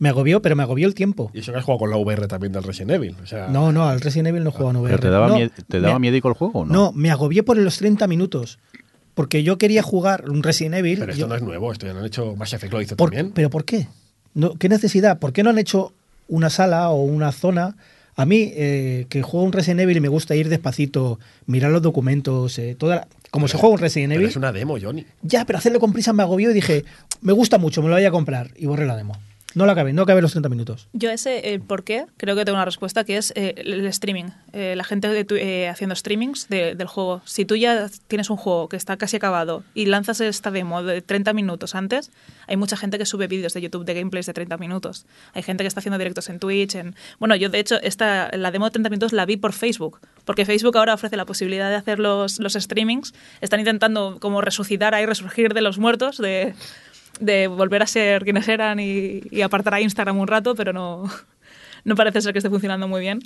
Me 0.00 0.08
agobió, 0.10 0.40
pero 0.42 0.54
me 0.54 0.62
agobió 0.62 0.86
el 0.86 0.94
tiempo. 0.94 1.30
Y 1.34 1.40
eso 1.40 1.50
que 1.52 1.58
has 1.58 1.64
jugado 1.64 1.80
con 1.80 1.90
la 1.90 1.96
VR 1.96 2.28
también 2.28 2.52
del 2.52 2.62
Resident 2.62 2.92
Evil. 2.92 3.16
O 3.22 3.26
sea, 3.26 3.48
No, 3.48 3.72
no, 3.72 3.88
al 3.88 4.00
Resident 4.00 4.28
Evil 4.28 4.44
no 4.44 4.52
jugaba 4.52 4.70
en 4.70 4.76
VR. 4.76 4.90
¿Pero 4.96 5.02
te 5.02 5.10
daba, 5.10 5.28
No, 5.28 5.36
mie- 5.36 5.50
te 5.68 5.80
daba 5.80 5.94
me- 5.94 6.00
miedico 6.00 6.28
el 6.28 6.34
juego 6.34 6.60
o 6.60 6.64
no? 6.64 6.72
No, 6.72 6.92
me 6.92 7.10
agobié 7.10 7.42
por 7.42 7.56
los 7.56 7.78
30 7.78 8.06
minutos. 8.06 8.58
Porque 9.14 9.42
yo 9.42 9.58
quería 9.58 9.82
jugar 9.82 10.30
un 10.30 10.44
Resident 10.44 10.76
Evil. 10.76 11.00
Pero 11.00 11.10
esto 11.12 11.20
yo- 11.22 11.26
no 11.28 11.34
es 11.34 11.42
nuevo, 11.42 11.72
esto 11.72 11.86
ya 11.86 11.92
lo 11.92 11.98
han 12.00 12.06
hecho 12.06 12.36
Mass 12.36 12.52
Effect, 12.52 12.72
lo 12.72 12.80
hizo 12.80 12.96
por- 12.96 13.10
también. 13.10 13.32
¿Pero 13.32 13.50
por 13.50 13.64
qué? 13.64 13.88
No, 14.34 14.54
¿Qué 14.54 14.68
necesidad? 14.68 15.18
¿Por 15.18 15.32
qué 15.32 15.42
no 15.42 15.50
han 15.50 15.58
hecho 15.58 15.92
una 16.28 16.50
sala 16.50 16.90
o 16.90 17.02
una 17.02 17.32
zona? 17.32 17.74
A 18.14 18.24
mí, 18.24 18.52
eh, 18.54 19.06
que 19.08 19.22
juego 19.22 19.44
un 19.44 19.52
Resident 19.52 19.80
Evil 19.80 19.96
y 19.96 20.00
me 20.00 20.08
gusta 20.08 20.36
ir 20.36 20.48
despacito, 20.48 21.18
mirar 21.46 21.72
los 21.72 21.82
documentos, 21.82 22.56
eh, 22.60 22.76
toda 22.78 22.96
la- 22.96 23.08
como 23.30 23.48
se 23.48 23.56
juega 23.58 23.74
un 23.74 23.80
Resident 23.80 24.10
Pero 24.10 24.20
Evil. 24.20 24.30
es 24.30 24.36
una 24.36 24.52
demo, 24.52 24.76
Johnny. 24.80 25.04
Ya, 25.22 25.44
pero 25.44 25.58
hacerlo 25.58 25.80
con 25.80 25.92
prisa 25.92 26.12
me 26.12 26.22
agobió 26.22 26.50
y 26.50 26.54
dije, 26.54 26.84
me 27.20 27.32
gusta 27.32 27.58
mucho, 27.58 27.82
me 27.82 27.88
lo 27.88 27.94
voy 27.96 28.04
a 28.04 28.10
comprar. 28.12 28.50
Y 28.56 28.66
borré 28.66 28.86
la 28.86 28.96
demo. 28.96 29.14
No 29.54 29.64
la 29.64 29.72
acabé, 29.72 29.94
no 29.94 30.02
acabé 30.02 30.20
los 30.20 30.32
30 30.32 30.50
minutos. 30.50 30.88
Yo 30.92 31.10
ese 31.10 31.54
el 31.54 31.62
por 31.62 31.82
qué 31.82 32.04
creo 32.18 32.36
que 32.36 32.44
tengo 32.44 32.56
una 32.56 32.66
respuesta 32.66 33.04
que 33.04 33.16
es 33.16 33.32
eh, 33.34 33.54
el 33.56 33.86
streaming. 33.86 34.26
Eh, 34.52 34.74
la 34.76 34.84
gente 34.84 35.08
de 35.08 35.24
tu- 35.24 35.36
eh, 35.36 35.68
haciendo 35.68 35.96
streamings 35.96 36.48
de- 36.48 36.74
del 36.74 36.86
juego. 36.86 37.22
Si 37.24 37.46
tú 37.46 37.56
ya 37.56 37.88
tienes 38.08 38.28
un 38.28 38.36
juego 38.36 38.68
que 38.68 38.76
está 38.76 38.98
casi 38.98 39.16
acabado 39.16 39.64
y 39.74 39.86
lanzas 39.86 40.20
esta 40.20 40.50
demo 40.50 40.82
de 40.82 41.00
30 41.00 41.32
minutos 41.32 41.74
antes, 41.74 42.10
hay 42.46 42.56
mucha 42.58 42.76
gente 42.76 42.98
que 42.98 43.06
sube 43.06 43.26
vídeos 43.26 43.54
de 43.54 43.62
YouTube 43.62 43.86
de 43.86 43.94
gameplays 43.94 44.26
de 44.26 44.34
30 44.34 44.58
minutos. 44.58 45.06
Hay 45.32 45.42
gente 45.42 45.64
que 45.64 45.68
está 45.68 45.80
haciendo 45.80 45.96
directos 45.98 46.28
en 46.28 46.38
Twitch. 46.40 46.74
En... 46.74 46.94
Bueno, 47.18 47.34
yo 47.34 47.48
de 47.48 47.58
hecho 47.58 47.80
esta, 47.82 48.30
la 48.36 48.50
demo 48.50 48.66
de 48.66 48.72
30 48.72 48.90
minutos 48.90 49.12
la 49.14 49.24
vi 49.24 49.38
por 49.38 49.54
Facebook, 49.54 49.98
porque 50.26 50.44
Facebook 50.44 50.76
ahora 50.76 50.92
ofrece 50.92 51.16
la 51.16 51.24
posibilidad 51.24 51.70
de 51.70 51.76
hacer 51.76 51.98
los, 52.00 52.38
los 52.38 52.52
streamings. 52.52 53.14
Están 53.40 53.60
intentando 53.60 54.18
como 54.20 54.42
resucitar 54.42 54.94
ahí, 54.94 55.06
resurgir 55.06 55.54
de 55.54 55.62
los 55.62 55.78
muertos, 55.78 56.18
de 56.18 56.54
de 57.20 57.46
volver 57.48 57.82
a 57.82 57.86
ser 57.86 58.24
quienes 58.24 58.48
eran 58.48 58.80
y, 58.80 59.22
y 59.30 59.42
apartar 59.42 59.74
a 59.74 59.80
Instagram 59.80 60.18
un 60.18 60.26
rato, 60.28 60.54
pero 60.54 60.72
no, 60.72 61.04
no 61.84 61.94
parece 61.94 62.20
ser 62.22 62.32
que 62.32 62.38
esté 62.38 62.50
funcionando 62.50 62.88
muy 62.88 63.00
bien. 63.00 63.20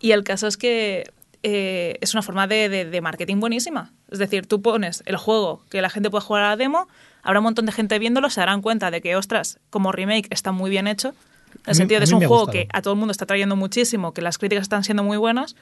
Y 0.00 0.12
el 0.12 0.24
caso 0.24 0.46
es 0.46 0.56
que 0.56 1.04
eh, 1.42 1.96
es 2.00 2.14
una 2.14 2.22
forma 2.22 2.46
de, 2.46 2.68
de- 2.68 2.84
de 2.86 3.00
marketing 3.00 3.38
buenísima. 3.40 3.92
Es 4.10 4.18
decir, 4.18 4.46
tú 4.46 4.62
pones 4.62 5.02
el 5.06 5.16
juego 5.16 5.62
que 5.70 5.82
la 5.82 5.90
gente 5.90 6.10
puede 6.10 6.24
jugar 6.24 6.42
a 6.44 6.48
la 6.50 6.56
demo, 6.56 6.88
habrá 7.22 7.40
un 7.40 7.44
montón 7.44 7.66
de 7.66 7.72
gente 7.72 7.98
viéndolo, 7.98 8.30
se 8.30 8.40
darán 8.40 8.62
cuenta 8.62 8.90
de 8.90 9.00
que, 9.00 9.16
ostras, 9.16 9.58
como 9.70 9.92
remake 9.92 10.26
está 10.30 10.52
muy 10.52 10.70
bien 10.70 10.86
hecho. 10.86 11.08
En 11.08 11.60
el 11.70 11.74
sentido 11.76 12.00
de 12.00 12.04
es 12.04 12.10
mí 12.10 12.16
un 12.16 12.20
juego 12.28 12.46
que 12.52 12.68
a 12.72 12.82
todo 12.82 12.94
el 12.94 12.98
mundo 12.98 13.12
está 13.12 13.26
trayendo 13.26 13.56
muchísimo, 13.56 14.12
que 14.12 14.22
las 14.22 14.38
críticas 14.38 14.62
están 14.62 14.84
siendo 14.84 15.04
muy 15.04 15.16
buenas, 15.18 15.54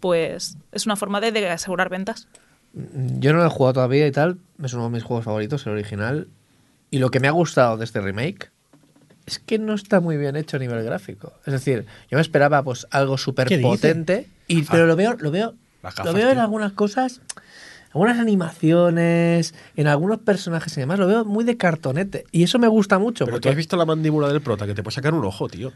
pues 0.00 0.56
es 0.72 0.86
una 0.86 0.96
forma 0.96 1.20
de, 1.20 1.32
de 1.32 1.48
asegurar 1.50 1.88
ventas. 1.88 2.26
Yo 2.72 3.32
no 3.32 3.38
lo 3.38 3.46
he 3.46 3.50
jugado 3.50 3.74
todavía 3.74 4.06
y 4.06 4.12
tal. 4.12 4.38
Es 4.62 4.72
uno 4.74 4.84
de 4.84 4.90
mis 4.90 5.02
juegos 5.02 5.24
favoritos, 5.24 5.66
el 5.66 5.72
original. 5.72 6.28
Y 6.90 6.98
lo 6.98 7.10
que 7.10 7.20
me 7.20 7.28
ha 7.28 7.32
gustado 7.32 7.76
de 7.76 7.84
este 7.84 8.00
remake 8.00 8.50
es 9.26 9.38
que 9.40 9.58
no 9.58 9.74
está 9.74 10.00
muy 10.00 10.16
bien 10.16 10.36
hecho 10.36 10.56
a 10.56 10.60
nivel 10.60 10.82
gráfico. 10.84 11.32
Es 11.46 11.52
decir, 11.52 11.84
yo 12.10 12.16
me 12.16 12.22
esperaba 12.22 12.62
pues 12.62 12.86
algo 12.90 13.18
súper 13.18 13.48
potente, 13.60 14.28
y, 14.46 14.62
pero 14.62 14.86
lo 14.86 14.94
veo, 14.96 15.14
lo 15.18 15.30
veo, 15.32 15.54
lo 16.04 16.12
veo 16.12 16.28
en 16.28 16.34
tío. 16.34 16.42
algunas 16.42 16.72
cosas, 16.72 17.20
algunas 17.92 18.18
animaciones, 18.20 19.52
en 19.76 19.86
algunos 19.88 20.18
personajes 20.20 20.76
y 20.76 20.80
demás, 20.80 21.00
lo 21.00 21.08
veo 21.08 21.24
muy 21.24 21.42
de 21.44 21.56
cartonete. 21.56 22.24
Y 22.30 22.44
eso 22.44 22.60
me 22.60 22.68
gusta 22.68 22.98
mucho. 23.00 23.24
Pero 23.24 23.38
tú 23.38 23.40
porque 23.40 23.48
has 23.50 23.56
visto 23.56 23.76
la 23.76 23.84
mandíbula 23.84 24.28
del 24.28 24.40
prota, 24.40 24.64
que 24.66 24.74
te 24.74 24.82
puede 24.84 24.94
sacar 24.94 25.12
un 25.14 25.24
ojo, 25.24 25.48
tío. 25.48 25.72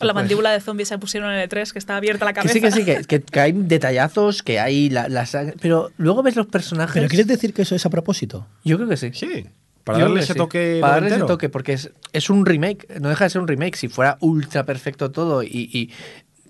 La 0.00 0.12
mandíbula 0.12 0.52
de 0.52 0.60
zombies 0.60 0.88
se 0.88 0.98
pusieron 0.98 1.32
en 1.32 1.38
el 1.40 1.48
E3, 1.48 1.72
que 1.72 1.78
está 1.80 1.96
abierta 1.96 2.24
la 2.24 2.32
que 2.32 2.40
cabeza. 2.42 2.52
sí, 2.54 2.60
que 2.60 2.70
sí, 2.70 2.84
que, 2.84 3.02
que- 3.04 3.22
que 3.22 3.40
hay 3.40 3.52
detallazos, 3.52 4.42
que 4.44 4.60
hay 4.60 4.88
la, 4.90 5.08
la 5.08 5.26
sangre, 5.26 5.56
pero 5.60 5.90
luego 5.96 6.22
ves 6.22 6.36
los 6.36 6.46
personajes. 6.46 6.94
¿Pero 6.94 7.08
quieres 7.08 7.26
decir 7.26 7.52
que 7.54 7.62
eso 7.62 7.74
es 7.74 7.84
a 7.86 7.90
propósito? 7.90 8.46
Yo 8.64 8.76
creo 8.76 8.88
que 8.88 8.96
sí. 8.96 9.10
Sí. 9.12 9.46
Para 9.84 9.98
Yo 9.98 10.04
darle 10.06 10.20
ese 10.22 10.32
sí. 10.32 10.38
toque. 10.38 10.78
Para 10.80 10.94
darle 10.94 11.10
ese 11.10 11.20
toque, 11.20 11.48
porque 11.50 11.74
es, 11.74 11.90
es 12.12 12.30
un 12.30 12.46
remake, 12.46 12.86
no 13.00 13.08
deja 13.10 13.24
de 13.24 13.30
ser 13.30 13.40
un 13.42 13.48
remake. 13.48 13.76
Si 13.76 13.88
fuera 13.88 14.16
ultra 14.20 14.64
perfecto 14.64 15.10
todo 15.10 15.42
y, 15.42 15.48
y- 15.72 15.90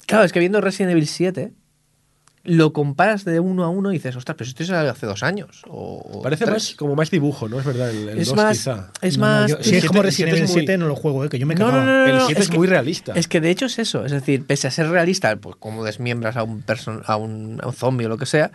Claro, 0.07 0.24
es 0.24 0.32
que 0.32 0.39
viendo 0.39 0.61
Resident 0.61 0.93
Evil 0.93 1.07
7, 1.07 1.53
lo 2.45 2.74
comparas 2.74 3.24
de 3.24 3.41
uno 3.41 3.64
a 3.64 3.70
uno 3.70 3.91
y 3.91 3.95
dices, 3.95 4.14
ostras, 4.16 4.37
pero 4.37 4.49
esto 4.51 4.62
es 4.62 4.70
hace 4.70 5.07
dos 5.07 5.22
años. 5.22 5.62
O, 5.66 6.20
Parece 6.22 6.45
tres". 6.45 6.53
más, 6.55 6.74
como 6.74 6.95
más 6.95 7.11
dibujo, 7.11 7.49
¿no? 7.49 7.59
Es 7.59 7.64
verdad, 7.64 7.89
el, 7.91 8.07
el 8.11 8.18
Es 8.18 8.28
2 8.28 8.37
más. 8.37 8.59
quizá. 8.59 8.93
Es 9.01 9.16
No, 9.16 9.24
no, 9.26 9.32
más. 9.41 9.51
yo- 9.51 9.62
si 9.62 9.76
es 9.76 9.85
como 9.87 10.03
Resident 10.03 10.32
Evil 10.35 10.45
es 10.45 10.51
muy- 10.51 10.61
7 10.61 10.76
no 10.76 10.87
lo 10.87 10.95
juego, 10.95 11.24
eh, 11.24 11.30
que 11.30 11.39
yo 11.39 11.47
me 11.47 11.55
No, 11.55 11.66
no, 11.68 11.70
cagaba. 11.72 11.87
no, 11.91 11.99
no, 12.01 12.07
El 12.07 12.16
no, 12.18 12.26
7 12.26 12.43
es, 12.43 12.51
que- 12.51 12.57
muy 12.59 12.66
realista. 12.66 13.14
Es 13.14 13.28
que 13.28 13.41
de 13.41 13.49
hecho 13.51 13.64
es 13.64 13.78
eso, 13.78 14.05
es 14.05 14.12
decir, 14.12 14.47
pese 14.47 14.68
a 14.68 14.70
ser 14.70 14.89
realista, 14.91 15.35
pues 15.37 15.57
como 15.57 15.85
desmiembras 15.85 16.37
a 16.37 16.43
un, 16.43 16.61
person 16.61 17.03
a 17.07 17.16
un, 17.16 17.61
a 17.62 17.66
un 17.68 17.72
zombie 17.72 18.05
o 18.05 18.09
lo 18.11 18.18
que 18.18 18.26
sea, 18.26 18.53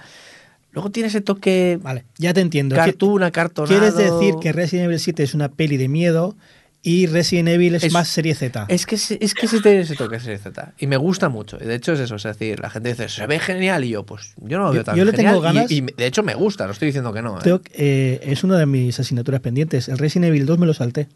luego 0.72 0.90
tiene 0.92 1.08
ese 1.08 1.22
toque 1.22 1.80
Vale, 1.82 2.06
ya 2.18 2.34
te 2.34 2.42
entiendo. 2.42 2.76
Cartoon, 2.76 3.24
acartonado. 3.24 3.74
¿Quieres 3.78 3.96
decir 3.98 4.36
que 4.42 4.52
Resident 4.52 4.86
Evil 4.86 5.00
7 5.00 5.24
es 5.24 5.34
una 5.34 5.50
peli 5.50 5.78
de 5.78 5.88
miedo 5.88 6.36
y 6.82 7.08
Resident 7.08 7.50
Evil 7.50 7.76
es, 7.76 7.84
Es- 7.84 7.92
más 7.94 8.08
serie 8.08 8.36
Z? 8.36 8.66
Es 8.70 8.86
que, 8.86 8.98
se- 8.98 9.18
es 9.20 9.34
que 9.34 9.48
sí 9.48 9.62
tiene 9.62 9.82
ese 9.82 9.96
toque 9.96 10.20
serie 10.20 10.38
Z. 10.38 10.74
Y 10.80 10.88
me 10.88 10.96
gusta 10.98 11.28
mucho. 11.28 11.58
Y 11.62 11.66
de 11.66 11.76
hecho 11.76 11.92
es 11.94 12.00
eso. 12.00 12.16
Es 12.16 12.24
decir, 12.24 12.60
la 12.62 12.70
gente 12.70 12.90
dice, 12.90 13.10
se 13.10 13.28
ve 13.28 13.40
genial. 13.40 13.84
Y 13.84 13.90
yo, 13.90 14.06
pues 14.06 14.34
yo 14.38 14.58
no 14.58 14.66
lo 14.66 14.70
Yo- 14.70 14.74
veo 14.76 14.84
tan 14.86 14.96
yo 14.96 15.04
le 15.06 15.12
tengo 15.12 15.42
genial. 15.42 15.66
Y- 15.70 15.80
ganas- 15.82 15.92
Y, 15.92 15.96
de 15.98 16.06
hecho 16.06 16.24
me 16.24 16.36
gusta, 16.36 16.66
no 16.68 16.72
estoy 16.72 16.86
diciendo 16.88 17.12
que 17.12 17.22
no. 17.22 17.38
¿eh? 17.38 17.42
Tengo- 17.44 17.62
eh, 17.74 18.20
es 18.24 18.44
una 18.46 18.58
de 18.58 18.66
mis 18.66 18.98
asignaturas 19.00 19.42
pendientes. 19.42 19.90
El 19.90 19.98
Resident 19.98 20.28
Evil 20.30 20.46
2 20.46 20.58
me 20.58 20.66
lo 20.66 20.74
salté. 20.74 21.08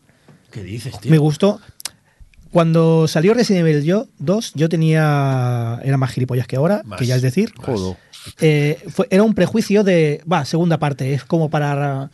¿Qué 0.51 0.63
dices, 0.63 0.93
Me 1.05 1.17
gustó. 1.17 1.61
Cuando 2.51 3.07
salió 3.07 3.33
Resident 3.33 3.65
Evil 3.67 3.83
yo, 3.83 4.07
2, 4.19 4.51
yo 4.53 4.69
tenía. 4.69 5.79
Era 5.83 5.97
más 5.97 6.11
gilipollas 6.11 6.45
que 6.45 6.55
ahora, 6.55 6.83
Más. 6.85 6.99
que 6.99 7.07
ya 7.07 7.15
es 7.15 7.23
decir. 7.23 7.51
Jodo. 7.57 7.97
Eh, 8.39 8.82
fue- 8.89 9.07
era 9.09 9.24
un 9.24 9.34
prejuicio 9.34 9.84
de. 9.84 10.21
Va, 10.32 10.45
segunda 10.45 10.78
parte. 10.80 11.13
Es 11.13 11.24
como 11.24 11.49
para. 11.49 12.09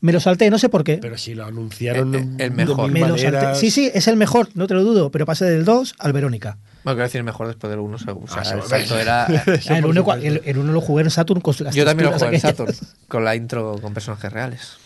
Me 0.00 0.12
lo 0.12 0.20
salté, 0.20 0.50
no 0.50 0.58
sé 0.58 0.68
por 0.68 0.84
qué. 0.84 0.98
Pero 0.98 1.16
si 1.16 1.34
lo 1.34 1.46
anunciaron 1.46 2.14
Eh, 2.14 2.18
eh, 2.18 2.44
el 2.44 2.50
mejor. 2.50 2.90
Me 2.90 3.00
lo 3.00 3.16
salté. 3.16 3.54
Sí, 3.54 3.70
sí, 3.70 3.90
es 3.94 4.06
el 4.06 4.16
mejor, 4.16 4.48
no 4.54 4.66
te 4.66 4.74
lo 4.74 4.82
dudo, 4.84 5.10
pero 5.10 5.24
pasé 5.24 5.46
del 5.46 5.64
2 5.64 5.94
al 5.98 6.12
Verónica. 6.12 6.58
Bueno, 6.84 6.96
quiero 6.96 7.04
decir 7.04 7.22
mejor 7.22 7.46
después 7.46 7.70
del 7.70 7.80
1. 7.80 7.96
O 7.96 7.98
sea, 7.98 8.42
Ah, 8.42 8.76
el 8.76 8.92
era. 9.00 9.26
Ah, 9.70 9.76
el, 9.76 9.80
por 9.82 9.90
uno, 9.90 10.00
supuesto. 10.02 10.26
el, 10.26 10.42
el 10.44 10.58
uno 10.58 10.72
lo 10.72 10.82
jugué 10.82 11.04
en 11.04 11.10
Saturn 11.10 11.40
con 11.40 11.54
las 11.60 11.74
yo 11.74 11.86
también 11.86 12.10
lo 12.10 12.18
jugué 12.18 12.26
en 12.28 12.34
aquellas. 12.36 12.56
Saturn. 12.56 12.74
Con 13.08 13.24
la 13.24 13.34
intro 13.34 13.78
con 13.80 13.94
personajes 13.94 14.30
reales. 14.30 14.76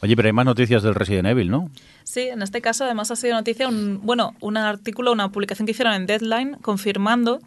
Oye, 0.00 0.16
pero 0.16 0.26
hay 0.26 0.32
más 0.32 0.44
noticias 0.44 0.82
del 0.82 0.94
Resident 0.96 1.28
Evil, 1.28 1.50
¿no? 1.50 1.70
Sí, 2.02 2.22
en 2.22 2.42
este 2.42 2.60
caso 2.60 2.84
además 2.84 3.10
ha 3.12 3.16
sido 3.16 3.34
noticia, 3.34 3.68
un, 3.68 4.00
bueno, 4.02 4.34
un 4.40 4.56
artículo, 4.56 5.12
una 5.12 5.30
publicación 5.30 5.66
que 5.66 5.72
hicieron 5.72 5.94
en 5.94 6.06
Deadline 6.06 6.54
confirmando 6.62 7.40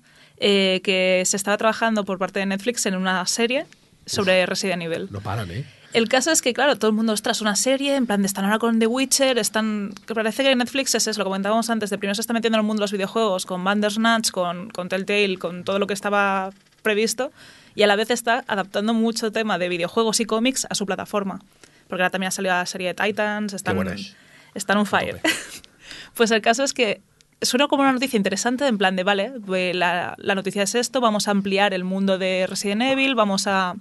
eh, 0.43 0.81
que 0.83 1.21
se 1.25 1.37
estaba 1.37 1.55
trabajando 1.55 2.03
por 2.03 2.17
parte 2.17 2.39
de 2.39 2.47
Netflix 2.47 2.87
en 2.87 2.95
una 2.95 3.23
serie 3.27 3.67
sobre 4.07 4.47
Resident 4.47 4.81
Evil. 4.81 5.07
No 5.11 5.21
paran, 5.21 5.51
¿eh? 5.51 5.65
El 5.93 6.09
caso 6.09 6.31
es 6.31 6.41
que, 6.41 6.51
claro, 6.53 6.77
todo 6.77 6.89
el 6.89 6.95
mundo, 6.95 7.13
ostras, 7.13 7.41
una 7.41 7.55
serie, 7.55 7.95
en 7.95 8.07
plan 8.07 8.21
de 8.21 8.25
están 8.25 8.45
ahora 8.45 8.57
con 8.57 8.79
The 8.79 8.87
Witcher, 8.87 9.37
están... 9.37 9.93
que 10.07 10.15
Parece 10.15 10.41
que 10.41 10.55
Netflix 10.55 10.95
es 10.95 11.05
eso, 11.05 11.19
lo 11.19 11.25
comentábamos 11.25 11.69
antes, 11.69 11.91
de 11.91 11.97
primero 11.99 12.15
se 12.15 12.21
está 12.21 12.33
metiendo 12.33 12.57
en 12.57 12.61
el 12.61 12.65
mundo 12.65 12.79
de 12.79 12.85
los 12.85 12.91
videojuegos, 12.91 13.45
con 13.45 13.63
Bandersnatch, 13.63 14.31
con, 14.31 14.71
con 14.71 14.89
Telltale, 14.89 15.37
con 15.37 15.63
todo 15.63 15.77
lo 15.77 15.85
que 15.85 15.93
estaba 15.93 16.51
previsto, 16.81 17.31
y 17.75 17.83
a 17.83 17.87
la 17.87 17.95
vez 17.95 18.09
está 18.09 18.43
adaptando 18.47 18.95
mucho 18.95 19.31
tema 19.31 19.59
de 19.59 19.69
videojuegos 19.69 20.21
y 20.21 20.25
cómics 20.25 20.65
a 20.69 20.73
su 20.73 20.87
plataforma. 20.87 21.39
Porque 21.87 22.01
ahora 22.01 22.09
también 22.09 22.29
ha 22.29 22.31
salido 22.31 22.55
la 22.55 22.65
serie 22.65 22.87
de 22.87 22.93
Titans, 22.93 23.53
están, 23.53 23.75
buena 23.75 23.93
es. 23.93 24.15
están 24.55 24.77
on 24.77 24.87
fire. 24.87 25.21
pues 26.15 26.31
el 26.31 26.41
caso 26.41 26.63
es 26.63 26.73
que 26.73 27.01
suena 27.41 27.67
como 27.67 27.83
una 27.83 27.91
noticia 27.91 28.17
interesante, 28.17 28.67
en 28.67 28.77
plan 28.77 28.95
de, 28.95 29.03
vale, 29.03 29.31
pues 29.45 29.75
la, 29.75 30.15
la 30.17 30.35
noticia 30.35 30.63
es 30.63 30.75
esto, 30.75 31.01
vamos 31.01 31.27
a 31.27 31.31
ampliar 31.31 31.73
el 31.73 31.83
mundo 31.83 32.17
de 32.17 32.45
Resident 32.47 32.81
Evil, 32.83 33.15
vamos 33.15 33.47
a 33.47 33.75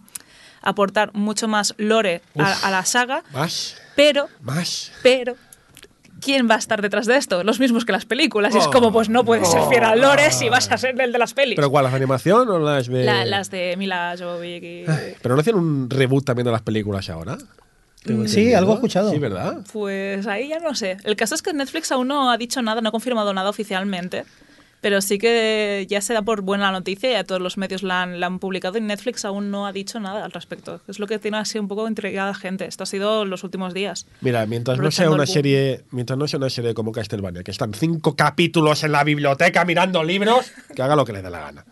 aportar 0.62 1.12
mucho 1.14 1.48
más 1.48 1.74
lore 1.78 2.22
a, 2.38 2.52
a 2.66 2.70
la 2.70 2.84
saga, 2.84 3.22
Más, 3.32 3.76
pero, 3.96 4.28
más. 4.42 4.92
pero, 5.02 5.34
¿quién 6.20 6.48
va 6.50 6.56
a 6.56 6.58
estar 6.58 6.82
detrás 6.82 7.06
de 7.06 7.16
esto? 7.16 7.42
Los 7.44 7.60
mismos 7.60 7.84
que 7.86 7.92
las 7.92 8.04
películas. 8.04 8.54
y 8.54 8.58
es 8.58 8.66
Oh, 8.66 8.70
como, 8.70 8.92
pues 8.92 9.08
no 9.08 9.24
puedes 9.24 9.50
ser 9.50 9.62
fiel 9.70 9.84
al 9.84 10.00
lore 10.02 10.30
si 10.32 10.48
vas 10.50 10.70
a 10.70 10.76
ser 10.76 11.00
el 11.00 11.12
de 11.12 11.18
las 11.18 11.32
pelis. 11.32 11.56
¿Pero 11.56 11.70
cuál? 11.70 11.84
¿Las 11.84 11.92
de 11.92 11.96
animación 11.96 12.48
o 12.50 12.58
las 12.58 12.88
de.? 12.88 13.04
La- 13.04 13.24
las 13.24 13.50
de 13.50 13.74
Mila 13.78 14.14
y... 14.42 14.84
Pero 15.22 15.34
no 15.34 15.40
hacen 15.40 15.54
un 15.54 15.88
reboot 15.88 16.24
también 16.26 16.44
de 16.44 16.52
las 16.52 16.60
películas 16.62 17.08
ahora. 17.08 17.38
Tengo 18.04 18.26
Sí, 18.26 18.54
algo 18.54 18.72
he 18.72 18.74
escuchado. 18.74 19.10
Sí, 19.10 19.18
¿verdad? 19.18 19.58
Pues 19.72 20.26
ahí 20.26 20.48
ya 20.48 20.58
no 20.58 20.74
sé. 20.74 20.96
El 21.04 21.16
caso 21.16 21.34
es 21.34 21.42
que 21.42 21.52
Netflix 21.52 21.92
aún 21.92 22.08
no 22.08 22.30
ha 22.30 22.38
dicho 22.38 22.62
nada, 22.62 22.80
no 22.80 22.88
ha 22.88 22.92
confirmado 22.92 23.34
nada 23.34 23.50
oficialmente. 23.50 24.24
Pero 24.80 25.02
sí 25.02 25.18
que 25.18 25.86
ya 25.90 26.00
se 26.00 26.14
da 26.14 26.22
por 26.22 26.40
buena 26.40 26.72
la 26.72 26.78
noticia, 26.78 27.10
ya 27.12 27.24
todos 27.24 27.42
los 27.42 27.58
medios 27.58 27.82
la 27.82 28.02
han, 28.02 28.18
la 28.18 28.26
han 28.26 28.38
publicado 28.38 28.78
y 28.78 28.80
Netflix 28.80 29.26
aún 29.26 29.50
no 29.50 29.66
ha 29.66 29.72
dicho 29.72 30.00
nada 30.00 30.24
al 30.24 30.32
respecto. 30.32 30.80
Es 30.88 30.98
lo 30.98 31.06
que 31.06 31.18
tiene 31.18 31.36
así 31.36 31.58
un 31.58 31.68
poco 31.68 31.86
intrigada 31.86 32.28
la 32.28 32.34
gente. 32.34 32.64
Esto 32.64 32.84
ha 32.84 32.86
sido 32.86 33.26
los 33.26 33.44
últimos 33.44 33.74
días. 33.74 34.06
Mira, 34.22 34.46
mientras 34.46 34.78
no 34.78 34.90
sea 34.90 35.10
una 35.10 35.26
serie, 35.26 35.84
mientras 35.90 36.18
no 36.18 36.26
sea 36.26 36.38
una 36.38 36.48
serie 36.48 36.72
como 36.72 36.92
Castlevania, 36.92 37.42
que 37.42 37.50
están 37.50 37.74
cinco 37.74 38.16
capítulos 38.16 38.82
en 38.82 38.92
la 38.92 39.04
biblioteca 39.04 39.66
mirando 39.66 40.02
libros, 40.02 40.50
que 40.74 40.80
haga 40.80 40.96
lo 40.96 41.04
que 41.04 41.12
le 41.12 41.20
dé 41.20 41.28
la 41.28 41.40
gana. 41.40 41.64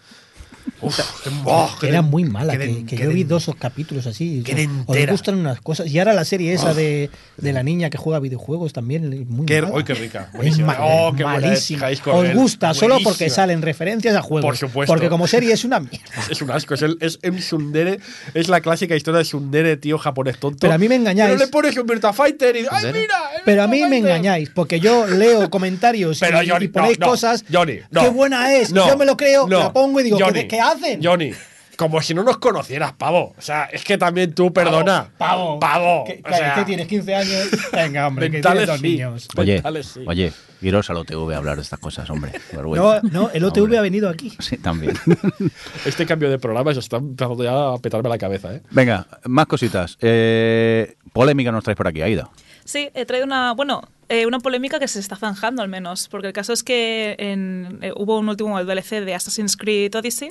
Uf, 0.81 0.99
oh, 1.45 1.70
Que 1.81 1.89
era 1.89 2.03
muy 2.03 2.24
mala, 2.24 2.57
que, 2.57 2.85
que 2.85 2.97
yo 2.97 3.11
vi 3.11 3.24
dos 3.24 3.51
capítulos 3.59 4.07
así. 4.07 4.43
Os 4.87 5.07
gustan 5.09 5.37
unas 5.37 5.61
cosas. 5.61 5.89
Y 5.89 5.99
ahora 5.99 6.12
la 6.12 6.24
serie 6.24 6.53
esa 6.53 6.74
de, 6.74 7.11
de 7.37 7.53
la 7.53 7.62
niña 7.62 7.91
que 7.91 7.99
juega 7.99 8.20
videojuegos 8.20 8.72
también, 8.72 9.26
muy 9.29 9.47
Qué, 9.47 9.62
mala. 9.62 9.74
¡Ay, 9.76 9.85
qué 9.85 9.95
rica! 9.95 10.31
Es 10.43 10.59
Oh, 10.81 11.12
qué 11.16 11.22
es 11.22 11.29
malísima. 11.29 11.89
Os 12.07 12.35
gusta 12.35 12.74
solo 12.74 12.99
porque 13.03 13.31
salen 13.31 13.62
referencias 13.62 14.14
a 14.14 14.22
juegos. 14.22 14.45
Por 14.45 14.57
supuesto. 14.57 14.93
Porque 14.93 15.09
como 15.09 15.26
serie 15.26 15.53
es 15.53 15.64
una 15.64 15.81
mierda. 15.81 15.99
Es 16.31 16.43
un 16.43 16.51
asco, 16.51 16.74
es, 16.74 16.83
el, 16.83 16.99
es 17.01 17.18
un 17.24 17.39
tsundere, 17.39 18.01
es 18.35 18.49
la 18.49 18.61
clásica 18.61 18.95
historia 18.95 19.18
de 19.18 19.24
tsundere, 19.24 19.76
tío 19.76 19.99
japonés 19.99 20.39
tonto. 20.39 20.59
Pero 20.61 20.74
a 20.74 20.79
mí 20.79 20.89
me 20.89 20.97
engañáis. 20.97 21.31
Pero 21.33 21.45
le 21.45 21.51
pones 21.51 21.76
un 21.76 21.87
Virtua 21.87 22.12
Fighter 22.12 22.55
y 22.57 22.66
¡ay, 22.70 22.93
mira! 22.93 23.16
el 23.37 23.43
Pero 23.45 23.62
a 23.62 23.66
mí 23.66 23.83
me 23.87 23.99
engañáis, 23.99 24.51
porque 24.51 24.79
yo 24.79 25.07
leo 25.07 25.49
comentarios 25.49 26.20
Pero 26.20 26.43
y, 26.43 26.49
Johnny, 26.49 26.66
y 26.66 26.68
ponéis 26.68 26.99
no, 26.99 27.07
cosas. 27.07 27.45
Johnny, 27.51 27.79
no. 27.91 28.03
¡Qué 28.03 28.09
buena 28.09 28.55
es! 28.55 28.72
No, 28.72 28.87
yo 28.87 28.97
me 28.97 29.05
lo 29.07 29.16
creo, 29.16 29.49
la 29.49 29.72
pongo 29.72 30.01
y 30.01 30.05
digo, 30.05 30.18
¿qué- 30.18 30.24
Johnny, 30.24 30.49
¿qué, 30.49 30.61
hacen? 30.73 31.01
Johnny, 31.03 31.33
como 31.77 32.03
si 32.03 32.12
no 32.14 32.25
nos 32.25 32.39
conocieras, 32.39 32.93
pavo. 32.95 33.35
O 33.39 33.41
sea, 33.41 33.64
es 33.66 33.85
que 33.85 33.97
también 33.99 34.35
tú, 34.35 34.53
perdona. 34.53 35.11
Pavo. 35.16 35.61
Pavo. 35.61 36.05
¿Qué, 36.07 36.21
o 36.25 36.29
sea, 36.35 36.55
qué 36.57 36.64
tienes? 36.64 36.89
¿15 36.89 37.14
años? 37.14 37.49
Venga, 37.73 38.07
hombre, 38.09 38.31
que 38.31 38.41
tienes 38.41 38.66
dos 38.66 38.81
sí. 38.81 38.83
niños. 38.89 39.29
Oye, 39.37 39.55
Mentales 39.55 39.87
sí. 39.87 40.01
oye, 40.07 40.33
iros 40.61 40.91
al 40.91 40.97
OTV 40.97 41.33
a 41.33 41.37
hablar 41.37 41.57
de 41.57 41.62
estas 41.62 41.79
cosas, 41.79 42.11
hombre. 42.11 42.33
No, 42.53 42.59
Vergüenza. 42.59 43.01
no, 43.12 43.31
el 43.33 43.45
OTV 43.45 43.62
Hombre. 43.62 43.79
ha 43.79 43.83
venido 43.83 44.09
aquí. 44.09 44.37
Sí, 44.41 44.57
también. 44.59 44.95
Este 45.85 46.05
cambio 46.07 46.29
de 46.31 46.39
programa 46.39 46.73
se 46.75 46.81
está 46.81 46.97
empezando 46.97 47.45
ya 47.45 47.75
a 47.75 47.79
petarme 47.79 48.09
la 48.09 48.19
cabeza, 48.19 48.55
¿eh? 48.55 48.62
Venga, 48.71 49.07
más 49.25 49.47
cositas. 49.47 49.97
Eh, 50.01 50.97
polémica 51.12 51.53
nos 51.53 51.62
traes 51.64 51.77
por 51.77 51.87
aquí, 51.87 52.03
Aida. 52.03 52.29
Sí, 52.64 52.91
he 52.95 53.07
traído 53.07 53.25
una, 53.25 53.53
bueno, 53.53 53.83
eh, 54.09 54.27
una 54.27 54.41
polémica 54.41 54.79
que 54.79 54.89
se 54.89 54.99
está 55.01 55.16
zanjando 55.16 55.62
al 55.62 55.69
menos, 55.69 56.09
porque 56.09 56.27
el 56.27 56.33
caso 56.33 56.53
es 56.53 56.62
que 56.62 57.14
en- 57.19 57.79
eh, 57.83 57.93
hubo 57.97 58.19
un 58.19 58.29
último 58.29 58.62
DLC 58.62 59.01
de 59.01 59.14
Assassin's 59.14 59.57
Creed 59.57 59.95
Odyssey, 59.95 60.29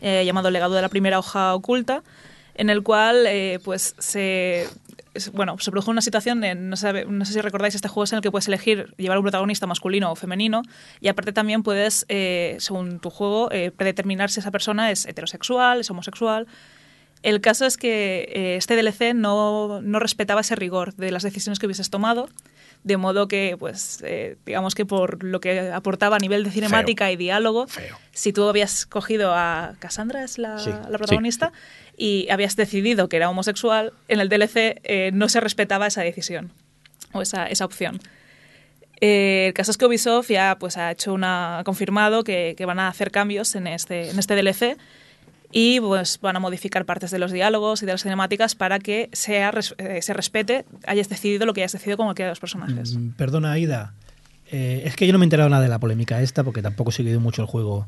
eh, 0.00 0.24
llamado 0.24 0.50
Legado 0.50 0.74
de 0.74 0.82
la 0.82 0.88
Primera 0.88 1.18
Hoja 1.18 1.54
Oculta, 1.54 2.02
en 2.54 2.70
el 2.70 2.82
cual, 2.82 3.26
eh, 3.26 3.58
pues, 3.64 3.94
se, 3.98 4.66
bueno, 5.34 5.58
se 5.58 5.70
produjo 5.70 5.90
una 5.90 6.00
situación, 6.00 6.42
en- 6.44 6.70
no, 6.70 6.76
sé, 6.76 7.04
no 7.04 7.24
sé 7.24 7.34
si 7.34 7.40
recordáis, 7.40 7.74
este 7.74 7.88
juego 7.88 8.04
es 8.04 8.12
en 8.12 8.16
el 8.16 8.22
que 8.22 8.30
puedes 8.30 8.48
elegir 8.48 8.94
llevar 8.96 9.18
un 9.18 9.24
protagonista 9.24 9.66
masculino 9.66 10.10
o 10.10 10.16
femenino, 10.16 10.62
y 11.00 11.08
aparte 11.08 11.32
también 11.32 11.62
puedes, 11.62 12.06
eh, 12.08 12.56
según 12.60 12.98
tu 13.00 13.10
juego, 13.10 13.50
eh, 13.52 13.70
predeterminar 13.76 14.30
si 14.30 14.40
esa 14.40 14.50
persona 14.50 14.90
es 14.90 15.04
heterosexual, 15.06 15.80
es 15.80 15.90
homosexual, 15.90 16.46
el 17.22 17.40
caso 17.40 17.66
es 17.66 17.76
que 17.76 18.28
eh, 18.32 18.56
este 18.56 18.76
DLC 18.76 19.14
no, 19.14 19.80
no 19.82 19.98
respetaba 19.98 20.42
ese 20.42 20.54
rigor 20.54 20.94
de 20.94 21.10
las 21.10 21.22
decisiones 21.24 21.58
que 21.58 21.66
hubieses 21.66 21.90
tomado, 21.90 22.28
de 22.84 22.96
modo 22.96 23.26
que, 23.28 23.56
pues, 23.58 24.00
eh, 24.04 24.36
digamos 24.46 24.74
que 24.74 24.84
por 24.86 25.24
lo 25.24 25.40
que 25.40 25.70
aportaba 25.70 26.16
a 26.16 26.18
nivel 26.18 26.44
de 26.44 26.50
cinemática 26.50 27.10
y 27.10 27.16
diálogo, 27.16 27.66
Feo. 27.66 27.96
si 28.12 28.32
tú 28.32 28.48
habías 28.48 28.86
cogido 28.86 29.32
a 29.34 29.74
Cassandra, 29.80 30.22
es 30.22 30.38
la, 30.38 30.58
Sí. 30.58 30.70
la 30.70 30.98
protagonista, 30.98 31.52
y 31.96 32.28
habías 32.30 32.54
decidido 32.56 33.08
que 33.08 33.16
era 33.16 33.28
homosexual, 33.30 33.92
en 34.08 34.20
el 34.20 34.28
DLC 34.28 34.80
eh, 34.84 35.10
no 35.12 35.28
se 35.28 35.40
respetaba 35.40 35.86
esa 35.86 36.02
decisión 36.02 36.52
o 37.12 37.22
esa, 37.22 37.46
esa 37.46 37.64
opción. 37.64 38.00
Eh, 39.00 39.46
el 39.48 39.54
caso 39.54 39.70
es 39.70 39.76
que 39.76 39.84
Ubisoft 39.86 40.30
ya 40.30 40.56
pues, 40.58 40.76
ha 40.76 40.90
hecho 40.90 41.12
una, 41.12 41.58
ha 41.58 41.64
confirmado 41.64 42.24
que, 42.24 42.54
que 42.56 42.64
van 42.64 42.78
a 42.78 42.88
hacer 42.88 43.10
cambios 43.10 43.54
en 43.54 43.66
este, 43.66 44.10
en 44.10 44.18
este 44.18 44.34
DLC 44.34 44.78
y 45.52 45.80
pues 45.80 46.18
van 46.20 46.36
a 46.36 46.40
modificar 46.40 46.84
partes 46.84 47.10
de 47.10 47.18
los 47.18 47.32
diálogos 47.32 47.82
y 47.82 47.86
de 47.86 47.92
las 47.92 48.02
cinemáticas 48.02 48.54
para 48.54 48.78
que 48.78 49.08
sea, 49.12 49.52
eh, 49.78 50.02
se 50.02 50.12
respete, 50.12 50.64
hayas 50.86 51.08
decidido 51.08 51.46
lo 51.46 51.54
que 51.54 51.62
hayas 51.62 51.72
decidido 51.72 51.96
con 51.96 52.06
cualquiera 52.06 52.28
de 52.28 52.32
los 52.32 52.40
personajes. 52.40 52.96
Mm, 52.96 53.10
Perdona, 53.10 53.52
Aida. 53.52 53.94
Eh, 54.50 54.82
es 54.84 54.94
que 54.96 55.06
yo 55.06 55.12
no 55.12 55.18
me 55.18 55.24
he 55.24 55.26
enterado 55.26 55.48
nada 55.48 55.62
de 55.62 55.68
la 55.68 55.78
polémica 55.78 56.22
esta 56.22 56.44
porque 56.44 56.62
tampoco 56.62 56.90
he 56.90 56.92
seguido 56.92 57.20
mucho 57.20 57.42
el 57.42 57.48
juego. 57.48 57.86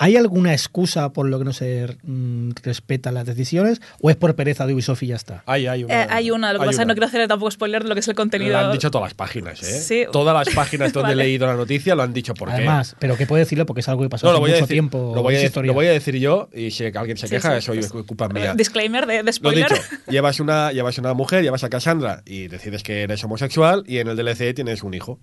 ¿Hay 0.00 0.16
alguna 0.16 0.52
excusa 0.52 1.12
por 1.12 1.28
lo 1.28 1.38
que 1.38 1.44
no 1.44 1.52
se 1.52 1.96
mm, 2.04 2.50
respetan 2.62 3.14
las 3.14 3.26
decisiones 3.26 3.80
o 4.00 4.10
es 4.10 4.16
por 4.16 4.34
pereza 4.36 4.66
de 4.66 4.74
Ubisoft 4.74 5.02
y 5.02 5.08
ya 5.08 5.16
está? 5.16 5.42
Hay, 5.46 5.66
hay 5.66 5.84
una. 5.84 6.02
Eh, 6.02 6.06
hay 6.08 6.30
una, 6.30 6.52
lo 6.52 6.60
que 6.60 6.66
pasa 6.66 6.82
es 6.82 6.84
que 6.84 6.86
no 6.86 6.94
quiero 6.94 7.06
hacer 7.06 7.26
tampoco 7.26 7.50
spoiler 7.50 7.82
de 7.82 7.88
lo 7.88 7.94
que 7.94 8.00
es 8.00 8.08
el 8.08 8.14
contenido. 8.14 8.52
Lo 8.52 8.58
han 8.66 8.72
dicho 8.72 8.90
todas 8.90 9.06
las 9.06 9.14
páginas, 9.14 9.62
¿eh? 9.62 9.80
Sí. 9.80 10.04
Todas 10.12 10.34
las 10.46 10.54
páginas 10.54 10.92
donde 10.92 11.10
Vale. 11.10 11.22
he 11.24 11.26
leído 11.26 11.46
la 11.46 11.54
noticia 11.56 11.94
lo 11.94 12.02
han 12.04 12.12
dicho 12.12 12.34
por 12.34 12.48
qué. 12.48 12.54
Además, 12.54 12.94
pero 12.98 13.16
que 13.16 13.26
puedo 13.26 13.40
decirlo 13.40 13.66
porque 13.66 13.80
es 13.80 13.88
algo 13.88 14.02
que 14.02 14.08
pasó 14.08 14.26
no, 14.26 14.32
lo 14.32 14.38
hace 14.38 14.44
a 14.44 14.46
mucho 14.46 14.54
decir, 14.62 14.68
tiempo. 14.68 15.12
lo, 15.14 15.22
voy 15.22 15.34
a 15.34 15.38
decir, 15.40 15.64
lo 15.64 15.74
voy 15.74 15.86
a 15.86 15.90
decir 15.92 16.16
yo 16.16 16.48
y 16.54 16.70
si 16.70 16.84
alguien 16.86 17.16
se 17.16 17.26
Sí, 17.26 17.34
queja, 17.34 17.52
sí, 17.52 17.58
eso 17.58 17.72
pues, 17.74 17.86
es 17.86 18.06
culpa 18.06 18.28
mía. 18.28 18.54
Disclaimer 18.54 19.06
de, 19.06 19.14
de 19.18 19.22
Lo 19.24 19.32
spoiler. 19.32 19.68
dicho, 19.68 19.82
llevas 20.08 20.38
una, 20.40 20.70
llevas 20.72 20.96
una 20.98 21.12
mujer, 21.14 21.42
llevas 21.42 21.64
a 21.64 21.68
Cassandra 21.70 22.22
y 22.24 22.46
decides 22.48 22.82
que 22.82 23.02
eres 23.02 23.22
homosexual 23.24 23.82
y 23.86 23.98
en 23.98 24.08
el 24.08 24.16
DLC 24.16 24.54
tienes 24.54 24.82
un 24.82 24.94
hijo. 24.94 25.18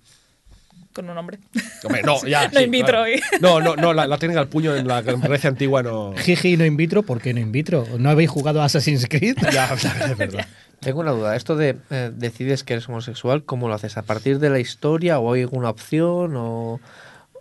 Con 0.95 1.09
un 1.09 1.17
hombre. 1.17 1.39
Hombre, 1.83 2.01
no, 2.03 2.25
ya. 2.25 2.47
No 2.53 2.59
sí, 2.59 2.65
in 2.65 2.71
vitro. 2.71 2.87
claro. 3.03 3.09
y- 3.09 3.21
No, 3.41 3.59
no, 3.59 3.75
no, 3.75 3.93
la, 3.93 4.07
la 4.07 4.17
tienen 4.17 4.37
al 4.37 4.47
puño 4.47 4.73
en 4.75 4.87
la 4.87 5.01
Grecia 5.01 5.49
antigua, 5.49 5.83
no. 5.83 6.13
Jiji, 6.17 6.55
no 6.55 6.63
in 6.65 6.77
vitro, 6.77 7.03
¿por 7.03 7.19
qué 7.21 7.33
no 7.33 7.41
in 7.41 7.51
vitro? 7.51 7.85
¿No 7.99 8.09
habéis 8.09 8.29
jugado 8.29 8.61
a 8.61 8.65
Assassin's 8.65 9.05
Creed? 9.09 9.35
Ya, 9.53 9.65
es 9.73 10.17
verdad. 10.17 10.47
Tengo 10.79 11.01
una 11.01 11.11
duda. 11.11 11.35
Esto 11.35 11.55
de 11.57 11.77
eh, 11.89 12.11
decides 12.15 12.63
que 12.63 12.73
eres 12.73 12.87
homosexual, 12.87 13.43
¿cómo 13.43 13.67
lo 13.67 13.73
haces? 13.73 13.97
¿A 13.97 14.03
partir 14.03 14.39
de 14.39 14.49
la 14.49 14.59
historia 14.59 15.19
o 15.19 15.33
hay 15.33 15.41
alguna 15.41 15.69
opción 15.69 16.33
o, 16.37 16.79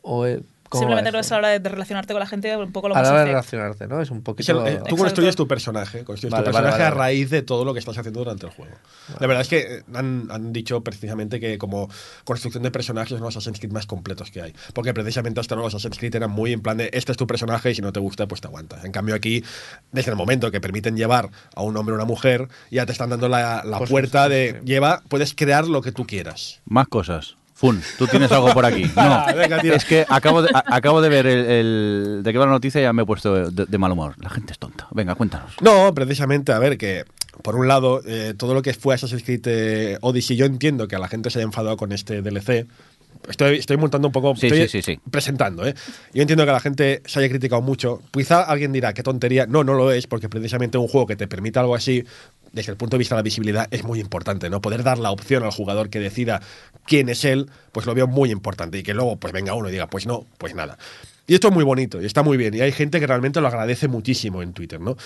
o 0.02 0.26
eh, 0.26 0.40
Simplemente 0.79 1.11
creo 1.11 1.20
que 1.20 1.27
es 1.27 1.33
a 1.33 1.35
la 1.35 1.39
hora 1.49 1.59
de 1.59 1.68
relacionarte 1.68 2.12
con 2.14 2.20
la 2.20 2.27
gente 2.27 2.57
un 2.57 2.72
poco 2.72 2.89
lo 2.89 2.95
a 2.95 2.99
más 2.99 3.07
la 3.09 3.12
hora 3.14 3.20
de 3.25 3.27
relacionarte, 3.31 3.87
¿no? 3.87 4.01
Es 4.01 4.11
un 4.11 4.18
Es 4.18 4.22
poquito. 4.25 4.66
el- 4.66 4.75
eh, 4.75 4.81
tú 4.89 4.97
construyes 4.97 5.37
tu 5.37 5.47
personaje, 5.49 6.05
construyes 6.05 6.33
Vale, 6.33 6.45
tu 6.45 6.51
personaje 6.53 6.79
vale, 6.83 6.85
a 6.85 6.91
raíz 6.91 7.31
de 7.31 7.43
todo 7.43 7.64
lo 7.64 7.72
que 7.72 7.79
estás 7.81 7.97
haciendo 7.99 8.20
durante 8.20 8.47
el 8.47 8.53
juego. 8.53 8.75
La 9.20 9.27
verdad 9.27 9.43
es 9.43 9.49
que 9.49 9.59
eh, 9.61 9.83
han, 9.95 10.29
han 10.31 10.53
dicho 10.53 10.83
precisamente 10.83 11.41
que 11.41 11.59
como 11.59 11.89
construcción 12.25 12.62
de 12.62 12.70
personajes 12.70 13.11
son 13.11 13.20
los 13.20 13.37
Assassin's 13.37 13.59
Creed 13.59 13.72
más 13.72 13.87
completos 13.87 14.31
que 14.31 14.43
hay. 14.43 14.55
Porque 14.72 14.93
precisamente 14.95 15.41
hasta 15.41 15.55
ahora 15.55 15.64
los 15.66 15.75
Assassin's 15.75 15.99
Creed 15.99 16.14
eran 16.16 16.31
muy 16.31 16.53
en 16.53 16.61
plan 16.62 16.77
de 16.77 16.91
este 16.93 17.12
es 17.12 17.18
tu 17.18 17.27
personaje 17.27 17.70
y 17.70 17.75
si 17.75 17.83
no 17.83 17.93
te 17.93 18.01
gusta, 18.01 18.27
pues 18.27 18.41
te 18.41 18.49
aguantas. 18.49 18.85
En 18.85 18.93
cambio 18.93 19.14
aquí, 19.14 19.45
desde 19.93 20.11
el 20.11 20.16
momento 20.16 20.51
que 20.51 20.61
permiten 20.61 20.97
llevar 20.97 21.31
a 21.55 21.62
un 21.62 21.77
hombre 21.77 21.93
o 21.93 21.97
una 21.97 22.05
mujer, 22.05 22.49
ya 22.70 22.87
te 22.87 22.93
están 22.93 23.11
dando 23.11 23.29
la, 23.29 23.62
la 23.64 23.79
puerta 23.81 24.29
de 24.29 24.59
sí. 24.61 24.66
lleva, 24.66 25.03
puedes 25.09 25.35
crear 25.35 25.66
lo 25.66 25.83
que 25.83 25.93
tú 25.93 26.07
quieras. 26.07 26.61
Más 26.64 26.89
cosas. 26.89 27.37
Fun, 27.55 27.80
tú 27.98 28.07
tienes 28.09 28.30
algo 28.32 28.52
por 28.52 28.64
aquí. 28.66 28.84
No, 28.96 29.26
Venga, 29.36 29.59
es 29.59 29.84
que 29.84 30.05
acabo 30.09 30.42
de, 30.42 30.50
a- 30.52 30.64
acabo 30.76 31.00
de 31.00 31.09
ver 31.09 31.26
el, 31.26 31.44
el- 31.46 32.20
de 32.24 32.32
qué 32.32 32.38
va 32.38 32.46
la 32.46 32.52
noticia 32.52 32.80
y 32.80 32.84
ya 32.84 32.92
me 32.92 33.02
he 33.02 33.07
puesto 33.07 33.50
de, 33.50 33.66
de 33.66 33.78
mal 33.78 33.92
humor. 33.92 34.14
La 34.20 34.28
gente 34.28 34.52
es 34.52 34.59
tonta. 34.59 34.88
Venga, 34.90 35.14
cuéntanos. 35.14 35.52
No, 35.61 35.94
precisamente, 35.94 36.52
a 36.52 36.59
ver, 36.59 36.76
que 36.76 37.05
por 37.42 37.55
un 37.57 37.68
lado, 37.68 38.00
eh, 38.07 38.34
todo 38.36 38.55
lo 38.55 38.62
que 38.62 38.74
fue 38.74 38.94
Assassin's 38.96 39.22
Creed 39.22 39.42
eh, 39.46 39.98
Odyssey, 40.00 40.36
yo 40.36 40.46
entiendo 40.46 40.88
que 40.88 40.96
a 40.96 40.98
la 40.98 41.09
gente 41.09 41.30
se 41.30 41.38
haya 41.38 41.46
enfadado 41.46 41.76
con 41.76 41.92
este 41.92 42.22
DLC. 42.22 42.66
Estoy, 43.28 43.57
estoy 43.57 43.76
montando 43.76 44.09
un 44.09 44.12
poco. 44.12 44.34
Sí, 44.36 44.48
estoy 44.48 44.68
sí, 44.68 44.82
sí. 44.82 44.98
Presentando, 45.11 45.66
¿eh? 45.66 45.74
Yo 46.12 46.22
entiendo 46.22 46.44
que 46.44 46.52
la 46.52 46.61
gente 46.61 47.02
se 47.07 47.20
haya 47.20 47.28
criticado 47.28 47.62
mucho. 47.62 48.02
Quizá 48.12 48.42
alguien 48.42 48.72
dirá, 48.72 48.92
qué 48.92 49.02
tontería. 49.02 49.46
No, 49.46 49.64
no 49.64 49.74
lo 49.74 49.92
es, 49.92 50.07
porque 50.07 50.28
precisamente 50.28 50.76
un 50.76 50.88
juego 50.88 51.07
que 51.07 51.16
te 51.16 51.26
permita 51.26 51.61
algo 51.61 51.74
así 51.74 52.05
desde 52.55 52.72
el 52.72 52.78
punto 52.78 52.96
de 52.96 52.98
vista 52.98 53.14
de 53.14 53.18
la 53.18 53.22
visibilidad, 53.22 53.68
es 53.70 53.84
muy 53.84 54.00
importante, 54.00 54.48
¿no? 54.48 54.61
Poder 54.61 54.82
dar 54.82 54.98
la 54.98 55.11
opción 55.11 55.42
al 55.42 55.50
jugador 55.50 55.90
que 55.90 56.00
decida 56.00 56.40
quién 56.86 57.09
es 57.09 57.24
él, 57.24 57.50
pues 57.72 57.86
lo 57.86 57.94
veo 57.94 58.07
muy 58.07 58.30
importante. 58.30 58.78
Y 58.78 58.82
que 58.82 58.94
luego, 58.94 59.16
pues 59.16 59.32
venga 59.32 59.55
uno 59.55 59.68
y 59.68 59.72
diga, 59.72 59.88
pues 59.88 60.07
no, 60.07 60.26
pues 60.38 60.55
nada. 60.55 60.78
Y 61.26 61.32
esto 61.32 61.48
es 61.48 61.55
muy 61.55 61.64
bonito 61.64 62.02
y 62.02 62.05
está 62.05 62.22
muy 62.22 62.36
bien. 62.36 62.52
Y 62.52 62.61
hay 62.61 62.70
gente 62.70 63.00
que 63.00 63.07
realmente 63.07 63.40
lo 63.40 63.48
agradece 63.48 63.88
muchísimo 63.88 64.42
en 64.42 64.52
Twitter, 64.52 64.78
¿no? 64.78 64.96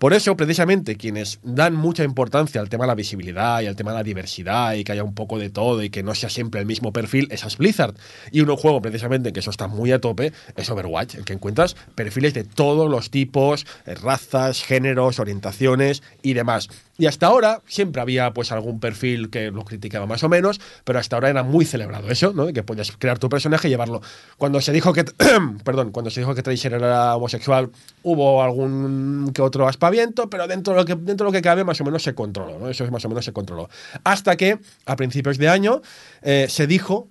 Por 0.00 0.12
eso, 0.12 0.36
precisamente, 0.36 0.96
quienes 0.96 1.38
dan 1.44 1.76
mucha 1.76 2.02
importancia 2.02 2.60
al 2.60 2.68
tema 2.68 2.84
de 2.84 2.88
la 2.88 2.94
visibilidad 2.96 3.60
y 3.60 3.66
al 3.66 3.76
tema 3.76 3.92
de 3.92 3.98
la 3.98 4.02
diversidad 4.02 4.74
y 4.74 4.82
que 4.82 4.90
haya 4.90 5.04
un 5.04 5.14
poco 5.14 5.38
de 5.38 5.50
todo 5.50 5.80
y 5.84 5.90
que 5.90 6.02
no 6.02 6.16
sea 6.16 6.30
siempre 6.30 6.60
el 6.60 6.66
mismo 6.66 6.92
perfil, 6.92 7.28
es 7.30 7.56
Blizzard. 7.56 7.94
Y 8.32 8.40
uno 8.40 8.56
juego, 8.56 8.82
precisamente, 8.82 9.32
que 9.32 9.38
eso 9.38 9.50
está 9.50 9.68
muy 9.68 9.92
a 9.92 10.00
tope, 10.00 10.32
es 10.56 10.68
Overwatch, 10.68 11.14
en 11.14 11.24
que 11.24 11.34
encuentras 11.34 11.76
perfiles 11.94 12.34
de 12.34 12.42
todos 12.42 12.90
los 12.90 13.10
tipos, 13.10 13.64
eh, 13.86 13.94
razas, 13.94 14.64
géneros, 14.64 15.20
orientaciones 15.20 16.02
y 16.22 16.32
demás. 16.32 16.68
Y 17.00 17.06
hasta 17.06 17.28
ahora 17.28 17.62
siempre 17.68 18.02
había 18.02 18.32
pues 18.32 18.50
algún 18.50 18.80
perfil 18.80 19.30
que 19.30 19.52
lo 19.52 19.64
criticaba 19.64 20.06
más 20.06 20.24
o 20.24 20.28
menos, 20.28 20.60
pero 20.82 20.98
hasta 20.98 21.14
ahora 21.14 21.30
era 21.30 21.44
muy 21.44 21.64
celebrado 21.64 22.10
eso, 22.10 22.32
¿no? 22.32 22.52
Que 22.52 22.64
puedes 22.64 22.90
crear 22.90 23.20
tu 23.20 23.28
personaje 23.28 23.68
y 23.68 23.70
llevarlo. 23.70 24.02
Cuando 24.36 24.60
se 24.60 24.72
dijo 24.72 24.92
que 24.92 25.04
perdón, 25.64 25.92
cuando 25.92 26.10
se 26.10 26.20
dijo 26.20 26.34
que 26.34 26.42
Tracer 26.42 26.72
era 26.72 27.14
homosexual, 27.14 27.70
hubo 28.02 28.42
algún 28.42 29.30
que 29.32 29.42
otro 29.42 29.68
aspaviento, 29.68 30.28
pero 30.28 30.48
dentro 30.48 30.74
de 30.74 30.80
lo 30.80 30.84
que 30.84 30.96
dentro 30.96 31.26
de 31.26 31.28
lo 31.28 31.32
que 31.32 31.40
cabe 31.40 31.62
más 31.62 31.80
o 31.80 31.84
menos 31.84 32.02
se 32.02 32.16
controló, 32.16 32.58
¿no? 32.58 32.68
Eso 32.68 32.84
más 32.90 33.04
o 33.04 33.08
menos 33.08 33.24
se 33.24 33.32
controló. 33.32 33.70
Hasta 34.02 34.36
que 34.36 34.58
a 34.84 34.96
principios 34.96 35.38
de 35.38 35.48
año 35.48 35.82
eh, 36.22 36.46
se 36.48 36.66
dijo 36.66 37.06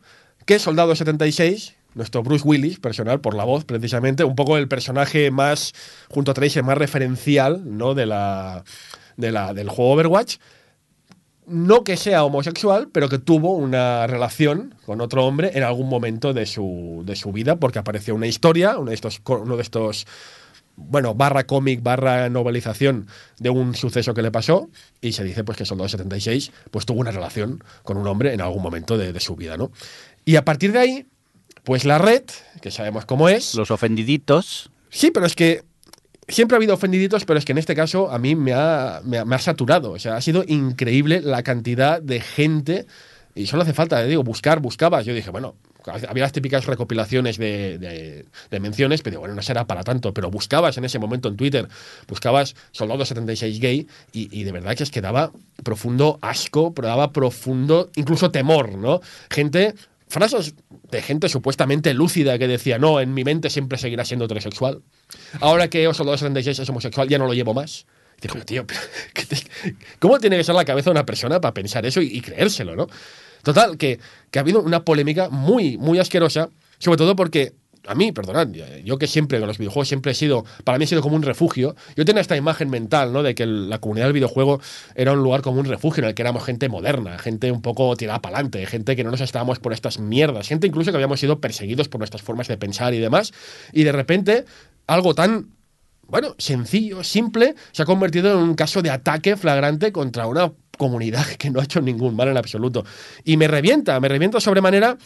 que 0.46 0.60
Soldado 0.60 0.98
76 0.98 1.76
nuestro 1.96 2.22
Bruce 2.22 2.48
Willis, 2.48 2.78
personal, 2.78 3.22
por 3.22 3.34
la 3.34 3.44
voz, 3.44 3.66
precisamente, 3.66 4.24
un 4.24 4.36
poco 4.36 4.58
el 4.58 4.68
personaje 4.68 5.32
más, 5.32 5.74
junto 6.10 6.30
a 6.30 6.34
Tracer, 6.36 6.64
más 6.64 6.78
referencial, 6.78 7.62
¿no? 7.66 7.96
De 7.96 8.06
la, 8.06 8.64
de 9.18 9.32
la, 9.32 9.54
del 9.54 9.70
juego 9.70 9.92
Overwatch. 9.92 10.38
No 11.46 11.84
que 11.84 11.96
sea 11.96 12.26
homosexual, 12.26 12.90
pero 12.92 13.08
que 13.08 13.20
tuvo 13.20 13.56
una 13.56 14.06
relación 14.08 14.76
con 14.86 15.00
otro 15.00 15.26
hombre 15.26 15.52
en 15.54 15.64
algún 15.64 15.88
momento 15.88 16.34
de 16.34 16.46
su, 16.46 17.04
de 17.06 17.16
su 17.16 17.32
vida, 17.32 17.56
porque 17.56 17.80
apareció 17.80 18.16
una 18.16 18.28
historia, 18.28 18.78
uno 18.78 18.90
de 18.90 18.96
estos, 18.96 19.22
uno 19.26 19.56
de 19.56 19.62
estos 19.62 20.06
bueno, 20.78 21.16
barra 21.16 21.46
cómic, 21.46 21.82
barra 21.82 22.30
novelización 22.30 23.08
de 23.40 23.50
un 23.50 23.76
suceso 23.76 24.14
que 24.14 24.22
le 24.22 24.32
pasó 24.32 24.70
y 25.02 25.14
se 25.14 25.24
dice 25.24 25.44
pues 25.44 25.58
que 25.58 25.66
Soldado 25.66 25.90
76 25.90 26.52
pues 26.70 26.86
tuvo 26.86 27.02
una 27.02 27.12
relación 27.12 27.64
con 27.84 27.98
un 27.98 28.08
hombre 28.08 28.34
en 28.34 28.42
algún 28.42 28.62
momento 28.62 28.98
de, 28.98 29.12
de, 29.12 29.20
su 29.20 29.36
vida, 29.36 29.58
¿no? 29.58 29.72
Y 30.24 30.36
a 30.36 30.46
partir 30.46 30.72
de 30.72 30.80
ahí, 30.80 31.06
pues 31.64 31.84
la 31.84 31.98
red, 31.98 32.24
que 32.62 32.70
sabemos 32.70 33.06
cómo 33.06 33.28
es... 33.28 33.56
Los 33.56 33.72
ofendiditos. 33.72 34.70
Sí, 34.90 35.10
pero 35.12 35.26
es 35.26 35.36
que 35.36 35.64
siempre 36.28 36.56
ha 36.56 36.58
habido 36.58 36.74
ofendiditos, 36.74 37.26
pero 37.26 37.40
es 37.40 37.46
que 37.46 37.54
en 37.54 37.58
este 37.58 37.76
caso 37.76 38.12
a 38.12 38.20
mí 38.20 38.36
me 38.36 38.54
ha, 38.54 39.02
me 39.04 39.18
ha, 39.20 39.40
saturado. 39.40 39.92
O 39.92 40.00
sea, 40.00 40.18
ha 40.18 40.22
sido 40.22 40.44
increíble 40.48 41.22
la 41.22 41.44
cantidad 41.44 42.02
de 42.02 42.20
gente. 42.20 42.86
Y 43.36 43.46
solo 43.46 43.64
hace 43.64 43.74
falta, 43.74 44.04
digo, 44.04 44.24
buscar, 44.24 44.60
buscabas. 44.60 45.06
Yo 45.06 45.14
dije, 45.14 45.30
bueno, 45.30 45.56
había 45.86 46.24
las 46.24 46.32
típicas 46.32 46.66
recopilaciones 46.66 47.38
de, 47.38 47.78
de, 47.78 48.26
de, 48.50 48.60
menciones, 48.60 49.02
pero 49.02 49.20
bueno, 49.20 49.36
no 49.36 49.42
será 49.42 49.66
para 49.66 49.84
tanto. 49.84 50.14
Pero 50.14 50.30
buscabas 50.30 50.78
en 50.78 50.86
ese 50.86 51.00
momento 51.00 51.30
en 51.30 51.38
Twitter, 51.38 51.68
buscabas 52.08 52.56
Soldado 52.72 53.06
76 53.06 53.60
gay 53.60 53.88
y, 54.12 54.38
y 54.38 54.44
de 54.44 54.52
verdad 54.52 54.76
que 54.76 54.84
es 54.84 54.92
que 54.92 55.02
daba 55.02 55.32
profundo 55.64 56.20
asco, 56.22 56.74
pero 56.74 56.88
daba 56.88 57.14
profundo, 57.14 57.90
incluso 57.96 58.32
temor, 58.32 58.78
¿no? 58.78 59.02
Gente 59.30 59.76
frases 60.08 60.56
de 60.92 61.02
gente 61.02 61.30
supuestamente 61.30 61.94
lúcida 61.94 62.38
que 62.38 62.48
decía, 62.48 62.78
no, 62.78 63.00
en 63.00 63.14
mi 63.14 63.24
mente 63.24 63.50
siempre 63.50 63.78
seguirá 63.78 64.06
siendo 64.06 64.26
heterosexual. 64.26 64.82
Ahora 65.42 65.70
que 65.70 65.84
Soldado 65.94 66.18
76 66.18 66.60
es 66.60 66.70
homosexual, 66.70 67.08
ya 67.08 67.18
no 67.18 67.28
lo 67.28 67.34
llevo 67.34 67.54
más. 67.54 67.86
Y 68.18 68.28
digo, 68.28 68.44
tío, 68.46 68.66
¿cómo 70.00 70.20
tiene 70.20 70.38
que 70.38 70.44
ser 70.44 70.56
la 70.56 70.66
cabeza 70.66 70.90
de 70.90 70.92
una 70.92 71.06
persona 71.06 71.40
para 71.40 71.54
pensar 71.54 71.86
eso 71.86 72.02
y, 72.02 72.08
y 72.08 72.22
creérselo, 72.22 72.76
no? 72.76 72.88
Total, 73.44 73.78
que, 73.78 74.00
que, 74.32 74.40
ha 74.40 74.42
habido 74.42 74.62
una 74.62 74.84
polémica 74.84 75.30
muy, 75.30 75.78
muy 75.78 76.00
asquerosa, 76.00 76.50
sobre 76.80 76.98
todo 76.98 77.16
porque 77.16 77.54
a 77.88 77.96
mí, 77.96 78.12
perdonad, 78.12 78.50
yo 78.84 78.98
que 78.98 79.08
siempre 79.08 79.40
con 79.40 79.48
los 79.48 79.58
videojuegos 79.58 79.88
siempre 79.88 80.12
he 80.12 80.16
sido, 80.16 80.46
para 80.64 80.78
mí 80.78 80.84
ha 80.84 80.88
sido 80.88 81.02
como 81.02 81.16
un 81.16 81.24
refugio. 81.24 81.76
Yo 81.96 82.06
tenía 82.06 82.22
esta 82.22 82.36
imagen 82.36 82.70
mental, 82.70 83.14
¿no? 83.14 83.24
De 83.24 83.34
que 83.34 83.46
la 83.46 83.80
comunidad 83.80 84.08
del 84.08 84.14
videojuego 84.14 84.60
era 84.96 85.14
un 85.14 85.24
lugar 85.24 85.42
como 85.42 85.60
un 85.60 85.66
refugio 85.66 86.04
en 86.04 86.10
el 86.10 86.16
que 86.16 86.22
éramos 86.22 86.44
gente 86.44 86.70
moderna, 86.70 87.18
gente 87.18 87.52
un 87.52 87.62
poco 87.62 87.96
tirada 87.96 88.22
para 88.22 88.36
adelante, 88.36 88.66
gente 88.66 88.96
que 88.96 89.04
no 89.04 89.12
nos 89.12 89.22
estábamos 89.22 89.60
por 89.60 89.74
estas 89.74 90.00
mierdas, 90.00 90.48
gente 90.48 90.68
incluso 90.68 90.92
que 90.92 90.98
habíamos 90.98 91.20
sido 91.20 91.40
perseguidos 91.40 91.88
por 91.88 92.00
nuestras 92.00 92.22
formas 92.22 92.48
de 92.48 92.58
pensar 92.58 92.94
y 92.94 93.00
demás. 93.00 93.32
Y 93.72 93.84
de 93.84 93.92
repente, 93.92 94.46
algo 94.86 95.16
tan 95.16 95.58
bueno, 96.08 96.36
sencillo, 96.38 97.04
simple, 97.04 97.56
se 97.74 97.84
ha 97.84 97.86
convertido 97.86 98.32
en 98.32 98.38
un 98.38 98.56
caso 98.56 98.82
de 98.82 98.90
ataque 98.90 99.36
flagrante 99.36 99.92
contra 99.92 100.26
una 100.26 100.54
comunidad 100.78 101.26
que 101.38 101.50
no 101.50 101.60
ha 101.60 101.64
hecho 101.64 101.82
ningún 101.82 102.16
mal 102.16 102.30
en 102.30 102.38
absoluto. 102.38 102.86
Y 103.24 103.38
me 103.38 103.48
revienta, 103.48 104.00
me 104.00 104.08
revienta 104.08 104.40
sobremanera 104.40 104.98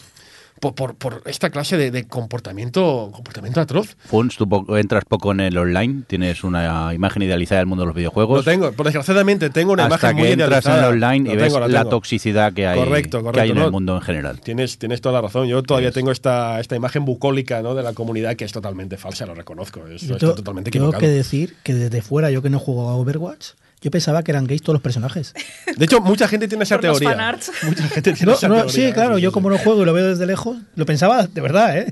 por, 0.62 0.76
por, 0.76 0.96
por, 0.96 1.24
esta 1.26 1.50
clase 1.50 1.76
de, 1.76 1.92
de, 1.92 2.08
comportamiento 2.08 3.10
comportamiento 3.12 3.60
atroz. 3.60 3.98
Funs, 4.06 4.38
tú 4.38 4.48
po 4.48 4.78
entras 4.78 5.04
poco 5.06 5.32
en 5.32 5.42
el 5.42 5.58
online, 5.58 6.04
tienes 6.08 6.44
una 6.44 6.94
imagen 6.94 7.24
idealizada 7.24 7.60
del 7.60 7.68
mundo 7.68 7.82
de 7.82 7.88
los 7.88 7.96
videojuegos. 7.96 8.46
Lo 8.46 8.52
tengo, 8.52 8.72
por 8.72 8.86
desgraciadamente 8.86 9.50
tengo 9.50 9.74
una 9.74 9.86
Hasta 9.86 9.96
imagen 10.12 10.16
que 10.18 10.22
muy 10.22 10.32
entras 10.32 10.48
idealizada. 10.50 10.78
en 10.78 10.84
el 10.86 11.04
online 11.04 11.30
y 11.30 11.36
Lo 11.36 11.42
ves 11.42 11.52
tengo, 11.52 11.60
lo 11.60 11.68
la 11.68 11.80
tengo. 11.80 11.90
toxicidad 11.90 12.54
que 12.54 12.68
hay, 12.68 12.80
correcto, 12.80 13.18
correcto, 13.20 13.32
que 13.34 13.42
hay 13.42 13.50
en 13.50 13.58
¿no? 13.58 13.66
el 13.66 13.72
mundo 13.72 13.96
en 13.96 14.02
general. 14.02 14.40
Tienes, 14.40 14.78
tienes 14.78 15.02
toda 15.02 15.14
la 15.14 15.22
razón. 15.22 15.48
Yo 15.48 15.64
todavía 15.64 15.90
es. 15.90 15.96
tengo 15.96 16.12
esta, 16.12 16.60
esta 16.60 16.76
imagen 16.76 17.04
bucólica 17.04 17.62
¿no? 17.62 17.74
de 17.76 17.84
la 17.84 17.94
comunidad 17.94 18.36
que 18.36 18.46
es 18.46 18.52
totalmente 18.52 18.98
falsa, 18.98 19.26
lo 19.26 19.34
reconozco. 19.34 19.88
Es, 19.88 20.04
yo 20.04 20.14
está 20.14 20.20
tengo, 20.20 20.36
totalmente 20.36 20.70
tengo 20.72 20.86
equivocado. 20.86 21.02
que 21.02 21.08
decir 21.10 21.56
que 21.64 21.74
desde 21.74 22.02
fuera, 22.02 22.30
yo 22.30 22.42
que 22.42 22.50
no 22.52 22.60
juego 22.60 22.88
a 22.90 22.96
Overwatch, 22.96 23.50
yo 23.82 23.92
pensaba 23.92 24.24
que 24.24 24.32
eran 24.32 24.46
gays 24.46 24.62
todos 24.62 24.76
los 24.76 24.82
personajes. 24.82 25.34
De 25.78 25.86
hecho, 25.86 26.00
mucha 26.02 26.28
gente 26.28 26.48
tiene 26.48 26.64
esa 26.64 26.80
teoría. 26.80 27.10
Mucha 27.64 27.88
gente 27.90 28.14
tiene 28.14 28.32
No, 28.32 28.34
esa 28.38 28.48
no, 28.48 28.56
teoría. 28.66 28.72
sí, 28.88 28.94
claro, 28.94 29.18
yo 29.18 29.32
como 29.32 29.50
no 29.50 29.58
juego 29.58 29.82
y 29.82 29.86
lo 29.86 29.94
veo 29.94 30.08
desde 30.08 30.26
lejos, 30.26 30.58
lo 30.76 30.86
pensaba 30.86 31.26
de 31.28 31.42
verdad, 31.42 31.78
¿eh? 31.78 31.92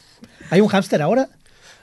¿Hay 0.50 0.60
un 0.60 0.68
hámster 0.68 1.00
ahora? 1.02 1.28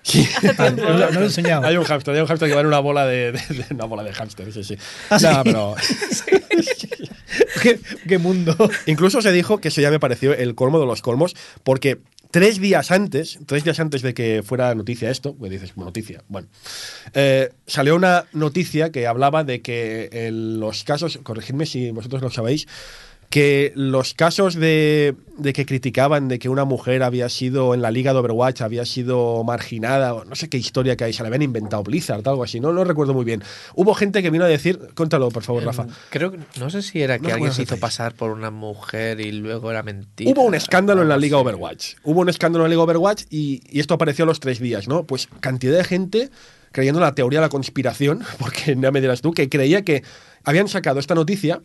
Sí. 0.04 0.28
Ah, 0.60 0.70
no, 0.70 0.84
no 0.98 1.10
lo 1.12 1.22
he 1.22 1.24
enseñado. 1.26 1.66
Hay 1.66 1.78
un 1.78 1.84
hámster, 1.84 2.14
hay 2.14 2.22
un 2.22 2.28
hámster 2.28 2.48
que 2.50 2.54
va 2.56 2.62
en 2.62 2.68
una 2.68 2.80
bola 2.80 3.06
de, 3.08 3.32
de, 3.32 3.40
de 3.50 3.66
una 3.72 3.86
bola 3.86 4.04
de 4.04 4.14
hámster, 4.14 4.52
sí, 4.54 4.64
sí. 4.64 4.78
¿Ah, 5.10 5.18
sí? 5.20 5.26
No, 5.26 5.44
pero 5.44 5.76
¿Qué, 7.62 7.80
qué 8.08 8.18
mundo. 8.18 8.56
incluso 8.86 9.22
se 9.22 9.32
dijo 9.32 9.60
que 9.60 9.70
eso 9.70 9.82
ya 9.82 9.90
me 9.90 10.00
pareció 10.00 10.34
el 10.34 10.54
colmo 10.56 10.80
de 10.80 10.86
los 10.86 11.02
colmos, 11.02 11.36
porque 11.64 11.98
tres 12.36 12.60
días 12.60 12.92
antes, 12.92 13.40
tres 13.46 13.64
días 13.64 13.80
antes 13.80 14.02
de 14.02 14.14
que 14.14 14.44
fuera 14.44 14.76
noticia 14.76 15.10
esto, 15.10 15.34
pues 15.38 15.50
dices, 15.50 15.78
noticia, 15.78 16.22
bueno, 16.28 16.50
eh, 17.14 17.54
salió 17.66 17.96
una 17.96 18.26
noticia 18.34 18.92
que 18.92 19.08
hablaba 19.08 19.46
de 19.46 19.62
que 19.62 20.10
en 20.12 20.60
los 20.60 20.84
casos, 20.84 21.18
corregidme 21.24 21.66
si 21.66 21.92
vosotros 21.92 22.22
lo 22.22 22.30
sabéis, 22.30 22.68
que 23.30 23.74
los 23.76 24.14
casos 24.14 24.56
de, 24.56 25.16
de, 25.38 25.54
que 25.54 25.66
criticaban 25.66 26.28
de 26.28 26.40
que 26.40 26.48
una 26.50 26.66
mujer 26.66 27.04
había 27.04 27.28
sido 27.30 27.74
en 27.74 27.82
la 27.82 27.92
liga 27.92 28.14
de 28.14 28.20
Overwatch, 28.20 28.62
había 28.62 28.86
sido 28.86 29.44
marginada, 29.44 30.14
o 30.14 30.26
no 30.26 30.36
sé 30.36 30.50
qué 30.50 30.58
historia 30.58 30.96
que 30.96 31.06
hay, 31.06 31.14
se 31.14 31.24
la 31.24 31.28
habían 31.28 31.42
inventado 31.42 31.84
Blizzard, 31.84 32.28
algo 32.28 32.44
así, 32.44 32.60
no 32.60 32.72
lo 32.72 32.76
no 32.76 32.84
recuerdo 32.84 33.14
muy 33.14 33.26
bien. 33.26 33.44
Hubo 33.74 33.94
gente 33.94 34.22
que 34.22 34.30
vino 34.30 34.46
a 34.46 34.48
decir, 34.48 34.80
cuéntalo 34.96 35.30
por 35.30 35.44
favor, 35.44 35.64
Rafa. 35.64 35.88
Creo 36.10 36.34
no 36.60 36.70
sé 36.70 36.82
si 36.82 37.02
era 37.02 37.20
que 37.20 37.28
No 37.28 37.34
alguien 37.34 37.54
se 37.54 37.64
hizo 37.64 37.78
pasar 37.78 38.14
por 38.14 38.32
una 38.32 38.52
mujer 38.52 39.20
y 39.20 39.32
luego 39.32 39.72
era 39.72 39.84
mentira. 39.84 40.32
Hubo 40.32 40.44
un 40.44 40.56
escándalo 40.56 41.02
en 41.02 41.10
la 41.10 41.18
Liga. 41.18 41.38
Overwatch. 41.38 41.96
Hubo 42.04 42.22
un 42.22 42.30
escándalo 42.30 42.66
en 42.66 42.70
la 42.70 42.74
Liga 42.76 42.84
Overwatch 42.84 43.24
y, 43.30 43.62
y 43.70 43.80
esto 43.80 43.94
apareció 43.94 44.24
a 44.24 44.28
los 44.28 44.40
tres 44.40 44.60
días, 44.60 44.88
¿no? 44.88 45.04
Pues 45.04 45.28
cantidad 45.42 45.78
de 45.78 45.84
gente 45.84 46.30
creyendo 46.76 47.00
en 47.00 47.06
la 47.06 47.16
teoría 47.16 47.40
de 47.40 47.46
la 47.46 47.50
conspiración, 47.50 48.24
porque 48.38 48.78
ya 48.78 48.92
me 48.92 49.02
dirás 49.02 49.22
tú, 49.22 49.32
que 49.32 49.48
creía 49.50 49.84
que 49.84 50.04
habían 50.44 50.68
sacado 50.68 51.00
esta 51.00 51.16
noticia 51.16 51.62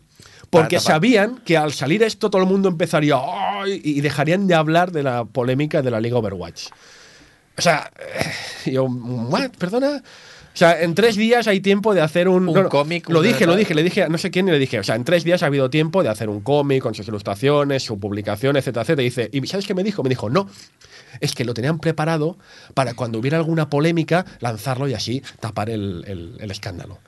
porque 0.51 0.75
tapar. 0.77 0.93
sabían 0.93 1.37
que 1.43 1.57
al 1.57 1.73
salir 1.73 2.03
esto 2.03 2.29
todo 2.29 2.43
el 2.43 2.47
mundo 2.47 2.69
empezaría 2.69 3.17
y 3.65 4.01
dejarían 4.01 4.45
de 4.45 4.53
hablar 4.53 4.91
de 4.91 5.01
la 5.01 5.25
polémica 5.25 5.81
de 5.81 5.89
la 5.89 5.99
Liga 5.99 6.17
Overwatch. 6.17 6.67
O 7.57 7.61
sea, 7.61 7.91
eh, 8.65 8.71
yo, 8.71 8.83
¿what? 8.85 9.49
¿Perdona? 9.57 10.01
O 10.53 10.57
sea, 10.57 10.81
en 10.81 10.95
tres 10.95 11.15
días 11.15 11.47
hay 11.47 11.61
tiempo 11.61 11.93
de 11.93 12.01
hacer 12.01 12.27
un. 12.27 12.49
Un 12.49 12.63
cómic, 12.65 13.07
Lo 13.09 13.21
dije, 13.21 13.45
lo 13.45 13.55
dije, 13.55 13.73
le 13.73 13.83
dije 13.83 14.03
a 14.03 14.09
no 14.09 14.17
sé 14.17 14.31
quién 14.31 14.49
y 14.49 14.51
le 14.51 14.59
dije. 14.59 14.79
O 14.79 14.83
sea, 14.83 14.95
en 14.95 15.05
tres 15.05 15.23
días 15.23 15.43
ha 15.43 15.45
habido 15.45 15.69
tiempo 15.69 16.03
de 16.03 16.09
hacer 16.09 16.27
un 16.27 16.41
cómic 16.41 16.81
con 16.83 16.93
sus 16.93 17.07
ilustraciones, 17.07 17.83
su 17.83 17.97
publicación, 17.99 18.57
etcétera, 18.57 18.81
etcétera. 18.81 19.01
Y 19.03 19.05
dice, 19.05 19.29
¿y 19.31 19.47
sabes 19.47 19.65
qué 19.65 19.73
me 19.73 19.83
dijo? 19.83 20.03
Me 20.03 20.09
dijo, 20.09 20.29
no. 20.29 20.49
Es 21.21 21.35
que 21.35 21.45
lo 21.45 21.53
tenían 21.53 21.79
preparado 21.79 22.37
para 22.73 22.93
cuando 22.95 23.19
hubiera 23.19 23.37
alguna 23.37 23.69
polémica 23.69 24.25
lanzarlo 24.41 24.89
y 24.89 24.93
así 24.93 25.23
tapar 25.39 25.69
el, 25.69 26.03
el- 26.07 26.35
el 26.39 26.51
escándalo. 26.51 26.99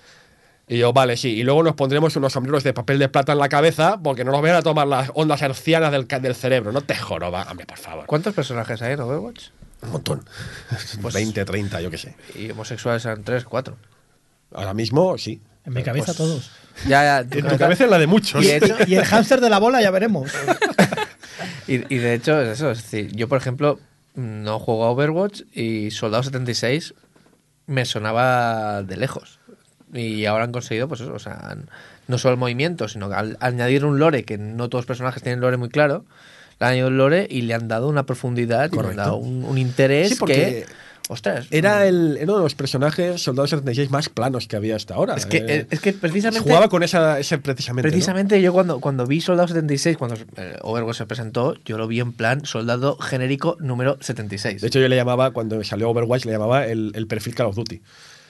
Y 0.67 0.77
yo, 0.77 0.93
vale, 0.93 1.17
sí. 1.17 1.29
Y 1.29 1.43
luego 1.43 1.61
nos 1.63 1.75
pondremos 1.75 2.15
unos 2.15 2.33
sombreros 2.33 2.63
de 2.63 2.73
papel 2.73 2.97
de 2.99 3.09
plata 3.09 3.33
en 3.33 3.39
la 3.39 3.49
cabeza 3.49 3.99
porque 4.01 4.23
no 4.23 4.31
nos 4.31 4.41
vayan 4.41 4.57
a 4.57 4.61
tomar 4.61 4.87
las 4.87 5.11
ondas 5.13 5.41
hercianas 5.41 5.91
del, 5.91 6.07
ca- 6.07 6.19
del 6.19 6.35
cerebro. 6.35 6.71
No 6.71 6.81
te 6.81 6.95
joroba, 6.95 7.45
hombre, 7.49 7.65
por 7.65 7.77
favor. 7.77 8.05
¿Cuántos 8.05 8.33
personajes 8.33 8.81
hay 8.81 8.93
en 8.93 9.01
Overwatch? 9.01 9.47
Un 9.81 9.91
montón. 9.91 10.25
Pues- 11.01 11.13
20, 11.13 11.43
30, 11.45 11.81
yo 11.81 11.91
qué 11.91 11.97
sé. 11.97 12.15
Y 12.35 12.49
homosexuales 12.51 13.03
eran 13.05 13.23
3, 13.23 13.43
4. 13.43 13.75
Ahora 14.53 14.73
mismo, 14.73 15.17
sí. 15.17 15.41
En 15.65 15.73
mi 15.73 15.83
cabeza 15.83 16.07
Pues- 16.07 16.17
todos. 16.17 16.51
Ya, 16.87 17.03
ya. 17.03 17.37
En 17.37 17.47
tu 17.47 17.57
cabeza 17.57 17.83
es 17.83 17.89
la 17.89 17.99
de 17.99 18.07
muchos. 18.07 18.43
Y 18.43 18.47
de 18.47 18.57
hecho, 18.57 18.75
Y 18.87 18.95
el 18.95 19.05
hámster 19.05 19.41
de 19.41 19.49
la 19.49 19.59
bola 19.59 19.81
ya 19.81 19.91
veremos. 19.91 20.31
y, 21.67 21.93
y 21.93 21.97
de 21.97 22.13
hecho 22.15 22.41
es 22.41 22.49
eso. 22.49 22.71
Es 22.71 22.81
decir, 22.83 23.11
yo, 23.15 23.27
por 23.27 23.37
ejemplo, 23.37 23.79
no 24.15 24.59
juego 24.59 24.85
a 24.85 24.91
Overwatch 24.91 25.41
y 25.53 25.91
Soldado 25.91 26.23
76 26.23 26.93
me 27.67 27.85
sonaba 27.85 28.81
de 28.83 28.97
lejos. 28.97 29.39
Y 29.93 30.25
ahora 30.25 30.43
han 30.45 30.51
conseguido, 30.51 30.87
pues 30.87 31.01
eso, 31.01 31.13
o 31.13 31.19
sea, 31.19 31.55
no 32.07 32.17
solo 32.17 32.33
el 32.33 32.39
movimiento, 32.39 32.87
sino 32.87 33.09
que 33.09 33.15
al 33.15 33.37
añadir 33.39 33.85
un 33.85 33.99
lore, 33.99 34.23
que 34.23 34.37
no 34.37 34.69
todos 34.69 34.83
los 34.83 34.87
personajes 34.87 35.21
tienen 35.23 35.39
lore 35.39 35.57
muy 35.57 35.69
claro, 35.69 36.05
le 36.59 36.65
han 36.65 36.71
añadido 36.73 36.87
un 36.89 36.97
lore 36.97 37.27
y 37.29 37.41
le 37.43 37.53
han 37.53 37.67
dado 37.67 37.87
una 37.87 38.03
profundidad, 38.05 38.69
y 38.71 38.75
le 38.75 38.79
han 38.79 38.83
Correcto. 38.83 39.01
dado 39.01 39.15
un, 39.17 39.43
un 39.45 39.57
interés 39.57 40.09
Sí, 40.09 40.15
porque 40.15 40.33
que, 40.35 40.65
ostras, 41.09 41.47
Era, 41.51 41.85
el, 41.87 42.15
era 42.17 42.25
uno 42.25 42.37
de 42.37 42.43
los 42.43 42.55
personajes 42.55 43.21
Soldado 43.21 43.47
76 43.47 43.91
más 43.91 44.09
planos 44.09 44.47
que 44.47 44.55
había 44.55 44.75
hasta 44.75 44.95
ahora. 44.95 45.15
es 45.15 45.25
que, 45.25 45.37
Eh, 45.37 45.67
es 45.69 45.79
que 45.79 45.93
precisamente... 45.93 46.41
jugaba 46.47 46.69
con 46.69 46.81
esa, 46.83 47.19
ese 47.19 47.37
precisamente. 47.37 47.87
¿no? 47.87 47.91
Precisamente 47.91 48.41
yo 48.41 48.53
cuando, 48.53 48.79
cuando 48.79 49.05
vi 49.05 49.19
Soldado 49.21 49.47
76, 49.49 49.97
cuando 49.97 50.15
eh, 50.37 50.55
Overwatch 50.61 50.97
se 50.97 51.05
presentó, 51.05 51.55
yo 51.65 51.77
lo 51.77 51.87
vi 51.87 51.99
en 51.99 52.13
plan 52.13 52.45
Soldado 52.45 52.97
genérico 52.97 53.57
número 53.59 53.97
76. 53.99 54.61
De 54.61 54.67
hecho, 54.67 54.79
yo 54.79 54.87
le 54.87 54.95
llamaba, 54.95 55.31
cuando 55.31 55.63
salió 55.63 55.89
Overwatch, 55.89 56.25
le 56.25 56.31
llamaba 56.31 56.65
el, 56.65 56.91
el 56.95 57.05
perfil 57.07 57.35
Call 57.35 57.47
of 57.47 57.55
Duty. 57.55 57.81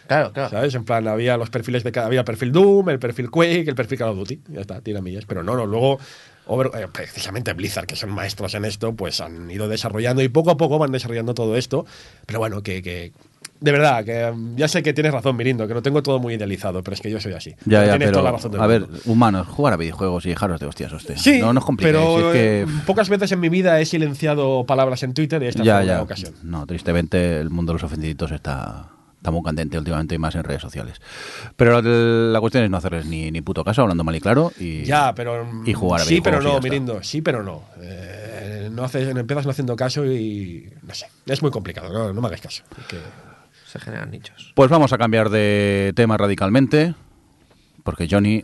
Claro, 0.07 0.31
claro. 0.33 0.49
¿Sabes? 0.49 0.73
En 0.75 0.83
plan, 0.85 1.07
había 1.07 1.37
los 1.37 1.49
perfiles 1.49 1.83
de 1.83 1.91
cada. 1.91 2.07
Había 2.07 2.19
el 2.19 2.25
perfil 2.25 2.51
Doom, 2.51 2.89
el 2.89 2.99
perfil 2.99 3.29
Quake, 3.29 3.65
el 3.67 3.75
perfil 3.75 3.97
Call 3.99 4.09
of 4.09 4.17
Duty. 4.17 4.39
Ya 4.49 4.61
está, 4.61 4.81
tiramillas. 4.81 5.25
Pero 5.25 5.43
no, 5.43 5.55
no, 5.55 5.65
luego. 5.65 5.99
Over- 6.45 6.71
eh, 6.77 6.87
precisamente 6.91 7.53
Blizzard, 7.53 7.85
que 7.85 7.95
son 7.95 8.09
maestros 8.11 8.53
en 8.53 8.65
esto, 8.65 8.93
pues 8.93 9.21
han 9.21 9.49
ido 9.49 9.69
desarrollando 9.69 10.21
y 10.21 10.27
poco 10.27 10.51
a 10.51 10.57
poco 10.57 10.77
van 10.77 10.91
desarrollando 10.91 11.33
todo 11.33 11.55
esto. 11.55 11.85
Pero 12.25 12.39
bueno, 12.39 12.61
que. 12.61 12.81
que- 12.81 13.13
de 13.61 13.71
verdad, 13.71 14.03
que 14.03 14.25
um, 14.29 14.57
ya 14.57 14.67
sé 14.67 14.83
que 14.83 14.91
tienes 14.91 15.13
razón, 15.13 15.37
Mirindo, 15.37 15.65
que 15.69 15.73
no 15.73 15.81
tengo 15.81 16.03
todo 16.03 16.19
muy 16.19 16.33
idealizado, 16.33 16.83
pero 16.83 16.95
es 16.95 16.99
que 17.01 17.09
yo 17.09 17.21
soy 17.21 17.31
así. 17.31 17.51
Ya, 17.65 17.85
ya, 17.85 17.91
tienes 17.91 18.07
pero. 18.09 18.11
toda 18.19 18.23
la 18.23 18.31
razón 18.33 18.59
A 18.59 18.67
ver, 18.67 18.87
humanos, 19.05 19.47
jugar 19.47 19.71
a 19.73 19.77
videojuegos 19.77 20.25
y 20.25 20.29
dejaros 20.29 20.59
de 20.59 20.65
hostias, 20.65 20.91
hostia. 20.91 21.17
Sí, 21.17 21.39
no 21.39 21.53
nos 21.53 21.63
compliquéis. 21.63 21.95
pero 21.97 22.27
es 22.27 22.33
que. 22.33 22.61
eh, 22.63 22.65
pocas 22.85 23.07
veces 23.07 23.31
en 23.31 23.39
mi 23.39 23.47
vida 23.47 23.79
he 23.79 23.85
silenciado 23.85 24.65
palabras 24.65 25.01
en 25.03 25.13
Twitter 25.13 25.41
y 25.43 25.47
esta 25.47 25.63
ya, 25.63 25.77
fue 25.77 25.85
ya. 25.85 25.93
una 25.93 26.01
ocasión. 26.01 26.33
No, 26.43 26.65
tristemente 26.65 27.39
el 27.39 27.49
mundo 27.49 27.71
de 27.71 27.75
los 27.75 27.83
ofendiditos 27.85 28.31
está, 28.33 28.87
está 29.23 29.31
muy 29.31 29.41
candente 29.41 29.77
últimamente 29.77 30.15
y 30.15 30.17
más 30.17 30.35
en 30.35 30.43
redes 30.43 30.61
sociales. 30.61 30.99
Pero 31.55 31.81
la, 31.81 31.89
la 32.33 32.39
cuestión 32.41 32.65
es 32.65 32.69
no 32.69 32.75
hacerles 32.75 33.05
ni, 33.05 33.31
ni 33.31 33.39
puto 33.39 33.63
caso, 33.63 33.81
hablando 33.81 34.03
mal 34.03 34.13
y 34.17 34.19
claro. 34.19 34.51
Y, 34.59 34.83
Ya, 34.83 35.15
pero. 35.15 35.47
y 35.65 35.71
jugar 35.73 36.01
a 36.01 36.03
Sí, 36.03 36.19
pero 36.19 36.41
no. 36.41 36.59
Mirindo. 36.59 37.01
Sí, 37.03 37.21
pero 37.21 37.41
no. 37.41 37.63
Eh, 37.81 38.67
no 38.69 38.83
haces, 38.83 39.07
empiezas 39.15 39.45
no 39.45 39.51
haciendo 39.51 39.77
caso 39.77 40.05
y. 40.05 40.69
No 40.85 40.93
sé. 40.93 41.07
Es 41.25 41.41
muy 41.41 41.51
complicado. 41.51 41.91
No, 41.93 42.11
no 42.11 42.19
me 42.19 42.27
hagáis 42.27 42.41
caso. 42.41 42.63
Que- 42.89 42.97
Se 43.65 43.79
generan 43.79 44.11
nichos. 44.11 44.51
Pues 44.55 44.69
vamos 44.69 44.91
a 44.91 44.97
cambiar 44.97 45.29
de 45.29 45.93
tema 45.95 46.17
radicalmente, 46.17 46.93
porque 47.83 48.07
Johnny, 48.11 48.43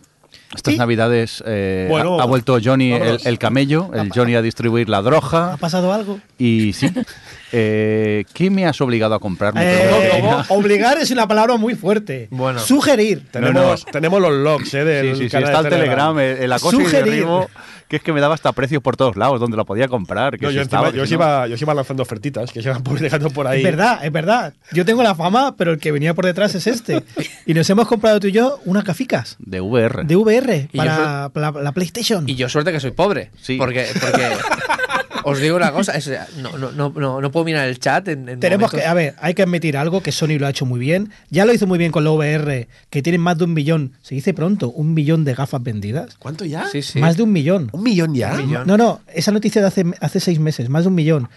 estas 0.55 0.75
¿Y? 0.75 0.77
navidades 0.77 1.43
eh, 1.45 1.87
Bueno, 1.89 2.19
ha, 2.19 2.23
ha 2.23 2.25
vuelto 2.25 2.57
Johnny 2.63 2.93
el, 2.93 3.19
el 3.25 3.37
camello, 3.37 3.91
el 3.93 4.11
Johnny 4.13 4.35
a 4.35 4.41
distribuir 4.41 4.87
la 4.87 5.01
droga. 5.01 5.53
¿Ha 5.53 5.57
pasado 5.57 5.91
algo? 5.93 6.19
Y 6.37 6.71
sí, 6.73 6.89
eh, 7.51 8.25
¿qué 8.33 8.49
me 8.49 8.65
has 8.65 8.79
obligado 8.81 9.15
a 9.15 9.19
comprarme? 9.19 9.61
Eh, 9.63 10.21
obligar 10.49 10.97
es 10.97 11.11
una 11.11 11.27
palabra 11.27 11.57
muy 11.57 11.75
fuerte. 11.75 12.27
Bueno. 12.31 12.59
Sugerir. 12.59 13.25
Tenemos, 13.31 13.85
tenemos 13.85 14.21
los 14.21 14.33
logs, 14.33 14.73
¿eh? 14.73 14.83
Del 14.85 15.15
Sí, 15.15 15.23
sí, 15.23 15.23
sí, 15.25 15.29
canal 15.31 15.49
está 15.49 15.63
de 15.63 15.67
el 15.69 15.73
Telegram, 15.81 16.19
el, 16.19 16.37
el 16.37 16.51
acoso 16.53 16.79
y 16.79 16.83
Sugerir. 16.85 17.05
derribo, 17.05 17.49
que 17.87 17.95
es 17.95 18.03
que 18.03 18.13
me 18.13 18.21
daba 18.21 18.35
hasta 18.35 18.51
precios 18.51 18.83
por 18.83 18.95
todos 18.97 19.15
lados, 19.15 19.39
donde 19.39 19.57
lo 19.57 19.65
podía 19.65 19.87
comprar. 19.87 20.37
Que 20.37 20.45
No, 20.45 20.49
si 20.49 20.55
yo, 20.57 20.61
estaba, 20.61 20.89
encima- 20.89 20.91
que 20.91 20.97
yo 20.99 21.05
si 21.07 21.13
os 21.15 21.19
no. 21.19 21.25
iba, 21.25 21.47
yo 21.47 21.55
os 21.55 21.61
iba 21.61 21.73
lanzando 21.73 22.03
ofertitas 22.03 22.51
que 22.51 22.61
se 22.61 22.69
iban 22.69 22.83
publicando 22.83 23.29
por 23.31 23.47
ahí. 23.47 23.59
Es 23.59 23.63
verdad, 23.63 23.99
es 24.05 24.11
verdad. 24.11 24.53
Yo 24.71 24.85
tengo 24.85 25.01
la 25.03 25.15
fama, 25.15 25.55
pero 25.57 25.71
el 25.71 25.79
que 25.79 25.91
venía 25.91 26.13
por 26.13 26.25
detrás 26.25 26.53
es 26.55 26.67
este. 26.67 27.03
Y 27.45 27.53
nos 27.55 27.67
hemos 27.69 27.87
comprado 27.87 28.19
tú 28.19 28.27
y 28.27 28.31
yo 28.31 28.59
unas 28.65 28.83
gaficas 28.83 29.35
De 29.39 29.59
VR. 29.59 30.03
de 30.05 30.15
VR 30.15 30.69
Y 30.71 30.77
yo 30.77 30.83
para, 30.83 31.29
para 31.29 31.51
la, 31.51 31.61
la 31.63 31.71
PlayStation. 31.71 32.29
Y 32.29 32.35
yo 32.35 32.47
suerte 32.47 32.71
que 32.71 32.79
soy 32.79 32.91
pobre. 32.91 33.31
Sí. 33.41 33.57
Porque, 33.57 33.87
porque 33.99 34.27
os 35.29 35.39
digo 35.39 35.55
una 35.55 35.71
cosa, 35.71 35.93
es- 35.93 36.09
no, 36.37 36.57
no, 36.57 36.71
no, 36.71 36.89
no, 36.95 37.21
no 37.21 37.31
puedo 37.31 37.45
mirar 37.45 37.67
el 37.67 37.79
chat 37.79 38.07
en, 38.07 38.27
en 38.29 38.39
Tenemos 38.39 38.71
momentos- 38.71 38.79
que, 38.81 38.85
a 38.87 38.93
ver, 38.93 39.15
hay 39.19 39.33
que 39.33 39.43
admitir 39.43 39.77
algo 39.77 40.01
que 40.01 40.11
Sony 40.11 40.37
lo 40.39 40.47
ha 40.47 40.49
hecho 40.49 40.65
muy 40.65 40.79
bien. 40.79 41.11
Ya 41.29 41.45
lo 41.45 41.53
hizo 41.53 41.67
muy 41.67 41.77
bien 41.77 41.91
con 41.91 42.03
la 42.03 42.11
VR, 42.11 42.67
que 42.89 43.01
tienen 43.01 43.21
más 43.21 43.37
de 43.37 43.43
un 43.45 43.53
millón, 43.53 43.93
se 44.01 44.15
dice 44.15 44.33
pronto, 44.33 44.69
un 44.69 44.93
millón 44.93 45.25
de 45.25 45.33
gafas 45.33 45.61
vendidas. 45.63 46.15
¿Cuánto 46.19 46.45
ya? 46.45 46.67
Sí, 46.69 46.81
sí. 46.81 46.99
Más 46.99 47.17
de 47.17 47.23
un 47.23 47.31
millón. 47.31 47.69
¿Un 47.71 47.83
millón 47.83 48.13
ya? 48.15 48.33
Un 48.33 48.45
millón. 48.47 48.67
No, 48.67 48.77
no, 48.77 49.01
esa 49.13 49.31
noticia 49.31 49.61
de 49.61 49.67
hace, 49.67 49.83
hace 50.01 50.19
seis 50.19 50.39
meses, 50.39 50.69
más 50.69 50.83
de 50.83 50.89
un 50.89 50.95
millón. 50.95 51.29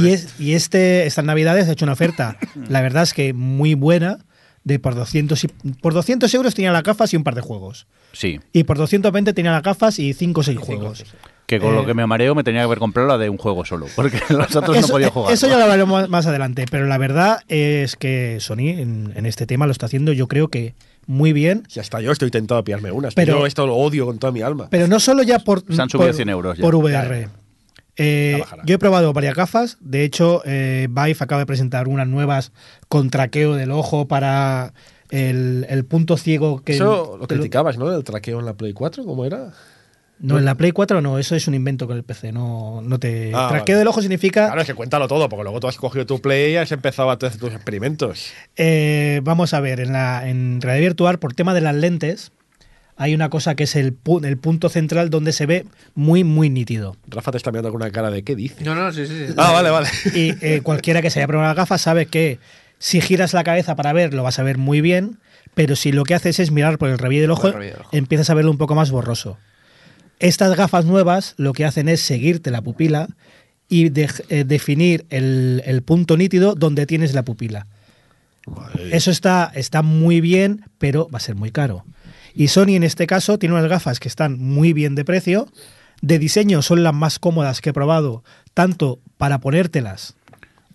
Y, 0.00 0.08
es, 0.08 0.34
y 0.38 0.54
este, 0.54 1.06
estas 1.06 1.24
navidades 1.24 1.68
ha 1.68 1.72
hecho 1.72 1.84
una 1.84 1.92
oferta, 1.94 2.36
la 2.68 2.80
verdad 2.82 3.02
es 3.04 3.14
que 3.14 3.32
muy 3.32 3.74
buena, 3.74 4.18
de 4.64 4.78
por 4.78 4.94
200, 4.94 5.44
y- 5.44 5.48
por 5.80 5.94
200 5.94 6.34
euros 6.34 6.54
tenía 6.54 6.72
las 6.72 6.82
gafas 6.82 7.14
y 7.14 7.16
un 7.16 7.24
par 7.24 7.34
de 7.34 7.40
juegos. 7.40 7.86
Sí, 8.12 8.38
Y 8.52 8.64
por 8.64 8.76
220 8.76 9.32
tenía 9.32 9.52
las 9.52 9.62
gafas 9.62 9.98
y 9.98 10.12
5 10.12 10.40
o 10.40 10.44
6 10.44 10.58
juegos. 10.58 11.04
Que 11.48 11.58
con 11.58 11.72
Eh, 11.72 11.76
lo 11.76 11.86
que 11.86 11.94
me 11.94 12.06
mareo 12.06 12.34
me 12.36 12.44
tenía 12.44 12.60
que 12.60 12.64
haber 12.66 12.78
comprado 12.78 13.08
la 13.08 13.18
de 13.18 13.28
un 13.30 13.38
juego 13.38 13.64
solo, 13.64 13.86
porque 13.96 14.20
los 14.28 14.54
otros 14.54 14.80
no 14.80 14.86
podía 14.86 15.10
jugar. 15.10 15.32
eso 15.32 15.48
ya 15.48 15.56
lo 15.56 15.62
hablaremos 15.64 16.08
más 16.08 16.26
adelante, 16.26 16.66
pero 16.70 16.86
la 16.86 16.98
verdad 16.98 17.40
es 17.48 17.96
que 17.96 18.36
Sony 18.38 18.68
en, 18.78 19.12
en 19.16 19.26
este 19.26 19.46
tema 19.46 19.66
lo 19.66 19.72
está 19.72 19.86
haciendo 19.86 20.12
yo 20.12 20.28
creo 20.28 20.48
que 20.48 20.74
muy 21.06 21.32
bien, 21.32 21.62
Si 21.68 21.80
hasta 21.80 22.02
yo 22.02 22.12
estoy 22.12 22.30
tentado 22.30 22.60
a 22.60 22.64
pillarme 22.64 22.92
unas. 22.92 23.14
Pero- 23.14 23.38
yo 23.38 23.46
esto 23.46 23.66
lo 23.66 23.76
odio 23.76 24.04
con 24.04 24.18
toda 24.18 24.30
mi 24.30 24.42
alma. 24.42 24.68
pero 24.70 24.86
no 24.88 25.00
solo 25.00 25.22
ya 25.22 25.38
por, 25.38 25.60
Se 25.74 25.80
han 25.80 25.88
subido 25.88 26.08
por, 26.08 26.14
100 26.16 26.28
euros 26.28 26.58
ya. 26.58 26.62
por 26.62 26.74
VR. 26.76 27.28
Eh, 27.96 28.36
Ya 28.38 28.62
yo 28.64 28.74
he 28.74 28.78
probado 28.78 29.12
varias 29.14 29.34
gafas, 29.34 29.78
de 29.80 30.04
hecho 30.04 30.42
eh, 30.44 30.86
Vive 30.88 31.16
acaba 31.18 31.40
de 31.40 31.46
presentar 31.46 31.88
unas 31.88 32.06
nuevas 32.06 32.52
con 32.88 33.10
traqueo 33.10 33.54
del 33.56 33.70
ojo 33.72 34.06
para 34.06 34.72
el, 35.10 35.66
el 35.68 35.84
punto 35.86 36.16
ciego 36.16 36.62
que... 36.62 36.74
Eso 36.74 37.16
lo- 37.18 37.26
criticabas, 37.26 37.78
¿no? 37.78 37.90
El 37.90 38.04
traqueo 38.04 38.38
en 38.38 38.44
la 38.44 38.52
Play 38.54 38.72
4, 38.74 39.04
¿cómo 39.04 39.24
era? 39.24 39.52
No, 40.20 40.38
en 40.38 40.44
la 40.44 40.56
Play 40.56 40.72
4 40.72 41.00
no, 41.00 41.18
eso 41.18 41.36
es 41.36 41.46
un 41.46 41.54
invento 41.54 41.86
con 41.86 41.96
el 41.96 42.02
PC, 42.02 42.32
no, 42.32 42.80
no 42.82 42.98
te... 42.98 43.30
Ah, 43.34 43.46
traqueo 43.50 43.74
vale. 43.74 43.78
del 43.78 43.88
ojo 43.88 44.00
significa... 44.02 44.46
Claro, 44.46 44.60
es 44.62 44.66
que 44.66 44.74
cuéntalo 44.74 45.06
todo, 45.06 45.28
porque 45.28 45.44
luego 45.44 45.60
tú 45.60 45.68
has 45.68 45.76
cogido 45.76 46.06
tu 46.06 46.20
Play 46.20 46.54
y 46.54 46.56
has 46.56 46.72
empezado 46.72 47.10
a 47.10 47.14
hacer 47.14 47.36
tus 47.36 47.52
experimentos. 47.54 48.32
Eh, 48.56 49.20
vamos 49.22 49.54
a 49.54 49.60
ver, 49.60 49.78
en, 49.80 49.92
la, 49.92 50.28
en 50.28 50.60
realidad 50.60 50.86
virtual, 50.88 51.18
por 51.20 51.34
tema 51.34 51.54
de 51.54 51.60
las 51.60 51.74
lentes, 51.76 52.32
hay 52.96 53.14
una 53.14 53.30
cosa 53.30 53.54
que 53.54 53.62
es 53.62 53.76
el, 53.76 53.96
pu- 53.96 54.26
el 54.26 54.38
punto 54.38 54.68
central 54.68 55.08
donde 55.08 55.32
se 55.32 55.46
ve 55.46 55.66
muy, 55.94 56.24
muy 56.24 56.50
nítido. 56.50 56.96
Rafa 57.06 57.30
te 57.30 57.36
está 57.36 57.52
mirando 57.52 57.70
con 57.70 57.80
una 57.80 57.92
cara 57.92 58.10
de 58.10 58.24
¿qué 58.24 58.34
dice? 58.34 58.64
No, 58.64 58.74
no, 58.74 58.92
sí, 58.92 59.06
sí. 59.06 59.28
sí. 59.28 59.34
Ah, 59.36 59.52
vale, 59.52 59.70
vale. 59.70 59.88
Y 60.14 60.34
eh, 60.44 60.62
cualquiera 60.64 61.00
que 61.00 61.10
se 61.10 61.20
haya 61.20 61.28
probado 61.28 61.48
las 61.50 61.56
gafas 61.56 61.80
sabe 61.80 62.06
que 62.06 62.40
si 62.80 63.00
giras 63.00 63.34
la 63.34 63.44
cabeza 63.44 63.76
para 63.76 63.92
ver, 63.92 64.14
lo 64.14 64.24
vas 64.24 64.40
a 64.40 64.42
ver 64.42 64.58
muy 64.58 64.80
bien, 64.80 65.18
pero 65.54 65.76
si 65.76 65.92
lo 65.92 66.02
que 66.02 66.14
haces 66.16 66.40
es 66.40 66.50
mirar 66.50 66.78
por 66.78 66.88
el 66.88 66.98
rabillo 66.98 67.22
del 67.22 67.30
ojo, 67.30 67.42
Por 67.42 67.50
el 67.50 67.54
rabillo 67.54 67.72
del 67.74 67.82
ojo. 67.82 67.90
empiezas 67.96 68.30
a 68.30 68.34
verlo 68.34 68.50
un 68.50 68.58
poco 68.58 68.74
más 68.74 68.90
borroso. 68.90 69.38
Estas 70.18 70.56
gafas 70.56 70.84
nuevas 70.84 71.34
lo 71.36 71.52
que 71.52 71.64
hacen 71.64 71.88
es 71.88 72.00
seguirte 72.00 72.50
la 72.50 72.62
pupila 72.62 73.08
y 73.68 73.90
de- 73.90 74.08
eh, 74.28 74.44
definir 74.44 75.06
el, 75.10 75.62
el 75.64 75.82
punto 75.82 76.16
nítido 76.16 76.54
donde 76.54 76.86
tienes 76.86 77.14
la 77.14 77.24
pupila. 77.24 77.66
Eso 78.90 79.10
está, 79.10 79.50
está 79.54 79.82
muy 79.82 80.20
bien, 80.20 80.64
pero 80.78 81.08
va 81.12 81.18
a 81.18 81.20
ser 81.20 81.34
muy 81.34 81.50
caro. 81.50 81.84
Y 82.34 82.48
Sony 82.48 82.70
en 82.76 82.82
este 82.82 83.06
caso 83.06 83.38
tiene 83.38 83.54
unas 83.54 83.68
gafas 83.68 84.00
que 84.00 84.08
están 84.08 84.38
muy 84.38 84.72
bien 84.72 84.94
de 84.94 85.04
precio. 85.04 85.48
De 86.00 86.18
diseño 86.18 86.62
son 86.62 86.82
las 86.82 86.94
más 86.94 87.18
cómodas 87.18 87.60
que 87.60 87.70
he 87.70 87.72
probado, 87.74 88.22
tanto 88.54 89.00
para 89.18 89.38
ponértelas 89.40 90.14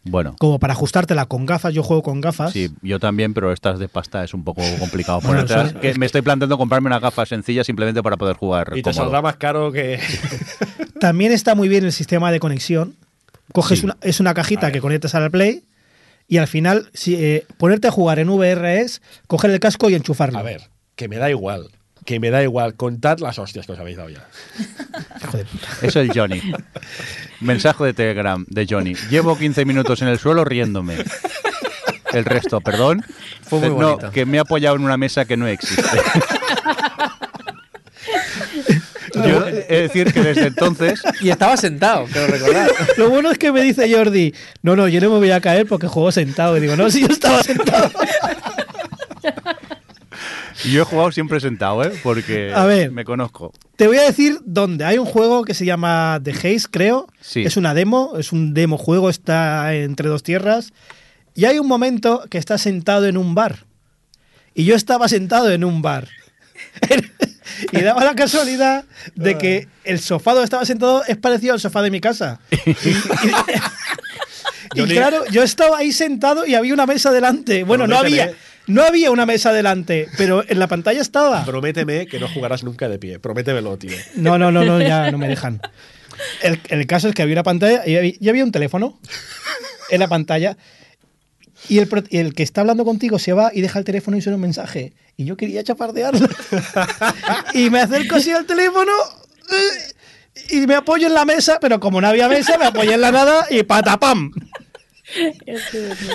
Bueno, 0.05 0.35
como 0.37 0.59
para 0.59 0.73
ajustártela 0.73 1.25
con 1.27 1.45
gafas. 1.45 1.73
Yo 1.73 1.81
juego 1.81 2.03
con 2.03 2.19
gafas. 2.19 2.51
sí, 2.51 2.69
yo 2.81 2.99
también, 2.99 3.33
pero 3.33 3.53
estas 3.53 3.79
de 3.79 3.87
pasta 3.87 4.23
es 4.23 4.33
un 4.33 4.43
poco 4.43 4.61
complicado 4.79 5.21
Bueno, 5.23 5.47
son- 5.47 5.73
que 5.75 5.93
me 5.95 6.05
estoy 6.05 6.21
planteando 6.21 6.57
comprarme 6.57 6.87
unas 6.87 7.01
gafas 7.01 7.29
sencillas 7.29 7.65
simplemente 7.65 8.03
para 8.03 8.17
poder 8.17 8.35
jugar 8.35 8.67
Y 8.73 8.81
te 8.81 8.83
cómodo. 8.83 8.93
saldrá 9.03 9.21
más 9.21 9.37
caro 9.37 9.71
que. 9.71 9.99
También 10.99 11.31
está 11.31 11.55
muy 11.55 11.69
bien 11.69 11.85
el 11.85 11.91
sistema 11.93 12.31
de 12.31 12.39
conexión. 12.39 12.95
Coges 13.53 13.79
Sí. 13.79 13.85
una, 13.85 13.97
es 14.01 14.19
una 14.19 14.33
cajita 14.33 14.71
que 14.71 14.81
conectas 14.81 15.15
al 15.15 15.29
Play 15.31 15.63
y 16.27 16.37
al 16.37 16.47
final 16.47 16.89
si, 16.93 17.15
eh, 17.15 17.45
ponerte 17.57 17.87
a 17.87 17.91
jugar 17.91 18.19
en 18.19 18.29
VR 18.29 18.79
es 18.81 19.01
coger 19.27 19.51
el 19.51 19.59
casco 19.59 19.89
y 19.89 19.95
enchufarlo. 19.95 20.37
A 20.39 20.43
ver, 20.43 20.69
que 20.95 21.07
me 21.07 21.17
da 21.17 21.29
igual. 21.29 21.69
Que 22.05 22.19
me 22.19 22.29
da 22.29 22.43
igual. 22.43 22.75
Contad 22.75 23.19
las 23.19 23.39
hostias 23.39 23.65
que 23.65 23.71
os 23.73 23.79
habéis 23.79 23.97
dado 23.97 24.09
ya. 24.09 24.27
Hijo 25.23 25.37
de 25.37 25.45
puta. 25.45 25.67
Es 25.81 25.95
el 25.95 26.11
Johnny. 26.13 26.41
Mensaje 27.39 27.83
de 27.85 27.93
Telegram 27.93 28.45
de 28.49 28.67
Johnny. 28.69 28.95
Llevo 29.09 29.37
15 29.37 29.65
minutos 29.65 30.01
en 30.01 30.07
el 30.09 30.19
suelo 30.19 30.43
riéndome. 30.45 30.97
El 32.11 32.25
resto, 32.25 32.61
perdón. 32.61 33.03
Fue 33.41 33.59
muy 33.59 33.69
no, 33.69 33.75
bonito. 33.75 34.11
que 34.11 34.25
me 34.25 34.37
he 34.37 34.39
apoyado 34.39 34.75
en 34.75 34.83
una 34.83 34.97
mesa 34.97 35.25
que 35.25 35.35
no 35.35 35.47
existe. 35.47 35.83
Yo 39.15 39.47
he 39.47 39.51
de 39.51 39.81
decir 39.83 40.11
que 40.11 40.21
desde 40.21 40.47
entonces 40.47 41.01
Y 41.21 41.29
estaba 41.29 41.55
sentado, 41.55 42.05
quiero 42.11 42.27
recordar. 42.27 42.71
Lo 42.97 43.09
bueno 43.09 43.31
es 43.31 43.37
que 43.37 43.51
me 43.51 43.61
dice 43.61 43.91
Jordi, 43.93 44.33
no, 44.61 44.75
no, 44.75 44.87
yo 44.87 44.99
no 45.01 45.11
me 45.11 45.17
voy 45.17 45.31
a 45.31 45.41
caer 45.41 45.67
porque 45.67 45.87
juego 45.87 46.11
sentado. 46.11 46.57
Y 46.57 46.61
digo, 46.61 46.75
no, 46.75 46.89
si 46.89 47.01
yo 47.01 47.07
estaba 47.07 47.43
sentado. 47.43 47.91
Yo 50.65 50.81
he 50.81 50.85
jugado 50.85 51.11
siempre 51.11 51.39
sentado, 51.39 51.83
¿eh? 51.83 51.91
Porque 52.03 52.53
A 52.53 52.65
ver. 52.65 52.91
me 52.91 53.05
conozco. 53.05 53.53
Te 53.75 53.87
voy 53.87 53.97
a 53.97 54.03
decir 54.03 54.39
dónde. 54.45 54.85
Hay 54.85 54.97
un 54.97 55.05
juego 55.05 55.43
que 55.43 55.53
se 55.53 55.65
llama 55.65 56.19
The 56.23 56.31
Haze, 56.31 56.67
creo. 56.69 57.07
Sí. 57.21 57.43
Es 57.43 57.57
una 57.57 57.73
demo, 57.73 58.13
es 58.17 58.31
un 58.31 58.53
demo 58.53 58.77
juego, 58.77 59.09
está 59.09 59.73
entre 59.75 60.09
dos 60.09 60.23
tierras. 60.23 60.73
Y 61.35 61.45
hay 61.45 61.59
un 61.59 61.67
momento 61.67 62.23
que 62.29 62.37
está 62.37 62.57
sentado 62.57 63.07
en 63.07 63.17
un 63.17 63.35
bar. 63.35 63.65
Y 64.53 64.65
yo 64.65 64.75
estaba 64.75 65.07
sentado 65.07 65.51
en 65.51 65.63
un 65.63 65.81
bar. 65.81 66.07
y 67.71 67.81
daba 67.81 68.03
la 68.03 68.15
casualidad 68.15 68.85
de 69.15 69.37
que 69.37 69.67
el 69.83 69.99
sofá 69.99 70.31
donde 70.31 70.45
estaba 70.45 70.65
sentado 70.65 71.03
es 71.05 71.17
parecido 71.17 71.53
al 71.53 71.59
sofá 71.59 71.81
de 71.81 71.91
mi 71.91 72.01
casa. 72.01 72.39
Y, 74.75 74.83
claro, 74.87 75.23
yo 75.29 75.43
estaba 75.43 75.77
ahí 75.77 75.91
sentado 75.91 76.45
y 76.45 76.55
había 76.55 76.73
una 76.73 76.85
mesa 76.85 77.11
delante. 77.11 77.63
Bueno, 77.63 77.83
¿Dónde 77.83 77.95
no 77.95 77.99
había. 77.99 78.33
No 78.67 78.83
había 78.83 79.11
una 79.11 79.25
mesa 79.25 79.51
delante, 79.51 80.07
pero 80.17 80.43
en 80.47 80.59
la 80.59 80.67
pantalla 80.67 81.01
estaba. 81.01 81.43
Prométeme 81.43 82.07
que 82.07 82.19
no 82.19 82.27
jugarás 82.27 82.63
nunca 82.63 82.87
de 82.87 82.97
pie. 82.97 83.19
Prométemelo, 83.19 83.77
tío. 83.77 83.97
No, 84.15 84.37
no, 84.37 84.51
no, 84.51 84.63
no, 84.63 84.81
ya 84.81 85.11
no 85.11 85.17
me 85.17 85.27
dejan. 85.27 85.61
El, 86.41 86.59
el 86.69 86.87
caso 86.87 87.09
es 87.09 87.15
que 87.15 87.21
había 87.21 87.33
una 87.33 87.43
pantalla 87.43 87.85
y 87.85 87.95
había, 87.97 88.13
y 88.19 88.29
había 88.29 88.43
un 88.43 88.51
teléfono 88.51 88.99
en 89.89 89.99
la 89.99 90.07
pantalla. 90.07 90.57
Y 91.69 91.79
el, 91.79 92.33
que 92.33 92.43
está 92.43 92.61
hablando 92.61 92.83
contigo 92.83 93.19
se 93.19 93.33
va 93.33 93.51
y 93.53 93.61
deja 93.61 93.79
el 93.79 93.85
teléfono 93.85 94.17
y 94.17 94.21
suena 94.21 94.35
un 94.35 94.41
mensaje. 94.41 94.93
Y 95.15 95.25
yo 95.25 95.37
quería 95.37 95.63
chapardearlo. 95.63 96.27
y 97.53 97.69
me 97.69 97.79
acerco 97.79 98.15
así 98.15 98.31
al 98.31 98.45
teléfono 98.45 98.91
y 100.49 100.67
me 100.67 100.75
apoyo 100.75 101.07
en 101.07 101.13
la 101.13 101.25
mesa, 101.25 101.59
pero 101.61 101.79
como 101.79 102.01
no 102.01 102.07
había 102.07 102.27
mesa, 102.27 102.57
me 102.57 102.65
apoyé 102.65 102.95
en 102.95 103.01
la 103.01 103.11
nada 103.11 103.45
y 103.49 103.63
patapam. 103.63 104.31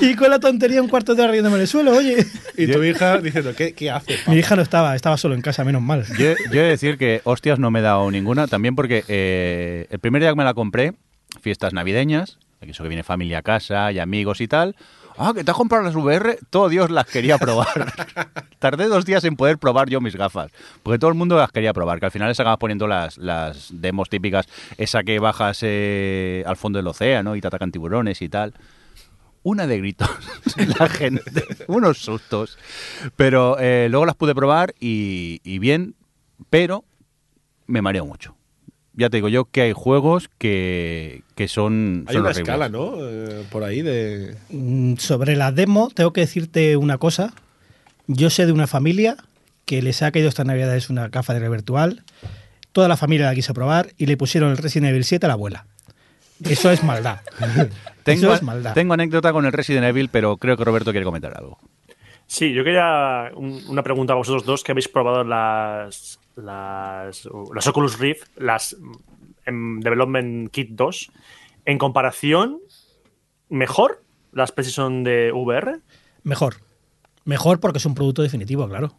Y 0.01 0.15
con 0.17 0.31
la 0.31 0.39
tontería 0.39 0.83
un 0.83 0.89
cuarto 0.89 1.15
de 1.15 1.23
hora 1.23 1.33
riéndome 1.33 1.57
en 1.57 1.63
el 1.63 1.69
suelo, 1.69 1.93
oye. 1.97 2.27
Y 2.57 2.67
tu 2.67 2.83
hija 2.83 3.19
diciendo, 3.19 3.55
¿qué, 3.57 3.73
qué 3.73 3.91
haces? 3.91 4.27
Mi 4.29 4.37
hija 4.37 4.57
no 4.57 4.63
estaba, 4.63 4.95
estaba 4.97 5.17
solo 5.17 5.35
en 5.35 5.43
casa, 5.43 5.65
menos 5.65 5.83
mal. 5.83 6.05
Yo, 6.19 6.35
yo 6.53 6.61
he 6.61 6.65
de 6.65 6.71
decir 6.71 6.99
que 6.99 7.21
hostias 7.25 7.59
no 7.59 7.71
me 7.71 7.79
he 7.81 7.83
dado 7.83 8.11
ninguna, 8.11 8.47
también 8.47 8.75
porque 8.75 9.05
eh, 9.09 9.87
el 9.91 9.99
primer 9.99 10.23
día 10.23 10.31
que 10.31 10.37
me 10.37 10.45
la 10.45 10.55
compré, 10.55 10.95
fiestas 11.41 11.73
navideñas, 11.73 12.39
eso 12.61 12.83
que 12.83 12.89
viene 12.89 13.05
familia 13.05 13.39
a 13.39 13.43
casa 13.43 13.93
y 13.93 13.99
amigos 13.99 14.41
y 14.41 14.49
tal. 14.49 14.77
Ah, 15.21 15.33
que 15.35 15.43
te 15.43 15.51
has 15.51 15.57
comprado 15.57 15.85
las 15.85 15.97
VR, 15.97 16.39
todo 16.49 16.69
Dios 16.69 16.91
las 16.91 17.07
quería 17.07 17.39
probar. 17.39 17.67
Tardé 18.61 18.87
dos 18.87 19.05
días 19.05 19.25
en 19.25 19.35
poder 19.35 19.59
probar 19.59 19.89
yo 19.89 20.01
mis 20.01 20.15
gafas, 20.15 20.53
porque 20.85 20.99
todo 21.01 21.11
el 21.11 21.17
mundo 21.17 21.37
las 21.37 21.51
quería 21.51 21.73
probar, 21.73 21.99
que 21.99 22.07
al 22.07 22.13
final 22.13 22.29
les 22.29 22.39
acabas 22.39 22.59
poniendo 22.59 22.87
las, 22.87 23.19
las 23.19 23.69
demos 23.73 24.09
típicas, 24.09 24.47
esa 24.77 25.03
que 25.03 25.19
bajas 25.19 25.59
eh, 25.63 26.45
al 26.47 26.57
fondo 26.57 26.79
del 26.79 26.87
océano 26.87 27.35
y 27.35 27.41
te 27.41 27.49
atacan 27.49 27.73
tiburones 27.73 28.23
y 28.23 28.29
tal. 28.29 28.55
Una 29.49 29.67
de 29.67 29.79
gritos, 29.79 30.11
la 30.79 30.89
gente, 30.91 31.23
unos 31.69 31.97
sustos. 31.99 32.59
Pero 33.17 33.59
eh, 33.59 33.89
luego 33.91 34.05
las 34.05 34.15
pude 34.15 34.35
probar 34.35 34.75
y, 34.79 35.41
y 35.43 35.59
bien, 35.59 35.95
pero 36.51 36.85
me 37.67 37.81
mareo 37.81 38.05
mucho. 38.05 38.35
Ya 38.93 39.09
te 39.09 39.17
digo 39.17 39.29
yo 39.31 39.47
que 39.47 39.63
hay 39.63 39.73
juegos 39.73 40.29
que, 40.37 41.23
que 41.35 41.49
son, 41.49 42.05
Hay 42.09 42.13
son 42.15 42.21
una 42.23 42.31
horribles. 42.31 42.49
escala, 42.49 42.69
¿no? 42.69 42.93
Eh, 42.99 43.45
por 43.51 43.65
ahí 43.65 43.81
de... 43.81 44.37
Mm, 44.51 44.97
Sobre 44.97 45.35
la 45.35 45.51
demo, 45.51 45.91
tengo 45.95 46.13
que 46.13 46.21
decirte 46.21 46.77
una 46.77 46.99
cosa. 46.99 47.33
Yo 48.07 48.29
sé 48.29 48.45
de 48.45 48.53
una 48.53 48.67
familia 48.67 49.17
que 49.65 49.81
les 49.81 50.03
ha 50.03 50.11
caído 50.11 50.29
esta 50.29 50.45
Navidad 50.45 50.77
es 50.77 50.91
una 50.91 51.09
gafa 51.09 51.33
de 51.33 51.39
realidad 51.39 51.57
virtual. 51.59 52.03
Toda 52.73 52.89
la 52.89 52.97
familia 52.99 53.27
la 53.27 53.35
quiso 53.35 53.55
probar 53.55 53.95
y 53.97 54.05
le 54.07 54.19
pusieron 54.19 54.51
el 54.51 54.59
Resident 54.59 54.91
Evil 54.91 55.05
7 55.05 55.25
a 55.25 55.29
la 55.29 55.35
abuela. 55.35 55.67
Eso 56.45 56.71
es 56.71 56.83
maldad. 56.85 57.21
Tengo, 58.05 58.27
Eso 58.27 58.35
es 58.35 58.43
maldad. 58.43 58.73
tengo 58.75 58.95
anécdota 58.95 59.33
con 59.33 59.45
el 59.45 59.53
Resident 59.53 59.85
Evil, 59.85 60.09
pero 60.09 60.37
creo 60.39 60.57
que 60.57 60.65
Roberto 60.65 60.93
quiere 60.93 61.05
comentar 61.05 61.37
algo. 61.37 61.59
Sí, 62.27 62.53
yo 62.55 62.65
quería 62.65 63.31
un- 63.35 63.63
una 63.69 63.83
pregunta 63.83 64.13
a 64.15 64.17
vosotros 64.17 64.45
dos 64.45 64.63
que 64.65 64.73
habéis 64.73 64.89
probado 64.89 65.25
las, 65.25 66.19
las, 66.37 67.29
las 67.55 67.67
Oculus 67.67 67.99
Rift, 67.99 68.29
las 68.37 68.77
en 69.47 69.81
Development 69.81 70.51
Kit 70.51 70.71
2. 70.71 71.11
En 71.67 71.77
comparación, 71.79 72.61
¿mejor 73.51 74.03
las 74.33 74.53
PlayStation 74.53 75.05
de 75.05 75.33
VR? 75.33 75.81
Mejor. 76.23 76.57
Mejor 77.25 77.61
porque 77.61 77.79
es 77.79 77.85
un 77.87 77.95
producto 77.95 78.23
definitivo, 78.23 78.67
claro. 78.69 78.95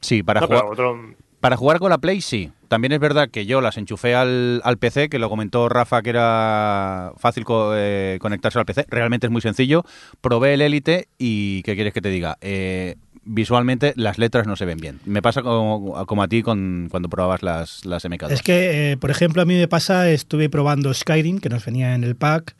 Sí, 0.00 0.22
para 0.22 0.40
No, 0.40 0.46
jugar, 0.46 0.64
otro- 0.66 1.14
para 1.46 1.56
jugar 1.56 1.78
con 1.78 1.90
la 1.90 1.98
Play 1.98 2.22
sí. 2.22 2.50
También 2.66 2.90
es 2.90 2.98
verdad 2.98 3.28
que 3.30 3.46
yo 3.46 3.60
las 3.60 3.78
enchufé 3.78 4.16
al, 4.16 4.60
PC, 4.80 5.08
que 5.08 5.20
lo 5.20 5.28
comentó 5.28 5.68
Rafa 5.68 6.02
que 6.02 6.10
era 6.10 7.12
fácil 7.18 7.44
eh, 7.76 8.18
conectarse 8.20 8.58
al 8.58 8.64
PC. 8.64 8.86
Realmente 8.88 9.28
es 9.28 9.30
muy 9.30 9.40
sencillo. 9.40 9.84
Probé 10.20 10.54
el 10.54 10.60
Elite 10.60 11.06
y 11.18 11.62
¿qué 11.62 11.76
quieres 11.76 11.92
que 11.92 12.00
te 12.00 12.08
diga? 12.08 12.36
Eh, 12.40 12.96
visualmente 13.22 13.92
las 13.94 14.18
letras 14.18 14.48
no 14.48 14.56
se 14.56 14.64
ven 14.64 14.78
bien. 14.78 14.98
Me 15.04 15.22
pasa 15.22 15.42
como, 15.42 16.04
como 16.06 16.24
a 16.24 16.26
ti 16.26 16.42
con, 16.42 16.88
cuando 16.90 17.08
probabas 17.08 17.44
las, 17.44 17.84
las 17.84 18.04
MK2. 18.04 18.32
Es 18.32 18.42
que, 18.42 18.90
eh, 18.90 18.96
por 18.96 19.12
ejemplo, 19.12 19.40
a 19.40 19.44
mí 19.44 19.54
me 19.54 19.68
pasa, 19.68 20.10
estuve 20.10 20.50
probando 20.50 20.92
Skyrim, 20.92 21.38
que 21.38 21.48
nos 21.48 21.64
venía 21.64 21.94
en 21.94 22.02
el 22.02 22.16
pack, 22.16 22.56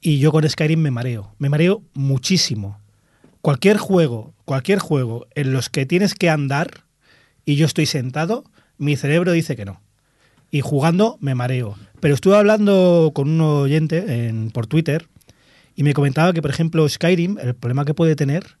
y 0.00 0.20
yo 0.20 0.32
con 0.32 0.48
Skyrim 0.48 0.80
me 0.80 0.90
mareo. 0.90 1.34
Me 1.38 1.50
mareo 1.50 1.82
muchísimo. 1.92 2.80
Cualquier 3.42 3.76
juego, 3.76 4.32
cualquier 4.46 4.78
juego 4.78 5.26
en 5.34 5.52
los 5.52 5.68
que 5.68 5.84
tienes 5.84 6.14
que 6.14 6.30
andar 6.30 6.88
y 7.44 7.56
yo 7.56 7.66
estoy 7.66 7.86
sentado, 7.86 8.44
mi 8.78 8.96
cerebro 8.96 9.32
dice 9.32 9.56
que 9.56 9.64
no. 9.64 9.80
Y 10.50 10.60
jugando 10.60 11.16
me 11.20 11.34
mareo. 11.34 11.76
Pero 12.00 12.14
estuve 12.14 12.36
hablando 12.36 13.12
con 13.14 13.28
un 13.28 13.40
oyente 13.40 14.26
en, 14.26 14.50
por 14.50 14.66
Twitter 14.66 15.06
y 15.76 15.82
me 15.82 15.94
comentaba 15.94 16.32
que, 16.32 16.42
por 16.42 16.50
ejemplo, 16.50 16.88
Skyrim, 16.88 17.38
el 17.38 17.54
problema 17.54 17.84
que 17.84 17.94
puede 17.94 18.16
tener 18.16 18.58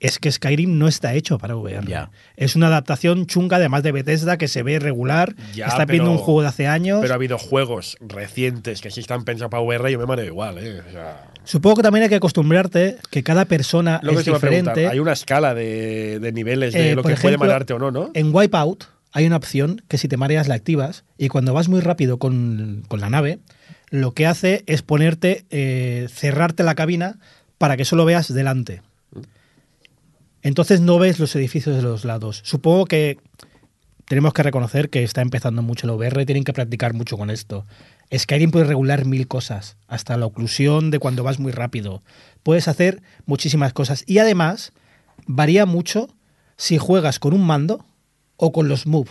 es 0.00 0.18
que 0.18 0.32
Skyrim 0.32 0.78
no 0.78 0.88
está 0.88 1.14
hecho 1.14 1.38
para 1.38 1.54
VR. 1.56 1.86
Ya. 1.86 2.10
Es 2.36 2.56
una 2.56 2.68
adaptación 2.68 3.26
chunga, 3.26 3.58
además 3.58 3.82
de 3.82 3.92
Bethesda, 3.92 4.38
que 4.38 4.48
se 4.48 4.62
ve 4.62 4.78
regular. 4.78 5.36
Ya, 5.54 5.66
está 5.66 5.84
viendo 5.84 6.10
un 6.10 6.16
juego 6.16 6.40
de 6.40 6.48
hace 6.48 6.66
años. 6.66 7.00
Pero 7.02 7.12
ha 7.12 7.16
habido 7.16 7.38
juegos 7.38 7.98
recientes 8.00 8.80
que 8.80 8.90
sí 8.90 9.00
están 9.00 9.24
pensados 9.24 9.50
para 9.50 9.62
VR 9.62 9.90
y 9.90 9.92
yo 9.92 9.98
me 9.98 10.06
mareo 10.06 10.24
igual, 10.24 10.58
¿eh? 10.58 10.80
O 10.88 10.90
sea, 10.90 11.30
Supongo 11.50 11.78
que 11.78 11.82
también 11.82 12.04
hay 12.04 12.08
que 12.08 12.14
acostumbrarte 12.14 12.98
que 13.10 13.24
cada 13.24 13.44
persona 13.44 13.98
lo 14.04 14.12
es 14.12 14.24
diferente. 14.24 14.86
hay 14.86 15.00
una 15.00 15.14
escala 15.14 15.52
de, 15.52 16.20
de 16.20 16.30
niveles 16.30 16.72
de 16.72 16.92
Eh, 16.92 16.94
lo 16.94 17.02
que 17.02 17.16
puede 17.16 17.38
marearte 17.38 17.72
o 17.72 17.78
no, 17.80 17.90
¿no? 17.90 18.12
En 18.14 18.32
Wipeout 18.32 18.84
hay 19.10 19.26
una 19.26 19.34
opción 19.34 19.82
que 19.88 19.98
si 19.98 20.06
te 20.06 20.16
mareas 20.16 20.46
la 20.46 20.54
activas 20.54 21.02
y 21.18 21.26
cuando 21.26 21.52
vas 21.52 21.68
muy 21.68 21.80
rápido 21.80 22.18
con, 22.18 22.84
con 22.86 23.00
la 23.00 23.10
nave, 23.10 23.40
lo 23.88 24.14
que 24.14 24.28
hace 24.28 24.62
es 24.66 24.82
ponerte, 24.82 25.44
eh, 25.50 26.06
cerrarte 26.14 26.62
la 26.62 26.76
cabina 26.76 27.18
para 27.58 27.76
que 27.76 27.84
solo 27.84 28.04
veas 28.04 28.32
delante. 28.32 28.82
Entonces 30.42 30.80
no 30.80 31.00
ves 31.00 31.18
los 31.18 31.34
edificios 31.34 31.74
de 31.74 31.82
los 31.82 32.04
lados. 32.04 32.42
Supongo 32.44 32.84
que 32.84 33.18
tenemos 34.06 34.32
que 34.34 34.44
reconocer 34.44 34.88
que 34.88 35.02
está 35.02 35.20
empezando 35.20 35.62
mucho 35.62 35.88
el 35.88 35.92
VR, 35.94 36.26
tienen 36.26 36.44
que 36.44 36.52
practicar 36.52 36.94
mucho 36.94 37.16
con 37.16 37.28
esto. 37.28 37.66
Skyrim 38.12 38.50
puede 38.50 38.64
regular 38.64 39.04
mil 39.04 39.28
cosas, 39.28 39.76
hasta 39.86 40.16
la 40.16 40.26
oclusión 40.26 40.90
de 40.90 40.98
cuando 40.98 41.22
vas 41.22 41.38
muy 41.38 41.52
rápido. 41.52 42.02
Puedes 42.42 42.66
hacer 42.66 43.02
muchísimas 43.24 43.72
cosas. 43.72 44.02
Y 44.06 44.18
además, 44.18 44.72
varía 45.26 45.64
mucho 45.64 46.08
si 46.56 46.78
juegas 46.78 47.18
con 47.18 47.34
un 47.34 47.46
mando 47.46 47.84
o 48.36 48.52
con 48.52 48.68
los 48.68 48.86
move, 48.86 49.10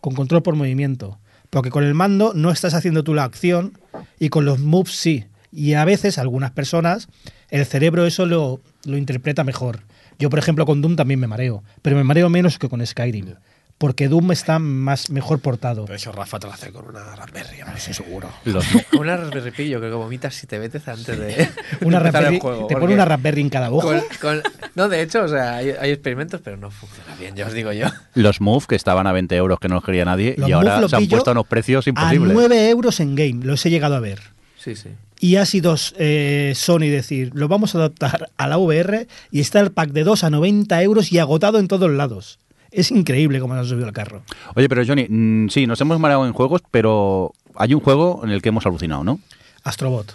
con 0.00 0.14
control 0.14 0.42
por 0.42 0.56
movimiento. 0.56 1.18
Porque 1.50 1.70
con 1.70 1.84
el 1.84 1.94
mando 1.94 2.32
no 2.34 2.50
estás 2.50 2.74
haciendo 2.74 3.02
tú 3.02 3.14
la 3.14 3.24
acción 3.24 3.78
y 4.18 4.28
con 4.28 4.44
los 4.44 4.58
moves 4.58 4.94
sí. 4.94 5.24
Y 5.50 5.72
a 5.72 5.84
veces, 5.86 6.18
algunas 6.18 6.50
personas, 6.50 7.08
el 7.48 7.64
cerebro 7.64 8.06
eso 8.06 8.26
lo, 8.26 8.60
lo 8.84 8.98
interpreta 8.98 9.44
mejor. 9.44 9.84
Yo, 10.18 10.28
por 10.28 10.38
ejemplo, 10.38 10.66
con 10.66 10.82
Doom 10.82 10.96
también 10.96 11.20
me 11.20 11.26
mareo, 11.26 11.62
pero 11.80 11.96
me 11.96 12.04
mareo 12.04 12.28
menos 12.28 12.58
que 12.58 12.68
con 12.68 12.84
Skyrim. 12.84 13.36
Porque 13.78 14.08
Doom 14.08 14.32
está 14.32 14.58
más 14.58 15.08
mejor 15.08 15.38
portado. 15.38 15.84
Pero 15.84 15.94
eso 15.94 16.10
Rafa 16.10 16.40
te 16.40 16.48
lo 16.48 16.52
hace 16.52 16.72
con 16.72 16.88
una 16.88 17.14
Raspberry, 17.14 17.58
¿no? 17.64 17.76
eso 17.76 17.94
seguro. 17.94 18.28
Los- 18.44 18.66
Una 18.98 19.16
Raspberry 19.16 19.52
Pi, 19.52 19.68
yo 19.68 19.78
creo 19.78 19.92
que 19.92 19.96
vomitas 19.96 20.34
si 20.34 20.48
te 20.48 20.58
metes 20.58 20.88
antes 20.88 21.16
de. 21.16 21.48
Una 21.82 22.00
de 22.00 22.06
empezar 22.08 22.24
el 22.24 22.28
Raspberry- 22.34 22.40
juego, 22.40 22.66
te 22.66 22.74
porque 22.74 22.80
pone 22.80 22.94
una 22.94 23.04
Raspberry 23.04 23.40
en 23.40 23.50
cada 23.50 23.70
ojo. 23.70 23.86
con- 23.86 24.02
con- 24.20 24.42
no, 24.74 24.88
de 24.88 25.00
hecho, 25.02 25.22
o 25.22 25.28
sea, 25.28 25.56
hay, 25.56 25.70
hay 25.70 25.90
experimentos, 25.92 26.40
pero 26.42 26.56
no 26.56 26.70
funciona 26.72 27.14
bien, 27.20 27.36
ya 27.36 27.46
os 27.46 27.52
digo 27.52 27.72
yo. 27.72 27.86
Los 28.14 28.40
Move, 28.40 28.64
que 28.68 28.74
estaban 28.74 29.06
a 29.06 29.12
20 29.12 29.36
euros, 29.36 29.60
que 29.60 29.68
no 29.68 29.76
los 29.76 29.84
quería 29.84 30.04
nadie, 30.04 30.34
Los 30.36 30.48
y 30.48 30.52
ahora 30.52 30.88
se 30.88 30.96
han 30.96 31.06
puesto 31.06 31.30
a 31.30 31.32
unos 31.32 31.46
precios 31.46 31.86
A 31.86 31.90
imposibles. 31.90 32.32
9 32.34 32.70
euros 32.70 32.98
en 32.98 33.14
game, 33.14 33.44
los 33.44 33.64
he 33.64 33.70
llegado 33.70 33.94
a 33.94 34.00
ver. 34.00 34.18
Sí, 34.58 34.74
sí. 34.74 34.88
Y 35.20 35.36
ha 35.36 35.46
sido 35.46 35.76
eh, 35.98 36.52
Sony 36.56 36.88
decir, 36.90 37.30
lo 37.34 37.46
vamos 37.46 37.74
a 37.74 37.78
adaptar 37.78 38.30
a 38.36 38.46
la 38.48 38.58
VR 38.58 39.06
y 39.30 39.38
está 39.40 39.60
el 39.60 39.70
pack 39.70 39.90
de 39.90 40.02
2 40.02 40.24
a 40.24 40.30
90 40.30 40.82
euros 40.82 41.12
y 41.12 41.18
agotado 41.20 41.60
en 41.60 41.68
todos 41.68 41.90
lados. 41.90 42.40
Es 42.70 42.90
increíble 42.90 43.40
cómo 43.40 43.54
nos 43.54 43.64
han 43.64 43.68
subido 43.70 43.86
al 43.86 43.92
carro. 43.92 44.22
Oye, 44.54 44.68
pero 44.68 44.84
Johnny, 44.86 45.06
mm, 45.08 45.48
sí, 45.48 45.66
nos 45.66 45.80
hemos 45.80 45.98
mareado 45.98 46.26
en 46.26 46.32
juegos, 46.32 46.62
pero 46.70 47.32
hay 47.54 47.74
un 47.74 47.80
juego 47.80 48.20
en 48.24 48.30
el 48.30 48.42
que 48.42 48.50
hemos 48.50 48.66
alucinado, 48.66 49.04
¿no? 49.04 49.20
Astrobot. 49.64 50.14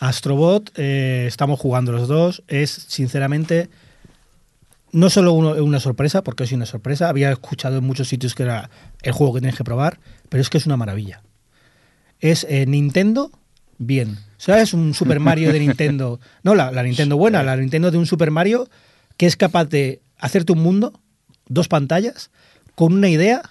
Astrobot, 0.00 0.70
eh, 0.76 1.24
estamos 1.26 1.58
jugando 1.58 1.92
los 1.92 2.06
dos. 2.08 2.42
Es, 2.46 2.70
sinceramente, 2.70 3.68
no 4.92 5.10
solo 5.10 5.32
uno- 5.32 5.52
una 5.62 5.80
sorpresa, 5.80 6.22
porque 6.22 6.44
es 6.44 6.52
una 6.52 6.66
sorpresa. 6.66 7.08
Había 7.08 7.32
escuchado 7.32 7.78
en 7.78 7.84
muchos 7.84 8.08
sitios 8.08 8.34
que 8.34 8.44
era 8.44 8.70
el 9.02 9.12
juego 9.12 9.34
que 9.34 9.40
tienes 9.40 9.56
que 9.56 9.64
probar, 9.64 9.98
pero 10.28 10.40
es 10.40 10.50
que 10.50 10.58
es 10.58 10.66
una 10.66 10.76
maravilla. 10.76 11.22
Es 12.20 12.46
eh, 12.48 12.64
Nintendo, 12.66 13.30
bien. 13.78 14.18
¿Sabes? 14.36 14.72
Un 14.72 14.94
Super 14.94 15.20
Mario 15.20 15.52
de 15.52 15.60
Nintendo. 15.60 16.20
No, 16.44 16.54
la, 16.54 16.70
la 16.70 16.82
Nintendo 16.82 17.16
buena, 17.16 17.42
la 17.42 17.56
Nintendo 17.56 17.90
de 17.90 17.98
un 17.98 18.06
Super 18.06 18.30
Mario 18.30 18.68
que 19.16 19.26
es 19.26 19.36
capaz 19.36 19.64
de 19.64 20.00
hacerte 20.18 20.52
un 20.52 20.60
mundo, 20.60 20.92
dos 21.48 21.68
pantallas, 21.68 22.30
con 22.74 22.92
una 22.92 23.08
idea 23.08 23.42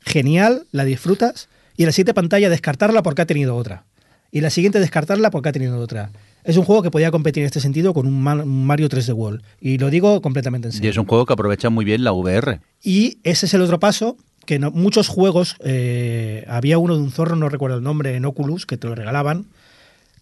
genial, 0.00 0.66
la 0.72 0.84
disfrutas, 0.84 1.48
y 1.76 1.84
la 1.86 1.92
siguiente 1.92 2.14
pantalla 2.14 2.50
descartarla 2.50 3.02
porque 3.02 3.22
ha 3.22 3.26
tenido 3.26 3.56
otra. 3.56 3.84
Y 4.30 4.40
la 4.40 4.50
siguiente 4.50 4.80
descartarla 4.80 5.30
porque 5.30 5.50
ha 5.50 5.52
tenido 5.52 5.78
otra. 5.78 6.10
Es 6.44 6.56
un 6.56 6.64
juego 6.64 6.82
que 6.82 6.90
podía 6.90 7.10
competir 7.10 7.42
en 7.42 7.46
este 7.46 7.60
sentido 7.60 7.92
con 7.94 8.06
un 8.06 8.20
Ma- 8.20 8.42
un 8.42 8.66
Mario 8.66 8.88
3D 8.88 9.12
World. 9.14 9.42
Y 9.60 9.78
lo 9.78 9.90
digo 9.90 10.20
completamente 10.22 10.68
en 10.68 10.72
Y 10.72 10.76
serio. 10.76 10.90
es 10.90 10.96
un 10.96 11.06
juego 11.06 11.26
que 11.26 11.34
aprovecha 11.34 11.70
muy 11.70 11.84
bien 11.84 12.02
la 12.02 12.12
VR. 12.12 12.60
Y 12.82 13.18
ese 13.24 13.46
es 13.46 13.54
el 13.54 13.60
otro 13.62 13.78
paso, 13.78 14.16
que 14.46 14.58
no- 14.58 14.70
muchos 14.70 15.08
juegos, 15.08 15.56
eh, 15.64 16.44
había 16.48 16.78
uno 16.78 16.96
de 16.96 17.02
un 17.02 17.10
zorro, 17.12 17.36
no 17.36 17.48
recuerdo 17.48 17.76
el 17.76 17.82
nombre, 17.84 18.16
en 18.16 18.24
Oculus, 18.24 18.66
que 18.66 18.76
te 18.76 18.88
lo 18.88 18.94
regalaban, 18.94 19.46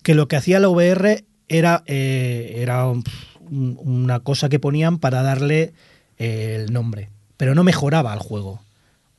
que 0.03 0.15
lo 0.15 0.29
que 0.29 0.37
hacía 0.37 0.61
la 0.61 0.69
VR 0.69 1.25
era, 1.49 1.83
eh, 1.87 2.57
era 2.59 2.87
un, 2.87 3.03
un- 3.49 3.79
una 3.81 4.21
cosa 4.21 4.49
que 4.49 4.59
ponían 4.59 4.99
para 4.99 5.23
darle 5.23 5.73
el 6.21 6.73
nombre, 6.73 7.09
pero 7.37 7.55
no 7.55 7.65
mejoraba 7.65 8.13
al 8.13 8.19
juego. 8.19 8.61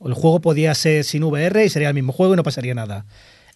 El 0.04 0.14
juego 0.14 0.40
podía 0.40 0.74
ser 0.74 1.04
sin 1.04 1.24
VR 1.24 1.64
y 1.64 1.68
sería 1.68 1.88
el 1.88 1.94
mismo 1.94 2.12
juego 2.12 2.34
y 2.34 2.36
no 2.36 2.44
pasaría 2.44 2.74
nada. 2.74 3.04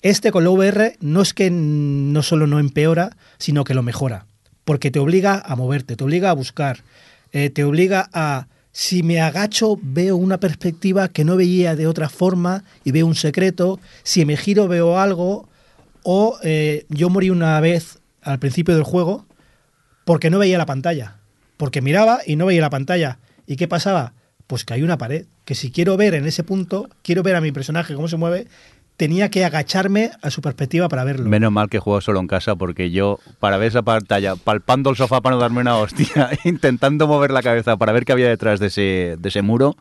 Este 0.03 0.33
con 0.33 0.45
la 0.45 0.51
VR 0.51 0.97
no 1.01 1.23
es 1.23 1.33
que 1.33 1.51
no 1.51 2.23
solo 2.23 2.47
no 2.47 2.59
empeora, 2.59 3.17
sino 3.39 3.65
que 3.65 3.75
lo 3.75 3.83
mejora, 3.83 4.27
porque 4.65 4.91
te 4.91 4.99
obliga 4.99 5.43
a 5.45 5.57
moverte, 5.57 5.97
te 5.97 6.05
obliga 6.05 6.31
a 6.31 6.35
buscar, 6.35 6.81
eh, 7.33 7.51
te 7.51 7.65
obliga 7.65 8.11
a, 8.13 8.49
si 8.73 9.03
me 9.03 9.21
agacho 9.21 9.79
veo 9.81 10.17
una 10.17 10.39
perspectiva 10.39 11.09
que 11.09 11.25
no 11.25 11.37
veía 11.37 11.77
de 11.77 11.87
otra 11.87 12.09
forma 12.09 12.65
y 12.85 12.91
veo 12.91 13.07
un 13.07 13.15
secreto, 13.15 13.81
si 14.03 14.25
me 14.25 14.37
giro 14.37 14.69
veo 14.69 14.99
algo, 14.99 15.49
o 16.03 16.39
eh, 16.43 16.85
yo 16.89 17.11
morí 17.11 17.31
una 17.31 17.59
vez 17.61 17.99
al 18.23 18.39
principio 18.39 18.75
del 18.75 18.85
juego 18.85 19.25
porque 20.05 20.31
no 20.31 20.39
veía 20.39 20.59
la 20.59 20.67
pantalla, 20.67 21.17
porque 21.57 21.81
miraba 21.81 22.21
y 22.27 22.37
no 22.37 22.47
veía 22.47 22.61
la 22.61 22.71
pantalla. 22.71 23.19
¿Y 23.47 23.57
qué 23.57 23.69
pasaba? 23.69 24.13
Pues 24.47 24.65
que 24.65 24.75
hay 24.75 24.83
una 24.83 24.99
pared, 24.99 25.27
que 25.45 25.55
si 25.55 25.71
quiero 25.71 25.97
ver 25.97 26.15
en 26.15 26.27
ese 26.27 26.45
punto, 26.45 26.89
quiero 27.03 27.23
ver 27.23 27.37
a 27.37 27.41
mi 27.41 27.53
personaje 27.53 27.95
cómo 27.95 28.09
se 28.09 28.17
mueve, 28.17 28.47
tenía 28.97 29.31
que 29.31 29.45
agacharme 29.45 30.11
a 30.23 30.31
su 30.31 30.41
perspectiva 30.41 30.89
para 30.89 31.05
verlo. 31.05 31.29
Menos 31.29 31.53
mal 31.53 31.69
que 31.69 31.79
juego 31.79 32.01
solo 32.01 32.21
en 32.21 32.27
casa 32.27 32.57
porque 32.57 32.91
yo, 32.91 33.19
para 33.41 33.57
ver 33.57 33.69
esa 33.69 33.83
pantalla, 33.83 34.37
palpando 34.37 34.91
el 34.91 34.97
sofá 34.97 35.21
para 35.21 35.37
no 35.37 35.41
darme 35.41 35.61
una 35.61 35.77
hostia, 35.77 36.31
intentando 36.45 37.07
mover 37.07 37.31
la 37.31 37.43
cabeza 37.43 37.77
para 37.77 37.93
ver 37.93 38.05
qué 38.05 38.13
había 38.13 38.29
detrás 38.29 38.61
de 38.61 38.69
ese, 38.69 39.17
de 39.19 39.29
ese 39.29 39.43
muro, 39.43 39.77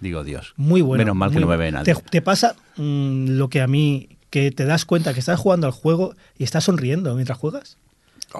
digo, 0.00 0.22
Dios. 0.24 0.54
Muy 0.56 0.82
bueno. 0.82 1.02
Menos 1.02 1.16
mal 1.16 1.30
que 1.30 1.40
no 1.40 1.46
me 1.46 1.56
ve 1.56 1.72
nadie. 1.72 1.94
Te, 1.94 2.00
te 2.02 2.22
pasa 2.22 2.54
mm, 2.76 3.30
lo 3.30 3.48
que 3.48 3.60
a 3.60 3.66
mí, 3.66 4.18
que 4.30 4.50
te 4.50 4.64
das 4.64 4.84
cuenta 4.84 5.14
que 5.14 5.20
estás 5.20 5.38
jugando 5.38 5.66
al 5.66 5.72
juego 5.72 6.14
y 6.38 6.44
estás 6.44 6.64
sonriendo 6.64 7.14
mientras 7.14 7.38
juegas. 7.38 7.76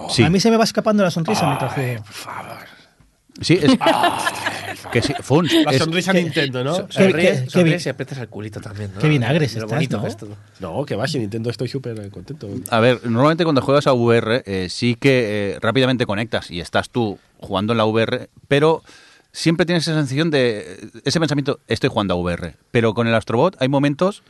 Sí, 0.09 0.23
A 0.23 0.29
mí 0.29 0.39
se 0.39 0.49
me 0.49 0.55
va 0.55 0.63
escapando 0.63 1.03
la 1.03 1.11
sonrisa 1.11 1.45
mientras 1.45 1.73
juego. 1.73 2.03
Sí, 3.41 3.59
es... 3.61 3.71
que 4.91 5.01
sí, 5.01 5.13
Funs, 5.21 5.53
La 5.65 5.71
es- 5.71 5.77
sonrisa 5.79 6.13
Nintendo, 6.13 6.63
¿no? 6.63 6.87
Qué- 6.87 7.45
Sonríes, 7.49 7.85
y 7.85 7.89
aprietas 7.89 8.17
el 8.19 8.27
culito 8.29 8.59
también, 8.61 8.91
¿no? 8.93 8.99
Qué 8.99 9.07
vinagres 9.09 9.55
estás, 9.55 9.69
bonito 9.69 9.97
¿no? 9.97 10.03
que 10.03 10.09
es 10.09 10.17
todo. 10.17 10.35
No, 10.59 10.85
que 10.85 10.95
va, 10.95 11.07
si 11.07 11.19
Nintendo 11.19 11.49
estoy 11.49 11.67
súper 11.67 11.99
eh, 11.99 12.09
contento. 12.09 12.49
A 12.69 12.79
ver, 12.79 12.99
normalmente 13.05 13.43
cuando 13.43 13.61
juegas 13.61 13.87
a 13.87 13.93
VR 13.93 14.43
eh, 14.45 14.67
sí 14.69 14.95
que 14.95 15.53
eh, 15.55 15.59
rápidamente 15.61 16.05
conectas 16.05 16.49
y 16.51 16.59
estás 16.59 16.89
tú 16.89 17.19
jugando 17.39 17.73
en 17.73 17.77
la 17.77 17.85
VR, 17.85 18.29
pero 18.47 18.83
siempre 19.31 19.65
tienes 19.65 19.83
esa 19.87 19.95
sensación 19.95 20.29
de 20.31 20.89
ese 21.05 21.19
pensamiento, 21.19 21.59
estoy 21.67 21.89
jugando 21.89 22.13
a 22.13 22.17
VR. 22.17 22.55
Pero 22.71 22.93
con 22.93 23.07
el 23.07 23.15
Astrobot 23.15 23.55
hay 23.61 23.69
momentos 23.69 24.23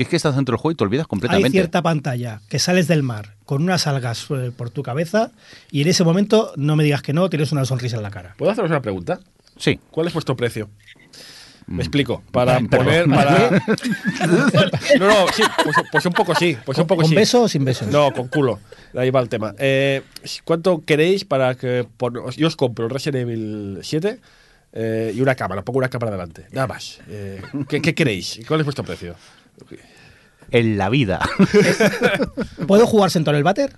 que 0.00 0.04
es 0.04 0.08
que 0.08 0.16
estás 0.16 0.34
dentro 0.34 0.54
del 0.54 0.58
juego 0.62 0.72
y 0.72 0.76
te 0.76 0.84
olvidas 0.84 1.04
Hay 1.04 1.08
completamente. 1.08 1.50
cierta 1.50 1.82
pantalla 1.82 2.40
que 2.48 2.58
sales 2.58 2.88
del 2.88 3.02
mar 3.02 3.34
con 3.44 3.62
unas 3.62 3.86
algas 3.86 4.26
eh, 4.30 4.50
por 4.56 4.70
tu 4.70 4.82
cabeza 4.82 5.30
y 5.70 5.82
en 5.82 5.88
ese 5.88 6.04
momento 6.04 6.54
no 6.56 6.74
me 6.74 6.84
digas 6.84 7.02
que 7.02 7.12
no, 7.12 7.28
tienes 7.28 7.52
una 7.52 7.66
sonrisa 7.66 7.98
en 7.98 8.02
la 8.02 8.10
cara. 8.10 8.34
¿Puedo 8.38 8.50
haceros 8.50 8.70
una 8.70 8.80
pregunta? 8.80 9.20
Sí. 9.58 9.78
¿Cuál 9.90 10.06
es 10.06 10.14
vuestro 10.14 10.34
precio? 10.36 10.70
Mm. 11.66 11.76
Me 11.76 11.82
explico. 11.82 12.22
Para 12.32 12.60
poner. 12.60 13.04
Para... 13.10 13.50
no, 14.98 15.06
no, 15.06 15.26
sí, 15.34 15.42
pues, 15.62 15.76
pues 15.92 16.06
un 16.06 16.12
poco 16.14 16.34
sí. 16.34 16.56
Pues 16.64 16.78
un 16.78 16.86
poco 16.86 17.02
¿Con 17.02 17.10
sí. 17.10 17.14
beso 17.14 17.42
o 17.42 17.48
sin 17.48 17.66
beso? 17.66 17.84
No, 17.86 18.10
con 18.10 18.28
culo. 18.28 18.58
Ahí 18.94 19.10
va 19.10 19.20
el 19.20 19.28
tema. 19.28 19.54
Eh, 19.58 20.00
¿Cuánto 20.44 20.82
queréis 20.82 21.26
para 21.26 21.56
que 21.56 21.86
por- 21.98 22.34
yo 22.34 22.46
os 22.46 22.56
compro 22.56 22.86
el 22.86 22.90
Resident 22.90 23.28
Evil 23.28 23.78
7 23.82 24.18
eh, 24.72 25.12
y 25.14 25.20
una 25.20 25.34
cámara? 25.34 25.60
Pongo 25.60 25.78
una 25.78 25.90
cámara 25.90 26.10
delante. 26.12 26.46
Nada 26.52 26.68
más. 26.68 27.00
Eh, 27.06 27.42
¿qué, 27.68 27.82
qué 27.82 27.94
queréis? 27.94 28.40
¿Cuál 28.48 28.60
es 28.60 28.64
vuestro 28.64 28.82
precio? 28.82 29.14
En 30.50 30.76
la 30.78 30.88
vida. 30.88 31.20
¿Puedo 32.66 32.86
jugar 32.86 33.10
sentado 33.10 33.34
en 33.36 33.38
el 33.38 33.44
váter? 33.44 33.72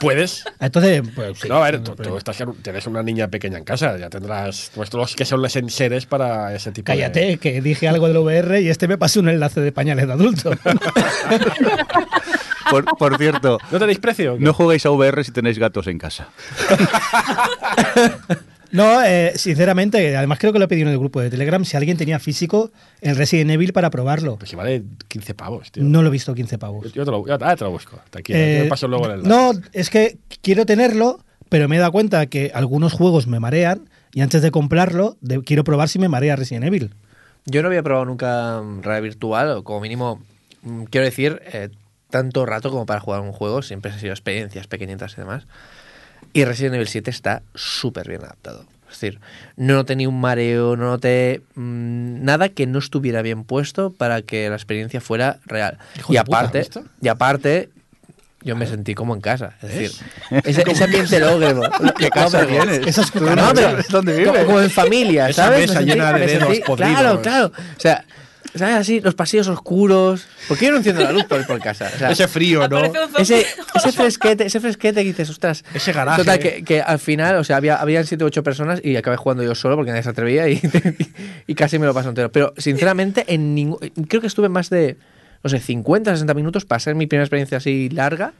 ¿Puedes? 0.00 0.44
Entonces, 0.58 1.02
pues 1.14 1.38
sí. 1.38 1.48
No, 1.48 1.58
a 1.62 1.70
ver, 1.70 1.80
tú, 1.84 1.94
tú 1.94 2.16
estás, 2.16 2.40
en- 2.40 2.54
tienes 2.54 2.88
una 2.88 3.04
niña 3.04 3.28
pequeña 3.28 3.56
en 3.56 3.62
casa, 3.62 3.96
ya 3.98 4.10
tendrás 4.10 4.72
vuestros 4.74 5.14
que 5.14 5.24
son 5.24 5.40
los 5.42 5.54
enseres 5.54 6.06
para 6.06 6.52
ese 6.56 6.72
tipo 6.72 6.90
de... 6.90 6.98
Cállate, 6.98 7.36
que 7.38 7.60
dije 7.62 7.86
algo 7.88 8.08
del 8.08 8.16
VR 8.16 8.60
y 8.62 8.68
este 8.68 8.88
me 8.88 8.98
pasó 8.98 9.20
un 9.20 9.28
enlace 9.28 9.60
de 9.60 9.70
pañales 9.70 10.08
de 10.08 10.12
adulto. 10.12 10.50
Por, 12.70 12.84
por 12.98 13.16
cierto, 13.18 13.58
¿No 13.72 13.78
tenéis 13.80 13.98
precio? 13.98 14.36
no 14.38 14.52
juguéis 14.52 14.86
a 14.86 14.90
VR 14.90 15.24
si 15.24 15.32
tenéis 15.32 15.58
gatos 15.58 15.88
en 15.88 15.98
casa. 15.98 16.28
No, 18.72 19.02
eh, 19.02 19.32
sinceramente, 19.36 20.16
además 20.16 20.38
creo 20.38 20.52
que 20.52 20.58
lo 20.58 20.66
he 20.66 20.68
pedido 20.68 20.86
en 20.88 20.92
el 20.92 20.98
grupo 20.98 21.20
de 21.20 21.30
Telegram, 21.30 21.64
si 21.64 21.76
alguien 21.76 21.96
tenía 21.96 22.18
físico 22.18 22.70
el 23.00 23.16
Resident 23.16 23.50
Evil 23.50 23.72
para 23.72 23.90
probarlo. 23.90 24.36
Pues 24.36 24.50
si 24.50 24.56
vale 24.56 24.82
15 25.08 25.34
pavos, 25.34 25.72
tío. 25.72 25.82
No 25.84 26.02
lo 26.02 26.08
he 26.08 26.12
visto 26.12 26.34
15 26.34 26.58
pavos. 26.58 26.92
Yo 26.92 27.04
te 27.04 27.10
lo, 27.10 27.26
yo- 27.26 27.36
ah, 27.40 27.56
te 27.56 27.64
lo 27.64 27.70
busco. 27.70 27.98
Tranquilo, 28.10 28.38
Eh, 28.38 28.56
yo 28.58 28.62
te 28.64 28.68
paso 28.68 28.86
luego 28.88 29.06
el 29.06 29.12
enlace. 29.20 29.28
no, 29.28 29.52
es 29.72 29.90
que 29.90 30.18
quiero 30.42 30.66
tenerlo, 30.66 31.20
pero 31.48 31.68
me 31.68 31.76
he 31.76 31.78
dado 31.80 31.92
cuenta 31.92 32.26
que 32.26 32.52
algunos 32.54 32.92
juegos 32.92 33.26
me 33.26 33.40
marean 33.40 33.88
y 34.12 34.20
antes 34.20 34.42
de 34.42 34.50
comprarlo 34.50 35.16
de- 35.20 35.42
quiero 35.42 35.64
probar 35.64 35.88
si 35.88 35.98
me 35.98 36.08
marea 36.08 36.36
Resident 36.36 36.64
Evil. 36.64 36.94
Yo 37.46 37.62
no 37.62 37.68
había 37.68 37.82
probado 37.82 38.04
nunca 38.04 38.60
realidad 38.82 39.02
virtual, 39.02 39.50
o 39.50 39.64
como 39.64 39.80
mínimo, 39.80 40.22
mm, 40.62 40.84
quiero 40.84 41.04
decir, 41.06 41.40
eh, 41.52 41.70
tanto 42.10 42.44
rato 42.44 42.70
como 42.70 42.86
para 42.86 43.00
jugar 43.00 43.20
un 43.20 43.32
juego, 43.32 43.62
siempre 43.62 43.90
han 43.92 43.98
sido 43.98 44.12
experiencias 44.12 44.66
pequeñitas 44.66 45.14
y 45.14 45.16
demás. 45.16 45.46
Y 46.32 46.44
Resident 46.44 46.74
Evil 46.76 46.88
7 46.88 47.10
está 47.10 47.42
súper 47.54 48.08
bien 48.08 48.22
adaptado. 48.22 48.64
Es 48.90 49.00
decir, 49.00 49.20
no 49.56 49.74
noté 49.74 49.94
ni 49.94 50.06
un 50.06 50.20
mareo, 50.20 50.76
no 50.76 50.86
noté 50.86 51.42
mm, 51.54 52.24
nada 52.24 52.48
que 52.48 52.66
no 52.66 52.78
estuviera 52.80 53.22
bien 53.22 53.44
puesto 53.44 53.92
para 53.92 54.22
que 54.22 54.48
la 54.48 54.56
experiencia 54.56 55.00
fuera 55.00 55.38
real. 55.46 55.78
Y 55.96 56.02
puta, 56.02 56.20
aparte, 56.22 56.58
¿visto? 56.58 56.84
y 57.00 57.06
aparte, 57.08 57.68
yo 58.42 58.56
me 58.56 58.66
sentí 58.66 58.94
como 58.96 59.14
en 59.14 59.20
casa. 59.20 59.54
Es 59.62 59.68
decir, 59.68 59.92
ese, 60.44 60.64
ese 60.68 60.84
ambiente 60.84 61.20
lógrego. 61.20 61.62
¿Qué 61.98 62.08
casa 62.10 62.44
tienes? 62.46 62.84
Esas 62.86 63.12
¿Tú 63.12 63.20
cucarachas. 63.20 63.54
no 63.54 63.60
sabes 63.60 63.88
dónde 63.88 64.12
como, 64.24 64.32
vives? 64.32 64.44
como 64.46 64.60
en 64.60 64.70
familia, 64.70 65.28
Esa 65.28 65.44
¿sabes? 65.44 65.60
mesa 65.68 65.74
Me 65.74 65.86
sentí- 65.86 65.92
llena 65.92 66.12
de 66.12 66.26
dedos 66.26 66.58
podridos. 66.66 66.92
Claro, 67.00 67.22
claro. 67.22 67.46
O 67.76 67.80
sea, 67.80 68.04
¿sabes? 68.54 68.76
Así, 68.76 69.00
los 69.00 69.14
pasillos 69.14 69.48
oscuros. 69.48 70.26
¿Por 70.48 70.58
qué 70.58 70.66
yo 70.66 70.72
no 70.72 70.78
enciendo 70.78 71.02
la 71.02 71.12
luz 71.12 71.24
por, 71.24 71.46
por 71.46 71.60
casa? 71.60 71.90
O 71.94 71.98
sea, 71.98 72.10
Ese 72.10 72.28
frío, 72.28 72.68
¿no? 72.68 72.80
Ese, 73.18 73.46
ese 73.74 73.92
fresquete, 73.92 74.46
ese 74.46 74.60
fresquete 74.60 75.02
que 75.02 75.08
dices, 75.08 75.30
ostras. 75.30 75.64
Ese 75.74 75.92
garaje. 75.92 76.22
Total, 76.22 76.38
que, 76.38 76.64
que 76.64 76.80
al 76.80 76.98
final, 76.98 77.36
o 77.36 77.44
sea, 77.44 77.56
había, 77.56 77.76
habían 77.76 78.04
7 78.06 78.24
o 78.24 78.26
8 78.26 78.42
personas 78.42 78.80
y 78.84 78.96
acabé 78.96 79.16
jugando 79.16 79.42
yo 79.42 79.54
solo 79.54 79.76
porque 79.76 79.90
nadie 79.90 80.02
se 80.02 80.10
atrevía 80.10 80.48
y, 80.48 80.60
y 81.46 81.54
casi 81.54 81.78
me 81.78 81.86
lo 81.86 81.94
paso 81.94 82.08
entero. 82.08 82.32
Pero 82.32 82.52
sinceramente, 82.56 83.24
en 83.28 83.54
ningún, 83.54 83.78
creo 84.08 84.20
que 84.20 84.26
estuve 84.26 84.48
más 84.48 84.70
de, 84.70 84.96
no 85.42 85.50
sé, 85.50 85.60
50, 85.60 86.12
60 86.12 86.34
minutos 86.34 86.64
para 86.64 86.80
ser 86.80 86.94
mi 86.94 87.06
primera 87.06 87.24
experiencia 87.24 87.58
así 87.58 87.88
larga 87.88 88.32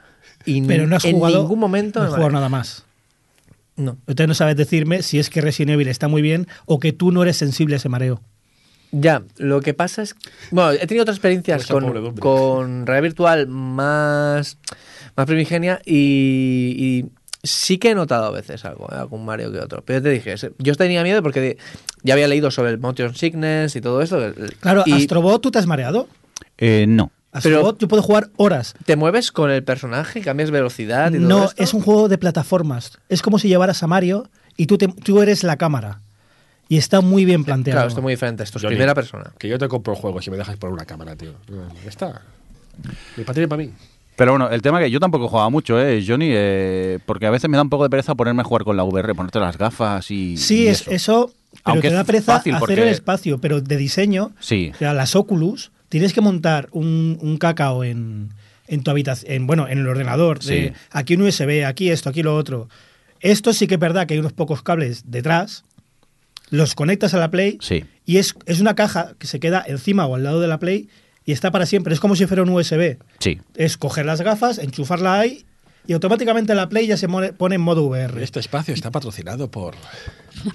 y 0.45 0.62
Pero 0.62 0.87
no 0.87 0.97
has 0.97 1.05
en 1.05 1.16
jugado, 1.16 1.43
ningún 1.43 1.59
momento 1.59 2.01
no 2.01 2.07
has 2.07 2.15
jugado 2.15 2.31
nada 2.31 2.49
más. 2.49 2.85
No. 3.77 3.97
Entonces 4.07 4.28
no 4.28 4.35
sabes 4.35 4.57
decirme 4.57 5.03
si 5.03 5.19
es 5.19 5.31
que 5.31 5.41
Resident 5.41 5.73
Evil 5.73 5.89
está 5.89 6.09
muy 6.09 6.23
bien 6.23 6.47
o 6.66 6.78
que 6.81 6.93
tú 6.93 7.12
no 7.12 7.23
eres 7.23 7.37
sensible 7.37 7.77
a 7.77 7.78
ese 7.78 7.89
mareo. 7.89 8.20
Ya, 8.93 9.23
lo 9.39 9.61
que 9.61 9.73
pasa 9.75 10.03
es. 10.03 10.17
Bueno, 10.51 10.73
he 10.73 10.87
tenido 10.87 11.03
otras 11.03 11.17
experiencias 11.17 11.67
con, 11.67 12.15
con 12.17 12.87
realidad 12.87 13.03
virtual 13.03 13.47
más, 13.47 14.59
más 15.17 15.27
primigenia 15.27 15.81
y, 15.87 16.75
y 16.77 17.07
sí 17.43 17.79
que 17.79 17.91
he 17.91 17.95
notado 17.95 18.25
a 18.27 18.31
veces 18.31 18.65
algo, 18.65 18.89
¿eh? 18.91 18.97
algún 18.97 19.25
mareo 19.25 19.53
que 19.53 19.61
otro. 19.61 19.83
Pero 19.85 20.01
yo 20.01 20.03
te 20.03 20.11
dije, 20.11 20.35
yo 20.59 20.75
tenía 20.75 21.03
miedo 21.05 21.23
porque 21.23 21.57
ya 22.03 22.15
había 22.15 22.27
leído 22.29 22.51
sobre 22.51 22.71
el 22.71 22.79
motion 22.79 23.15
sickness 23.15 23.77
y 23.77 23.81
todo 23.81 24.03
eso. 24.03 24.25
el- 24.25 24.57
Claro, 24.59 24.83
y 24.87 24.93
Astrobot, 24.93 25.41
¿tú 25.41 25.51
te 25.51 25.59
has 25.61 25.67
mareado? 25.67 26.09
Eh, 26.59 26.87
no. 26.89 27.12
Astrobot, 27.33 27.79
yo 27.79 27.87
puedo 27.87 28.03
jugar 28.03 28.31
horas. 28.39 28.75
te 28.87 28.97
mueves 28.97 29.31
con 29.31 29.53
el 29.53 29.62
personaje, 29.62 30.21
cambias 30.21 30.51
velocidad 30.51 31.12
y 31.12 31.19
todo 31.19 31.29
No, 31.29 31.45
esto. 31.45 31.62
es 31.62 31.75
un 31.75 31.81
juego 31.81 32.09
de 32.09 32.19
plataformas. 32.19 32.99
Es 33.09 33.23
como 33.23 33.39
si 33.39 33.47
llevaras 33.47 33.85
a 33.85 33.87
Mario 33.87 34.29
y 34.57 34.67
tú, 34.67 34.79
te- 34.79 34.89
tú 34.89 35.23
eres 35.23 35.45
la 35.45 35.57
cámara. 35.57 36.01
Y 36.71 36.77
está 36.79 37.01
muy 37.01 37.25
bien 37.25 37.43
planteado. 37.45 37.77
Claro, 37.79 37.89
esto 37.89 37.99
es 38.01 38.03
muy 38.03 38.13
diferente. 38.13 38.45
Esto 38.45 38.59
es 38.59 38.63
Johnny, 38.63 38.77
primera 38.77 38.95
persona. 38.95 39.33
Que 39.39 39.49
yo 39.49 39.59
te 39.59 39.67
compro 39.67 39.93
el 39.93 39.99
juego 39.99 40.23
si 40.23 40.31
me 40.31 40.37
dejas 40.37 40.57
poner 40.57 40.73
una 40.73 40.85
cámara, 40.87 41.17
tío. 41.17 41.33
Está. 41.85 42.23
Ti 43.17 43.23
ni 43.41 43.47
para 43.49 43.63
mí. 43.63 43.71
Pero 44.15 44.33
bueno, 44.33 44.49
el 44.51 44.63
tema 44.63 44.79
que 44.79 44.89
yo 44.91 45.01
tampoco 45.01 45.27
jugaba 45.29 45.51
mucho, 45.51 45.81
¿eh, 45.85 46.05
Johnny? 46.07 46.29
Eh, 46.31 46.99
porque 47.07 47.27
a 47.27 47.31
veces 47.31 47.51
me 47.51 47.57
da 47.57 47.63
un 47.65 47.71
poco 47.71 47.83
de 47.83 47.91
pereza 47.91 48.15
ponerme 48.15 48.43
a 48.43 48.45
jugar 48.45 48.63
con 48.65 48.77
la 48.77 48.85
VR, 48.85 49.15
ponerte 49.17 49.41
las 49.41 49.59
gafas 49.59 50.11
y. 50.13 50.37
Sí, 50.37 50.63
y 50.65 50.67
es 50.69 50.87
eso. 50.87 51.33
Pero 51.53 51.61
Aunque 51.65 51.89
te 51.89 51.95
da 51.95 52.01
es 52.03 52.07
pereza 52.07 52.37
fácil, 52.37 52.55
hacer 52.55 52.61
porque- 52.61 52.83
el 52.83 52.89
espacio, 52.89 53.39
pero 53.41 53.61
de 53.61 53.77
diseño. 53.77 54.31
Sí. 54.39 54.71
O 54.73 54.79
sea, 54.79 54.95
las 54.95 55.17
Oculus, 55.17 55.73
tienes 55.89 56.13
que 56.13 56.21
montar 56.21 56.69
un, 56.71 57.19
un 57.21 57.37
cacao 57.39 57.83
en, 57.83 58.29
en 58.69 58.83
tu 58.85 58.93
habitación, 58.93 59.33
en, 59.33 59.47
bueno, 59.49 59.67
en 59.67 59.79
el 59.79 59.89
ordenador. 59.89 60.39
de 60.39 60.69
Sí. 60.69 60.73
aquí 60.93 61.17
un 61.17 61.23
USB, 61.23 61.65
aquí 61.67 61.91
esto, 61.91 62.09
aquí 62.11 62.23
lo 62.23 62.37
otro. 62.37 62.69
Esto 63.19 63.53
sí 63.53 63.67
que 63.67 63.75
es 63.75 63.81
verdad 63.81 64.07
que 64.07 64.15
hay 64.15 64.21
unos 64.21 64.33
pocos 64.33 64.63
cables 64.63 65.03
detrás. 65.11 65.65
Los 66.51 66.75
conectas 66.75 67.15
a 67.15 67.19
la 67.19 67.31
Play 67.31 67.59
Sí. 67.61 67.85
y 68.07 68.19
es, 68.19 68.35
es 68.47 68.61
una 68.61 68.75
caja 68.75 69.15
que 69.19 69.27
se 69.27 69.41
queda 69.41 69.65
encima 69.67 70.07
o 70.07 70.15
al 70.17 70.25
lado 70.25 70.41
de 70.41 70.49
la 70.49 70.59
Play 70.59 70.89
y 71.25 71.33
está 71.33 71.51
para 71.51 71.67
siempre. 71.67 71.95
Es 71.95 72.01
como 72.01 72.17
si 72.17 72.27
fuera 72.27 72.43
un 72.43 72.49
USB. 72.51 72.99
Sí. 73.19 73.41
Es 73.57 73.77
coger 73.77 74.05
las 74.07 74.21
gafas, 74.21 74.59
enchufarla 74.59 75.21
ahí 75.21 75.45
y 75.87 75.93
automáticamente 75.93 76.55
la 76.55 76.69
Play 76.69 76.87
ya 76.87 76.97
se 76.97 77.09
pone 77.09 77.55
en 77.55 77.61
modo 77.61 77.85
VR. 77.85 78.23
Este 78.23 78.41
espacio 78.41 78.75
está 78.75 78.91
patrocinado 78.91 79.51
por. 79.51 79.75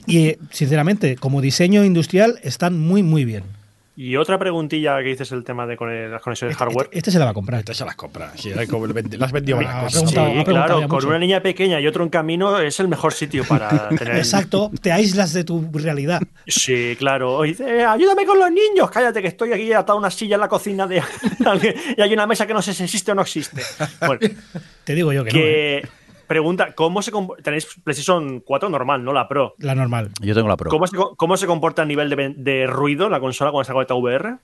Y 0.08 0.38
sinceramente, 0.52 1.16
como 1.16 1.42
diseño 1.42 1.84
industrial, 1.84 2.40
están 2.44 2.80
muy, 2.80 3.04
muy 3.04 3.26
bien. 3.26 3.44
Y 3.98 4.18
otra 4.18 4.38
preguntilla 4.38 4.98
que 4.98 5.06
dices 5.10 5.32
el 5.32 5.44
tema 5.46 5.66
de 5.66 5.78
con 5.78 5.90
el- 5.90 6.12
las 6.12 6.22
conexiones 6.22 6.58
hardware. 6.58 6.88
Este, 6.88 6.98
este 6.98 7.12
se 7.12 7.20
la 7.20 7.26
va 7.26 7.32
a 7.32 7.34
comprar. 7.34 7.60
Entonces 7.62 7.78
se 7.78 7.86
las 7.86 7.96
compra. 7.96 8.34
Vendi- 8.34 9.18
las 9.18 9.32
vendió 9.32 9.58
Ah, 9.66 9.88
Sí, 9.90 10.04
claro, 10.44 10.82
con 10.82 10.90
mucho. 10.98 11.08
una 11.08 11.18
niña 11.18 11.40
pequeña 11.42 11.80
y 11.80 11.88
otro 11.88 12.04
en 12.04 12.10
camino 12.10 12.60
es 12.60 12.80
el 12.82 12.88
mejor 12.90 13.14
sitio 13.14 13.46
para 13.46 13.88
tener. 13.98 14.18
Exacto, 14.18 14.70
te 14.82 14.92
aíslas 14.92 15.32
de 15.34 15.44
tu 15.46 15.70
realidad. 15.74 16.22
Sí, 16.46 16.96
claro. 17.00 17.36
O 17.38 17.44
dice, 17.44 17.64
"Eh, 17.80 17.86
ayúdame 17.86 18.26
con 18.26 18.38
los 18.38 18.52
niños. 18.52 18.92
Cállate, 18.92 19.22
que 19.22 19.30
estoy 19.30 19.54
aquí 19.54 19.72
atado 19.72 19.94
a 19.98 20.00
una 20.02 20.12
silla 20.12 20.36
en 20.36 20.42
la 20.42 20.50
cocina 20.50 20.86
de 20.88 21.02
alguien 21.46 21.76
y 21.98 22.02
hay 22.02 22.14
una 22.14 22.28
mesa 22.28 22.46
que 22.46 22.54
no 22.54 22.62
sé 22.62 22.74
si 22.74 22.84
existe 22.84 23.12
o 23.12 23.16
no 23.16 23.22
existe. 23.22 23.62
Bueno, 24.06 24.20
Te 24.84 24.94
digo 24.94 25.14
yo 25.14 25.24
que, 25.24 25.32
no. 25.32 25.40
¿eh? 25.40 25.90
Pregunta, 26.28 26.74
¿cómo 26.76 27.02
se 27.02 27.12
tenéis 27.44 27.68
PlayStation 27.84 28.40
4 28.42 28.70
normal, 28.70 29.04
no 29.04 29.14
la 29.14 29.28
Pro? 29.28 29.56
La 29.60 29.76
normal. 29.76 30.12
Yo 30.22 30.34
tengo 30.34 30.48
la 30.48 30.58
Pro. 30.58 30.70
¿Cómo 30.70 30.88
se, 30.88 30.96
co- 30.96 31.16
cómo 31.16 31.38
se 31.38 31.48
comporta 31.48 31.82
a 31.82 31.86
nivel 31.86 32.10
de, 32.38 32.68
ruido 32.68 33.10
la 33.10 33.20
consola 33.20 33.52
cuando 33.52 33.66
se 33.66 33.74
conecta 33.74 33.96
VR? 33.96 34.38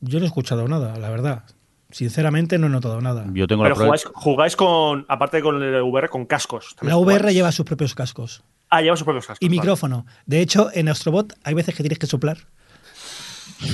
Yo 0.00 0.18
no 0.18 0.24
he 0.24 0.28
escuchado 0.28 0.66
nada, 0.68 0.96
la 0.98 1.10
verdad. 1.10 1.44
Sinceramente 1.90 2.58
no 2.58 2.66
he 2.66 2.70
notado 2.70 3.00
nada. 3.00 3.26
Yo 3.32 3.46
tengo 3.46 3.62
la 3.62 3.68
Pero 3.68 3.76
Pro. 3.76 3.84
jugáis, 3.86 4.04
jugáis 4.12 4.56
con, 4.56 5.06
aparte 5.08 5.40
con 5.40 5.62
el 5.62 5.80
VR, 5.82 6.08
con 6.08 6.26
cascos. 6.26 6.76
La 6.82 6.96
VR 6.96 7.18
jugáis. 7.20 7.34
lleva 7.36 7.52
sus 7.52 7.64
propios 7.64 7.94
cascos. 7.94 8.42
Ah, 8.68 8.82
lleva 8.82 8.96
sus 8.96 9.04
propios 9.04 9.26
cascos. 9.26 9.42
Y 9.42 9.48
vale. 9.48 9.60
micrófono. 9.60 10.04
De 10.26 10.40
hecho, 10.40 10.68
en 10.74 10.88
Astrobot 10.88 11.34
hay 11.44 11.54
veces 11.54 11.74
que 11.74 11.82
tienes 11.82 11.98
que 11.98 12.06
soplar. 12.06 12.38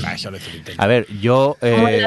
Ah, 0.04 0.14
eso 0.14 0.30
lo 0.30 0.38
Nintendo. 0.38 0.80
A 0.82 0.86
ver, 0.86 1.06
yo. 1.20 1.56
Eh, 1.60 2.04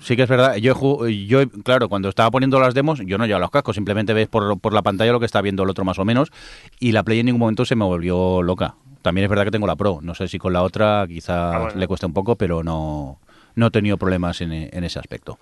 Sí 0.00 0.16
que 0.16 0.22
es 0.22 0.28
verdad. 0.28 0.56
Yo, 0.56 1.06
yo, 1.08 1.48
claro, 1.64 1.88
cuando 1.88 2.08
estaba 2.08 2.30
poniendo 2.30 2.60
las 2.60 2.74
demos, 2.74 3.00
yo 3.04 3.18
no 3.18 3.26
llevaba 3.26 3.40
los 3.42 3.50
cascos, 3.50 3.74
simplemente 3.74 4.12
ves 4.14 4.28
por, 4.28 4.58
por 4.60 4.72
la 4.72 4.82
pantalla 4.82 5.12
lo 5.12 5.20
que 5.20 5.26
está 5.26 5.40
viendo 5.42 5.64
el 5.64 5.70
otro 5.70 5.84
más 5.84 5.98
o 5.98 6.04
menos. 6.04 6.30
Y 6.78 6.92
la 6.92 7.02
Play 7.02 7.20
en 7.20 7.26
ningún 7.26 7.40
momento 7.40 7.64
se 7.64 7.74
me 7.76 7.84
volvió 7.84 8.42
loca. 8.42 8.74
También 9.02 9.24
es 9.24 9.30
verdad 9.30 9.44
que 9.44 9.50
tengo 9.50 9.66
la 9.66 9.76
Pro. 9.76 10.00
No 10.02 10.14
sé 10.14 10.28
si 10.28 10.38
con 10.38 10.52
la 10.52 10.62
otra 10.62 11.04
quizá 11.08 11.54
Ah, 11.54 11.58
bueno. 11.60 11.80
le 11.80 11.86
cueste 11.86 12.06
un 12.06 12.12
poco, 12.12 12.36
pero 12.36 12.62
no, 12.62 13.18
no 13.54 13.66
he 13.66 13.70
tenido 13.70 13.96
problemas 13.96 14.40
en, 14.40 14.52
en 14.52 14.84
ese 14.84 14.98
aspecto. 14.98 15.38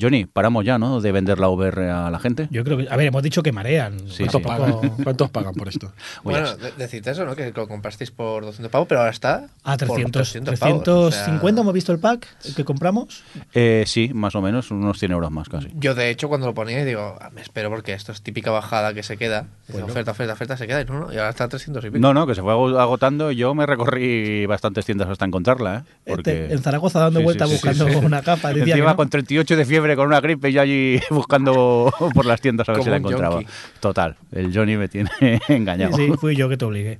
Johnny, 0.00 0.24
paramos 0.26 0.64
ya, 0.64 0.78
¿no? 0.78 1.00
De 1.00 1.12
vender 1.12 1.38
la 1.38 1.48
VR 1.48 1.90
a 1.90 2.10
la 2.10 2.18
gente. 2.18 2.48
Yo 2.50 2.64
creo 2.64 2.78
que. 2.78 2.88
A 2.90 2.96
ver, 2.96 3.06
hemos 3.08 3.22
dicho 3.22 3.42
que 3.42 3.52
marean. 3.52 3.98
Sí, 4.08 4.24
sí. 4.24 4.24
tampoco- 4.24 4.80
¿Cuántos 5.04 5.30
pagan 5.30 5.54
por 5.54 5.68
esto? 5.68 5.92
Bueno, 6.24 6.56
de- 6.56 6.72
decirte 6.72 7.10
eso, 7.10 7.24
¿no? 7.24 7.34
Que 7.36 7.52
lo 7.54 7.66
comprasteis 7.68 8.10
por 8.10 8.44
200 8.44 8.70
pavos, 8.70 8.86
pero 8.88 9.00
ahora 9.00 9.10
está. 9.12 9.46
A 9.64 9.76
por 9.76 9.88
300, 9.88 10.12
300 10.12 10.58
pavos, 10.58 10.82
350 10.84 10.92
o 10.92 11.10
sea, 11.10 11.62
hemos 11.62 11.74
visto 11.74 11.92
el 11.92 11.98
pack 11.98 12.26
el 12.44 12.54
que 12.54 12.64
compramos. 12.64 13.22
eh, 13.54 13.84
sí, 13.86 14.10
más 14.14 14.34
o 14.34 14.42
menos, 14.42 14.70
unos 14.70 14.98
100 14.98 15.12
euros 15.12 15.30
más 15.30 15.48
casi. 15.48 15.68
Yo, 15.74 15.94
de 15.94 16.10
hecho, 16.10 16.28
cuando 16.28 16.46
lo 16.46 16.54
ponía, 16.54 16.84
digo, 16.84 17.16
"Ah, 17.20 17.30
me 17.34 17.40
espero 17.40 17.70
porque 17.70 17.92
esto 17.92 18.12
es 18.12 18.22
típica 18.22 18.50
bajada 18.50 18.94
que 18.94 19.02
se 19.02 19.16
queda. 19.16 19.46
Oferta, 19.72 20.12
oferta, 20.12 20.32
oferta, 20.34 20.56
se 20.56 20.66
queda. 20.66 20.80
Y 20.82 20.84
no, 20.84 21.00
no, 21.00 21.12
y 21.12 21.16
ahora 21.16 21.30
está 21.30 21.44
a 21.44 21.48
300 21.48 21.84
y 21.84 21.88
pico. 21.88 21.98
No, 22.00 22.14
no, 22.14 22.26
que 22.26 22.34
se 22.34 22.42
fue 22.42 22.52
ago- 22.52 22.78
agotando. 22.78 23.30
Yo 23.32 23.54
me 23.54 23.66
recorrí 23.66 24.46
bastantes 24.46 24.84
tiendas 24.86 25.08
hasta 25.08 25.24
encontrarla, 25.24 25.78
¿eh? 25.78 25.82
Porque... 26.06 26.42
Este, 26.44 26.54
en 26.54 26.62
Zaragoza 26.62 27.00
dando 27.00 27.20
Sí, 27.20 27.24
vueltas 27.24 27.48
sí, 27.50 27.56
sí, 27.58 27.68
buscando 27.68 28.00
sí. 28.00 28.04
una 28.06 28.22
capa. 28.22 28.48
Decía 28.48 28.64
que 28.64 28.70
Encima 28.72 28.90
no. 28.90 28.96
con 28.96 29.08
38 29.08 29.56
de 29.56 29.64
fiebre, 29.64 29.87
con 29.96 30.06
una 30.06 30.20
gripe, 30.20 30.50
yo 30.52 30.60
allí 30.60 31.00
buscando 31.10 31.92
por 32.14 32.26
las 32.26 32.40
tiendas 32.40 32.68
a 32.68 32.72
ver 32.72 32.78
Como 32.78 32.84
si 32.84 32.90
la 32.90 32.96
encontraba. 32.96 33.40
Total, 33.80 34.16
el 34.32 34.54
Johnny 34.56 34.76
me 34.76 34.88
tiene 34.88 35.10
engañado. 35.48 35.96
Sí, 35.96 36.08
fui 36.20 36.36
yo 36.36 36.48
que 36.48 36.56
te 36.56 36.64
obligué. 36.64 36.98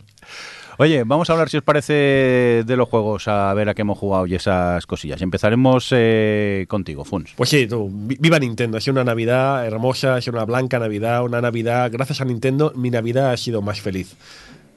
Oye, 0.81 1.03
vamos 1.05 1.29
a 1.29 1.33
hablar, 1.33 1.49
si 1.49 1.57
os 1.57 1.65
parece, 1.65 1.93
de 2.65 2.77
los 2.77 2.89
juegos, 2.89 3.27
a 3.27 3.53
ver 3.53 3.69
a 3.69 3.75
qué 3.75 3.83
hemos 3.83 3.99
jugado 3.99 4.29
y 4.29 4.37
esas 4.37 4.87
cosillas. 4.87 5.21
Empezaremos 5.23 5.89
eh, 5.91 6.67
contigo, 6.69 7.05
Funs. 7.05 7.33
Pues 7.37 7.51
sí, 7.51 7.67
tú, 7.67 7.91
vi- 7.93 8.17
viva 8.21 8.39
Nintendo. 8.39 8.79
Ha 8.79 8.81
sido 8.81 8.93
una 8.93 9.03
Navidad 9.03 9.67
hermosa, 9.67 10.15
ha 10.15 10.21
sido 10.21 10.37
una 10.37 10.45
blanca 10.45 10.79
Navidad, 10.79 11.25
una 11.25 11.41
Navidad, 11.41 11.91
gracias 11.93 12.21
a 12.21 12.25
Nintendo, 12.25 12.73
mi 12.77 12.91
Navidad 12.91 13.33
ha 13.33 13.37
sido 13.37 13.61
más 13.61 13.81
feliz. 13.81 14.15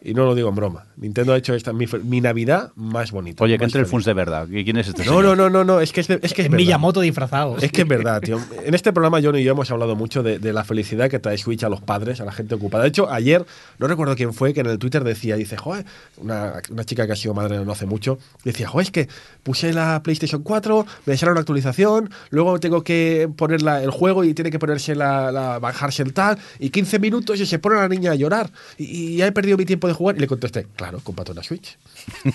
Y 0.04 0.16
no 0.16 0.26
lo 0.26 0.34
digo 0.34 0.50
en 0.50 0.56
broma. 0.56 0.86
Nintendo 0.98 1.32
ha 1.34 1.38
hecho 1.38 1.54
esta 1.54 1.74
mi, 1.74 1.86
mi 2.04 2.22
Navidad 2.22 2.72
más 2.76 3.12
bonita. 3.12 3.44
Oye, 3.44 3.60
que 3.60 3.66
entre 3.66 3.82
el. 3.82 3.86
Funs 3.86 4.04
de 4.06 4.14
verdad. 4.16 4.48
¿Y 4.50 4.64
¿Quién 4.64 4.78
es 4.78 4.88
este 4.88 5.04
No, 5.06 5.12
señor? 5.18 5.24
no, 5.24 5.36
no, 5.36 5.50
no, 5.52 5.64
no, 5.64 5.80
es 5.80 5.92
que 5.92 6.02
es, 6.02 6.08
de- 6.08 6.20
es 6.24 6.34
que 6.34 6.42
es 6.42 6.48
verdad. 6.50 6.58
Miyamoto 6.58 7.02
disfrazado. 7.02 7.58
Es 7.58 7.72
que 7.72 7.84
es 7.84 7.88
verdad, 7.88 8.20
tío. 8.22 8.40
En 8.66 8.74
este 8.74 8.92
programa, 8.94 9.20
John 9.24 9.38
y 9.38 9.44
yo 9.44 9.52
hemos 9.52 9.70
hablado 9.70 9.96
mucho 9.96 10.24
de, 10.24 10.40
de 10.40 10.54
la 10.54 10.64
felicidad 10.64 11.08
que 11.10 11.20
trae 11.20 11.38
Switch 11.38 11.64
a 11.64 11.70
los 11.70 11.82
padres, 11.82 12.20
a 12.20 12.26
la 12.26 12.32
gente 12.32 12.56
ocupada. 12.56 12.84
De 12.84 12.90
hecho, 12.90 13.12
ayer, 13.12 13.46
no 13.78 13.88
recuerdo 13.88 14.16
quién 14.16 14.34
fue, 14.34 14.56
que 14.56 14.62
en 14.62 14.66
el 14.68 14.80
Twitter 14.80 15.04
decía, 15.04 15.36
dice, 15.36 15.56
joder, 15.56 15.86
una, 16.18 16.54
una 16.72 16.84
chica 16.84 17.06
que 17.06 17.14
ha 17.14 17.16
sido 17.16 17.36
madre 17.36 17.64
no 17.64 17.72
hace 17.72 17.86
mucho, 17.86 18.18
decía, 18.44 18.68
joder, 18.68 18.86
es 18.88 18.92
que 18.92 19.08
puse 19.44 19.72
la 19.72 20.02
PlayStation 20.04 20.42
4, 20.42 20.86
me 21.06 21.14
dejaron 21.14 21.34
una 21.34 21.42
actualización, 21.42 22.10
luego 22.32 22.60
tengo 22.60 22.84
que 22.84 23.30
poner 23.36 23.62
la- 23.62 23.84
el 23.84 23.92
juego 23.92 24.24
y 24.24 24.34
tiene 24.34 24.50
que 24.50 24.58
ponerse 24.58 24.96
la, 24.96 25.32
la- 25.32 25.60
bajarse 25.60 26.02
el 26.02 26.14
tal, 26.14 26.40
y 26.60 26.72
15 26.72 26.98
minutos 26.98 27.40
y 27.40 27.46
se 27.46 27.60
pone 27.60 27.76
la 27.76 27.88
niña 27.88 28.12
a 28.14 28.16
llorar, 28.16 28.50
y, 28.80 28.86
y 29.14 29.16
ya 29.18 29.28
he 29.28 29.32
perdido 29.32 29.58
mi 29.58 29.66
tiempo 29.66 29.88
de 29.88 29.91
jugar. 29.94 30.16
Y 30.18 30.20
le 30.20 30.28
contesté, 30.28 30.68
claro, 30.76 31.00
cómprate 31.04 31.32
una 31.32 31.44
Switch. 31.44 31.78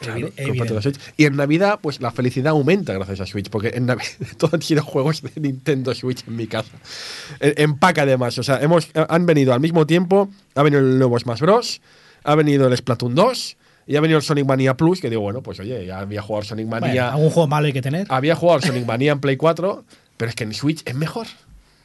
Claro, 0.00 0.32
una 0.36 0.82
Switch. 0.82 0.98
Y 1.16 1.26
en 1.26 1.36
Navidad, 1.36 1.78
pues 1.80 2.00
la 2.00 2.10
felicidad 2.10 2.48
aumenta 2.48 2.92
gracias 2.92 3.20
a 3.20 3.26
Switch, 3.26 3.48
porque 3.50 3.68
en 3.74 3.86
Navidad 3.86 4.10
todos 4.36 4.54
han 4.54 4.62
sido 4.62 4.82
juegos 4.82 5.22
de 5.22 5.30
Nintendo 5.40 5.94
Switch 5.94 6.26
en 6.26 6.34
mi 6.34 6.48
casa. 6.48 6.72
Pack 7.78 7.98
además, 7.98 8.36
o 8.38 8.42
sea, 8.42 8.60
hemos, 8.60 8.88
han 8.94 9.26
venido 9.26 9.54
al 9.54 9.60
mismo 9.60 9.86
tiempo, 9.86 10.28
ha 10.56 10.62
venido 10.62 10.80
el 10.80 10.98
nuevo 10.98 11.18
Smash 11.18 11.40
Bros, 11.40 11.80
ha 12.24 12.34
venido 12.34 12.66
el 12.66 12.76
Splatoon 12.76 13.14
2 13.14 13.56
y 13.86 13.96
ha 13.96 14.00
venido 14.00 14.18
el 14.18 14.24
Sonic 14.24 14.46
Mania 14.46 14.76
Plus, 14.76 15.00
que 15.00 15.10
digo, 15.10 15.22
bueno, 15.22 15.42
pues 15.42 15.60
oye, 15.60 15.86
ya 15.86 16.00
había 16.00 16.22
jugado 16.22 16.44
Sonic 16.44 16.68
Bueno, 16.68 16.86
Mania, 16.86 17.12
algún 17.12 17.30
juego 17.30 17.48
malo 17.48 17.66
hay 17.66 17.72
que 17.72 17.82
tener. 17.82 18.06
había 18.10 18.36
jugado 18.36 18.60
Sonic 18.60 18.86
Mania 18.86 19.12
en 19.12 19.20
Play 19.20 19.36
4, 19.36 19.84
pero 20.16 20.28
es 20.28 20.34
que 20.34 20.44
en 20.44 20.54
Switch 20.54 20.82
es 20.84 20.94
mejor. 20.94 21.26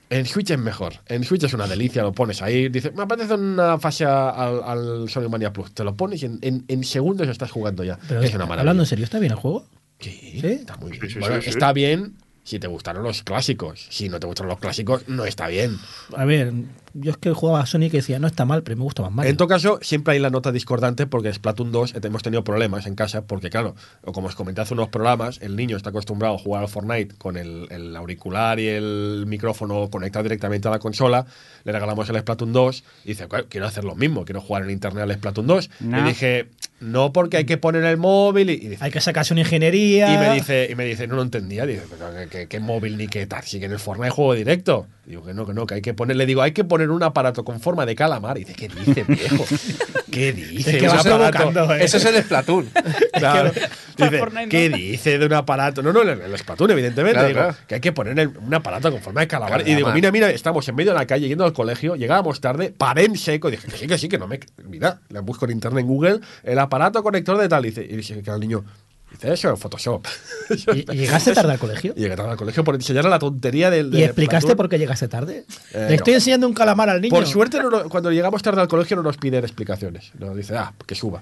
En 0.09 0.25
Switch 0.25 0.51
es 0.51 0.57
mejor. 0.59 0.93
En 1.07 1.23
Switch 1.23 1.43
es 1.43 1.53
una 1.53 1.67
delicia, 1.67 2.01
lo 2.01 2.13
pones 2.13 2.41
ahí. 2.41 2.69
Dices, 2.69 2.93
me 2.95 3.03
apetece 3.03 3.33
una 3.33 3.77
fase 3.77 4.05
al, 4.05 4.63
al 4.63 5.09
Sonic 5.09 5.29
Mania 5.29 5.51
Plus. 5.51 5.73
Te 5.73 5.83
lo 5.83 5.95
pones 5.95 6.21
y 6.23 6.27
en, 6.27 6.39
en- 6.41 6.63
en 6.67 6.83
segundos 6.83 7.27
estás 7.27 7.51
jugando 7.51 7.83
ya. 7.83 7.99
Pero 8.07 8.21
es 8.21 8.29
una 8.33 8.45
maravilla. 8.45 8.61
hablando 8.61 8.83
en 8.83 8.87
serio, 8.87 9.03
¿está 9.05 9.19
bien 9.19 9.33
el 9.33 9.37
juego? 9.37 9.65
Sí, 9.99 10.11
¿Sí? 10.41 10.47
está 10.47 10.77
muy 10.77 10.91
bien. 10.91 11.01
Sí, 11.01 11.09
sí, 11.13 11.19
Bueno, 11.19 11.35
sí, 11.37 11.41
sí. 11.43 11.49
está 11.49 11.73
bien 11.73 12.15
si 12.43 12.59
te 12.59 12.67
gustaron 12.67 13.03
los 13.03 13.23
clásicos. 13.23 13.87
Si 13.89 14.07
no 14.07 14.19
te 14.21 14.27
gustaron 14.27 14.49
los 14.49 14.59
clásicos, 14.59 15.09
no 15.09 15.25
está 15.25 15.47
bien. 15.47 15.77
A 16.15 16.23
ver, 16.23 16.53
yo 16.99 17.11
es 17.11 17.17
que 17.17 17.31
jugaba 17.31 17.61
a 17.61 17.65
Sonic 17.65 17.93
y 17.93 17.97
decía, 17.97 18.19
no 18.19 18.27
está 18.27 18.45
mal, 18.45 18.63
pero 18.63 18.75
me 18.77 18.83
gusta 18.83 19.01
más 19.03 19.11
Mario. 19.11 19.31
En 19.31 19.37
todo 19.37 19.47
caso, 19.47 19.79
siempre 19.81 20.13
hay 20.13 20.19
la 20.19 20.29
nota 20.29 20.51
discordante 20.51 21.07
porque 21.07 21.31
Splatoon 21.33 21.71
2 21.71 21.93
hemos 22.03 22.23
tenido 22.23 22.43
problemas 22.43 22.85
en 22.87 22.95
casa 22.95 23.25
porque, 23.25 23.49
claro, 23.49 23.75
o 24.03 24.11
como 24.11 24.27
os 24.27 24.35
comenté 24.35 24.61
hace 24.61 24.73
unos 24.73 24.89
programas, 24.89 25.39
el 25.41 25.55
niño 25.55 25.77
está 25.77 25.89
acostumbrado 25.91 26.35
a 26.35 26.37
jugar 26.39 26.63
al 26.63 26.69
Fortnite 26.69 27.15
con 27.17 27.37
el, 27.37 27.67
el 27.71 27.95
auricular 27.95 28.59
y 28.59 28.67
el 28.67 29.25
micrófono 29.27 29.89
conectado 29.89 30.23
directamente 30.23 30.67
a 30.67 30.71
la 30.71 30.79
consola. 30.79 31.25
Le 31.63 31.71
regalamos 31.71 32.09
el 32.09 32.17
Splatoon 32.19 32.53
2 32.53 32.83
y 33.05 33.07
dice, 33.09 33.27
"Claro, 33.27 33.45
quiero 33.49 33.67
hacer 33.67 33.83
lo 33.83 33.95
mismo, 33.95 34.25
quiero 34.25 34.41
jugar 34.41 34.63
en 34.63 34.71
internet 34.71 35.03
al 35.03 35.13
Splatoon 35.13 35.47
2. 35.47 35.69
No. 35.81 35.99
Y 35.99 36.09
dije, 36.09 36.47
no 36.79 37.11
porque 37.13 37.37
hay 37.37 37.45
que 37.45 37.57
poner 37.57 37.83
el 37.83 37.97
móvil 37.97 38.49
y, 38.49 38.53
y 38.53 38.67
dice, 38.69 38.83
hay 38.83 38.91
que 38.91 39.01
sacarse 39.01 39.33
una 39.33 39.41
ingeniería. 39.41 40.13
Y 40.13 40.17
me 40.17 40.33
dice, 40.35 40.67
y 40.71 40.75
me 40.75 40.85
dice, 40.85 41.07
no 41.07 41.15
lo 41.15 41.21
entendía. 41.21 41.65
Dice, 41.65 41.83
¿qué, 42.17 42.27
qué- 42.29 42.47
qué 42.47 42.59
móvil 42.59 42.97
ni 42.97 43.07
qué 43.07 43.25
tal? 43.27 43.43
Si 43.43 43.59
que 43.59 43.65
en 43.65 43.71
el 43.73 43.79
Fortnite 43.79 44.09
juego 44.11 44.33
directo. 44.33 44.87
Digo 45.07 45.23
que 45.23 45.33
no, 45.33 45.45
que 45.45 45.53
no, 45.53 45.65
que 45.65 45.75
hay 45.75 45.81
que 45.81 45.93
poner, 45.93 46.17
le 46.17 46.25
digo, 46.25 46.41
hay 46.41 46.51
que 46.51 46.65
poner 46.65 46.89
un 46.89 47.01
aparato 47.01 47.45
con 47.45 47.61
forma 47.61 47.85
de 47.85 47.95
calamar. 47.95 48.37
Y 48.37 48.43
dice, 48.43 48.53
¿qué 48.55 48.67
dice, 48.67 49.05
viejo? 49.07 49.45
¿Qué 50.11 50.33
dice? 50.33 50.71
Es 50.71 50.77
que 50.79 50.87
aparato- 50.87 51.75
¿eh? 51.75 51.83
Eso 51.85 51.95
es 51.95 52.05
el 52.05 52.21
Splatoon. 52.23 52.69
Claro. 53.17 53.51
Dice, 53.97 54.21
¿qué 54.49 54.69
dice 54.69 55.17
de 55.17 55.25
un 55.25 55.33
aparato? 55.33 55.81
No, 55.81 55.91
no, 55.91 56.01
el, 56.03 56.09
el 56.09 56.37
Splatoon, 56.37 56.71
evidentemente. 56.71 57.13
Claro, 57.13 57.27
Digo, 57.29 57.39
claro. 57.39 57.55
que 57.67 57.75
hay 57.75 57.81
que 57.81 57.91
poner 57.93 58.27
un 58.27 58.53
aparato 58.53 58.91
con 58.91 59.01
forma 59.01 59.21
de 59.21 59.27
calamar. 59.27 59.51
Calamar. 59.59 59.71
Y 59.71 59.75
digo, 59.75 59.91
mira, 59.91 60.11
mira, 60.11 60.29
estamos 60.29 60.67
en 60.67 60.75
medio 60.75 60.91
de 60.91 60.99
la 60.99 61.07
calle 61.07 61.27
yendo 61.27 61.45
al 61.45 61.53
colegio, 61.53 61.95
llegábamos 61.95 62.39
tarde, 62.41 62.73
paré 62.77 63.05
en 63.05 63.15
seco. 63.17 63.49
Dije, 63.49 63.67
que 63.67 63.77
sí, 63.77 63.87
que 63.87 63.97
sí, 63.97 64.09
que 64.09 64.17
no 64.19 64.27
me. 64.27 64.39
Mira, 64.65 64.99
le 65.09 65.21
busco 65.21 65.45
en 65.45 65.51
internet 65.51 65.81
en 65.81 65.87
Google 65.87 66.19
el 66.43 66.59
aparato 66.59 67.01
conector 67.01 67.37
de 67.37 67.47
tal. 67.49 67.65
Y 67.65 67.69
dice, 67.69 67.83
y 67.89 67.95
dice 67.95 68.21
que 68.21 68.29
el 68.29 68.39
niño. 68.39 68.63
Dice 69.11 69.33
eso 69.33 69.49
en 69.49 69.57
Photoshop. 69.57 70.05
¿Y, 70.73 70.79
y 70.93 70.97
llegaste 70.97 71.33
tarde 71.33 71.53
al 71.53 71.59
colegio? 71.59 71.93
Y 71.95 71.99
llegué 72.01 72.15
tarde 72.15 72.31
al 72.31 72.37
colegio 72.37 72.63
por 72.63 72.75
enseñarle 72.75 73.09
la 73.09 73.19
tontería 73.19 73.69
del. 73.69 73.87
¿Y 73.87 73.91
del 73.91 74.03
explicaste 74.03 74.55
por 74.55 74.67
qué 74.69 74.77
llegaste 74.77 75.07
tarde? 75.07 75.45
Eh, 75.73 75.85
Le 75.89 75.95
estoy 75.95 76.13
no. 76.13 76.17
enseñando 76.17 76.47
un 76.47 76.53
calamar 76.53 76.89
al 76.89 77.01
niño. 77.01 77.11
Por 77.15 77.25
suerte, 77.25 77.59
no 77.61 77.69
nos- 77.69 77.83
cuando 77.87 78.11
llegamos 78.11 78.41
tarde 78.43 78.61
al 78.61 78.67
colegio 78.67 78.97
no 78.97 79.03
nos 79.03 79.17
piden 79.17 79.43
explicaciones. 79.43 80.11
Nos 80.19 80.35
dice, 80.35 80.55
ah, 80.57 80.73
que 80.85 80.93
suba. 80.95 81.21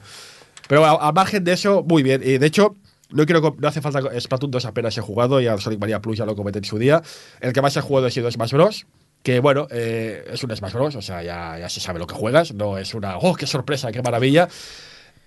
Pero 0.68 0.84
a, 0.84 1.08
a 1.08 1.12
margen 1.12 1.44
de 1.44 1.54
eso, 1.54 1.84
muy 1.88 2.02
bien. 2.02 2.22
Y 2.26 2.40
de 2.40 2.48
hecho, 2.48 2.76
no, 3.12 3.24
quiero, 3.26 3.56
no 3.60 3.68
hace 3.68 3.82
falta. 3.82 4.02
Splatoon 4.20 4.50
2 4.50 4.66
apenas 4.66 4.98
he 4.98 5.02
jugado 5.02 5.40
y 5.40 5.46
al 5.48 5.62
Sonic 5.62 5.80
Mania 5.80 6.02
Plus 6.02 6.18
ya 6.18 6.26
lo 6.26 6.36
comenté 6.36 6.58
en 6.60 6.66
su 6.66 6.80
día. 6.80 7.04
El 7.40 7.54
que 7.54 7.62
más 7.62 7.78
he 7.78 7.82
jugado 7.82 8.08
ha 8.08 8.12
sido 8.12 8.30
Smash 8.32 8.52
Bros. 8.54 8.88
Que 9.22 9.40
bueno, 9.40 9.68
eh, 9.72 10.26
es 10.34 10.44
un 10.44 10.56
Smash 10.56 10.74
Bros. 10.74 10.96
O 10.96 11.02
sea, 11.04 11.22
ya, 11.22 11.60
ya 11.60 11.70
se 11.70 11.80
sabe 11.80 12.00
lo 12.00 12.08
que 12.08 12.16
juegas. 12.16 12.52
No 12.54 12.80
es 12.80 12.96
una, 12.96 13.18
oh, 13.20 13.36
qué 13.36 13.46
sorpresa, 13.46 13.92
qué 13.92 14.02
maravilla. 14.02 14.48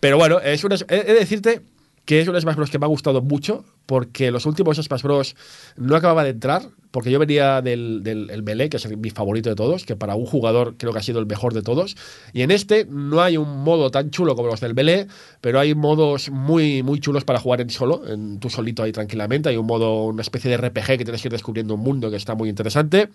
Pero 0.00 0.18
bueno, 0.18 0.40
es 0.40 0.62
un, 0.64 0.72
he 0.72 0.76
he 0.88 1.04
de 1.04 1.14
decirte 1.14 1.62
que 2.08 2.22
es 2.22 2.26
un 2.26 2.40
Smash 2.40 2.56
Bros. 2.56 2.70
que 2.70 2.78
me 2.78 2.86
ha 2.86 2.88
gustado 2.88 3.20
mucho 3.20 3.66
porque 3.84 4.30
los 4.30 4.46
últimos 4.46 4.78
Smash 4.78 5.02
Bros. 5.02 5.36
no 5.76 5.94
acababa 5.94 6.24
de 6.24 6.30
entrar. 6.30 6.62
Porque 6.90 7.10
yo 7.10 7.18
venía 7.18 7.60
del, 7.62 8.02
del 8.02 8.30
el 8.30 8.42
Melee, 8.42 8.68
que 8.68 8.78
es 8.78 8.84
el- 8.86 8.96
mi 8.96 9.10
favorito 9.10 9.48
de 9.50 9.56
todos, 9.56 9.84
que 9.84 9.96
para 9.96 10.14
un 10.14 10.26
jugador 10.26 10.76
creo 10.78 10.92
que 10.92 10.98
ha 10.98 11.02
sido 11.02 11.18
el 11.20 11.26
mejor 11.26 11.54
de 11.54 11.62
todos. 11.62 11.96
Y 12.32 12.42
en 12.42 12.50
este 12.50 12.86
no 12.88 13.20
hay 13.20 13.36
un 13.36 13.62
modo 13.62 13.90
tan 13.90 14.10
chulo 14.10 14.34
como 14.36 14.48
los 14.48 14.60
del 14.60 14.74
Melee, 14.74 15.06
pero 15.40 15.60
hay 15.60 15.74
modos 15.74 16.30
muy, 16.30 16.82
muy 16.82 17.00
chulos 17.00 17.24
para 17.24 17.38
jugar 17.40 17.60
en 17.60 17.70
solo, 17.70 18.02
en 18.08 18.40
tú 18.40 18.50
solito 18.50 18.82
ahí 18.82 18.92
tranquilamente. 18.92 19.48
Hay 19.48 19.56
un 19.56 19.66
modo, 19.66 20.04
una 20.06 20.22
especie 20.22 20.50
de 20.50 20.56
RPG 20.56 20.86
que 20.98 21.04
tienes 21.04 21.22
que 21.22 21.28
ir 21.28 21.32
descubriendo 21.32 21.74
un 21.74 21.80
mundo 21.80 22.10
que 22.10 22.16
está 22.16 22.34
muy 22.34 22.48
interesante. 22.48 23.08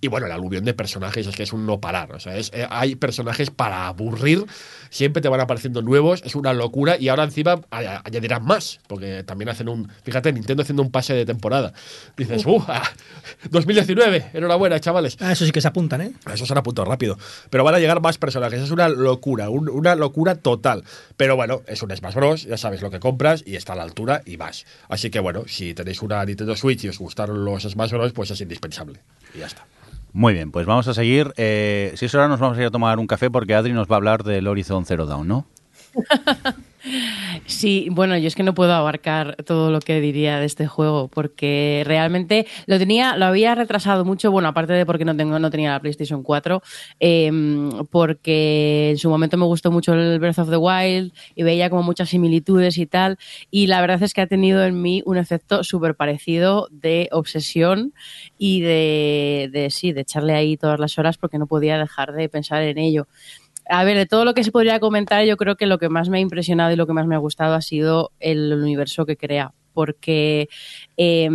Y 0.00 0.08
bueno, 0.08 0.26
el 0.26 0.32
aluvión 0.32 0.64
de 0.64 0.74
personajes 0.74 1.26
es 1.26 1.34
que 1.36 1.42
es 1.42 1.52
un 1.52 1.66
no 1.66 1.80
parar. 1.80 2.12
O 2.14 2.20
sea, 2.20 2.36
es, 2.36 2.50
eh, 2.54 2.66
hay 2.70 2.94
personajes 2.94 3.50
para 3.50 3.88
aburrir, 3.88 4.44
siempre 4.90 5.22
te 5.22 5.28
van 5.28 5.40
apareciendo 5.40 5.82
nuevos, 5.82 6.22
es 6.24 6.34
una 6.34 6.52
locura. 6.52 6.96
Y 6.98 7.08
ahora 7.08 7.24
encima 7.24 7.60
a- 7.70 8.02
añadirán 8.04 8.44
más, 8.44 8.80
porque 8.86 9.22
también 9.24 9.48
hacen 9.48 9.68
un. 9.68 9.88
Fíjate, 10.02 10.32
Nintendo 10.32 10.62
haciendo 10.62 10.82
un 10.82 10.90
pase 10.90 11.14
de 11.14 11.24
temporada. 11.26 11.72
Dices, 12.16 12.44
¡uh! 12.46 12.62
Ah, 13.44 13.48
2019, 13.50 14.30
enhorabuena, 14.34 14.80
chavales. 14.80 15.16
Ah, 15.20 15.32
eso 15.32 15.44
sí 15.44 15.50
que 15.52 15.60
se 15.60 15.68
apuntan, 15.68 16.00
¿eh? 16.00 16.12
Eso 16.32 16.46
se 16.46 16.52
han 16.52 16.58
apuntado 16.58 16.86
rápido. 16.88 17.18
Pero 17.50 17.64
van 17.64 17.74
a 17.74 17.78
llegar 17.78 18.00
más 18.00 18.18
personajes. 18.18 18.60
Es 18.60 18.70
una 18.70 18.88
locura, 18.88 19.50
un- 19.50 19.68
una 19.68 19.94
locura 19.94 20.34
total. 20.36 20.84
Pero 21.16 21.36
bueno, 21.36 21.62
es 21.66 21.82
un 21.82 21.94
Smash 21.96 22.14
Bros. 22.14 22.44
Ya 22.44 22.56
sabes 22.56 22.82
lo 22.82 22.90
que 22.90 23.00
compras 23.00 23.42
y 23.46 23.56
está 23.56 23.72
a 23.72 23.76
la 23.76 23.82
altura 23.82 24.22
y 24.24 24.36
vas. 24.36 24.66
Así 24.88 25.10
que 25.10 25.20
bueno, 25.20 25.44
si 25.46 25.74
tenéis 25.74 26.02
una 26.02 26.24
Nintendo 26.24 26.56
Switch 26.56 26.84
y 26.84 26.88
os 26.88 26.98
gustaron 26.98 27.44
los 27.44 27.62
Smash 27.64 27.90
Bros., 27.92 28.12
pues 28.12 28.30
es 28.30 28.40
indispensable. 28.40 29.00
Y 29.34 29.38
ya 29.38 29.46
está. 29.46 29.66
Muy 30.12 30.32
bien, 30.32 30.50
pues 30.50 30.64
vamos 30.66 30.88
a 30.88 30.94
seguir. 30.94 31.32
Eh, 31.36 31.92
si 31.96 32.06
es 32.06 32.14
hora, 32.14 32.28
nos 32.28 32.40
vamos 32.40 32.56
a 32.56 32.60
ir 32.62 32.66
a 32.66 32.70
tomar 32.70 32.98
un 32.98 33.06
café 33.06 33.30
porque 33.30 33.54
Adri 33.54 33.72
nos 33.72 33.88
va 33.88 33.94
a 33.94 33.98
hablar 33.98 34.24
del 34.24 34.46
Horizon 34.46 34.86
Zero 34.86 35.04
Dawn, 35.06 35.28
¿no? 35.28 35.46
Sí, 37.46 37.88
bueno, 37.90 38.16
yo 38.16 38.28
es 38.28 38.34
que 38.34 38.42
no 38.42 38.54
puedo 38.54 38.72
abarcar 38.72 39.36
todo 39.44 39.70
lo 39.70 39.80
que 39.80 40.00
diría 40.00 40.38
de 40.38 40.46
este 40.46 40.66
juego 40.66 41.08
porque 41.08 41.82
realmente 41.86 42.46
lo 42.66 42.78
tenía, 42.78 43.16
lo 43.16 43.26
había 43.26 43.54
retrasado 43.54 44.04
mucho, 44.04 44.30
bueno, 44.30 44.48
aparte 44.48 44.72
de 44.72 44.86
porque 44.86 45.04
no 45.04 45.16
tengo, 45.16 45.38
no 45.38 45.50
tenía 45.50 45.72
la 45.72 45.80
PlayStation 45.80 46.22
4, 46.22 46.62
eh, 47.00 47.30
porque 47.90 48.90
en 48.90 48.98
su 48.98 49.10
momento 49.10 49.36
me 49.36 49.44
gustó 49.44 49.70
mucho 49.70 49.94
el 49.94 50.18
Breath 50.18 50.38
of 50.38 50.50
the 50.50 50.56
Wild 50.56 51.12
y 51.34 51.42
veía 51.42 51.70
como 51.70 51.82
muchas 51.82 52.10
similitudes 52.10 52.78
y 52.78 52.86
tal, 52.86 53.18
y 53.50 53.66
la 53.66 53.80
verdad 53.80 54.02
es 54.02 54.14
que 54.14 54.20
ha 54.20 54.26
tenido 54.26 54.64
en 54.64 54.80
mí 54.80 55.02
un 55.04 55.16
efecto 55.16 55.64
súper 55.64 55.96
parecido 55.96 56.68
de 56.70 57.08
obsesión 57.12 57.92
y 58.38 58.60
de, 58.60 59.50
de 59.52 59.70
sí, 59.70 59.92
de 59.92 60.02
echarle 60.02 60.34
ahí 60.34 60.56
todas 60.56 60.78
las 60.78 60.98
horas 60.98 61.18
porque 61.18 61.38
no 61.38 61.46
podía 61.46 61.78
dejar 61.78 62.12
de 62.12 62.28
pensar 62.28 62.62
en 62.62 62.78
ello. 62.78 63.08
A 63.68 63.84
ver, 63.84 63.96
de 63.96 64.06
todo 64.06 64.24
lo 64.24 64.34
que 64.34 64.44
se 64.44 64.52
podría 64.52 64.80
comentar, 64.80 65.24
yo 65.24 65.36
creo 65.36 65.56
que 65.56 65.66
lo 65.66 65.78
que 65.78 65.88
más 65.88 66.08
me 66.08 66.18
ha 66.18 66.20
impresionado 66.20 66.72
y 66.72 66.76
lo 66.76 66.86
que 66.86 66.94
más 66.94 67.06
me 67.06 67.14
ha 67.14 67.18
gustado 67.18 67.54
ha 67.54 67.60
sido 67.60 68.12
el 68.18 68.52
universo 68.52 69.04
que 69.04 69.16
crea. 69.16 69.52
Porque 69.74 70.48
eh, 70.96 71.28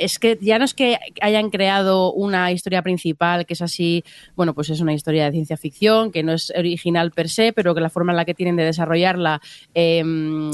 es 0.00 0.18
que 0.18 0.38
ya 0.40 0.58
no 0.58 0.64
es 0.64 0.74
que 0.74 0.98
hayan 1.20 1.50
creado 1.50 2.12
una 2.12 2.50
historia 2.52 2.82
principal 2.82 3.46
que 3.46 3.54
es 3.54 3.62
así, 3.62 4.02
bueno, 4.34 4.54
pues 4.54 4.70
es 4.70 4.80
una 4.80 4.94
historia 4.94 5.26
de 5.26 5.32
ciencia 5.32 5.56
ficción, 5.56 6.10
que 6.10 6.22
no 6.22 6.32
es 6.32 6.52
original 6.56 7.10
per 7.10 7.28
se, 7.28 7.52
pero 7.52 7.74
que 7.74 7.80
la 7.80 7.90
forma 7.90 8.12
en 8.12 8.16
la 8.16 8.24
que 8.24 8.34
tienen 8.34 8.56
de 8.56 8.64
desarrollarla 8.64 9.40
eh, 9.74 10.02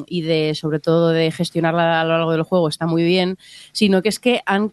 y 0.09 0.23
de, 0.23 0.55
sobre 0.55 0.81
todo, 0.81 1.11
de 1.11 1.31
gestionarla 1.31 2.01
a 2.01 2.05
lo 2.05 2.11
largo 2.11 2.33
del 2.33 2.43
juego 2.43 2.69
está 2.69 2.87
muy 2.87 3.05
bien, 3.05 3.39
sino 3.73 4.03
que 4.03 4.09
es 4.09 4.19
que 4.19 4.43
han 4.47 4.73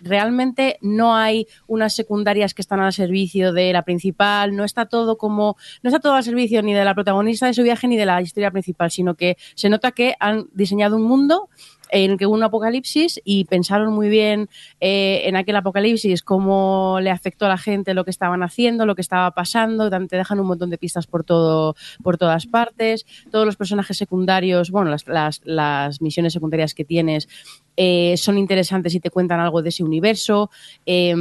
realmente 0.00 0.78
no 0.80 1.14
hay 1.16 1.46
unas 1.66 1.94
secundarias 1.94 2.54
que 2.54 2.62
están 2.62 2.80
al 2.80 2.92
servicio 2.92 3.52
de 3.52 3.72
la 3.72 3.82
principal, 3.82 4.54
no 4.56 4.64
está 4.64 4.86
todo 4.86 5.18
como, 5.18 5.56
no 5.82 5.88
está 5.88 6.00
todo 6.00 6.14
al 6.14 6.24
servicio 6.24 6.62
ni 6.62 6.72
de 6.72 6.84
la 6.84 6.94
protagonista 6.94 7.46
de 7.46 7.54
su 7.54 7.62
viaje 7.62 7.88
ni 7.88 7.96
de 7.96 8.06
la 8.06 8.22
historia 8.22 8.50
principal, 8.50 8.90
sino 8.90 9.14
que 9.14 9.36
se 9.54 9.68
nota 9.68 9.92
que 9.92 10.14
han 10.20 10.46
diseñado 10.52 10.96
un 10.96 11.02
mundo 11.02 11.48
en 11.92 12.16
que 12.16 12.26
hubo 12.26 12.34
un 12.34 12.42
apocalipsis 12.42 13.20
y 13.22 13.44
pensaron 13.44 13.92
muy 13.92 14.08
bien 14.08 14.48
eh, 14.80 15.22
en 15.26 15.36
aquel 15.36 15.56
apocalipsis 15.56 16.22
cómo 16.22 16.98
le 17.00 17.10
afectó 17.10 17.44
a 17.46 17.50
la 17.50 17.58
gente 17.58 17.92
lo 17.92 18.04
que 18.04 18.10
estaban 18.10 18.42
haciendo, 18.42 18.86
lo 18.86 18.94
que 18.94 19.02
estaba 19.02 19.30
pasando, 19.32 19.90
te 19.90 20.16
dejan 20.16 20.40
un 20.40 20.46
montón 20.46 20.70
de 20.70 20.78
pistas 20.78 21.06
por 21.06 21.22
todo, 21.22 21.76
por 22.02 22.16
todas 22.16 22.46
partes, 22.46 23.04
todos 23.30 23.44
los 23.44 23.56
personajes 23.56 23.98
secundarios, 23.98 24.70
bueno, 24.70 24.90
las, 24.90 25.06
las, 25.06 25.42
las 25.44 26.00
misiones 26.00 26.32
secundarias 26.32 26.74
que 26.74 26.84
tienes 26.84 27.28
eh, 27.76 28.14
son 28.16 28.38
interesantes 28.38 28.94
y 28.94 29.00
te 29.00 29.10
cuentan 29.10 29.40
algo 29.40 29.62
de 29.62 29.70
ese 29.70 29.84
universo 29.84 30.50
eh, 30.86 31.14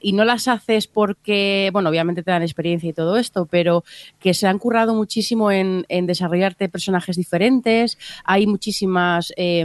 y 0.00 0.12
no 0.12 0.24
las 0.24 0.48
haces 0.48 0.86
porque, 0.86 1.70
bueno, 1.72 1.90
obviamente 1.90 2.22
te 2.22 2.30
dan 2.30 2.42
experiencia 2.42 2.90
y 2.90 2.92
todo 2.92 3.16
esto, 3.16 3.46
pero 3.46 3.84
que 4.20 4.34
se 4.34 4.46
han 4.46 4.58
currado 4.58 4.94
muchísimo 4.94 5.50
en, 5.50 5.84
desarrollarte 5.88 6.68
personajes 6.68 7.16
diferentes, 7.16 7.98
hay 8.24 8.46
muchísimas 8.46 9.32
eh, 9.36 9.64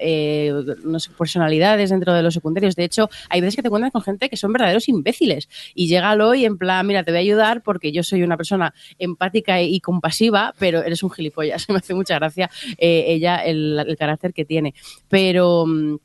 eh, 0.00 0.52
no 0.84 0.98
sé, 0.98 1.10
personalidades 1.16 1.90
dentro 1.90 2.12
de 2.12 2.22
los 2.22 2.34
secundarios, 2.34 2.76
de 2.76 2.84
hecho, 2.84 3.08
hay 3.28 3.40
veces 3.40 3.56
que 3.56 3.62
te 3.62 3.68
encuentras 3.68 3.92
con 3.92 4.02
gente 4.02 4.28
que 4.28 4.36
son 4.36 4.52
verdaderos 4.52 4.88
imbéciles. 4.88 5.48
Y 5.74 5.88
llega 5.88 6.16
y 6.36 6.44
en 6.44 6.56
plan, 6.56 6.86
mira, 6.86 7.02
te 7.04 7.10
voy 7.10 7.18
a 7.18 7.20
ayudar 7.20 7.62
porque 7.62 7.92
yo 7.92 8.02
soy 8.02 8.22
una 8.22 8.36
persona 8.36 8.72
empática 8.98 9.60
y 9.60 9.80
compasiva, 9.80 10.54
pero 10.58 10.82
eres 10.82 11.02
un 11.02 11.10
gilipollas, 11.10 11.68
me 11.68 11.76
hace 11.76 11.94
mucha 11.94 12.14
gracia 12.14 12.48
eh, 12.78 13.04
ella, 13.08 13.38
el, 13.38 13.84
el 13.86 13.96
carácter 13.96 14.32
que 14.32 14.44
tiene, 14.44 14.74
pero... 15.08 15.66
mm, 15.76 15.98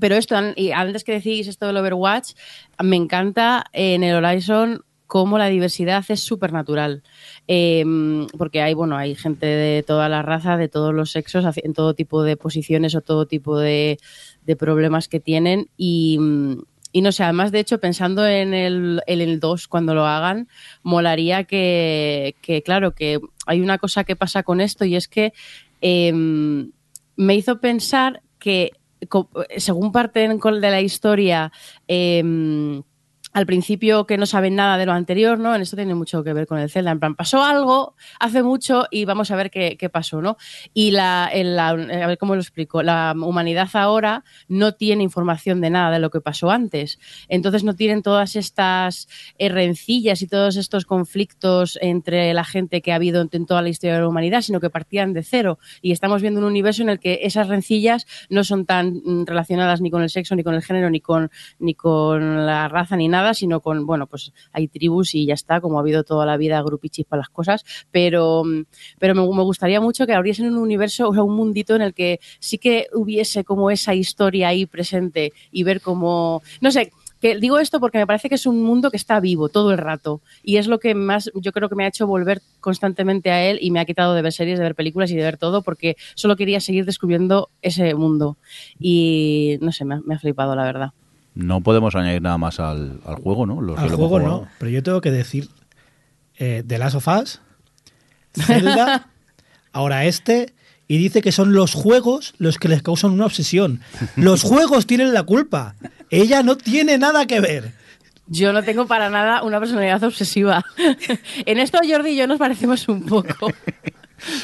pero 0.00 0.14
esto, 0.14 0.36
y 0.54 0.70
antes 0.70 1.02
que 1.04 1.12
decís 1.12 1.48
esto 1.48 1.66
del 1.66 1.76
Overwatch, 1.76 2.34
me 2.82 2.96
encanta 2.96 3.64
en 3.72 4.04
el 4.04 4.14
Horizon 4.14 4.84
cómo 5.08 5.38
la 5.38 5.48
diversidad 5.48 6.04
es 6.08 6.20
súper 6.20 6.52
natural. 6.52 7.02
porque 8.38 8.62
hay, 8.62 8.74
bueno, 8.74 8.96
hay 8.96 9.14
gente 9.16 9.46
de 9.46 9.82
toda 9.82 10.08
la 10.08 10.22
raza, 10.22 10.56
de 10.56 10.68
todos 10.68 10.94
los 10.94 11.10
sexos, 11.10 11.44
en 11.56 11.72
todo 11.72 11.94
tipo 11.94 12.22
de 12.22 12.36
posiciones 12.36 12.94
o 12.94 13.00
todo 13.00 13.26
tipo 13.26 13.58
de, 13.58 13.98
problemas 14.58 15.08
que 15.08 15.18
tienen. 15.18 15.68
Y, 15.76 16.18
mm, 16.20 16.62
y 16.92 17.02
no 17.02 17.12
sé, 17.12 17.24
además, 17.24 17.52
de 17.52 17.60
hecho, 17.60 17.80
pensando 17.80 18.26
en 18.26 18.54
el, 18.54 19.02
el 19.06 19.40
2 19.40 19.68
cuando 19.68 19.94
lo 19.94 20.06
hagan, 20.06 20.48
molaría 20.82 21.44
que, 21.44 22.34
claro, 22.64 22.94
que 22.94 23.20
hay 23.46 23.60
una 23.60 23.78
cosa 23.78 24.04
que 24.04 24.16
pasa 24.16 24.42
con 24.42 24.60
esto 24.60 24.84
y 24.84 24.96
es 24.96 25.08
que 25.08 25.32
em, 25.80 26.72
me 27.16 27.34
hizo 27.34 27.60
pensar 27.60 28.22
que 28.38 28.72
según 29.56 29.92
parten 29.92 30.38
de 30.60 30.70
la 30.70 30.80
historia, 30.80 31.52
em, 31.86 32.82
al 33.38 33.46
principio 33.46 34.04
que 34.04 34.18
no 34.18 34.26
saben 34.26 34.56
nada 34.56 34.76
de 34.78 34.84
lo 34.84 34.92
anterior, 34.92 35.38
¿no? 35.38 35.54
En 35.54 35.62
esto 35.62 35.76
tiene 35.76 35.94
mucho 35.94 36.24
que 36.24 36.32
ver 36.32 36.48
con 36.48 36.58
el 36.58 36.68
Zelda. 36.70 36.90
En 36.90 36.98
plan, 36.98 37.14
pasó 37.14 37.44
algo 37.44 37.94
hace 38.18 38.42
mucho 38.42 38.86
y 38.90 39.04
vamos 39.04 39.30
a 39.30 39.36
ver 39.36 39.48
qué, 39.52 39.88
pasó, 39.92 40.20
¿no? 40.20 40.36
Y 40.74 40.90
la, 40.90 41.30
la- 41.32 41.68
a 41.68 41.74
ver 42.08 42.18
cómo 42.18 42.34
lo 42.34 42.40
explico. 42.40 42.82
La 42.82 43.14
humanidad 43.16 43.68
ahora 43.74 44.24
no 44.48 44.72
tiene 44.72 45.04
información 45.04 45.60
de 45.60 45.70
nada 45.70 45.92
de 45.92 46.00
lo 46.00 46.10
que 46.10 46.20
pasó 46.20 46.50
antes. 46.50 46.98
Entonces 47.28 47.62
no 47.62 47.76
tienen 47.76 48.02
todas 48.02 48.34
estas 48.34 49.08
eh, 49.38 49.48
rencillas 49.48 50.20
y 50.22 50.26
todos 50.26 50.56
estos 50.56 50.84
conflictos 50.84 51.78
entre 51.80 52.34
la 52.34 52.42
gente 52.44 52.82
que 52.82 52.90
ha 52.90 52.96
habido 52.96 53.20
en, 53.22 53.28
en 53.30 53.46
toda 53.46 53.62
la 53.62 53.68
historia 53.68 53.94
de 53.94 54.00
la 54.00 54.08
humanidad, 54.08 54.42
sino 54.42 54.58
que 54.58 54.68
partían 54.68 55.12
de 55.12 55.22
cero. 55.22 55.60
Y 55.80 55.92
estamos 55.92 56.22
viendo 56.22 56.40
un 56.40 56.46
universo 56.46 56.82
en 56.82 56.88
el 56.88 56.98
que 56.98 57.20
esas 57.22 57.46
rencillas 57.46 58.06
no 58.30 58.42
son 58.42 58.66
tan 58.66 59.00
mm, 59.04 59.26
relacionadas 59.26 59.80
ni 59.80 59.92
con 59.92 60.02
el 60.02 60.10
sexo, 60.10 60.34
ni 60.34 60.42
con 60.42 60.54
el 60.54 60.62
género, 60.62 60.90
ni 60.90 61.00
con, 61.00 61.30
ni 61.60 61.74
con 61.74 62.46
la 62.46 62.66
raza, 62.68 62.96
ni 62.96 63.06
nada, 63.06 63.27
sino 63.34 63.60
con, 63.60 63.86
bueno, 63.86 64.06
pues 64.06 64.32
hay 64.52 64.68
tribus 64.68 65.14
y 65.14 65.26
ya 65.26 65.34
está, 65.34 65.60
como 65.60 65.78
ha 65.78 65.80
habido 65.80 66.04
toda 66.04 66.26
la 66.26 66.36
vida 66.36 66.62
grupichis 66.62 67.06
para 67.06 67.20
las 67.20 67.28
cosas, 67.28 67.64
pero, 67.90 68.44
mm, 68.44 68.64
pero 68.98 69.14
me, 69.14 69.22
gustaría 69.22 69.80
mucho 69.80 70.06
que 70.06 70.14
abriesen 70.14 70.46
un 70.46 70.58
universo, 70.58 71.08
o 71.08 71.12
sea, 71.14 71.22
un 71.22 71.34
mundito 71.34 71.74
en 71.76 71.82
el 71.82 71.94
que 71.94 72.20
sí 72.38 72.58
que 72.58 72.88
hubiese 72.92 73.44
como 73.44 73.70
esa 73.70 73.94
historia 73.94 74.48
ahí 74.48 74.66
presente 74.66 75.32
y 75.50 75.62
ver 75.62 75.80
cómo, 75.80 76.42
no 76.60 76.70
sé, 76.70 76.92
que 77.20 77.36
digo 77.36 77.58
esto 77.58 77.80
porque 77.80 77.98
me 77.98 78.06
parece 78.06 78.28
que 78.28 78.36
es 78.36 78.46
un 78.46 78.62
mundo 78.62 78.90
que 78.90 78.96
está 78.96 79.20
vivo 79.20 79.48
todo 79.48 79.72
el 79.72 79.78
rato 79.78 80.20
y 80.42 80.56
es 80.56 80.68
lo 80.68 80.78
que 80.78 80.94
más 80.94 81.30
yo 81.34 81.52
creo 81.52 81.68
que 81.68 81.74
me 81.74 81.84
ha 81.84 81.88
hecho 81.88 82.06
volver 82.06 82.40
constantemente 82.60 83.30
a 83.30 83.44
él 83.44 83.58
y 83.60 83.70
me 83.70 83.80
ha 83.80 83.84
quitado 83.84 84.14
de 84.14 84.22
ver 84.22 84.32
series, 84.32 84.58
de 84.58 84.64
ver 84.64 84.74
películas 84.74 85.10
y 85.10 85.16
de 85.16 85.24
ver 85.24 85.36
todo 85.36 85.62
porque 85.62 85.96
solo 86.14 86.36
quería 86.36 86.60
seguir 86.60 86.84
descubriendo 86.84 87.50
ese 87.62 87.94
mundo 87.94 88.36
y 88.78 89.58
no 89.60 89.72
sé, 89.72 89.84
me 89.84 90.14
ha 90.14 90.18
flipado 90.18 90.54
la 90.54 90.64
verdad. 90.64 90.92
No 91.38 91.60
podemos 91.60 91.94
añadir 91.94 92.20
nada 92.20 92.36
más 92.36 92.58
al, 92.58 93.00
al 93.06 93.14
juego, 93.14 93.46
¿no? 93.46 93.60
Los 93.60 93.76
que 93.76 93.82
Al 93.82 93.94
juego 93.94 94.18
no, 94.18 94.48
pero 94.58 94.72
yo 94.72 94.82
tengo 94.82 95.00
que 95.00 95.12
decir 95.12 95.48
eh, 96.36 96.64
The 96.66 96.78
Last 96.78 96.96
of 96.96 97.06
Us, 97.06 97.40
Zelda, 98.34 99.06
ahora 99.72 100.04
este, 100.04 100.52
y 100.88 100.98
dice 100.98 101.22
que 101.22 101.30
son 101.30 101.52
los 101.52 101.74
juegos 101.74 102.34
los 102.38 102.58
que 102.58 102.66
les 102.66 102.82
causan 102.82 103.12
una 103.12 103.26
obsesión. 103.26 103.80
Los 104.16 104.42
juegos 104.42 104.88
tienen 104.88 105.14
la 105.14 105.22
culpa. 105.22 105.76
Ella 106.10 106.42
no 106.42 106.56
tiene 106.56 106.98
nada 106.98 107.24
que 107.28 107.38
ver. 107.38 107.72
Yo 108.26 108.52
no 108.52 108.64
tengo 108.64 108.88
para 108.88 109.08
nada 109.08 109.44
una 109.44 109.60
personalidad 109.60 110.02
obsesiva. 110.02 110.64
en 111.46 111.58
esto 111.58 111.78
Jordi 111.88 112.10
y 112.10 112.16
yo 112.16 112.26
nos 112.26 112.40
parecemos 112.40 112.88
un 112.88 113.06
poco. 113.06 113.52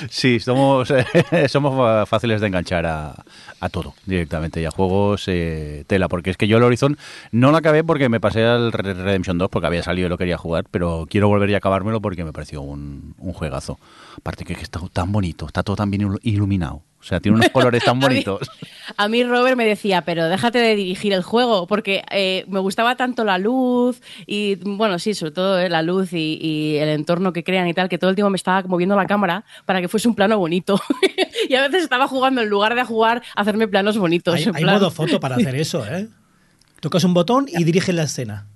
Sí, 0.09 0.39
somos, 0.39 0.93
somos 1.49 2.09
fáciles 2.09 2.41
de 2.41 2.47
enganchar 2.47 2.87
a, 2.87 3.25
a 3.65 3.71
todo 3.71 3.95
directamente 4.05 4.61
y 4.61 4.67
a 4.67 4.71
juegos 4.71 5.25
eh, 5.27 5.85
tela, 5.87 6.09
porque 6.09 6.29
es 6.31 6.37
que 6.37 6.47
yo 6.47 6.59
el 6.59 6.63
Horizon 6.65 6.99
no 7.33 7.51
lo 7.51 7.57
acabé 7.57 7.83
porque 7.83 8.09
me 8.11 8.21
pasé 8.21 8.45
al 8.45 8.73
Redemption 8.73 9.39
2 9.39 9.49
porque 9.49 9.67
había 9.67 9.83
salido 9.83 10.07
y 10.07 10.11
lo 10.11 10.19
quería 10.19 10.37
jugar, 10.37 10.65
pero 10.71 11.07
quiero 11.09 11.29
volver 11.29 11.49
y 11.49 11.55
acabármelo 11.55 12.01
porque 12.03 12.25
me 12.25 12.33
pareció 12.33 12.61
un, 12.61 13.15
un 13.19 13.33
juegazo. 13.33 13.79
Aparte 14.19 14.45
que, 14.45 14.55
que 14.55 14.63
está 14.63 14.81
tan 14.93 15.11
bonito, 15.13 15.47
está 15.47 15.63
todo 15.63 15.77
tan 15.77 15.91
bien 15.91 16.03
ilu- 16.03 16.21
iluminado. 16.23 16.83
O 17.01 17.07
sea, 17.07 17.21
tiene 17.21 17.37
unos 17.37 17.51
colores 17.53 17.85
tan 17.85 17.93
A 17.93 17.95
mí- 17.97 18.03
bonitos. 18.03 18.51
A 18.97 19.09
mí 19.09 19.25
Robert 19.25 19.57
me 19.59 19.67
decía, 19.67 20.03
pero 20.03 20.27
déjate 20.29 20.59
de 20.59 20.75
dirigir 20.75 21.13
el 21.13 21.23
juego, 21.23 21.67
porque 21.67 22.03
eh, 22.11 22.45
me 22.49 22.61
gustaba 22.61 22.97
tanto 22.97 23.25
la 23.25 23.37
luz 23.37 24.01
y, 24.27 24.55
bueno, 24.57 24.99
sí, 24.99 25.13
sobre 25.13 25.33
todo 25.33 25.59
eh, 25.59 25.69
la 25.69 25.83
luz 25.83 26.13
y, 26.15 26.39
y 26.41 26.77
el 26.79 26.89
entorno 26.89 27.33
que 27.35 27.45
crean 27.45 27.69
y 27.69 27.75
tal, 27.75 27.91
que 27.91 27.99
todo 27.99 28.09
el 28.09 28.17
tiempo 28.17 28.31
me 28.31 28.37
estaba 28.37 28.63
moviendo 28.67 28.97
la 28.97 29.05
cámara 29.07 29.45
para 29.67 29.83
que 29.83 29.89
fuese 29.89 30.09
un 30.09 30.15
plano 30.15 30.39
bonito. 30.39 30.81
y 31.49 31.55
a 31.57 31.63
veces 31.63 31.83
estaba 31.83 32.09
jugando, 32.09 32.41
en 32.41 32.49
lugar 32.49 32.75
de 32.75 32.85
jugar, 32.85 33.23
a 33.37 33.45
hacerme 33.55 33.69
planos 33.69 33.97
bonitos. 33.99 34.35
Hay, 34.35 34.43
en 34.45 34.57
hay 34.57 34.63
plan- 34.63 34.77
modo 34.77 34.91
foto 34.91 35.21
para 35.21 35.37
hacer 35.37 35.55
eso, 35.57 35.87
¿eh? 35.87 36.09
Tocas 36.81 37.05
un 37.05 37.15
botón 37.15 37.47
y 37.49 37.63
diriges 37.65 37.95
la 37.95 38.03
escena. 38.03 38.47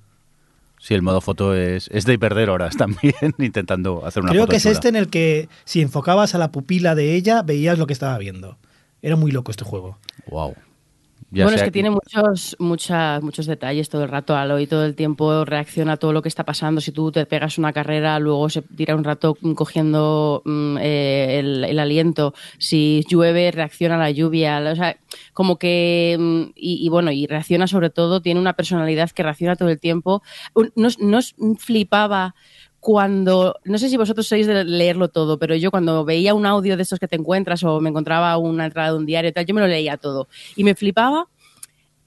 Sí, 0.80 0.94
el 0.94 1.02
modo 1.02 1.20
foto 1.20 1.54
es, 1.54 1.88
es 1.92 2.04
de 2.04 2.18
perder 2.18 2.50
horas 2.50 2.76
también 2.78 3.14
intentando 3.38 4.04
hacer 4.06 4.22
una 4.22 4.30
Creo 4.30 4.42
foto 4.42 4.50
que 4.52 4.56
es 4.58 4.66
este 4.66 4.88
en 4.88 4.96
el 4.96 5.08
que 5.08 5.48
si 5.64 5.80
enfocabas 5.80 6.34
a 6.34 6.38
la 6.38 6.52
pupila 6.52 6.94
de 6.94 7.14
ella, 7.14 7.42
veías 7.42 7.78
lo 7.78 7.86
que 7.86 7.92
estaba 7.92 8.16
viendo. 8.18 8.58
Era 9.02 9.16
muy 9.16 9.30
loco 9.30 9.50
este 9.50 9.64
juego. 9.64 9.98
Wow. 10.26 10.54
Ya 11.30 11.44
bueno, 11.44 11.56
es 11.56 11.62
que 11.62 11.70
tiene 11.70 11.90
muchos, 11.90 12.56
muchas, 12.58 13.22
muchos 13.22 13.44
detalles 13.46 13.88
todo 13.90 14.02
el 14.04 14.08
rato. 14.08 14.34
Aloy 14.34 14.66
todo 14.66 14.86
el 14.86 14.94
tiempo 14.94 15.44
reacciona 15.44 15.92
a 15.92 15.96
todo 15.98 16.14
lo 16.14 16.22
que 16.22 16.28
está 16.28 16.44
pasando. 16.44 16.80
Si 16.80 16.90
tú 16.90 17.12
te 17.12 17.26
pegas 17.26 17.58
una 17.58 17.72
carrera, 17.74 18.18
luego 18.18 18.48
se 18.48 18.62
tira 18.62 18.96
un 18.96 19.04
rato 19.04 19.36
cogiendo 19.54 20.40
mm, 20.46 20.78
eh, 20.80 21.38
el, 21.38 21.64
el 21.64 21.78
aliento. 21.78 22.32
Si 22.58 23.04
llueve, 23.10 23.50
reacciona 23.50 23.96
a 23.96 23.98
la 23.98 24.10
lluvia. 24.10 24.58
O 24.72 24.74
sea, 24.76 24.96
como 25.34 25.58
que. 25.58 26.16
mm, 26.18 26.42
Y, 26.56 26.84
y 26.86 26.88
bueno, 26.88 27.12
y 27.12 27.26
reacciona 27.26 27.66
sobre 27.66 27.90
todo, 27.90 28.22
tiene 28.22 28.40
una 28.40 28.54
personalidad 28.54 29.10
que 29.10 29.22
reacciona 29.22 29.54
todo 29.56 29.68
el 29.68 29.78
tiempo. 29.80 30.22
Un- 30.54 30.72
No, 30.76 30.86
os- 30.88 30.98
no 30.98 31.18
os 31.18 31.34
flipaba 31.58 32.34
cuando, 32.80 33.56
no 33.64 33.78
sé 33.78 33.88
si 33.88 33.96
vosotros 33.96 34.26
sois 34.26 34.46
de 34.46 34.64
leerlo 34.64 35.08
todo, 35.08 35.38
pero 35.38 35.54
yo 35.56 35.70
cuando 35.70 36.04
veía 36.04 36.34
un 36.34 36.46
audio 36.46 36.76
de 36.76 36.82
estos 36.82 36.98
que 36.98 37.08
te 37.08 37.16
encuentras 37.16 37.62
o 37.64 37.80
me 37.80 37.90
encontraba 37.90 38.36
una 38.38 38.66
entrada 38.66 38.92
de 38.92 38.98
un 38.98 39.06
diario 39.06 39.30
y 39.30 39.32
tal, 39.32 39.46
yo 39.46 39.54
me 39.54 39.60
lo 39.60 39.66
leía 39.66 39.96
todo. 39.96 40.28
Y 40.56 40.64
me 40.64 40.74
flipaba 40.74 41.26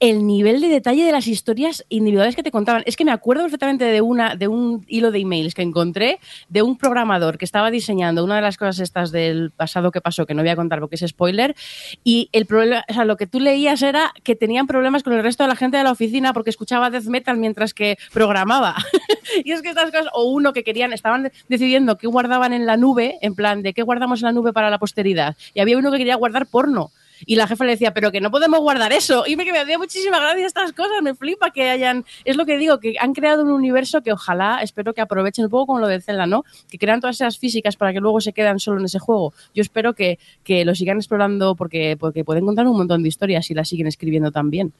el 0.02 0.26
nivel 0.26 0.60
de 0.60 0.66
detalle 0.66 1.04
de 1.04 1.12
las 1.12 1.28
historias 1.28 1.84
individuales 1.88 2.34
que 2.34 2.42
te 2.42 2.50
contaban. 2.50 2.82
Es 2.86 2.96
que 2.96 3.04
me 3.04 3.12
acuerdo 3.12 3.44
perfectamente 3.44 3.84
de 3.84 4.00
una 4.00 4.34
de 4.34 4.48
un 4.48 4.84
hilo 4.88 5.12
de 5.12 5.20
emails 5.20 5.54
que 5.54 5.62
encontré 5.62 6.18
de 6.48 6.60
un 6.60 6.76
programador 6.76 7.38
que 7.38 7.44
estaba 7.44 7.70
diseñando 7.70 8.24
una 8.24 8.34
de 8.34 8.42
las 8.42 8.56
cosas 8.56 8.80
estas 8.80 9.12
del 9.12 9.52
pasado 9.52 9.92
que 9.92 10.00
pasó, 10.00 10.26
que 10.26 10.34
no 10.34 10.42
voy 10.42 10.50
a 10.50 10.56
contar 10.56 10.80
porque 10.80 10.96
es 10.96 11.04
spoiler, 11.06 11.54
y 12.02 12.28
el 12.32 12.46
problema, 12.46 12.84
o 12.88 12.92
sea, 12.92 13.04
lo 13.04 13.16
que 13.16 13.28
tú 13.28 13.38
leías 13.38 13.80
era 13.82 14.12
que 14.24 14.34
tenían 14.34 14.66
problemas 14.66 15.04
con 15.04 15.12
el 15.12 15.22
resto 15.22 15.44
de 15.44 15.48
la 15.48 15.54
gente 15.54 15.76
de 15.76 15.84
la 15.84 15.92
oficina 15.92 16.32
porque 16.32 16.50
escuchaba 16.50 16.90
death 16.90 17.04
metal 17.04 17.36
mientras 17.36 17.72
que 17.72 17.96
programaba. 18.12 18.74
y 19.44 19.52
es 19.52 19.62
que 19.62 19.68
estas 19.68 19.92
cosas, 19.92 20.08
o 20.14 20.24
uno 20.24 20.52
que 20.52 20.64
querían, 20.64 20.92
estaban 20.92 21.30
decidiendo 21.48 21.96
qué 21.96 22.08
guardaban 22.08 22.52
en 22.52 22.66
la 22.66 22.76
nube, 22.76 23.18
en 23.22 23.36
plan 23.36 23.62
de 23.62 23.72
qué 23.72 23.82
guardamos 23.82 24.20
en 24.22 24.26
la 24.26 24.32
nube 24.32 24.52
para 24.52 24.68
la 24.68 24.80
posteridad, 24.80 25.36
y 25.54 25.60
había 25.60 25.78
uno 25.78 25.92
que 25.92 25.98
quería 25.98 26.16
guardar 26.16 26.46
porno. 26.46 26.90
Y 27.26 27.36
la 27.36 27.46
jefa 27.46 27.64
le 27.64 27.72
decía, 27.72 27.94
pero 27.94 28.10
que 28.10 28.20
no 28.20 28.30
podemos 28.30 28.60
guardar 28.60 28.92
eso. 28.92 29.24
Y 29.26 29.36
me, 29.36 29.44
que 29.44 29.52
me 29.52 29.58
hacía 29.58 29.78
muchísima 29.78 30.18
gracia 30.18 30.46
estas 30.46 30.72
cosas, 30.72 31.02
me 31.02 31.14
flipa 31.14 31.50
que 31.50 31.70
hayan... 31.70 32.04
Es 32.24 32.36
lo 32.36 32.46
que 32.46 32.58
digo, 32.58 32.78
que 32.80 32.94
han 33.00 33.12
creado 33.12 33.42
un 33.42 33.50
universo 33.50 34.02
que 34.02 34.12
ojalá, 34.12 34.60
espero 34.62 34.94
que 34.94 35.00
aprovechen 35.00 35.44
un 35.44 35.50
poco 35.50 35.66
como 35.66 35.80
lo 35.80 35.88
de 35.88 36.00
Zelda, 36.00 36.26
¿no? 36.26 36.44
Que 36.70 36.78
crean 36.78 37.00
todas 37.00 37.16
esas 37.16 37.38
físicas 37.38 37.76
para 37.76 37.92
que 37.92 38.00
luego 38.00 38.20
se 38.20 38.32
quedan 38.32 38.58
solo 38.58 38.78
en 38.78 38.86
ese 38.86 38.98
juego. 38.98 39.32
Yo 39.54 39.62
espero 39.62 39.94
que, 39.94 40.18
que 40.44 40.64
lo 40.64 40.74
sigan 40.74 40.98
explorando 40.98 41.54
porque, 41.54 41.96
porque 41.98 42.24
pueden 42.24 42.44
contar 42.44 42.66
un 42.66 42.76
montón 42.76 43.02
de 43.02 43.08
historias 43.08 43.50
y 43.50 43.54
las 43.54 43.68
siguen 43.68 43.86
escribiendo 43.86 44.30
también. 44.30 44.72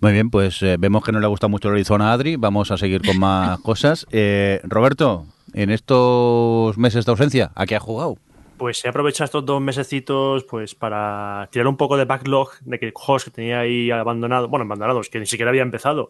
Muy 0.00 0.12
bien, 0.12 0.30
pues 0.30 0.62
eh, 0.62 0.76
vemos 0.78 1.04
que 1.04 1.12
no 1.12 1.20
le 1.20 1.26
gusta 1.26 1.48
mucho 1.48 1.68
el 1.68 1.74
Horizon 1.74 2.02
a 2.02 2.12
Adri. 2.12 2.36
Vamos 2.36 2.70
a 2.70 2.76
seguir 2.76 3.02
con 3.02 3.18
más 3.18 3.58
cosas. 3.62 4.06
Eh, 4.10 4.60
Roberto, 4.64 5.26
en 5.54 5.70
estos 5.70 6.76
meses 6.76 7.06
de 7.06 7.10
ausencia, 7.10 7.52
¿a 7.54 7.66
qué 7.66 7.76
has 7.76 7.82
jugado? 7.82 8.18
Pues 8.64 8.82
he 8.82 8.88
aprovechado 8.88 9.26
estos 9.26 9.44
dos 9.44 9.60
mesecitos 9.60 10.44
pues 10.44 10.74
para 10.74 11.50
tirar 11.52 11.66
un 11.66 11.76
poco 11.76 11.98
de 11.98 12.06
backlog 12.06 12.48
de 12.62 12.78
que 12.78 12.92
juegos 12.94 13.26
que 13.26 13.30
tenía 13.30 13.60
ahí 13.60 13.90
abandonados, 13.90 14.48
bueno, 14.48 14.64
abandonados, 14.64 15.10
que 15.10 15.20
ni 15.20 15.26
siquiera 15.26 15.50
había 15.50 15.60
empezado. 15.60 16.08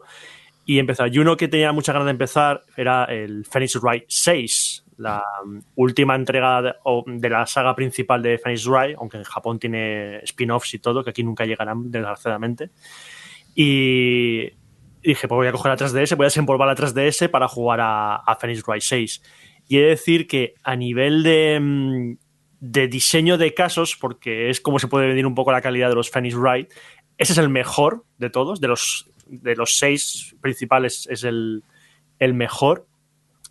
Y 0.65 0.79
empezar. 0.79 1.13
Y 1.13 1.19
uno 1.19 1.35
que 1.35 1.49
tenía 1.49 1.73
mucha 1.73 1.91
ganas 1.91 2.05
de 2.05 2.11
empezar 2.11 2.63
era 2.77 3.03
el 3.03 3.43
Phoenix 3.43 3.75
Wright 3.81 4.05
6, 4.07 4.85
la 4.99 5.21
um, 5.43 5.63
última 5.75 6.15
entrega 6.15 6.61
de, 6.61 7.29
la 7.29 7.45
saga 7.45 7.75
principal 7.75 8.21
de 8.21 8.37
Phoenix 8.37 8.65
Wright, 8.65 8.95
aunque 8.99 9.17
en 9.17 9.25
Japón 9.25 9.59
tiene 9.59 10.19
spin-offs 10.19 10.75
y 10.75 10.79
todo, 10.79 11.03
que 11.03 11.09
aquí 11.09 11.25
nunca 11.25 11.43
llegarán, 11.43 11.91
desgraciadamente. 11.91 12.69
Y 13.53 14.43
dije, 15.03 15.27
pues 15.27 15.29
voy 15.29 15.47
a 15.47 15.51
coger 15.51 15.71
la 15.71 15.77
3DS, 15.77 16.15
voy 16.15 16.23
a 16.23 16.27
desempolvar 16.27 16.69
la 16.69 16.75
3DS 16.77 17.29
para 17.29 17.49
jugar 17.49 17.81
a, 17.81 18.15
a 18.15 18.35
Phoenix 18.37 18.65
Wright 18.65 18.81
6. 18.81 19.21
Y 19.67 19.77
he 19.77 19.81
de 19.81 19.87
decir 19.87 20.25
que 20.25 20.53
a 20.63 20.77
nivel 20.77 21.23
de, 21.23 21.59
mm, 21.59 22.24
de 22.59 22.87
diseño 22.87 23.37
de 23.37 23.53
casos, 23.53 23.97
porque 23.99 24.49
es 24.49 24.61
como 24.61 24.79
se 24.79 24.87
puede 24.87 25.07
medir 25.07 25.25
un 25.25 25.35
poco 25.35 25.51
la 25.51 25.61
calidad 25.61 25.89
de 25.89 25.95
los 25.95 26.09
Phoenix 26.09 26.35
Wright, 26.35 26.71
ese 27.17 27.33
es 27.33 27.37
el 27.37 27.49
mejor 27.49 28.03
de 28.17 28.29
todos, 28.29 28.59
de 28.59 28.67
los, 28.67 29.09
de 29.27 29.55
los 29.55 29.77
seis 29.77 30.35
principales 30.41 31.07
es 31.09 31.23
el, 31.23 31.63
el 32.19 32.33
mejor. 32.33 32.87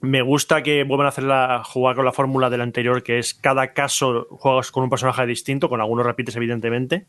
Me 0.01 0.21
gusta 0.21 0.63
que 0.63 0.85
vuelvan 0.85 1.07
a 1.07 1.09
hacer 1.09 1.25
la, 1.25 1.63
jugar 1.65 1.97
con 1.97 2.05
la 2.05 2.13
fórmula 2.13 2.51
del 2.51 2.61
anterior, 2.61 3.03
que 3.03 3.19
es 3.19 3.33
cada 3.33 3.73
caso 3.73 4.27
juegas 4.29 4.71
con 4.71 4.85
un 4.85 4.91
personaje 4.91 5.25
distinto, 5.25 5.71
con 5.71 5.81
algunos 5.81 6.05
repites, 6.05 6.37
evidentemente, 6.37 7.07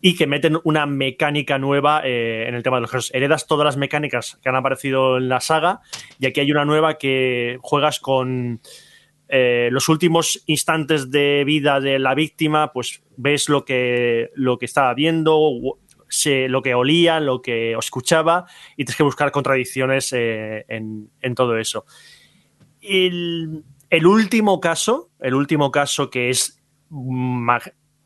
y 0.00 0.16
que 0.16 0.26
meten 0.26 0.58
una 0.64 0.86
mecánica 0.86 1.58
nueva 1.58 2.00
eh, 2.04 2.46
en 2.48 2.54
el 2.54 2.62
tema 2.62 2.78
de 2.78 2.82
los 2.82 2.90
casos. 2.90 3.10
Heredas 3.12 3.46
todas 3.46 3.66
las 3.66 3.76
mecánicas 3.76 4.38
que 4.42 4.48
han 4.48 4.56
aparecido 4.56 5.18
en 5.18 5.28
la 5.28 5.40
saga, 5.40 5.80
y 6.18 6.26
aquí 6.26 6.40
hay 6.40 6.50
una 6.50 6.64
nueva 6.64 6.96
que 6.96 7.58
juegas 7.60 8.00
con 8.00 8.62
eh, 9.28 9.68
los 9.70 9.88
últimos 9.88 10.42
instantes 10.46 11.10
de 11.10 11.44
vida 11.44 11.80
de 11.80 11.98
la 11.98 12.14
víctima, 12.14 12.72
pues 12.72 13.02
ves 13.16 13.48
lo 13.48 13.64
que, 13.64 14.30
lo 14.34 14.58
que 14.58 14.64
estaba 14.64 14.94
viendo, 14.94 15.38
lo 16.48 16.62
que 16.62 16.74
olía, 16.74 17.20
lo 17.20 17.42
que 17.42 17.72
escuchaba, 17.72 18.46
y 18.72 18.84
tienes 18.84 18.96
que 18.96 19.02
buscar 19.02 19.30
contradicciones 19.30 20.12
eh, 20.14 20.64
en, 20.68 21.10
en 21.20 21.34
todo 21.34 21.58
eso. 21.58 21.84
El, 22.80 23.64
el, 23.90 24.06
último 24.06 24.60
caso, 24.60 25.10
el 25.20 25.34
último 25.34 25.70
caso 25.70 26.08
que 26.08 26.30
es 26.30 26.62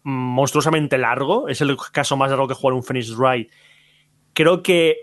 monstruosamente 0.02 0.98
largo, 0.98 1.48
es 1.48 1.60
el 1.60 1.76
caso 1.92 2.16
más 2.16 2.30
largo 2.30 2.48
que 2.48 2.54
jugar 2.54 2.74
un 2.74 2.82
Phoenix 2.82 3.16
Wright. 3.16 3.48
Creo 4.32 4.62
que 4.62 4.96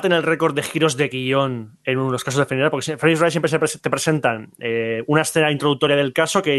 tener 0.00 0.18
el 0.18 0.24
récord 0.24 0.54
de 0.54 0.62
giros 0.62 0.96
de 0.96 1.08
guion 1.08 1.78
en 1.84 1.98
unos 1.98 2.24
casos 2.24 2.46
de 2.46 2.56
Wright, 2.56 2.70
porque 2.70 2.96
Phoenix 2.96 3.20
Wright 3.20 3.30
siempre 3.30 3.50
te 3.80 3.90
presentan 3.90 4.50
eh, 4.58 5.04
una 5.06 5.22
escena 5.22 5.52
introductoria 5.52 5.96
del 5.96 6.12
caso 6.12 6.42
que 6.42 6.58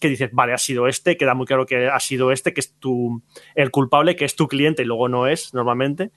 que 0.00 0.08
dices, 0.08 0.30
vale, 0.32 0.52
ha 0.52 0.58
sido 0.58 0.86
este, 0.86 1.16
queda 1.16 1.34
muy 1.34 1.46
claro 1.46 1.64
que 1.64 1.88
ha 1.88 2.00
sido 2.00 2.32
este, 2.32 2.52
que 2.52 2.60
es 2.60 2.74
tu, 2.78 3.22
el 3.54 3.70
culpable, 3.70 4.16
que 4.16 4.24
es 4.24 4.36
tu 4.36 4.48
cliente 4.48 4.82
y 4.82 4.86
luego 4.86 5.08
no 5.08 5.26
es 5.26 5.54
normalmente. 5.54 6.10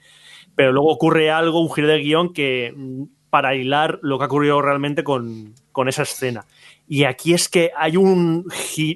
Pero 0.55 0.71
luego 0.71 0.91
ocurre 0.91 1.31
algo, 1.31 1.61
un 1.61 1.71
giro 1.71 1.87
de 1.87 1.99
guion 1.99 2.33
que 2.33 2.73
para 3.29 3.55
hilar 3.55 3.99
lo 4.03 4.17
que 4.17 4.25
ha 4.25 4.27
ocurrido 4.27 4.61
realmente 4.61 5.03
con, 5.03 5.55
con 5.71 5.87
esa 5.87 6.03
escena. 6.03 6.45
Y 6.87 7.05
aquí 7.05 7.33
es 7.33 7.49
que 7.49 7.71
hay 7.75 7.97
un, 7.97 8.45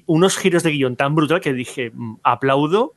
unos 0.05 0.37
giros 0.37 0.63
de 0.63 0.71
guion 0.71 0.95
tan 0.95 1.15
brutal 1.15 1.41
que 1.41 1.53
dije, 1.53 1.91
mm, 1.93 2.17
aplaudo 2.23 2.96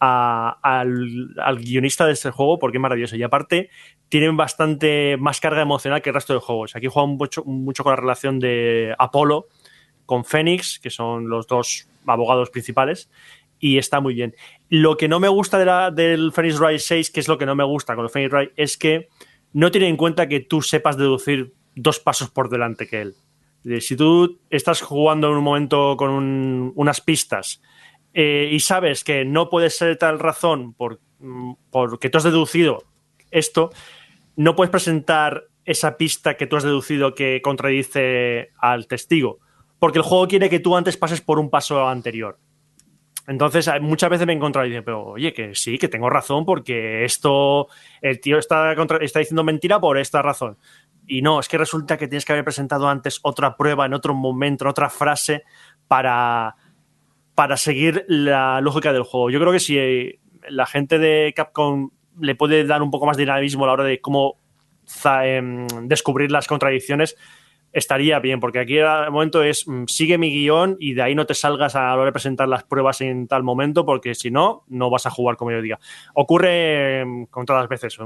al, 0.00 1.34
al, 1.36 1.58
guionista 1.58 2.06
de 2.06 2.12
este 2.12 2.30
juego 2.30 2.58
porque 2.58 2.78
es 2.78 2.82
maravilloso. 2.82 3.16
Y 3.16 3.22
aparte, 3.22 3.70
tienen 4.08 4.36
bastante 4.36 5.16
más 5.18 5.40
carga 5.40 5.62
emocional 5.62 6.02
que 6.02 6.10
el 6.10 6.14
resto 6.14 6.34
de 6.34 6.40
juegos. 6.40 6.76
Aquí 6.76 6.86
juegan 6.86 7.16
mucho, 7.16 7.44
mucho 7.44 7.84
con 7.84 7.92
la 7.92 7.96
relación 7.96 8.38
de 8.38 8.94
Apolo 8.98 9.46
con 10.06 10.24
Fénix, 10.24 10.78
que 10.78 10.88
son 10.88 11.28
los 11.28 11.46
dos 11.46 11.86
abogados 12.06 12.48
principales, 12.48 13.10
y 13.58 13.76
está 13.76 14.00
muy 14.00 14.14
bien. 14.14 14.34
Lo 14.70 14.96
que 14.96 15.06
no 15.06 15.20
me 15.20 15.28
gusta 15.28 15.58
de 15.58 15.66
la, 15.66 15.90
del 15.90 16.32
Phoenix 16.32 16.58
Wright 16.58 16.80
6, 16.80 17.10
que 17.10 17.20
es 17.20 17.28
lo 17.28 17.36
que 17.36 17.44
no 17.44 17.54
me 17.54 17.64
gusta 17.64 17.94
con 17.94 18.06
el 18.06 18.10
Phoenix 18.10 18.32
Wright, 18.32 18.52
es 18.56 18.78
que 18.78 19.08
no 19.52 19.70
tiene 19.70 19.88
en 19.88 19.98
cuenta 19.98 20.26
que 20.26 20.40
tú 20.40 20.62
sepas 20.62 20.96
deducir 20.96 21.52
dos 21.74 22.00
pasos 22.00 22.30
por 22.30 22.48
delante 22.48 22.86
que 22.86 23.02
él. 23.02 23.14
Si 23.80 23.96
tú 23.96 24.40
estás 24.48 24.80
jugando 24.80 25.28
en 25.28 25.34
un 25.34 25.44
momento 25.44 25.96
con 25.98 26.10
un, 26.10 26.72
unas 26.74 27.02
pistas 27.02 27.60
eh, 28.14 28.48
y 28.50 28.60
sabes 28.60 29.04
que 29.04 29.24
no 29.24 29.50
puede 29.50 29.70
ser 29.70 29.96
tal 29.96 30.18
razón 30.18 30.72
por, 30.74 31.00
porque 31.70 32.10
tú 32.10 32.18
has 32.18 32.24
deducido 32.24 32.84
esto, 33.30 33.70
no 34.36 34.56
puedes 34.56 34.70
presentar 34.70 35.44
esa 35.64 35.96
pista 35.96 36.36
que 36.36 36.46
tú 36.46 36.56
has 36.56 36.64
deducido 36.64 37.14
que 37.14 37.42
contradice 37.42 38.50
al 38.58 38.86
testigo, 38.86 39.38
porque 39.78 39.98
el 39.98 40.04
juego 40.04 40.28
quiere 40.28 40.48
que 40.48 40.60
tú 40.60 40.76
antes 40.76 40.96
pases 40.96 41.20
por 41.20 41.38
un 41.38 41.50
paso 41.50 41.86
anterior. 41.86 42.38
Entonces, 43.26 43.70
muchas 43.82 44.08
veces 44.08 44.26
me 44.26 44.32
he 44.32 44.36
encontrado 44.36 44.66
y 44.66 44.70
digo, 44.70 44.82
pero 44.82 45.04
oye, 45.04 45.34
que 45.34 45.54
sí, 45.54 45.76
que 45.76 45.88
tengo 45.88 46.08
razón 46.08 46.46
porque 46.46 47.04
esto, 47.04 47.68
el 48.00 48.20
tío 48.20 48.38
está, 48.38 48.74
contra, 48.74 48.96
está 48.98 49.18
diciendo 49.18 49.44
mentira 49.44 49.78
por 49.78 49.98
esta 49.98 50.22
razón. 50.22 50.56
Y 51.06 51.20
no, 51.20 51.38
es 51.38 51.48
que 51.48 51.58
resulta 51.58 51.98
que 51.98 52.08
tienes 52.08 52.24
que 52.24 52.32
haber 52.32 52.44
presentado 52.44 52.88
antes 52.88 53.20
otra 53.22 53.54
prueba 53.54 53.84
en 53.84 53.92
otro 53.92 54.14
momento, 54.14 54.64
en 54.64 54.70
otra 54.70 54.88
frase, 54.88 55.42
para, 55.86 56.56
para 57.38 57.56
seguir 57.56 58.04
la 58.08 58.60
lógica 58.60 58.92
del 58.92 59.04
juego. 59.04 59.30
Yo 59.30 59.38
creo 59.38 59.52
que 59.52 59.60
si 59.60 60.18
la 60.48 60.66
gente 60.66 60.98
de 60.98 61.32
Capcom 61.36 61.90
le 62.20 62.34
puede 62.34 62.66
dar 62.66 62.82
un 62.82 62.90
poco 62.90 63.06
más 63.06 63.16
de 63.16 63.22
dinamismo 63.22 63.62
a 63.62 63.68
la 63.68 63.74
hora 63.74 63.84
de 63.84 64.00
cómo 64.00 64.40
em, 65.22 65.64
descubrir 65.84 66.32
las 66.32 66.48
contradicciones, 66.48 67.14
estaría 67.72 68.18
bien, 68.18 68.40
porque 68.40 68.58
aquí 68.58 68.78
el 68.78 69.12
momento 69.12 69.44
es 69.44 69.68
mm, 69.68 69.84
sigue 69.86 70.18
mi 70.18 70.30
guion 70.30 70.78
y 70.80 70.94
de 70.94 71.02
ahí 71.02 71.14
no 71.14 71.26
te 71.26 71.34
salgas 71.34 71.76
a 71.76 71.82
la 71.82 71.94
hora 71.94 72.06
de 72.06 72.12
presentar 72.12 72.48
las 72.48 72.64
pruebas 72.64 73.02
en 73.02 73.28
tal 73.28 73.44
momento, 73.44 73.86
porque 73.86 74.16
si 74.16 74.32
no, 74.32 74.64
no 74.66 74.90
vas 74.90 75.06
a 75.06 75.10
jugar 75.10 75.36
como 75.36 75.52
yo 75.52 75.62
diga. 75.62 75.78
Ocurre 76.14 77.02
em, 77.02 77.26
con 77.26 77.46
todas 77.46 77.62
las 77.62 77.68
veces, 77.68 78.00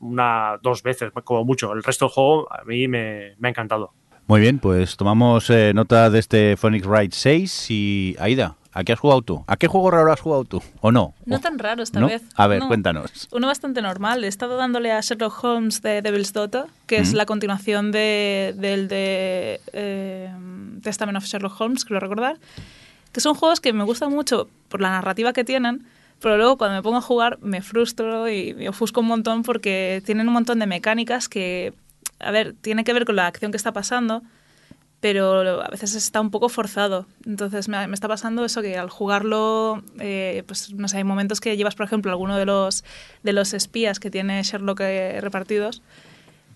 una, 0.00 0.58
dos 0.62 0.82
veces, 0.82 1.12
como 1.24 1.44
mucho. 1.44 1.74
El 1.74 1.82
resto 1.82 2.06
del 2.06 2.14
juego 2.14 2.50
a 2.50 2.64
mí 2.64 2.88
me, 2.88 3.34
me 3.36 3.48
ha 3.48 3.50
encantado. 3.50 3.92
Muy 4.28 4.40
bien, 4.40 4.58
pues 4.58 4.96
tomamos 4.96 5.50
eh, 5.50 5.72
nota 5.74 6.08
de 6.08 6.20
este 6.20 6.56
Phoenix 6.56 6.86
Wright 6.86 7.12
6 7.12 7.70
y 7.70 8.16
Aida, 8.18 8.56
¿a 8.72 8.84
qué 8.84 8.92
has 8.92 8.98
jugado 9.00 9.22
tú? 9.22 9.44
¿A 9.46 9.56
qué 9.56 9.66
juego 9.68 9.90
raro 9.90 10.12
has 10.12 10.20
jugado 10.20 10.44
tú? 10.44 10.62
¿O 10.80 10.90
no? 10.92 11.14
No 11.26 11.36
¿O- 11.36 11.40
tan 11.40 11.58
raro 11.58 11.82
esta 11.82 12.00
¿no? 12.00 12.08
vez. 12.08 12.22
A 12.36 12.46
ver, 12.46 12.60
No. 12.60 12.68
cuéntanos. 12.68 13.28
Uno 13.32 13.46
bastante 13.46 13.82
normal. 13.82 14.24
He 14.24 14.28
estado 14.28 14.56
dándole 14.56 14.92
a 14.92 15.00
Sherlock 15.00 15.42
Holmes 15.44 15.82
de 15.82 16.02
Devil's 16.02 16.32
Daughter, 16.32 16.64
que 16.86 16.96
es 16.98 17.12
Mm. 17.12 17.16
la 17.16 17.26
continuación 17.26 17.92
de, 17.92 18.54
del 18.56 18.88
de 18.88 19.60
eh, 19.72 20.30
Testament 20.82 21.18
of 21.18 21.24
Sherlock 21.24 21.60
Holmes, 21.60 21.84
creo 21.84 22.00
recordar. 22.00 22.38
Que 23.12 23.20
son 23.20 23.34
juegos 23.34 23.60
que 23.60 23.72
me 23.72 23.84
gustan 23.84 24.10
mucho 24.10 24.48
por 24.68 24.80
la 24.80 24.90
narrativa 24.90 25.32
que 25.34 25.44
tienen, 25.44 25.84
pero 26.20 26.36
luego 26.38 26.56
cuando 26.56 26.76
me 26.76 26.82
pongo 26.82 26.96
a 26.96 27.02
jugar 27.02 27.38
me 27.42 27.60
frustro 27.60 28.28
y 28.30 28.54
me 28.54 28.68
ofusco 28.68 29.00
un 29.00 29.06
montón 29.08 29.42
porque 29.42 30.02
tienen 30.06 30.28
un 30.28 30.32
montón 30.34 30.58
de 30.60 30.66
mecánicas 30.66 31.28
que, 31.28 31.74
a 32.20 32.30
ver, 32.30 32.54
tiene 32.60 32.84
que 32.84 32.92
ver 32.94 33.04
con 33.04 33.16
la 33.16 33.26
acción 33.26 33.50
que 33.50 33.56
está 33.58 33.72
pasando, 33.72 34.22
pero 35.02 35.60
a 35.60 35.68
veces 35.68 35.96
está 35.96 36.20
un 36.20 36.30
poco 36.30 36.48
forzado. 36.48 37.06
Entonces 37.26 37.68
me, 37.68 37.84
está 37.92 38.06
pasando 38.06 38.44
eso 38.44 38.62
que 38.62 38.78
al 38.78 38.88
jugarlo, 38.88 39.82
eh, 39.98 40.44
pues 40.46 40.72
no 40.74 40.86
sé, 40.86 40.98
hay 40.98 41.04
momentos 41.04 41.40
que 41.40 41.56
llevas, 41.56 41.74
por 41.74 41.86
ejemplo, 41.86 42.12
alguno 42.12 42.36
de 42.38 42.46
los, 42.46 42.84
de 43.24 43.32
los 43.32 43.52
espías 43.52 43.98
que 43.98 44.12
tiene 44.12 44.40
Sherlock 44.44 44.80
eh, 44.82 45.20
repartidos 45.20 45.82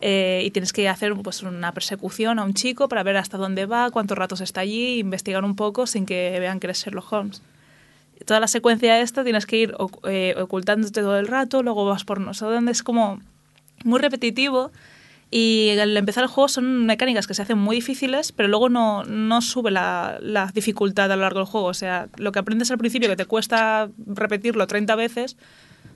eh, 0.00 0.42
y 0.44 0.52
tienes 0.52 0.72
que 0.72 0.88
hacer 0.88 1.12
pues, 1.16 1.42
una 1.42 1.72
persecución 1.72 2.38
a 2.38 2.44
un 2.44 2.54
chico 2.54 2.88
para 2.88 3.02
ver 3.02 3.16
hasta 3.16 3.36
dónde 3.36 3.66
va, 3.66 3.90
cuántos 3.90 4.16
ratos 4.16 4.40
está 4.40 4.60
allí, 4.60 5.00
investigar 5.00 5.44
un 5.44 5.56
poco 5.56 5.88
sin 5.88 6.06
que 6.06 6.36
vean 6.38 6.60
que 6.60 6.68
eres 6.68 6.84
Sherlock 6.84 7.12
Holmes. 7.12 7.42
Toda 8.26 8.38
la 8.38 8.46
secuencia 8.46 9.00
esta 9.00 9.24
tienes 9.24 9.44
que 9.44 9.56
ir 9.56 9.72
oc- 9.72 10.40
ocultándote 10.40 11.00
todo 11.00 11.18
el 11.18 11.26
rato, 11.26 11.64
luego 11.64 11.84
vas 11.84 12.04
por 12.04 12.20
no 12.20 12.32
sé 12.32 12.44
dónde, 12.44 12.70
es 12.70 12.84
como 12.84 13.20
muy 13.82 14.00
repetitivo 14.00 14.70
y 15.30 15.76
al 15.78 15.96
empezar 15.96 16.22
el 16.22 16.28
juego 16.28 16.48
son 16.48 16.86
mecánicas 16.86 17.26
que 17.26 17.34
se 17.34 17.42
hacen 17.42 17.58
muy 17.58 17.76
difíciles, 17.76 18.32
pero 18.32 18.48
luego 18.48 18.68
no, 18.68 19.04
no 19.04 19.42
sube 19.42 19.70
la, 19.70 20.18
la 20.20 20.50
dificultad 20.54 21.10
a 21.10 21.16
lo 21.16 21.22
largo 21.22 21.40
del 21.40 21.48
juego. 21.48 21.66
O 21.66 21.74
sea, 21.74 22.08
lo 22.16 22.30
que 22.30 22.38
aprendes 22.38 22.70
al 22.70 22.78
principio 22.78 23.08
que 23.08 23.16
te 23.16 23.24
cuesta 23.24 23.90
repetirlo 24.06 24.66
30 24.66 24.94
veces, 24.94 25.36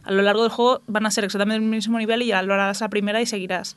a 0.02 0.11
lo 0.11 0.23
largo 0.23 0.43
del 0.43 0.51
juego 0.51 0.82
van 0.86 1.07
a 1.07 1.11
ser 1.11 1.24
exactamente 1.24 1.62
el 1.62 1.70
mismo 1.70 1.98
nivel 1.98 2.23
y 2.23 2.27
ya 2.27 2.43
lo 2.43 2.55
harás 2.55 2.82
a 2.82 2.89
primera 2.89 3.20
y 3.23 3.27
seguirás. 3.27 3.77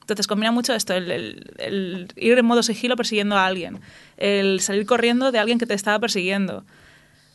Entonces 0.00 0.26
combina 0.26 0.52
mucho 0.52 0.74
esto, 0.74 0.92
el 0.92 2.12
ir 2.16 2.38
en 2.38 2.44
modo 2.44 2.62
sigilo 2.62 2.94
persiguiendo 2.94 3.36
a 3.36 3.46
alguien, 3.46 3.80
el 4.18 4.60
salir 4.60 4.84
corriendo 4.84 5.32
de 5.32 5.38
alguien 5.38 5.58
que 5.58 5.64
te 5.64 5.72
estaba 5.72 5.98
persiguiendo, 5.98 6.62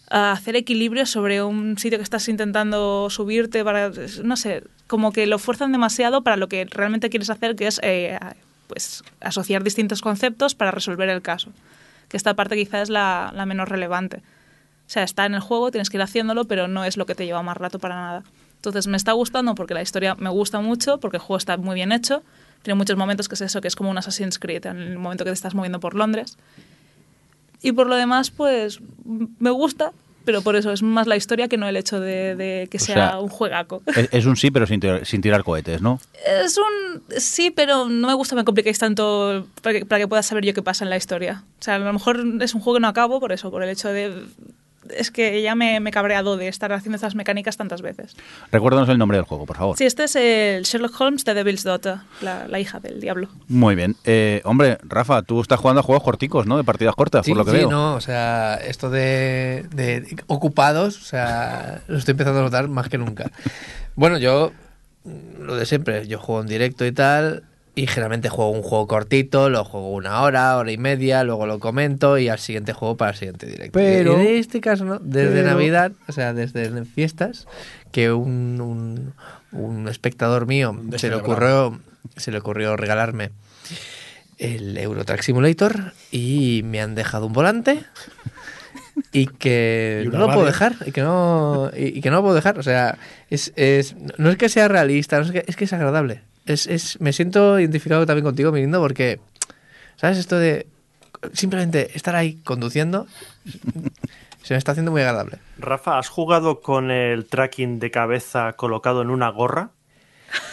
a 0.09 0.31
hacer 0.31 0.55
equilibrio 0.55 1.05
sobre 1.05 1.43
un 1.43 1.77
sitio 1.77 1.99
que 1.99 2.03
estás 2.03 2.27
intentando 2.29 3.09
subirte 3.09 3.63
para 3.63 3.91
no 4.23 4.37
sé 4.37 4.63
como 4.87 5.11
que 5.11 5.27
lo 5.27 5.37
fuerzan 5.37 5.71
demasiado 5.71 6.23
para 6.23 6.35
lo 6.35 6.49
que 6.49 6.65
realmente 6.65 7.09
quieres 7.09 7.29
hacer 7.29 7.55
que 7.55 7.67
es 7.67 7.79
eh, 7.83 8.17
pues 8.67 9.03
asociar 9.21 9.63
distintos 9.63 10.01
conceptos 10.01 10.55
para 10.55 10.71
resolver 10.71 11.09
el 11.09 11.21
caso. 11.21 11.51
Que 12.07 12.17
esta 12.17 12.33
parte 12.33 12.55
quizás 12.55 12.83
es 12.83 12.89
la, 12.89 13.31
la 13.35 13.45
menos 13.45 13.69
relevante. 13.69 14.17
O 14.17 14.91
sea 14.91 15.03
está 15.03 15.27
en 15.27 15.35
el 15.35 15.41
juego 15.41 15.69
tienes 15.69 15.91
que 15.91 15.97
ir 15.97 16.01
haciéndolo 16.01 16.45
pero 16.45 16.67
no 16.67 16.83
es 16.85 16.97
lo 16.97 17.05
que 17.05 17.13
te 17.13 17.25
lleva 17.25 17.43
más 17.43 17.57
rato 17.57 17.77
para 17.77 17.95
nada. 17.95 18.23
Entonces 18.55 18.87
me 18.87 18.97
está 18.97 19.11
gustando 19.11 19.53
porque 19.53 19.75
la 19.75 19.83
historia 19.83 20.15
me 20.15 20.29
gusta 20.29 20.59
mucho 20.59 20.99
porque 20.99 21.17
el 21.17 21.21
juego 21.21 21.37
está 21.37 21.57
muy 21.57 21.75
bien 21.75 21.91
hecho. 21.91 22.23
Tiene 22.63 22.77
muchos 22.77 22.97
momentos 22.97 23.29
que 23.29 23.35
es 23.35 23.41
eso 23.41 23.61
que 23.61 23.67
es 23.67 23.75
como 23.75 23.91
un 23.91 23.97
Assassin's 23.99 24.39
Creed 24.39 24.65
en 24.65 24.77
el 24.79 24.97
momento 24.97 25.23
que 25.23 25.29
te 25.29 25.35
estás 25.35 25.53
moviendo 25.53 25.79
por 25.79 25.93
Londres 25.93 26.35
y 27.61 27.71
por 27.71 27.87
lo 27.87 27.95
demás, 27.95 28.31
pues 28.31 28.79
me 29.39 29.49
gusta, 29.49 29.91
pero 30.25 30.41
por 30.41 30.55
eso 30.55 30.71
es 30.71 30.83
más 30.83 31.07
la 31.07 31.15
historia 31.15 31.47
que 31.47 31.57
no 31.57 31.67
el 31.67 31.75
hecho 31.77 31.99
de, 31.99 32.35
de 32.35 32.67
que 32.69 32.77
O 32.77 32.79
sea, 32.79 32.95
sea, 33.11 33.19
un 33.19 33.29
juegaco. 33.29 33.81
Es, 33.95 34.09
es 34.11 34.25
un 34.25 34.35
sí, 34.35 34.51
pero 34.51 34.67
sin, 34.67 34.79
tirar- 34.79 35.05
sin 35.05 35.21
tirar 35.21 35.43
cohetes, 35.43 35.81
¿no? 35.81 35.99
Es 36.43 36.57
un 36.57 37.01
sí, 37.17 37.49
pero 37.51 37.89
no 37.89 38.07
me 38.07 38.13
gusta 38.13 38.35
que 38.35 38.41
me 38.41 38.45
compliquéis 38.45 38.77
tanto 38.79 39.47
para 39.61 39.79
que, 39.79 39.85
para 39.85 39.99
que 39.99 40.07
pueda 40.07 40.21
saber 40.23 40.45
yo 40.45 40.53
qué 40.53 40.61
pasa 40.61 40.83
en 40.83 40.89
la 40.89 40.97
historia. 40.97 41.43
O 41.59 41.63
sea, 41.63 41.75
a 41.75 41.79
lo 41.79 41.91
mejor 41.93 42.23
es 42.41 42.53
un 42.53 42.61
juego 42.61 42.77
que 42.77 42.81
no 42.81 42.87
acabo 42.89 43.19
por 43.19 43.31
eso, 43.31 43.49
por 43.49 43.63
el 43.63 43.69
hecho 43.69 43.87
de... 43.89 44.13
Es 44.95 45.11
que 45.11 45.41
ya 45.41 45.55
me, 45.55 45.79
me 45.79 45.89
he 45.89 45.93
cabreado 45.93 46.37
de 46.37 46.47
estar 46.47 46.71
haciendo 46.73 46.95
estas 46.95 47.13
mecánicas 47.15 47.57
tantas 47.57 47.81
veces. 47.81 48.15
Recuérdanos 48.51 48.87
el 48.89 48.97
nombre 48.97 49.17
del 49.17 49.25
juego, 49.25 49.45
por 49.45 49.57
favor. 49.57 49.77
Sí, 49.77 49.85
este 49.85 50.05
es 50.05 50.15
el 50.15 50.63
Sherlock 50.63 50.99
Holmes 50.99 51.25
de 51.25 51.33
Devil's 51.33 51.63
Daughter, 51.63 51.95
la, 52.21 52.47
la 52.47 52.59
hija 52.59 52.79
del 52.79 53.01
diablo. 53.01 53.27
Muy 53.47 53.75
bien. 53.75 53.95
Eh, 54.05 54.41
hombre, 54.45 54.77
Rafa, 54.83 55.21
tú 55.21 55.41
estás 55.41 55.59
jugando 55.59 55.81
a 55.81 55.83
juegos 55.83 56.03
corticos, 56.03 56.45
¿no? 56.47 56.57
De 56.57 56.63
partidas 56.63 56.95
cortas, 56.95 57.25
Sí, 57.25 57.31
por 57.31 57.39
lo 57.39 57.45
que 57.45 57.51
sí, 57.51 57.57
veo. 57.57 57.69
no, 57.69 57.95
o 57.95 58.01
sea, 58.01 58.55
esto 58.55 58.89
de, 58.89 59.65
de 59.73 60.15
ocupados, 60.27 60.97
o 60.97 61.03
sea, 61.05 61.81
lo 61.87 61.97
estoy 61.97 62.13
empezando 62.13 62.39
a 62.39 62.43
notar 62.43 62.67
más 62.69 62.87
que 62.89 62.97
nunca. 62.97 63.29
Bueno, 63.95 64.17
yo, 64.17 64.51
lo 65.39 65.55
de 65.55 65.65
siempre, 65.65 66.07
yo 66.07 66.19
juego 66.19 66.41
en 66.41 66.47
directo 66.47 66.85
y 66.85 66.91
tal, 66.91 67.43
y 67.75 67.87
generalmente 67.87 68.27
juego 68.29 68.51
un 68.51 68.61
juego 68.61 68.87
cortito, 68.87 69.49
lo 69.49 69.63
juego 69.63 69.91
una 69.93 70.21
hora, 70.21 70.57
hora 70.57 70.71
y 70.71 70.77
media, 70.77 71.23
luego 71.23 71.45
lo 71.45 71.59
comento 71.59 72.17
y 72.17 72.27
al 72.27 72.39
siguiente 72.39 72.73
juego 72.73 72.97
para 72.97 73.11
el 73.11 73.17
siguiente 73.17 73.45
directo. 73.45 73.71
Pero- 73.73 74.21
Y 74.21 74.27
en 74.27 74.35
este 74.35 74.59
caso, 74.59 74.85
¿no? 74.85 74.99
Desde 74.99 75.31
pero- 75.31 75.47
Navidad, 75.47 75.91
o 76.07 76.11
sea, 76.11 76.33
desde 76.33 76.83
fiestas, 76.85 77.47
que 77.91 78.11
un, 78.11 78.59
un, 78.61 79.13
un 79.51 79.87
espectador 79.87 80.45
mío 80.45 80.75
se 80.97 81.09
le 81.09 81.15
ocurrió, 81.15 81.79
se 82.17 82.31
le 82.31 82.39
ocurrió 82.39 82.75
regalarme 82.75 83.31
el 84.37 84.77
Euro 84.77 85.03
Truck 85.05 85.21
Simulator 85.21 85.93
y 86.11 86.61
me 86.65 86.81
han 86.81 86.95
dejado 86.95 87.25
un 87.27 87.33
volante 87.33 87.83
y 89.11 89.27
que 89.27 90.03
Y 90.05 90.09
no 90.09 90.17
lo 90.19 90.27
puedo 90.31 90.45
dejar 90.45 90.75
y 90.85 90.91
que 90.91 91.01
no 91.01 91.71
y, 91.75 91.97
y 91.97 92.01
que 92.01 92.09
no 92.09 92.17
lo 92.17 92.21
puedo 92.21 92.35
dejar 92.35 92.57
o 92.57 92.63
sea 92.63 92.97
es, 93.29 93.51
es 93.57 93.95
no 94.17 94.29
es 94.29 94.37
que 94.37 94.47
sea 94.49 94.67
realista 94.69 95.17
no 95.19 95.25
es 95.25 95.31
que, 95.31 95.43
es 95.47 95.55
que 95.57 95.65
es 95.65 95.73
agradable 95.73 96.21
es, 96.45 96.67
es 96.67 96.99
me 97.01 97.13
siento 97.13 97.59
identificado 97.59 98.05
también 98.05 98.25
contigo 98.25 98.51
mi 98.51 98.61
lindo 98.61 98.79
porque 98.79 99.19
sabes 99.95 100.17
esto 100.17 100.37
de 100.37 100.67
simplemente 101.33 101.91
estar 101.95 102.15
ahí 102.15 102.35
conduciendo 102.43 103.07
se 104.43 104.53
me 104.53 104.57
está 104.57 104.71
haciendo 104.71 104.91
muy 104.91 105.01
agradable 105.01 105.39
Rafa, 105.57 105.97
¿has 105.97 106.09
jugado 106.09 106.61
con 106.61 106.91
el 106.91 107.25
tracking 107.25 107.79
de 107.79 107.91
cabeza 107.91 108.53
colocado 108.53 109.01
en 109.01 109.09
una 109.09 109.29
gorra? 109.29 109.71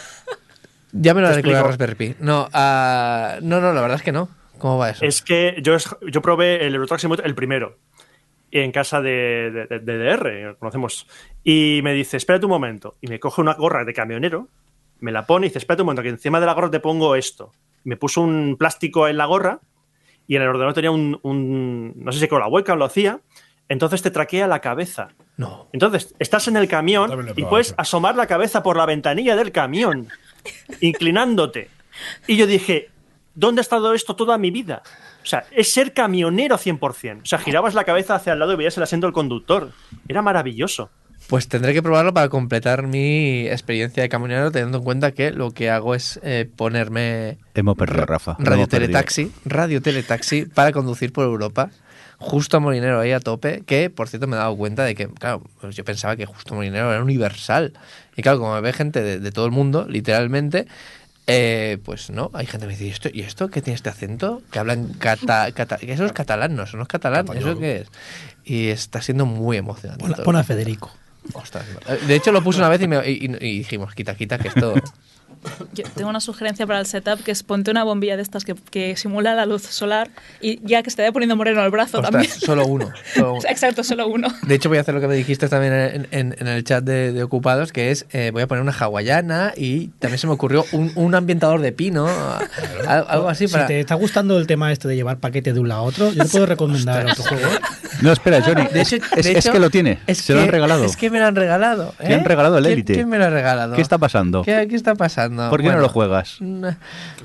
ya 0.91 1.13
me 1.13 1.21
lo 1.21 1.29
la 1.29 1.33
explico. 1.33 1.63
Raspberry 1.63 1.95
Pi 1.95 2.15
no 2.19 2.49
ah, 2.53 3.37
no 3.41 3.61
no 3.61 3.73
la 3.73 3.81
verdad 3.81 3.97
es 3.97 4.03
que 4.03 4.11
no 4.11 4.29
cómo 4.57 4.77
va 4.77 4.89
eso 4.89 5.05
Es 5.05 5.21
que 5.21 5.55
yo, 5.61 5.77
yo 6.09 6.21
probé 6.21 6.65
el 6.65 6.75
Euro 6.75 6.87
Truck 6.87 6.99
Simulator, 6.99 7.25
el 7.25 7.35
primero, 7.35 7.77
en 8.51 8.71
casa 8.71 9.01
de, 9.01 9.67
de, 9.69 9.79
de 9.79 9.97
DR, 9.97 10.57
conocemos. 10.57 11.07
Y 11.43 11.81
me 11.83 11.93
dice, 11.93 12.17
espérate 12.17 12.45
un 12.45 12.51
momento. 12.51 12.95
Y 13.01 13.07
me 13.07 13.19
coge 13.19 13.41
una 13.41 13.53
gorra 13.53 13.85
de 13.85 13.93
camionero, 13.93 14.47
me 14.99 15.11
la 15.11 15.25
pone 15.25 15.45
y 15.45 15.49
dice, 15.49 15.59
espérate 15.59 15.81
un 15.83 15.87
momento, 15.87 16.03
que 16.03 16.09
encima 16.09 16.39
de 16.39 16.45
la 16.45 16.53
gorra 16.53 16.71
te 16.71 16.79
pongo 16.79 17.15
esto. 17.15 17.51
Me 17.83 17.97
puso 17.97 18.21
un 18.21 18.55
plástico 18.57 19.07
en 19.07 19.17
la 19.17 19.25
gorra 19.25 19.59
y 20.27 20.35
en 20.35 20.41
el 20.41 20.49
ordenador 20.49 20.73
tenía 20.73 20.91
un, 20.91 21.19
un- 21.23 21.93
no 21.95 22.11
sé 22.11 22.19
si 22.19 22.27
con 22.27 22.39
la 22.39 22.47
webcam 22.47 22.77
lo 22.77 22.85
hacía, 22.85 23.19
entonces 23.69 24.01
te 24.01 24.11
traquea 24.11 24.47
la 24.47 24.59
cabeza. 24.61 25.09
no 25.37 25.67
Entonces, 25.73 26.15
estás 26.19 26.47
en 26.47 26.57
el 26.57 26.67
camión 26.67 27.09
y 27.35 27.43
puedes 27.49 27.73
asomar 27.77 28.15
la 28.15 28.27
cabeza 28.27 28.63
por 28.63 28.77
la 28.77 28.85
ventanilla 28.85 29.35
del 29.35 29.51
camión, 29.51 30.07
inclinándote. 30.81 31.69
Y 32.27 32.37
yo 32.37 32.47
dije, 32.47 32.89
¿dónde 33.35 33.59
ha 33.61 33.63
estado 33.63 33.93
esto 33.93 34.15
toda 34.15 34.37
mi 34.37 34.51
vida? 34.51 34.83
O 35.23 35.25
sea, 35.25 35.45
es 35.51 35.71
ser 35.73 35.93
camionero 35.93 36.57
100%. 36.57 37.21
O 37.21 37.25
sea, 37.25 37.39
girabas 37.39 37.73
la 37.73 37.83
cabeza 37.83 38.15
hacia 38.15 38.33
el 38.33 38.39
lado 38.39 38.53
y 38.53 38.55
veías 38.55 38.77
el 38.77 38.83
asiento 38.83 39.07
del 39.07 39.13
conductor. 39.13 39.71
Era 40.07 40.21
maravilloso. 40.21 40.89
Pues 41.27 41.49
tendré 41.49 41.73
que 41.73 41.83
probarlo 41.83 42.13
para 42.13 42.29
completar 42.29 42.87
mi 42.87 43.47
experiencia 43.47 44.01
de 44.01 44.07
camionero, 44.09 44.49
teniendo 44.51 44.77
en 44.77 44.83
cuenta 44.85 45.11
que 45.11 45.31
lo 45.31 45.51
que 45.51 45.69
hago 45.69 45.93
es 45.93 46.19
eh, 46.23 46.49
ponerme 46.55 47.37
Hemos 47.53 47.75
perdido 47.77 48.05
Rafa. 48.05 48.37
radio 48.39 48.53
hemos 48.55 48.67
perdido. 48.69 48.87
teletaxi, 48.91 49.31
radio 49.43 49.81
teletaxi 49.81 50.45
para 50.45 50.71
conducir 50.71 51.11
por 51.11 51.25
Europa, 51.25 51.69
justo 52.17 52.55
a 52.55 52.59
Molinero 52.61 52.99
ahí 53.01 53.11
a 53.11 53.19
tope, 53.19 53.63
que 53.65 53.89
por 53.89 54.07
cierto 54.07 54.25
me 54.27 54.37
he 54.37 54.39
dado 54.39 54.55
cuenta 54.55 54.85
de 54.85 54.95
que, 54.95 55.07
claro, 55.09 55.43
pues 55.59 55.75
yo 55.75 55.83
pensaba 55.83 56.15
que 56.15 56.25
justo 56.25 56.55
Molinero 56.55 56.91
era 56.93 57.01
universal. 57.03 57.73
Y 58.15 58.21
claro, 58.21 58.39
como 58.39 58.53
me 58.55 58.61
ve 58.61 58.71
gente 58.71 59.01
de, 59.03 59.19
de 59.19 59.31
todo 59.33 59.45
el 59.45 59.51
mundo, 59.51 59.85
literalmente, 59.87 60.65
eh, 61.27 61.77
pues 61.83 62.09
no, 62.09 62.31
hay 62.35 62.45
gente 62.45 62.67
que 62.67 62.73
me 62.73 62.77
dice, 62.79 62.85
¿y 62.85 62.89
esto, 62.91 63.09
¿y 63.13 63.21
esto 63.23 63.49
qué 63.49 63.61
tiene 63.61 63.75
este 63.75 63.89
acento? 63.89 64.41
Que 64.49 64.59
hablan 64.59 64.93
cata, 64.93 65.51
cata- 65.51 65.75
que 65.75 65.91
eso 65.91 66.05
es 66.05 66.13
catalán, 66.13 66.55
no, 66.55 66.63
eso 66.63 66.77
no 66.77 66.83
es 66.83 66.89
catalán. 66.89 67.25
¿eso 67.35 67.59
qué 67.59 67.81
es? 67.81 67.87
Y 68.45 68.69
está 68.69 69.01
siendo 69.01 69.25
muy 69.25 69.57
emocionante. 69.57 70.05
Pon 70.23 70.37
a 70.37 70.43
Federico. 70.45 70.89
Ostras, 71.33 71.65
de 72.07 72.15
hecho 72.15 72.31
lo 72.31 72.43
puse 72.43 72.59
una 72.59 72.69
vez 72.69 72.81
y, 72.81 72.87
me- 72.87 73.09
y- 73.09 73.25
y- 73.25 73.57
dijimos, 73.59 73.93
quita, 73.93 74.15
quita, 74.15 74.37
que 74.37 74.47
esto... 74.49 74.73
Yo 75.73 75.83
tengo 75.95 76.09
una 76.09 76.19
sugerencia 76.19 76.65
para 76.67 76.79
el 76.79 76.85
setup 76.85 77.23
que 77.23 77.31
es 77.31 77.43
ponte 77.43 77.71
una 77.71 77.83
bombilla 77.83 78.15
de 78.15 78.21
estas 78.23 78.43
que, 78.45 78.55
que 78.71 78.95
simula 78.97 79.35
la 79.35 79.45
luz 79.45 79.63
solar 79.63 80.09
y 80.41 80.59
ya 80.67 80.83
que 80.83 80.89
esté 80.89 81.11
poniendo 81.11 81.35
moreno 81.35 81.63
el 81.63 81.71
brazo 81.71 81.99
Ostras, 81.99 82.11
también. 82.11 82.31
solo 82.33 82.65
uno. 82.65 82.91
solo 83.13 83.33
uno. 83.33 83.41
Exacto, 83.49 83.83
solo 83.83 84.07
uno. 84.07 84.27
De 84.43 84.55
hecho, 84.55 84.69
voy 84.69 84.77
a 84.77 84.81
hacer 84.81 84.93
lo 84.95 85.01
que 85.01 85.07
me 85.07 85.15
dijiste 85.15 85.47
también 85.49 85.73
en, 85.73 86.07
en- 86.11 86.35
en 86.39 86.47
el 86.47 86.63
chat 86.63 86.83
de, 86.83 87.11
de 87.13 87.23
ocupados, 87.23 87.71
que 87.71 87.91
es 87.91 88.05
eh, 88.11 88.31
voy 88.31 88.41
a 88.43 88.47
poner 88.47 88.61
una 88.61 88.71
hawaiana 88.73 89.53
y 89.55 89.87
también 89.99 90.19
se 90.19 90.27
me 90.27 90.33
ocurrió 90.33 90.65
un, 90.71 90.91
un 90.95 91.15
ambientador 91.15 91.61
de 91.61 91.71
pino, 91.71 92.07
al- 92.87 93.05
algo 93.07 93.29
así 93.29 93.47
para. 93.47 93.67
Si 93.67 93.73
te 93.73 93.79
está 93.79 93.95
gustando 93.95 94.37
el 94.37 94.47
tema 94.47 94.71
este 94.71 94.87
de 94.87 94.95
llevar 94.95 95.17
paquete 95.17 95.53
de 95.53 95.59
un 95.59 95.67
lado 95.69 95.81
a 95.81 95.83
otro, 95.83 96.11
yo 96.11 96.23
te 96.23 96.29
puedo 96.29 96.45
recomendar 96.45 97.05
otro 97.07 97.23
juego. 97.23 97.47
No, 98.01 98.11
espera, 98.11 98.41
Johnny. 98.43 98.67
De 98.67 98.81
hecho- 98.81 98.97
es, 98.97 99.25
de 99.25 99.31
es 99.31 99.45
hecho, 99.45 99.51
que 99.51 99.59
lo 99.59 99.69
tiene. 99.69 99.99
es 100.07 100.19
Se 100.19 100.33
lo 100.33 100.39
que- 100.39 100.45
han 100.45 100.51
regalado. 100.51 100.83
Es 100.85 100.95
que 100.95 101.09
me 101.09 101.19
lo 101.19 101.25
han 101.25 101.35
regalado. 101.35 101.93
Te 101.97 102.05
han 102.13 102.19
¿eh? 102.21 102.23
regalado 102.23 102.57
el 102.57 102.63
¿Quién- 102.63 102.73
Elite. 102.73 102.93
¿Quién 102.93 103.09
me 103.09 103.17
lo 103.17 103.25
ha 103.25 103.29
regalado? 103.29 103.75
¿Qué 103.75 103.81
está 103.81 103.97
pasando? 103.97 104.43
¿Qué, 104.43 104.67
qué 104.69 104.75
está 104.75 104.95
pasando? 104.95 105.36
¿Por 105.49 105.61
qué 105.61 105.69
no 105.69 105.79
lo 105.79 105.89
juegas? 105.89 106.39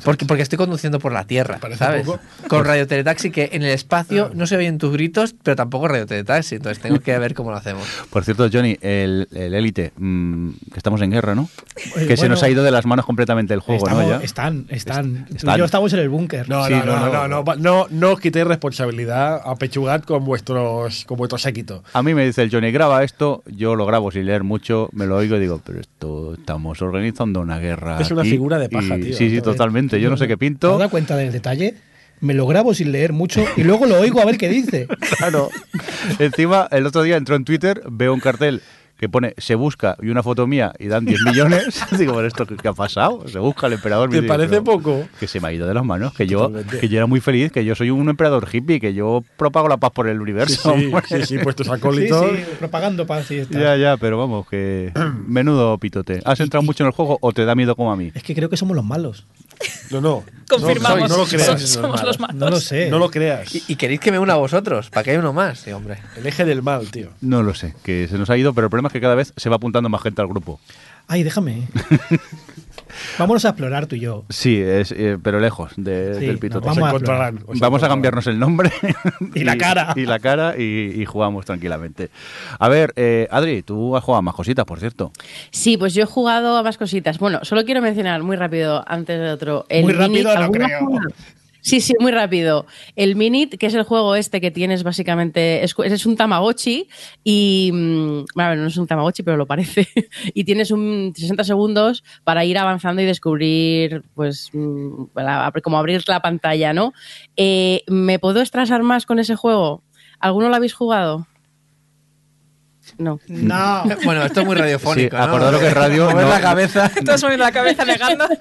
Porque, 0.04 0.26
porque 0.26 0.42
estoy 0.42 0.58
conduciendo 0.58 0.98
por 0.98 1.12
la 1.12 1.24
tierra, 1.24 1.58
¿sabes? 1.76 2.06
poco. 2.06 2.20
Con 2.48 2.64
Radio 2.64 2.86
Teletaxi, 2.86 3.30
que 3.30 3.50
en 3.52 3.62
el 3.62 3.70
espacio 3.70 4.30
no 4.34 4.46
se 4.46 4.56
oyen 4.56 4.78
tus 4.78 4.92
gritos, 4.92 5.34
pero 5.42 5.56
tampoco 5.56 5.88
Radio 5.88 6.06
Teletaxi. 6.06 6.56
Entonces 6.56 6.82
tengo 6.82 7.00
que 7.00 7.18
ver 7.18 7.34
cómo 7.34 7.50
lo 7.50 7.56
hacemos. 7.56 7.86
Por 8.10 8.24
cierto, 8.24 8.48
Johnny, 8.52 8.76
el, 8.80 9.28
el 9.32 9.54
Elite, 9.54 9.92
mm, 9.96 10.50
que 10.72 10.76
estamos 10.78 11.00
en 11.02 11.10
guerra, 11.10 11.34
¿no? 11.34 11.48
Eh, 11.96 12.06
que 12.06 12.16
se 12.16 12.28
nos 12.28 12.42
ha 12.42 12.48
ido 12.48 12.62
de 12.62 12.70
las 12.70 12.86
manos 12.86 13.06
completamente 13.06 13.54
el 13.54 13.60
juego, 13.60 13.84
Estamos- 13.86 14.04
¿no? 14.04 14.18
Ya. 14.18 14.24
Están, 14.24 14.66
están. 14.68 15.26
Yo 15.56 15.64
estamos 15.64 15.92
en 15.92 16.00
el 16.00 16.08
búnker. 16.08 16.48
No, 16.48 16.66
Sí, 16.66 16.72
no, 16.74 16.84
no, 16.84 16.92
no, 16.98 17.06
no. 17.06 17.12
no, 17.12 17.28
no, 17.28 17.44
no, 17.44 17.56
no, 17.56 17.86
no 17.90 18.10
os 18.12 18.20
quitéis 18.20 18.46
responsabilidad, 18.46 19.40
apechugad 19.44 20.02
con 20.02 20.24
vuestros, 20.24 21.04
con 21.04 21.16
vuestro 21.18 21.38
séquito. 21.38 21.82
A 21.92 22.02
mí 22.02 22.14
me 22.14 22.24
dice 22.24 22.42
el 22.42 22.50
Johnny, 22.50 22.70
graba 22.72 23.02
esto, 23.04 23.42
yo 23.46 23.74
lo 23.76 23.86
grabo 23.86 24.10
sin 24.10 24.26
leer 24.26 24.42
mucho, 24.44 24.88
me 24.92 25.06
lo 25.06 25.16
oigo 25.16 25.36
y 25.36 25.40
digo, 25.40 25.60
pero 25.64 25.80
esto 25.80 26.34
estamos 26.34 26.80
organizando 26.82 27.40
una 27.40 27.58
guerra. 27.58 27.91
Es 28.00 28.10
una 28.10 28.22
aquí". 28.22 28.30
figura 28.30 28.58
de 28.58 28.68
paja, 28.68 28.96
Y- 28.96 29.00
tío. 29.02 29.16
Sí, 29.16 29.30
sí, 29.30 29.40
totalmente. 29.40 30.00
Yo 30.00 30.10
no 30.10 30.16
sé 30.16 30.26
qué 30.26 30.34
¿Te 30.34 30.38
pinto. 30.38 30.72
has 30.72 30.78
dado 30.78 30.90
cuenta 30.90 31.16
del 31.16 31.32
detalle? 31.32 31.74
Me 32.20 32.34
lo 32.34 32.46
grabo 32.46 32.72
sin 32.72 32.92
leer 32.92 33.12
mucho 33.12 33.44
y 33.56 33.64
luego 33.64 33.84
lo 33.86 33.98
oigo 33.98 34.20
a 34.20 34.24
ver 34.24 34.38
qué 34.38 34.48
dice. 34.48 34.86
Claro. 35.18 35.50
Encima, 36.18 36.68
el 36.70 36.86
otro 36.86 37.02
día 37.02 37.16
entró 37.16 37.34
en 37.36 37.44
Twitter, 37.44 37.82
veo 37.90 38.12
un 38.14 38.20
cartel 38.20 38.60
que 39.02 39.08
pone 39.08 39.34
se 39.36 39.56
busca 39.56 39.96
y 40.00 40.10
una 40.10 40.22
foto 40.22 40.46
mía 40.46 40.72
y 40.78 40.86
dan 40.86 41.04
10 41.04 41.22
millones. 41.22 41.84
Digo, 41.98 42.14
¿pero 42.14 42.28
esto 42.28 42.46
qué, 42.46 42.54
qué 42.54 42.68
ha 42.68 42.72
pasado? 42.72 43.26
Se 43.26 43.40
busca 43.40 43.66
el 43.66 43.72
emperador. 43.72 44.10
¿Te 44.10 44.22
parece 44.22 44.62
poco? 44.62 45.08
Que 45.18 45.26
se 45.26 45.40
me 45.40 45.48
ha 45.48 45.52
ido 45.52 45.66
de 45.66 45.74
las 45.74 45.84
manos, 45.84 46.14
que 46.14 46.28
yo, 46.28 46.52
que 46.80 46.88
yo 46.88 46.98
era 46.98 47.06
muy 47.06 47.18
feliz, 47.18 47.50
que 47.50 47.64
yo 47.64 47.74
soy 47.74 47.90
un 47.90 48.08
emperador 48.08 48.46
hippie, 48.52 48.78
que 48.78 48.94
yo 48.94 49.24
propago 49.36 49.66
la 49.66 49.76
paz 49.76 49.90
por 49.90 50.06
el 50.06 50.18
Sí, 50.18 50.22
universo. 50.22 50.74
sí, 50.76 50.92
sí, 51.08 51.26
sí, 51.26 51.38
Sí, 51.64 51.68
acólitos. 51.68 52.30
sí, 52.30 52.44
propagando 52.60 53.04
para 53.04 53.22
así 53.22 53.38
está. 53.38 53.58
Ya, 53.58 53.76
ya, 53.76 53.96
pero 53.96 54.18
vamos, 54.18 54.46
que 54.48 54.92
menudo 55.26 55.76
pitote. 55.78 56.20
¿Has 56.24 56.38
entrado 56.38 56.62
mucho 56.62 56.84
en 56.84 56.86
el 56.86 56.92
juego 56.92 57.18
o 57.20 57.32
te 57.32 57.44
da 57.44 57.56
miedo 57.56 57.74
como 57.74 57.90
a 57.90 57.96
mí? 57.96 58.12
Es 58.14 58.22
que 58.22 58.36
creo 58.36 58.48
que 58.48 58.56
somos 58.56 58.76
los 58.76 58.84
malos. 58.84 59.26
No, 59.90 60.00
no. 60.00 60.24
Confirmamos. 60.48 61.08
No, 61.08 61.08
no 61.08 61.16
lo 61.18 61.26
creas. 61.26 61.46
Somos, 61.46 61.70
somos 61.70 62.02
los 62.02 62.18
malos. 62.18 62.36
No 62.36 62.50
lo 62.50 62.60
sé. 62.60 62.90
No 62.90 62.98
lo 62.98 63.10
creas. 63.10 63.54
¿Y, 63.54 63.62
y 63.68 63.76
queréis 63.76 64.00
que 64.00 64.10
me 64.10 64.18
una 64.18 64.34
a 64.34 64.36
vosotros? 64.36 64.90
¿Para 64.90 65.04
que 65.04 65.10
haya 65.10 65.20
uno 65.20 65.32
más? 65.32 65.60
Sí, 65.60 65.72
hombre. 65.72 65.98
El 66.16 66.26
eje 66.26 66.44
del 66.44 66.62
mal, 66.62 66.90
tío. 66.90 67.10
No 67.20 67.42
lo 67.42 67.54
sé, 67.54 67.74
que 67.82 68.08
se 68.08 68.18
nos 68.18 68.28
ha 68.30 68.36
ido, 68.36 68.52
pero 68.54 68.66
el 68.66 68.70
problema 68.70 68.88
es 68.88 68.92
que 68.92 69.00
cada 69.00 69.14
vez 69.14 69.32
se 69.36 69.48
va 69.48 69.56
apuntando 69.56 69.88
más 69.88 70.02
gente 70.02 70.20
al 70.20 70.28
grupo. 70.28 70.60
Ay, 71.08 71.22
déjame. 71.22 71.68
Vámonos 73.18 73.44
a 73.44 73.50
explorar 73.50 73.86
tú 73.86 73.96
y 73.96 74.00
yo. 74.00 74.24
Sí, 74.28 74.60
es, 74.60 74.92
eh, 74.92 75.18
pero 75.22 75.40
lejos 75.40 75.72
de- 75.76 76.14
Sí, 76.18 76.26
del 76.26 76.38
pitote. 76.38 76.68
Os 76.68 76.76
Vamos 76.76 77.02
a 77.08 77.32
Vamos 77.60 77.82
a 77.82 77.88
cambiarnos 77.88 78.26
el 78.26 78.38
nombre 78.38 78.70
Y 79.34 79.44
la 79.44 79.56
cara. 79.56 79.92
y 79.96 80.06
la 80.06 80.18
cara 80.18 80.54
y, 80.58 80.92
y 81.00 81.04
jugamos 81.04 81.44
tranquilamente. 81.44 82.10
A 82.58 82.68
ver, 82.68 82.92
eh, 82.96 83.28
Adri, 83.30 83.62
tú 83.62 83.96
has 83.96 84.04
jugado 84.04 84.18
a 84.18 84.22
más 84.22 84.34
cositas, 84.34 84.64
por 84.64 84.78
cierto. 84.80 85.12
Sí, 85.50 85.76
pues 85.76 85.94
yo 85.94 86.02
he 86.02 86.06
jugado 86.06 86.56
a 86.56 86.62
más 86.62 86.78
cositas. 86.78 87.18
Bueno, 87.18 87.40
solo 87.42 87.64
quiero 87.64 87.80
mencionar 87.82 88.22
muy 88.22 88.36
rápido, 88.36 88.84
antes 88.86 89.18
de 89.20 89.30
otro. 89.30 89.66
El 89.68 89.84
Muy 89.84 89.92
rápido, 89.92 90.34
no 90.34 90.40
¿alguna 90.40 90.66
creo. 90.66 90.78
jugada? 90.86 91.06
Sí, 91.64 91.80
sí, 91.80 91.94
muy 92.00 92.10
rápido. 92.10 92.66
El 92.96 93.14
Minit, 93.14 93.56
que 93.56 93.66
es 93.66 93.74
el 93.74 93.84
juego 93.84 94.16
este 94.16 94.40
que 94.40 94.50
tienes 94.50 94.82
básicamente, 94.82 95.62
es, 95.62 95.74
es 95.84 96.06
un 96.06 96.16
Tamagotchi 96.16 96.88
y, 97.22 97.70
mm, 97.72 98.24
bueno, 98.34 98.56
no 98.56 98.66
es 98.66 98.76
un 98.76 98.88
Tamagotchi, 98.88 99.22
pero 99.22 99.36
lo 99.36 99.46
parece, 99.46 99.86
y 100.34 100.42
tienes 100.44 100.72
un 100.72 101.12
60 101.16 101.44
segundos 101.44 102.02
para 102.24 102.44
ir 102.44 102.58
avanzando 102.58 103.00
y 103.00 103.04
descubrir, 103.04 104.02
pues, 104.14 104.50
mm, 104.52 105.04
para- 105.14 105.52
como 105.62 105.78
abrir 105.78 106.02
la 106.08 106.20
pantalla, 106.20 106.72
¿no? 106.72 106.92
Eh, 107.36 107.82
¿Me 107.86 108.18
puedo 108.18 108.40
estrasar 108.40 108.82
más 108.82 109.06
con 109.06 109.20
ese 109.20 109.36
juego? 109.36 109.84
¿Alguno 110.18 110.48
lo 110.48 110.56
habéis 110.56 110.74
jugado? 110.74 111.28
No. 112.98 113.20
No. 113.28 113.84
Bueno, 114.04 114.24
esto 114.24 114.40
es 114.40 114.46
muy 114.46 114.56
radiofónico. 114.56 115.16
Sí, 115.16 115.16
¿no? 115.16 115.22
acordaros 115.28 115.60
que 115.60 115.70
radio 115.70 116.04
Mover 116.10 116.24
no- 116.24 116.30
la 116.30 116.40
cabeza. 116.40 116.90
Todos 117.04 117.22
moviendo 117.22 117.44
la 117.44 117.52
cabeza 117.52 117.84
negando. 117.84 118.26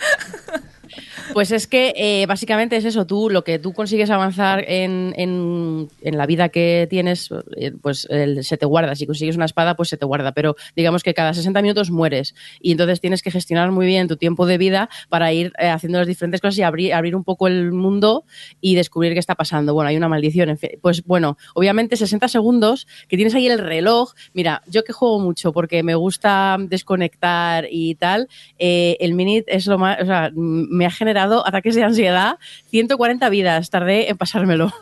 Pues 1.33 1.51
es 1.51 1.67
que 1.67 1.93
eh, 1.95 2.25
básicamente 2.25 2.75
es 2.77 2.85
eso, 2.85 3.05
tú 3.05 3.29
lo 3.29 3.43
que 3.43 3.59
tú 3.59 3.73
consigues 3.73 4.09
avanzar 4.09 4.63
en, 4.67 5.13
en, 5.17 5.87
la 6.17 6.25
vida 6.25 6.49
que 6.49 6.87
tienes, 6.89 7.29
eh, 7.55 7.71
pues 7.81 8.07
el- 8.09 8.43
se 8.43 8.57
te 8.57 8.65
guarda. 8.65 8.95
Si 8.95 9.05
consigues 9.05 9.35
una 9.35 9.45
espada, 9.45 9.75
pues 9.75 9.89
se 9.89 9.97
te 9.97 10.05
guarda. 10.05 10.31
Pero 10.33 10.55
digamos 10.75 11.03
que 11.03 11.13
cada 11.13 11.33
60 11.33 11.61
minutos 11.61 11.91
mueres 11.91 12.35
y 12.59 12.71
entonces 12.71 12.99
tienes 12.99 13.21
que 13.21 13.31
gestionar 13.31 13.71
muy 13.71 13.85
bien 13.85 14.07
tu 14.07 14.17
tiempo 14.17 14.45
de 14.45 14.57
vida 14.57 14.89
para 15.09 15.31
ir 15.31 15.53
eh, 15.57 15.69
haciendo 15.69 15.99
las 15.99 16.07
diferentes 16.07 16.41
cosas 16.41 16.57
y 16.57 16.63
abrir, 16.63 16.93
abrir 16.93 17.15
un 17.15 17.23
poco 17.23 17.47
el 17.47 17.71
mundo 17.71 18.25
y 18.59 18.75
descubrir 18.75 19.13
qué 19.13 19.19
está 19.19 19.35
pasando. 19.35 19.73
Bueno, 19.73 19.89
hay 19.89 19.97
una 19.97 20.09
maldición. 20.09 20.49
en 20.49 20.57
fin. 20.57 20.71
Pues 20.81 21.03
bueno, 21.05 21.37
obviamente 21.55 21.95
60 21.95 22.27
segundos 22.27 22.87
que 23.07 23.15
tienes 23.15 23.35
ahí 23.35 23.47
el 23.47 23.59
reloj. 23.59 24.13
Mira, 24.33 24.63
yo 24.67 24.83
que 24.83 24.93
juego 24.93 25.19
mucho 25.19 25.53
porque 25.53 25.83
me 25.83 25.95
gusta 25.95 26.57
desconectar 26.59 27.67
y 27.69 27.95
tal, 27.95 28.27
eh, 28.59 28.97
el 28.99 29.13
Minute 29.13 29.45
es 29.47 29.67
lo 29.67 29.77
más, 29.77 30.01
o 30.01 30.05
sea, 30.05 30.31
me 30.33 30.85
ha 30.85 30.91
generado 30.91 31.20
ataques 31.45 31.75
de 31.75 31.83
ansiedad, 31.83 32.37
140 32.69 33.29
vidas 33.29 33.69
tardé 33.69 34.09
en 34.09 34.17
pasármelo 34.17 34.73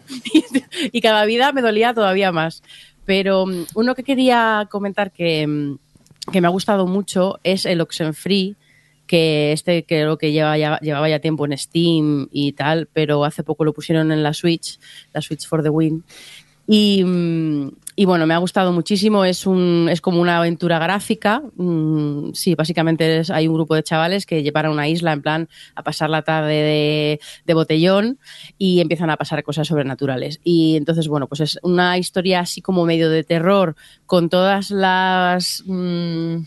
y 0.92 1.02
cada 1.02 1.26
vida 1.26 1.52
me 1.52 1.62
dolía 1.62 1.94
todavía 1.94 2.32
más. 2.32 2.64
Pero 3.06 3.46
mm, 3.46 3.66
uno 3.76 3.96
que 3.96 4.04
quería 4.04 4.68
comentar 4.70 5.12
que, 5.12 5.48
mm, 5.48 5.78
que 6.32 6.42
me 6.42 6.48
ha 6.48 6.52
gustado 6.52 6.88
mucho 6.88 7.40
es 7.44 7.66
el 7.66 7.82
Oxenfree, 7.82 8.56
que 9.08 9.52
este 9.52 9.86
creo 9.86 10.18
que 10.18 10.32
lleva 10.32 10.56
llevaba 10.80 11.10
ya 11.10 11.20
tiempo 11.20 11.46
en 11.46 11.58
Steam 11.58 12.28
y 12.32 12.52
tal, 12.52 12.88
pero 12.94 13.26
hace 13.26 13.44
poco 13.44 13.66
lo 13.66 13.74
pusieron 13.74 14.12
en 14.12 14.22
la 14.22 14.34
Switch, 14.34 14.80
la 15.14 15.22
Switch 15.22 15.48
for 15.48 15.64
the 15.64 15.70
Win. 15.70 16.04
Y 18.02 18.06
bueno, 18.06 18.26
me 18.26 18.34
ha 18.34 18.38
gustado 18.38 18.72
muchísimo. 18.72 19.26
Es, 19.26 19.46
un, 19.46 19.90
es 19.92 20.00
como 20.00 20.22
una 20.22 20.38
aventura 20.38 20.80
gráfica. 20.80 21.42
Mm, 21.58 22.32
sí, 22.34 22.56
básicamente 22.56 23.20
es- 23.20 23.30
hay 23.30 23.50
un 23.50 23.56
grupo 23.56 23.76
de 23.76 23.84
chavales 23.84 24.26
que 24.26 24.42
llevan 24.42 24.68
a 24.68 24.72
una 24.72 24.88
isla 24.88 25.12
en 25.12 25.22
plan 25.22 25.50
a 25.76 25.84
pasar 25.84 26.10
la 26.10 26.22
tarde 26.22 26.54
de, 26.54 27.20
de 27.46 27.54
botellón 27.54 28.18
y 28.58 28.80
empiezan 28.80 29.10
a 29.10 29.18
pasar 29.18 29.44
cosas 29.44 29.68
sobrenaturales. 29.68 30.40
Y 30.46 30.78
entonces, 30.78 31.10
bueno, 31.10 31.28
pues 31.28 31.42
es 31.42 31.60
una 31.62 31.98
historia 31.98 32.40
así 32.40 32.62
como 32.62 32.86
medio 32.86 33.10
de 33.10 33.26
terror 33.26 33.76
con 34.06 34.30
todas 34.30 34.72
las... 34.72 35.62
mm, 35.66 36.38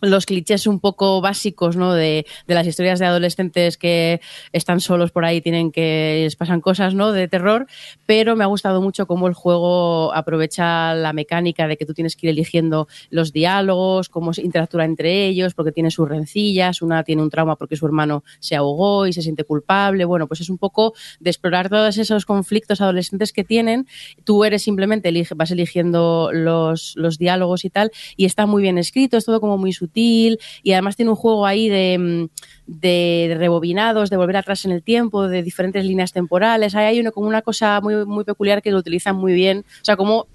los 0.00 0.26
clichés 0.26 0.66
un 0.66 0.80
poco 0.80 1.20
básicos 1.20 1.76
¿no? 1.76 1.92
de, 1.92 2.26
de 2.46 2.54
las 2.54 2.66
historias 2.66 2.98
de 2.98 3.06
adolescentes 3.06 3.76
que 3.76 4.20
están 4.52 4.80
solos 4.80 5.10
por 5.10 5.24
ahí, 5.24 5.40
tienen 5.40 5.72
que 5.72 6.22
les 6.24 6.36
pasan 6.36 6.60
cosas 6.60 6.94
¿no? 6.94 7.12
de 7.12 7.28
terror, 7.28 7.66
pero 8.06 8.36
me 8.36 8.44
ha 8.44 8.46
gustado 8.46 8.80
mucho 8.80 9.06
cómo 9.06 9.26
el 9.26 9.34
juego 9.34 10.14
aprovecha 10.14 10.94
la 10.94 11.12
mecánica 11.12 11.66
de 11.66 11.76
que 11.76 11.86
tú 11.86 11.94
tienes 11.94 12.16
que 12.16 12.26
ir 12.26 12.30
eligiendo 12.30 12.88
los 13.10 13.32
diálogos, 13.32 14.08
cómo 14.08 14.32
se 14.32 14.42
interactúa 14.42 14.84
entre 14.84 15.26
ellos, 15.26 15.54
porque 15.54 15.72
tiene 15.72 15.90
sus 15.90 16.08
rencillas, 16.08 16.82
una 16.82 17.02
tiene 17.04 17.22
un 17.22 17.30
trauma 17.30 17.56
porque 17.56 17.76
su 17.76 17.86
hermano 17.86 18.24
se 18.40 18.56
ahogó 18.56 19.06
y 19.06 19.12
se 19.12 19.22
siente 19.22 19.44
culpable, 19.44 20.04
bueno, 20.04 20.26
pues 20.26 20.40
es 20.40 20.50
un 20.50 20.58
poco 20.58 20.94
de 21.20 21.30
explorar 21.30 21.68
todos 21.68 21.98
esos 21.98 22.24
conflictos 22.24 22.80
adolescentes 22.80 23.32
que 23.32 23.44
tienen, 23.44 23.86
tú 24.24 24.44
eres 24.44 24.62
simplemente, 24.62 25.12
vas 25.34 25.50
eligiendo 25.50 26.30
los, 26.32 26.94
los 26.96 27.18
diálogos 27.18 27.64
y 27.64 27.70
tal, 27.70 27.90
y 28.16 28.24
está 28.24 28.46
muy 28.46 28.62
bien 28.62 28.78
escrito, 28.78 29.16
es 29.16 29.24
todo 29.24 29.40
como 29.40 29.58
muy 29.58 29.72
sutil, 29.72 29.85
y 29.94 30.72
además 30.72 30.96
tiene 30.96 31.10
un 31.10 31.16
juego 31.16 31.46
ahí 31.46 31.68
de, 31.68 31.98
mm, 31.98 32.28
de 32.66 33.34
rebobinados, 33.38 34.10
de 34.10 34.16
volver 34.16 34.36
atrás 34.36 34.64
en 34.64 34.72
el 34.72 34.82
tiempo, 34.82 35.28
de 35.28 35.42
diferentes 35.42 35.84
líneas 35.84 36.12
temporales. 36.12 36.74
Ahí 36.74 36.86
hay 36.86 37.00
uno, 37.00 37.12
como 37.12 37.28
una 37.28 37.42
cosa 37.42 37.80
muy, 37.80 38.04
muy 38.06 38.24
peculiar 38.24 38.62
que 38.62 38.70
lo 38.70 38.78
utilizan 38.78 39.16
muy 39.16 39.32
bien. 39.32 39.64
O 39.80 39.84
sea, 39.84 39.96
como 39.96 40.26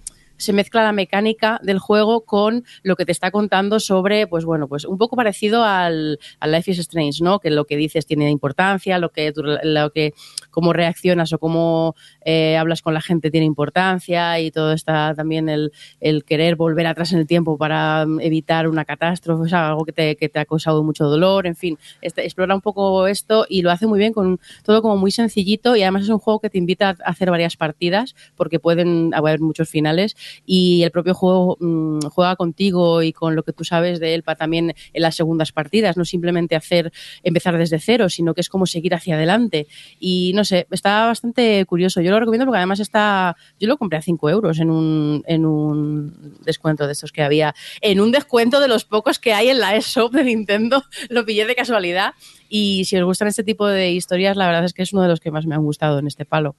se 0.41 0.53
mezcla 0.53 0.83
la 0.83 0.91
mecánica 0.91 1.59
del 1.63 1.79
juego 1.79 2.21
con 2.21 2.65
lo 2.83 2.95
que 2.95 3.05
te 3.05 3.11
está 3.11 3.31
contando 3.31 3.79
sobre, 3.79 4.27
pues 4.27 4.43
bueno, 4.43 4.67
pues 4.67 4.85
un 4.85 4.97
poco 4.97 5.15
parecido 5.15 5.63
al, 5.63 6.19
Life 6.45 6.71
is 6.71 6.79
Strange, 6.79 7.23
¿no? 7.23 7.39
Que 7.39 7.51
lo 7.51 7.65
que 7.65 7.77
dices 7.77 8.05
tiene 8.05 8.29
importancia, 8.29 8.97
lo 8.97 9.11
que, 9.11 9.31
lo 9.63 9.91
que 9.91 10.13
cómo 10.49 10.73
reaccionas 10.73 11.31
o 11.33 11.39
cómo 11.39 11.95
eh, 12.25 12.57
hablas 12.57 12.81
con 12.81 12.93
la 12.93 13.01
gente 13.01 13.31
tiene 13.31 13.45
importancia 13.45 14.39
y 14.39 14.51
todo 14.51 14.73
está 14.73 15.13
también 15.15 15.47
el, 15.47 15.71
el 15.99 16.23
querer 16.23 16.55
volver 16.55 16.87
atrás 16.87 17.13
en 17.13 17.19
el 17.19 17.27
tiempo 17.27 17.57
para 17.57 18.05
mm, 18.05 18.19
evitar 18.21 18.67
una 18.67 18.85
catástrofe, 18.85 19.43
o 19.43 19.47
sea, 19.47 19.69
algo 19.69 19.85
que 19.85 19.91
te, 19.91 20.15
que 20.15 20.29
te 20.29 20.39
ha 20.39 20.45
causado 20.45 20.83
mucho 20.83 21.05
dolor, 21.05 21.47
en 21.47 21.55
fin, 21.55 21.77
este, 22.01 22.23
explora 22.23 22.55
un 22.55 22.61
poco 22.61 23.07
esto 23.07 23.45
y 23.47 23.61
lo 23.61 23.71
hace 23.71 23.87
muy 23.87 23.99
bien 23.99 24.13
con 24.13 24.39
todo 24.63 24.81
como 24.81 24.97
muy 24.97 25.11
sencillito 25.11 25.75
y 25.75 25.83
además 25.83 26.03
es 26.03 26.09
un 26.09 26.19
juego 26.19 26.39
que 26.39 26.49
te 26.49 26.57
invita 26.57 26.89
a 26.89 27.09
hacer 27.09 27.29
varias 27.29 27.55
partidas 27.57 28.15
porque 28.35 28.59
pueden 28.59 29.13
haber 29.13 29.39
muchos 29.39 29.69
finales 29.69 30.15
y 30.45 30.83
el 30.83 30.91
propio 30.91 31.13
juego 31.13 31.57
mm, 31.59 32.07
juega 32.07 32.35
contigo 32.35 33.01
y 33.01 33.13
con 33.13 33.35
lo 33.35 33.43
que 33.43 33.53
tú 33.53 33.63
sabes 33.63 33.99
de 33.99 34.13
él 34.13 34.23
para 34.23 34.37
también 34.37 34.73
en 34.93 35.01
las 35.01 35.15
segundas 35.15 35.51
partidas, 35.51 35.97
no 35.97 36.05
simplemente 36.05 36.55
hacer 36.55 36.91
empezar 37.23 37.57
desde 37.57 37.79
cero, 37.79 38.09
sino 38.09 38.33
que 38.33 38.41
es 38.41 38.49
como 38.49 38.65
seguir 38.65 38.93
hacia 38.93 39.15
adelante. 39.15 39.67
Y 39.99 40.31
no 40.35 40.43
sé, 40.43 40.67
está 40.71 41.05
bastante 41.05 41.65
curioso. 41.65 42.01
Yo 42.01 42.11
lo 42.11 42.19
recomiendo 42.19 42.45
porque 42.45 42.57
además 42.57 42.79
está, 42.79 43.35
yo 43.59 43.67
lo 43.67 43.77
compré 43.77 43.99
a 43.99 44.01
5 44.01 44.29
euros 44.29 44.59
en 44.59 44.69
un, 44.69 45.23
en 45.27 45.45
un 45.45 46.37
descuento 46.43 46.87
de 46.87 46.93
estos 46.93 47.11
que 47.11 47.23
había, 47.23 47.55
en 47.81 47.99
un 47.99 48.11
descuento 48.11 48.59
de 48.59 48.67
los 48.67 48.85
pocos 48.85 49.19
que 49.19 49.33
hay 49.33 49.49
en 49.49 49.59
la 49.59 49.75
eShop 49.75 50.13
de 50.13 50.23
Nintendo, 50.23 50.83
lo 51.09 51.25
pillé 51.25 51.45
de 51.45 51.55
casualidad. 51.55 52.13
Y 52.49 52.85
si 52.85 52.97
os 52.97 53.05
gustan 53.05 53.27
este 53.27 53.43
tipo 53.43 53.67
de 53.67 53.91
historias, 53.91 54.35
la 54.35 54.45
verdad 54.45 54.65
es 54.65 54.73
que 54.73 54.83
es 54.83 54.93
uno 54.93 55.01
de 55.01 55.07
los 55.07 55.19
que 55.19 55.31
más 55.31 55.45
me 55.45 55.55
han 55.55 55.63
gustado 55.63 55.99
en 55.99 56.07
este 56.07 56.25
palo. 56.25 56.55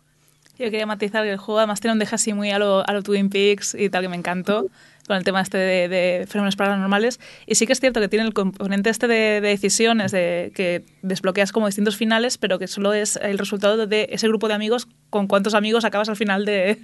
Yo 0.59 0.67
quería 0.67 0.87
matizar 0.87 1.25
que 1.25 1.31
el 1.31 1.39
juego 1.39 1.59
además 1.59 1.81
tiene 1.81 1.93
un 1.93 1.99
deja 1.99 2.17
así 2.17 2.33
muy 2.35 2.51
a 2.51 2.59
lo, 2.59 2.87
a 2.87 2.93
lo 2.93 3.03
Twin 3.03 3.31
Peaks 3.31 3.75
y 3.75 3.89
tal, 3.89 4.03
que 4.03 4.09
me 4.09 4.17
encantó 4.17 4.69
con 5.07 5.17
el 5.17 5.25
tema 5.25 5.41
este 5.41 5.59
de, 5.59 5.89
de, 5.89 6.27
fenómenos 6.29 6.57
paranormales. 6.57 7.19
Y 7.47 7.57
sí 7.57 7.67
que 7.67 7.73
es 7.73 7.81
cierto 7.81 8.01
que 8.01 8.09
tiene 8.09 8.25
el 8.25 8.35
componente 8.35 8.91
este 8.91 9.09
de, 9.09 9.41
de, 9.41 9.49
decisiones, 9.49 10.13
de 10.13 10.53
que 10.55 10.85
desbloqueas 11.03 11.53
como 11.53 11.67
distintos 11.67 11.97
finales, 11.97 12.39
pero 12.39 12.59
que 12.59 12.69
solo 12.69 12.93
es 12.93 13.17
el 13.17 13.39
resultado 13.39 13.87
de 13.87 14.09
ese 14.13 14.29
grupo 14.29 14.47
de 14.49 14.55
amigos 14.55 14.87
con 15.11 15.27
cuántos 15.27 15.55
amigos 15.55 15.85
acabas 15.85 16.09
al 16.09 16.17
final 16.17 16.45
de, 16.45 16.79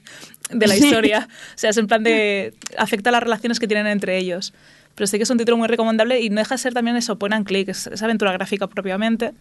de 0.51 0.66
la 0.66 0.77
historia. 0.77 1.28
o 1.31 1.59
sea, 1.59 1.70
es 1.70 1.77
en 1.77 1.86
plan 1.86 2.03
de... 2.03 2.55
afecta 2.77 3.11
las 3.11 3.23
relaciones 3.23 3.61
que 3.61 3.69
tienen 3.69 3.86
entre 3.86 4.19
ellos. 4.19 4.53
Pero 4.95 5.07
sí 5.07 5.16
que 5.19 5.23
es 5.23 5.31
un 5.31 5.39
título 5.39 5.57
muy 5.57 5.69
recomendable 5.69 6.20
y 6.20 6.31
no 6.31 6.40
deja 6.40 6.57
de 6.57 6.59
ser 6.59 6.74
también 6.74 6.97
eso, 6.97 7.19
point 7.19 7.35
and 7.35 7.47
click, 7.47 7.69
es, 7.69 7.86
es 7.86 8.03
aventura 8.03 8.32
gráfica 8.32 8.66
propiamente 8.66 9.32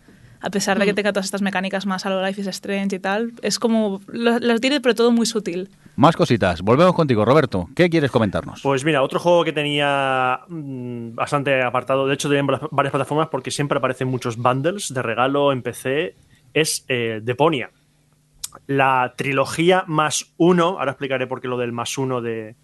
a 0.42 0.50
pesar 0.50 0.80
de 0.80 0.86
que 0.86 0.94
tenga 0.94 1.12
todas 1.12 1.26
estas 1.26 1.42
mecánicas 1.42 1.86
más 1.86 2.06
a 2.06 2.10
lo 2.10 2.26
Life 2.26 2.42
is 2.42 2.48
Strange 2.48 2.96
y 2.96 3.00
tal, 3.00 3.34
es 3.42 3.60
como 3.60 4.02
lo, 4.08 4.40
lo 4.40 4.60
tiene 4.60 4.82
pero 4.82 4.96
todo 4.96 5.12
muy 5.12 5.26
sutil. 5.26 5.70
Más 5.96 6.16
cositas. 6.16 6.62
Volvemos 6.62 6.94
contigo, 6.94 7.26
Roberto. 7.26 7.70
¿Qué 7.76 7.90
quieres 7.90 8.12
comentarnos? 8.12 8.62
Pues 8.62 8.86
mira, 8.86 9.02
otro 9.02 9.20
juego 9.20 9.44
que 9.44 9.52
tenía 9.52 10.42
mmm, 10.48 11.16
bastante 11.16 11.64
apartado, 11.64 12.08
de 12.08 12.14
hecho, 12.14 12.30
de 12.30 12.42
varias 12.72 12.92
plataformas 12.92 13.30
porque 13.30 13.50
siempre 13.50 13.80
aparecen 13.80 14.08
muchos 14.08 14.38
bundles 14.38 14.94
de 14.94 15.02
regalo 15.02 15.52
en 15.52 15.64
PC, 15.64 16.16
es 16.54 16.86
eh, 16.88 17.20
Deponia. 17.24 17.72
La 18.68 19.14
trilogía 19.16 19.86
más 19.88 20.34
uno, 20.38 20.80
ahora 20.80 20.92
explicaré 20.92 21.26
por 21.28 21.42
qué 21.42 21.48
lo 21.48 21.58
del 21.58 21.72
más 21.72 21.98
uno 21.98 22.22
de, 22.22 22.56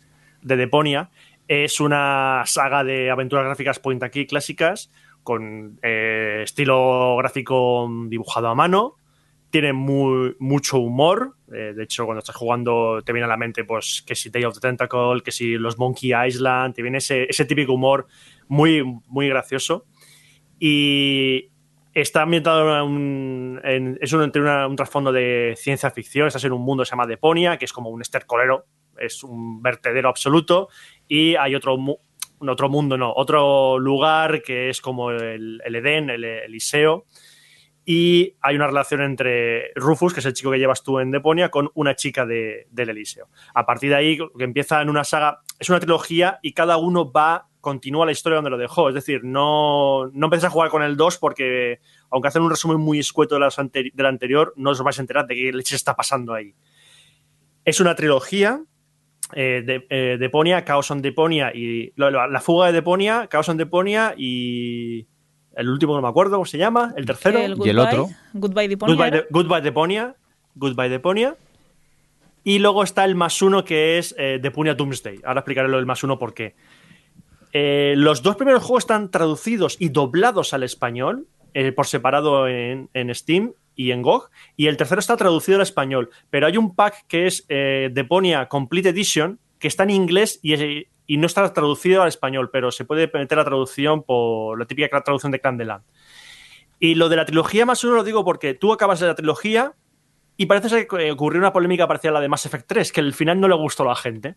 de 0.41 0.55
Deponia, 0.55 1.09
es 1.47 1.79
una 1.79 2.43
saga 2.45 2.83
de 2.83 3.11
aventuras 3.11 3.45
gráficas 3.45 3.79
point 3.79 4.01
aquí 4.03 4.25
clásicas 4.25 4.89
con 5.23 5.79
eh, 5.81 6.41
estilo 6.43 7.15
gráfico 7.17 7.89
dibujado 8.07 8.49
a 8.49 8.55
mano, 8.55 8.95
tiene 9.49 9.71
muy, 9.71 10.35
mucho 10.39 10.79
humor. 10.79 11.35
Eh, 11.53 11.73
de 11.75 11.83
hecho, 11.83 12.05
cuando 12.05 12.19
estás 12.19 12.35
jugando 12.35 13.01
te 13.05 13.13
viene 13.13 13.25
a 13.25 13.29
la 13.29 13.37
mente, 13.37 13.63
pues, 13.63 14.03
que 14.05 14.15
si 14.15 14.29
Day 14.29 14.43
of 14.45 14.55
the 14.55 14.59
Tentacle, 14.59 15.21
que 15.23 15.31
si 15.31 15.53
los 15.57 15.77
Monkey 15.77 16.11
Island, 16.27 16.73
te 16.73 16.81
viene 16.81 16.97
ese, 16.97 17.27
ese 17.29 17.45
típico 17.45 17.73
humor 17.73 18.07
muy, 18.47 18.83
muy 19.07 19.29
gracioso. 19.29 19.85
Y 20.59 21.51
está 21.93 22.23
ambientado 22.23 22.77
en 22.77 22.83
un, 22.83 23.97
es 24.01 24.11
un, 24.13 24.31
una, 24.35 24.67
un 24.67 24.75
trasfondo 24.75 25.11
de 25.11 25.53
ciencia 25.55 25.91
ficción. 25.91 26.27
Estás 26.27 26.43
en 26.45 26.53
un 26.53 26.61
mundo 26.61 26.81
que 26.83 26.87
se 26.87 26.91
llama 26.91 27.05
Deponia, 27.05 27.57
que 27.57 27.65
es 27.65 27.73
como 27.73 27.89
un 27.89 28.01
estercolero, 28.01 28.65
es 28.97 29.23
un 29.23 29.61
vertedero 29.61 30.09
absoluto. 30.09 30.69
Y 31.07 31.35
hay 31.35 31.53
otro, 31.53 31.77
otro 32.49 32.69
mundo, 32.69 32.97
no, 32.97 33.13
otro 33.15 33.79
lugar 33.79 34.41
que 34.41 34.69
es 34.69 34.81
como 34.81 35.11
el, 35.11 35.61
el 35.63 35.75
Edén, 35.75 36.09
el 36.09 36.23
Eliseo 36.23 37.05
y 37.85 38.35
hay 38.41 38.55
una 38.55 38.67
relación 38.67 39.01
entre 39.01 39.73
Rufus, 39.75 40.13
que 40.13 40.21
es 40.21 40.25
el 40.25 40.33
chico 40.33 40.51
que 40.51 40.59
llevas 40.59 40.83
tú 40.83 40.99
en 40.99 41.11
Deponia, 41.11 41.49
con 41.49 41.69
una 41.73 41.95
chica 41.95 42.25
de, 42.25 42.67
del 42.71 42.89
Eliseo. 42.89 43.27
A 43.53 43.65
partir 43.65 43.89
de 43.89 43.95
ahí, 43.95 44.17
que 44.17 44.43
empieza 44.43 44.81
en 44.81 44.89
una 44.89 45.03
saga, 45.03 45.41
es 45.59 45.69
una 45.69 45.79
trilogía 45.79 46.39
y 46.41 46.53
cada 46.53 46.77
uno 46.77 47.11
va, 47.11 47.49
continúa 47.59 48.05
la 48.05 48.13
historia 48.13 48.37
donde 48.37 48.51
lo 48.51 48.57
dejó. 48.57 48.87
Es 48.87 48.95
decir, 48.95 49.21
no, 49.25 50.07
no 50.13 50.27
empiezas 50.27 50.47
a 50.47 50.51
jugar 50.51 50.69
con 50.69 50.81
el 50.81 50.95
2 50.95 51.17
porque, 51.17 51.79
aunque 52.09 52.29
hacen 52.29 52.41
un 52.41 52.49
resumen 52.49 52.79
muy 52.79 52.99
escueto 52.99 53.35
de 53.35 53.41
la, 53.41 53.49
anteri 53.55 53.91
de 53.93 54.07
anterior, 54.07 54.53
no 54.55 54.71
os 54.71 54.81
vais 54.81 54.97
a 54.97 55.01
enterar 55.01 55.27
de 55.27 55.35
qué 55.35 55.51
leche 55.51 55.75
está 55.75 55.93
pasando 55.93 56.33
ahí. 56.33 56.55
Es 57.65 57.81
una 57.81 57.95
trilogía, 57.95 58.63
eh, 59.35 59.63
de, 59.65 59.85
eh, 59.89 60.17
Deponia, 60.19 60.63
Chaos 60.65 60.89
on 60.91 61.01
Deponia 61.01 61.51
y 61.53 61.93
la, 61.95 62.27
la, 62.27 62.41
fuga 62.41 62.67
de 62.67 62.73
Deponia, 62.73 63.27
Chaos 63.31 63.49
on 63.49 63.57
Deponia 63.57 64.13
y 64.17 65.07
el 65.55 65.69
último 65.69 65.95
no 65.95 66.01
me 66.01 66.07
acuerdo 66.07 66.33
cómo 66.33 66.45
se 66.45 66.57
llama, 66.57 66.93
el 66.97 67.05
tercero. 67.05 67.39
El 67.39 67.55
y 67.63 67.69
el 67.69 67.79
otro. 67.79 68.09
Goodbye 68.33 68.67
Deponia. 68.67 68.95
Goodbye, 68.95 69.11
de, 69.11 69.25
Goodbye 69.29 69.61
Deponia. 69.61 70.15
Goodbye 70.55 70.89
Deponia. 70.89 71.35
Y 72.43 72.59
luego 72.59 72.83
está 72.83 73.05
el 73.05 73.15
más 73.15 73.41
uno 73.41 73.63
que 73.63 73.97
es 73.97 74.13
eh, 74.17 74.39
Deponia 74.41 74.75
Doomsday. 74.75 75.21
Ahora 75.23 75.39
explicaré 75.39 75.69
lo 75.69 75.77
del 75.77 75.85
más 75.85 76.03
uno 76.03 76.19
por 76.19 76.33
qué. 76.33 76.55
Eh, 77.53 77.93
los 77.95 78.23
dos 78.23 78.35
primeros 78.35 78.63
juegos 78.63 78.83
están 78.83 79.11
traducidos 79.11 79.77
y 79.79 79.89
doblados 79.89 80.53
al 80.53 80.63
español 80.63 81.27
eh, 81.53 81.71
por 81.71 81.85
separado 81.85 82.47
en, 82.47 82.89
en, 82.93 83.13
Steam 83.13 83.53
y 83.75 83.91
en 83.91 84.01
GOG. 84.01 84.29
Y 84.55 84.67
el 84.67 84.77
tercero 84.77 84.99
está 84.99 85.17
traducido 85.17 85.57
al 85.57 85.63
español. 85.63 86.09
Pero 86.29 86.47
hay 86.47 86.57
un 86.57 86.75
pack 86.75 87.05
que 87.07 87.27
es 87.27 87.45
eh, 87.49 87.89
Deponia 87.91 88.47
Complete 88.47 88.89
Edition 88.89 89.39
que 89.59 89.67
está 89.67 89.83
en 89.83 89.91
inglés 89.91 90.39
y, 90.41 90.87
y 91.07 91.17
no 91.17 91.25
está 91.25 91.53
traducido 91.53 92.01
al 92.01 92.09
español, 92.09 92.49
pero 92.51 92.71
se 92.71 92.83
puede 92.83 93.09
meter 93.13 93.37
la 93.37 93.45
traducción 93.45 94.03
por 94.03 94.59
la 94.59 94.65
típica 94.65 95.01
traducción 95.01 95.31
de 95.31 95.39
Candeland. 95.39 95.83
Y 96.79 96.95
lo 96.95 97.07
de 97.07 97.15
la 97.15 97.25
trilogía 97.25 97.65
más 97.65 97.83
uno 97.85 97.95
lo 97.95 98.03
digo 98.03 98.25
porque 98.25 98.53
tú 98.53 98.73
acabas 98.73 98.99
de 98.99 99.07
la 99.07 99.15
trilogía 99.15 99.73
y 100.35 100.47
parece 100.47 100.87
que 100.87 101.11
ocurrió 101.11 101.39
una 101.39 101.53
polémica 101.53 101.87
parecida 101.87 102.11
a 102.11 102.13
la 102.15 102.21
de 102.21 102.27
Mass 102.27 102.45
Effect 102.45 102.67
3, 102.67 102.91
que 102.91 102.99
el 103.01 103.13
final 103.13 103.39
no 103.39 103.47
le 103.47 103.55
gustó 103.55 103.83
a 103.83 103.87
la 103.87 103.95
gente. 103.95 104.35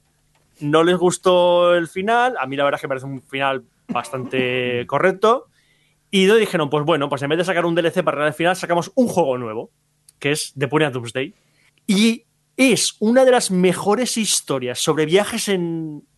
No 0.61 0.85
les 0.85 0.97
gustó 0.97 1.75
el 1.75 1.89
final, 1.89 2.37
a 2.39 2.47
mí 2.47 2.57
la 2.57 2.65
verdad 2.65 2.79
es 2.79 2.83
que 2.83 2.87
me 2.87 2.91
parece 2.91 3.07
un 3.07 3.23
final 3.23 3.65
bastante 3.89 4.87
correcto. 4.87 5.47
Y 6.17 6.25
dijeron, 6.25 6.71
pues 6.71 6.83
bueno, 6.87 7.11
pues 7.11 7.21
en 7.21 7.29
vez 7.29 7.37
de 7.37 7.45
sacar 7.45 7.67
un 7.67 7.75
DLC 7.75 8.03
para 8.03 8.27
el 8.27 8.33
final, 8.33 8.57
sacamos 8.57 8.91
un 8.95 9.07
juego 9.07 9.37
nuevo, 9.37 9.71
que 10.19 10.33
es 10.33 10.55
The 10.59 10.67
Pony 10.67 10.91
Doomsday. 10.91 11.35
Y 11.87 12.25
es 12.57 12.97
una 13.01 13.27
de 13.27 13.33
las 13.33 13.51
mejores 13.51 14.17
historias 14.17 14.79
sobre 14.79 15.05
viajes 15.05 15.51
en, 15.51 16.09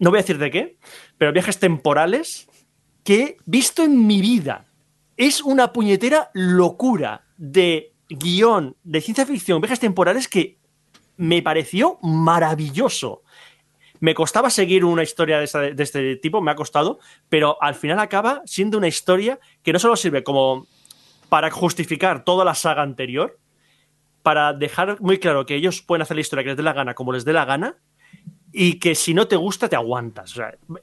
no 0.00 0.10
voy 0.10 0.18
a 0.18 0.20
decir 0.20 0.36
de 0.36 0.50
qué, 0.50 0.76
pero 1.16 1.32
viajes 1.32 1.58
temporales 1.58 2.46
que 3.04 3.22
he 3.22 3.36
visto 3.46 3.84
en 3.84 4.06
mi 4.06 4.20
vida. 4.20 4.66
Es 5.16 5.40
una 5.40 5.72
puñetera 5.72 6.30
locura 6.34 7.24
de 7.38 7.94
guion 8.10 8.76
de 8.84 9.00
ciencia 9.00 9.24
ficción, 9.24 9.62
viajes 9.62 9.80
temporales 9.80 10.28
que 10.28 10.58
me 11.16 11.40
pareció 11.40 11.98
maravilloso. 12.02 13.22
Me 14.00 14.14
costaba 14.14 14.50
seguir 14.50 14.84
una 14.84 15.02
historia 15.02 15.38
de, 15.38 15.74
este 15.82 16.16
tipo, 16.16 16.40
me 16.40 16.50
ha 16.50 16.54
costado, 16.54 16.98
pero 17.28 17.60
al 17.60 17.74
final 17.74 17.98
acaba 17.98 18.42
siendo 18.44 18.78
una 18.78 18.88
historia 18.88 19.38
que 19.62 19.72
no 19.72 19.78
solo 19.78 19.96
sirve 19.96 20.22
como 20.22 20.66
para 21.28 21.50
justificar 21.50 22.24
toda 22.24 22.44
la 22.44 22.54
saga 22.54 22.82
anterior, 22.82 23.38
para 24.22 24.52
dejar 24.52 25.00
muy 25.00 25.18
claro 25.18 25.46
que 25.46 25.54
ellos 25.54 25.82
pueden 25.82 26.02
hacer 26.02 26.16
la 26.16 26.20
historia 26.20 26.44
que 26.44 26.50
les 26.50 26.56
dé 26.56 26.62
la 26.62 26.72
gana 26.72 26.94
como 26.94 27.12
les 27.12 27.24
dé 27.24 27.32
la 27.32 27.44
gana, 27.44 27.76
y 28.52 28.78
que 28.78 28.94
si 28.94 29.14
no 29.14 29.28
te 29.28 29.36
gusta 29.36 29.68
te 29.68 29.76
aguantas. 29.76 30.34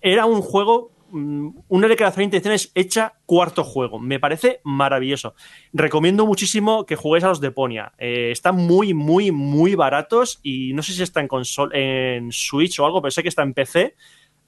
Era 0.02 0.26
un 0.26 0.42
juego, 0.42 0.92
una 1.16 1.88
declaración 1.88 2.22
de 2.22 2.26
intenciones 2.26 2.72
hecha 2.76 3.14
cuarto 3.26 3.64
juego. 3.64 4.00
Me 4.00 4.20
parece 4.20 4.60
maravilloso. 4.64 5.34
Recomiendo 5.72 6.26
muchísimo 6.26 6.86
que 6.86 6.96
juguéis 6.96 7.24
a 7.24 7.30
los 7.30 7.42
de 7.42 7.52
Ponia. 7.52 7.94
Eh, 7.98 8.32
están 8.32 8.56
muy, 8.56 8.94
muy, 8.94 9.32
muy 9.32 9.76
baratos 9.76 10.40
y 10.44 10.74
no 10.74 10.84
sé 10.84 10.94
si 10.94 11.04
está 11.04 11.22
en 11.22 11.28
console, 11.28 12.18
en 12.18 12.32
Switch 12.32 12.80
o 12.80 12.86
algo, 12.86 13.02
pero 13.02 13.12
sé 13.12 13.24
que 13.24 13.30
está 13.30 13.44
en 13.44 13.54
PC. 13.54 13.96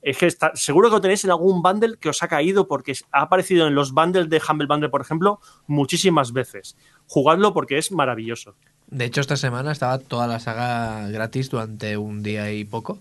Es 0.02 0.18
que 0.18 0.27
está, 0.27 0.52
seguro 0.56 0.89
que 0.89 0.95
lo 0.95 1.02
tenéis 1.02 1.23
en 1.23 1.31
algún 1.31 1.61
bundle 1.61 1.98
que 1.99 2.10
os 2.10 2.22
ha 2.22 2.27
caído 2.27 2.68
porque 2.68 2.94
ha 3.11 3.22
aparecido 3.22 3.68
en 3.68 3.76
los 3.76 3.94
bundles 3.94 4.30
de 4.30 4.41
Humble 4.48 4.68
Bundle, 4.68 4.89
por 4.89 5.02
ejemplo, 5.02 5.39
muchísimas 5.65 6.34
veces. 6.34 6.77
Jugadlo 7.07 7.53
porque 7.53 7.77
es 7.77 7.91
maravilloso. 7.91 8.56
De 8.88 9.06
hecho, 9.06 9.22
esta 9.22 9.35
semana 9.35 9.72
estaba 9.72 9.99
toda 9.99 10.27
la 10.27 10.39
saga 10.39 11.10
gratis 11.10 11.49
durante 11.49 11.98
un 11.98 12.23
día 12.23 12.52
y 12.52 12.64
poco. 12.64 12.99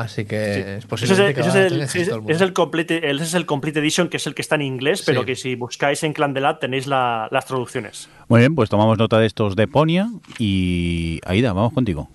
Así 0.00 0.24
que 0.24 0.54
sí. 0.54 0.60
es 0.78 0.86
posible 0.86 1.14
ese 1.14 1.22
es 1.22 1.28
el, 1.28 1.34
que 1.34 1.40
ese 1.40 1.48
es 1.48 1.72
el, 1.72 1.80
ese 1.82 2.32
es 2.32 2.40
el 2.40 2.52
complete, 2.52 3.10
ese 3.10 3.22
es 3.22 3.34
el 3.34 3.46
Complete 3.46 3.80
Edition, 3.80 4.08
que 4.08 4.16
es 4.16 4.26
el 4.26 4.34
que 4.34 4.42
está 4.42 4.54
en 4.54 4.62
inglés, 4.62 5.02
pero 5.04 5.20
sí. 5.20 5.26
que 5.26 5.36
si 5.36 5.54
buscáis 5.54 6.02
en 6.02 6.12
Clandelat 6.12 6.60
tenéis 6.60 6.86
la, 6.86 7.28
las 7.30 7.46
traducciones. 7.46 8.08
Muy 8.28 8.40
bien, 8.40 8.54
pues 8.54 8.70
tomamos 8.70 8.98
nota 8.98 9.18
de 9.18 9.26
estos 9.26 9.56
de 9.56 9.68
Ponia 9.68 10.08
y 10.38 11.20
Aida, 11.26 11.52
vamos 11.52 11.72
contigo. 11.72 12.08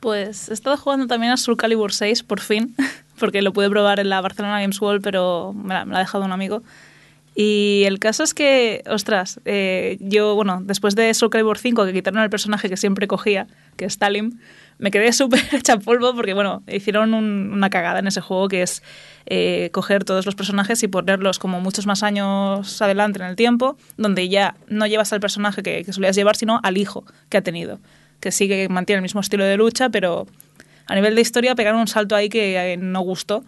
Pues 0.00 0.48
he 0.48 0.54
estado 0.54 0.76
jugando 0.76 1.06
también 1.06 1.32
a 1.32 1.36
Soul 1.36 1.56
Calibur 1.56 1.92
6, 1.92 2.22
por 2.22 2.40
fin, 2.40 2.74
porque 3.18 3.42
lo 3.42 3.52
pude 3.52 3.68
probar 3.68 4.00
en 4.00 4.08
la 4.08 4.20
Barcelona 4.20 4.60
Games 4.60 4.80
World, 4.80 5.02
pero 5.02 5.52
me 5.52 5.74
la, 5.74 5.84
me 5.84 5.92
la 5.92 5.98
ha 5.98 6.00
dejado 6.00 6.24
un 6.24 6.32
amigo. 6.32 6.62
Y 7.40 7.84
el 7.86 8.00
caso 8.00 8.24
es 8.24 8.34
que, 8.34 8.82
ostras, 8.90 9.40
eh, 9.44 9.96
yo, 10.00 10.34
bueno, 10.34 10.60
después 10.64 10.96
de 10.96 11.14
Soul 11.14 11.30
Calibur 11.30 11.56
5, 11.56 11.84
que 11.84 11.92
quitaron 11.92 12.20
el 12.22 12.30
personaje 12.30 12.68
que 12.68 12.76
siempre 12.76 13.06
cogía, 13.06 13.46
que 13.76 13.84
es 13.84 13.96
Talim, 13.96 14.40
me 14.78 14.90
quedé 14.90 15.12
súper 15.12 15.40
hecha 15.52 15.78
polvo 15.78 16.14
porque, 16.14 16.34
bueno, 16.34 16.62
hicieron 16.66 17.14
un, 17.14 17.52
una 17.52 17.70
cagada 17.70 17.98
en 17.98 18.06
ese 18.06 18.20
juego 18.20 18.48
que 18.48 18.62
es 18.62 18.82
eh, 19.26 19.70
coger 19.72 20.04
todos 20.04 20.24
los 20.24 20.34
personajes 20.34 20.82
y 20.82 20.88
ponerlos 20.88 21.38
como 21.38 21.60
muchos 21.60 21.86
más 21.86 22.02
años 22.02 22.80
adelante 22.80 23.20
en 23.20 23.26
el 23.26 23.36
tiempo, 23.36 23.76
donde 23.96 24.28
ya 24.28 24.54
no 24.68 24.86
llevas 24.86 25.12
al 25.12 25.20
personaje 25.20 25.62
que, 25.62 25.84
que 25.84 25.92
solías 25.92 26.16
llevar, 26.16 26.36
sino 26.36 26.60
al 26.62 26.78
hijo 26.78 27.04
que 27.28 27.36
ha 27.36 27.42
tenido, 27.42 27.80
que 28.20 28.32
sigue, 28.32 28.68
mantiene 28.68 28.98
el 28.98 29.02
mismo 29.02 29.20
estilo 29.20 29.44
de 29.44 29.56
lucha, 29.56 29.90
pero 29.90 30.26
A 30.86 30.94
nivel 30.94 31.14
de 31.14 31.20
historia, 31.20 31.54
pegaron 31.54 31.80
un 31.80 31.86
salto 31.86 32.16
ahí 32.16 32.30
que 32.30 32.72
eh, 32.72 32.76
no 32.78 33.00
gustó. 33.02 33.44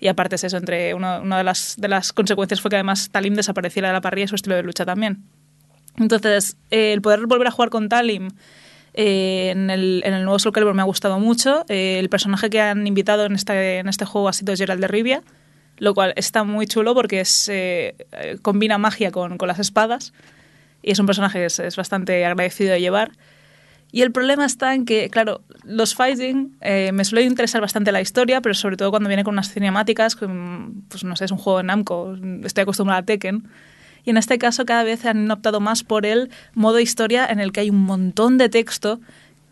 Y 0.00 0.08
aparte 0.08 0.34
es 0.34 0.42
eso, 0.42 0.56
entre 0.56 0.94
una, 0.94 1.20
de, 1.20 1.44
las, 1.44 1.76
de 1.78 1.86
las 1.86 2.12
consecuencias 2.12 2.60
fue 2.60 2.70
que 2.70 2.76
además 2.76 3.10
Talim 3.12 3.34
desapareciera 3.34 3.86
de 3.86 3.94
la 3.94 4.00
parrilla 4.00 4.24
y 4.24 4.28
su 4.28 4.34
estilo 4.34 4.56
de 4.56 4.64
lucha 4.64 4.84
también. 4.84 5.22
Entonces, 5.96 6.56
el 6.70 7.00
poder 7.00 7.24
volver 7.28 7.46
a 7.46 7.52
jugar 7.52 7.70
con 7.70 7.88
Talim 7.88 8.30
eh, 8.94 9.50
en, 9.50 9.70
el, 9.70 10.02
en 10.04 10.14
el 10.14 10.24
nuevo 10.24 10.38
Soul 10.38 10.52
Calibur 10.52 10.74
me 10.74 10.82
ha 10.82 10.86
gustado 10.86 11.18
mucho. 11.18 11.64
Eh, 11.68 11.98
el 11.98 12.08
personaje 12.08 12.50
que 12.50 12.60
han 12.60 12.86
invitado 12.86 13.24
en 13.24 13.34
este, 13.34 13.78
en 13.78 13.88
este 13.88 14.04
juego 14.04 14.28
ha 14.28 14.32
sido 14.32 14.54
Gerald 14.56 14.80
de 14.80 14.88
Rivia, 14.88 15.22
lo 15.78 15.94
cual 15.94 16.12
está 16.16 16.44
muy 16.44 16.66
chulo 16.66 16.94
porque 16.94 17.20
es, 17.20 17.48
eh, 17.48 17.94
eh, 18.12 18.38
combina 18.42 18.78
magia 18.78 19.10
con, 19.10 19.38
con 19.38 19.48
las 19.48 19.58
espadas 19.58 20.12
y 20.82 20.90
es 20.90 20.98
un 20.98 21.06
personaje 21.06 21.38
que 21.38 21.46
es, 21.46 21.58
es 21.58 21.76
bastante 21.76 22.24
agradecido 22.24 22.72
de 22.72 22.80
llevar. 22.80 23.12
Y 23.94 24.00
el 24.00 24.10
problema 24.10 24.46
está 24.46 24.74
en 24.74 24.86
que, 24.86 25.10
claro, 25.10 25.42
los 25.64 25.94
fighting 25.94 26.56
eh, 26.62 26.92
me 26.92 27.04
suele 27.04 27.26
interesar 27.26 27.60
bastante 27.60 27.92
la 27.92 28.00
historia, 28.00 28.40
pero 28.40 28.54
sobre 28.54 28.78
todo 28.78 28.90
cuando 28.90 29.08
viene 29.08 29.22
con 29.22 29.34
unas 29.34 29.52
cinemáticas, 29.52 30.16
pues 30.16 31.04
no 31.04 31.14
sé, 31.14 31.26
es 31.26 31.30
un 31.30 31.36
juego 31.36 31.58
de 31.58 31.64
Namco, 31.64 32.16
estoy 32.42 32.62
acostumbrada 32.62 33.00
a 33.00 33.04
Tekken. 33.04 33.46
Y 34.04 34.10
en 34.10 34.16
este 34.16 34.38
caso 34.38 34.64
cada 34.64 34.82
vez 34.82 35.04
han 35.04 35.30
optado 35.30 35.60
más 35.60 35.84
por 35.84 36.06
el 36.06 36.30
modo 36.54 36.80
historia 36.80 37.26
en 37.26 37.40
el 37.40 37.52
que 37.52 37.60
hay 37.60 37.70
un 37.70 37.82
montón 37.82 38.38
de 38.38 38.48
texto 38.48 39.00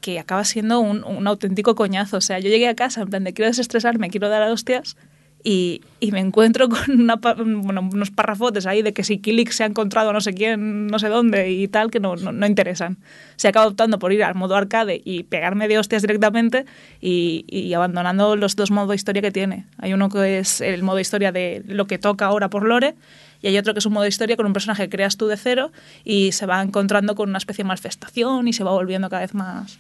que 0.01 0.19
acaba 0.19 0.45
siendo 0.45 0.81
un, 0.81 1.05
un 1.05 1.27
auténtico 1.27 1.75
coñazo. 1.75 2.17
O 2.17 2.21
sea, 2.21 2.39
yo 2.39 2.49
llegué 2.49 2.69
a 2.69 2.75
casa 2.75 3.03
en 3.03 3.09
plan 3.09 3.25
de 3.25 3.33
quiero 3.33 3.49
desestresarme, 3.49 4.11
quiero 4.11 4.29
dar 4.29 4.43
a 4.43 4.53
hostias 4.53 4.97
y, 5.43 5.83
y 6.01 6.13
me 6.13 6.21
encuentro 6.21 6.69
con 6.69 7.01
una 7.01 7.17
bueno, 7.17 7.89
unos 7.93 8.11
parrafotes 8.11 8.67
ahí 8.67 8.83
de 8.83 8.93
que 8.93 9.05
si 9.05 9.19
Killik 9.19 9.51
se 9.51 9.65
ha 9.65 9.67
encontrado 9.67 10.13
no 10.13 10.21
sé 10.21 10.35
quién, 10.35 10.87
no 10.87 10.99
sé 10.99 11.09
dónde 11.09 11.51
y 11.51 11.69
tal, 11.69 11.91
que 11.91 12.01
no, 12.01 12.17
no, 12.17 12.33
no 12.33 12.47
interesan. 12.47 12.99
Se 13.37 13.49
acaba 13.49 13.67
optando 13.67 13.99
por 13.99 14.13
ir 14.13 14.23
al 14.23 14.35
modo 14.35 14.57
arcade 14.57 15.01
y 15.05 15.23
pegarme 15.25 15.69
de 15.69 15.79
hostias 15.79 16.03
directamente 16.03 16.67
y, 17.01 17.45
y 17.49 17.73
abandonando 17.73 18.37
los 18.37 18.57
dos 18.57 18.71
modos 18.71 18.91
de 18.91 18.97
historia 18.97 19.23
que 19.23 19.31
tiene. 19.31 19.67
Hay 19.79 19.93
uno 19.93 20.09
que 20.09 20.39
es 20.39 20.61
el 20.61 20.83
modo 20.83 21.01
historia 21.01 21.33
de 21.33 21.63
lo 21.67 21.87
que 21.87 21.99
toca 21.99 22.27
ahora 22.27 22.51
por 22.51 22.65
lore 22.65 22.95
y 23.43 23.49
hay 23.49 23.59
otro 23.59 23.73
que 23.73 23.79
es 23.79 23.87
un 23.87 23.93
modo 23.93 24.07
historia 24.07 24.37
con 24.37 24.47
un 24.47 24.53
personaje 24.53 24.85
que 24.85 24.91
creas 24.91 25.17
tú 25.17 25.27
de 25.27 25.37
cero 25.37 25.73
y 26.05 26.33
se 26.33 26.47
va 26.47 26.61
encontrando 26.63 27.15
con 27.15 27.29
una 27.29 27.39
especie 27.39 27.65
de 27.65 27.69
manifestación 27.69 28.49
y 28.49 28.53
se 28.53 28.65
va 28.65 28.73
volviendo 28.73 29.09
cada 29.09 29.23
vez 29.23 29.35
más, 29.35 29.79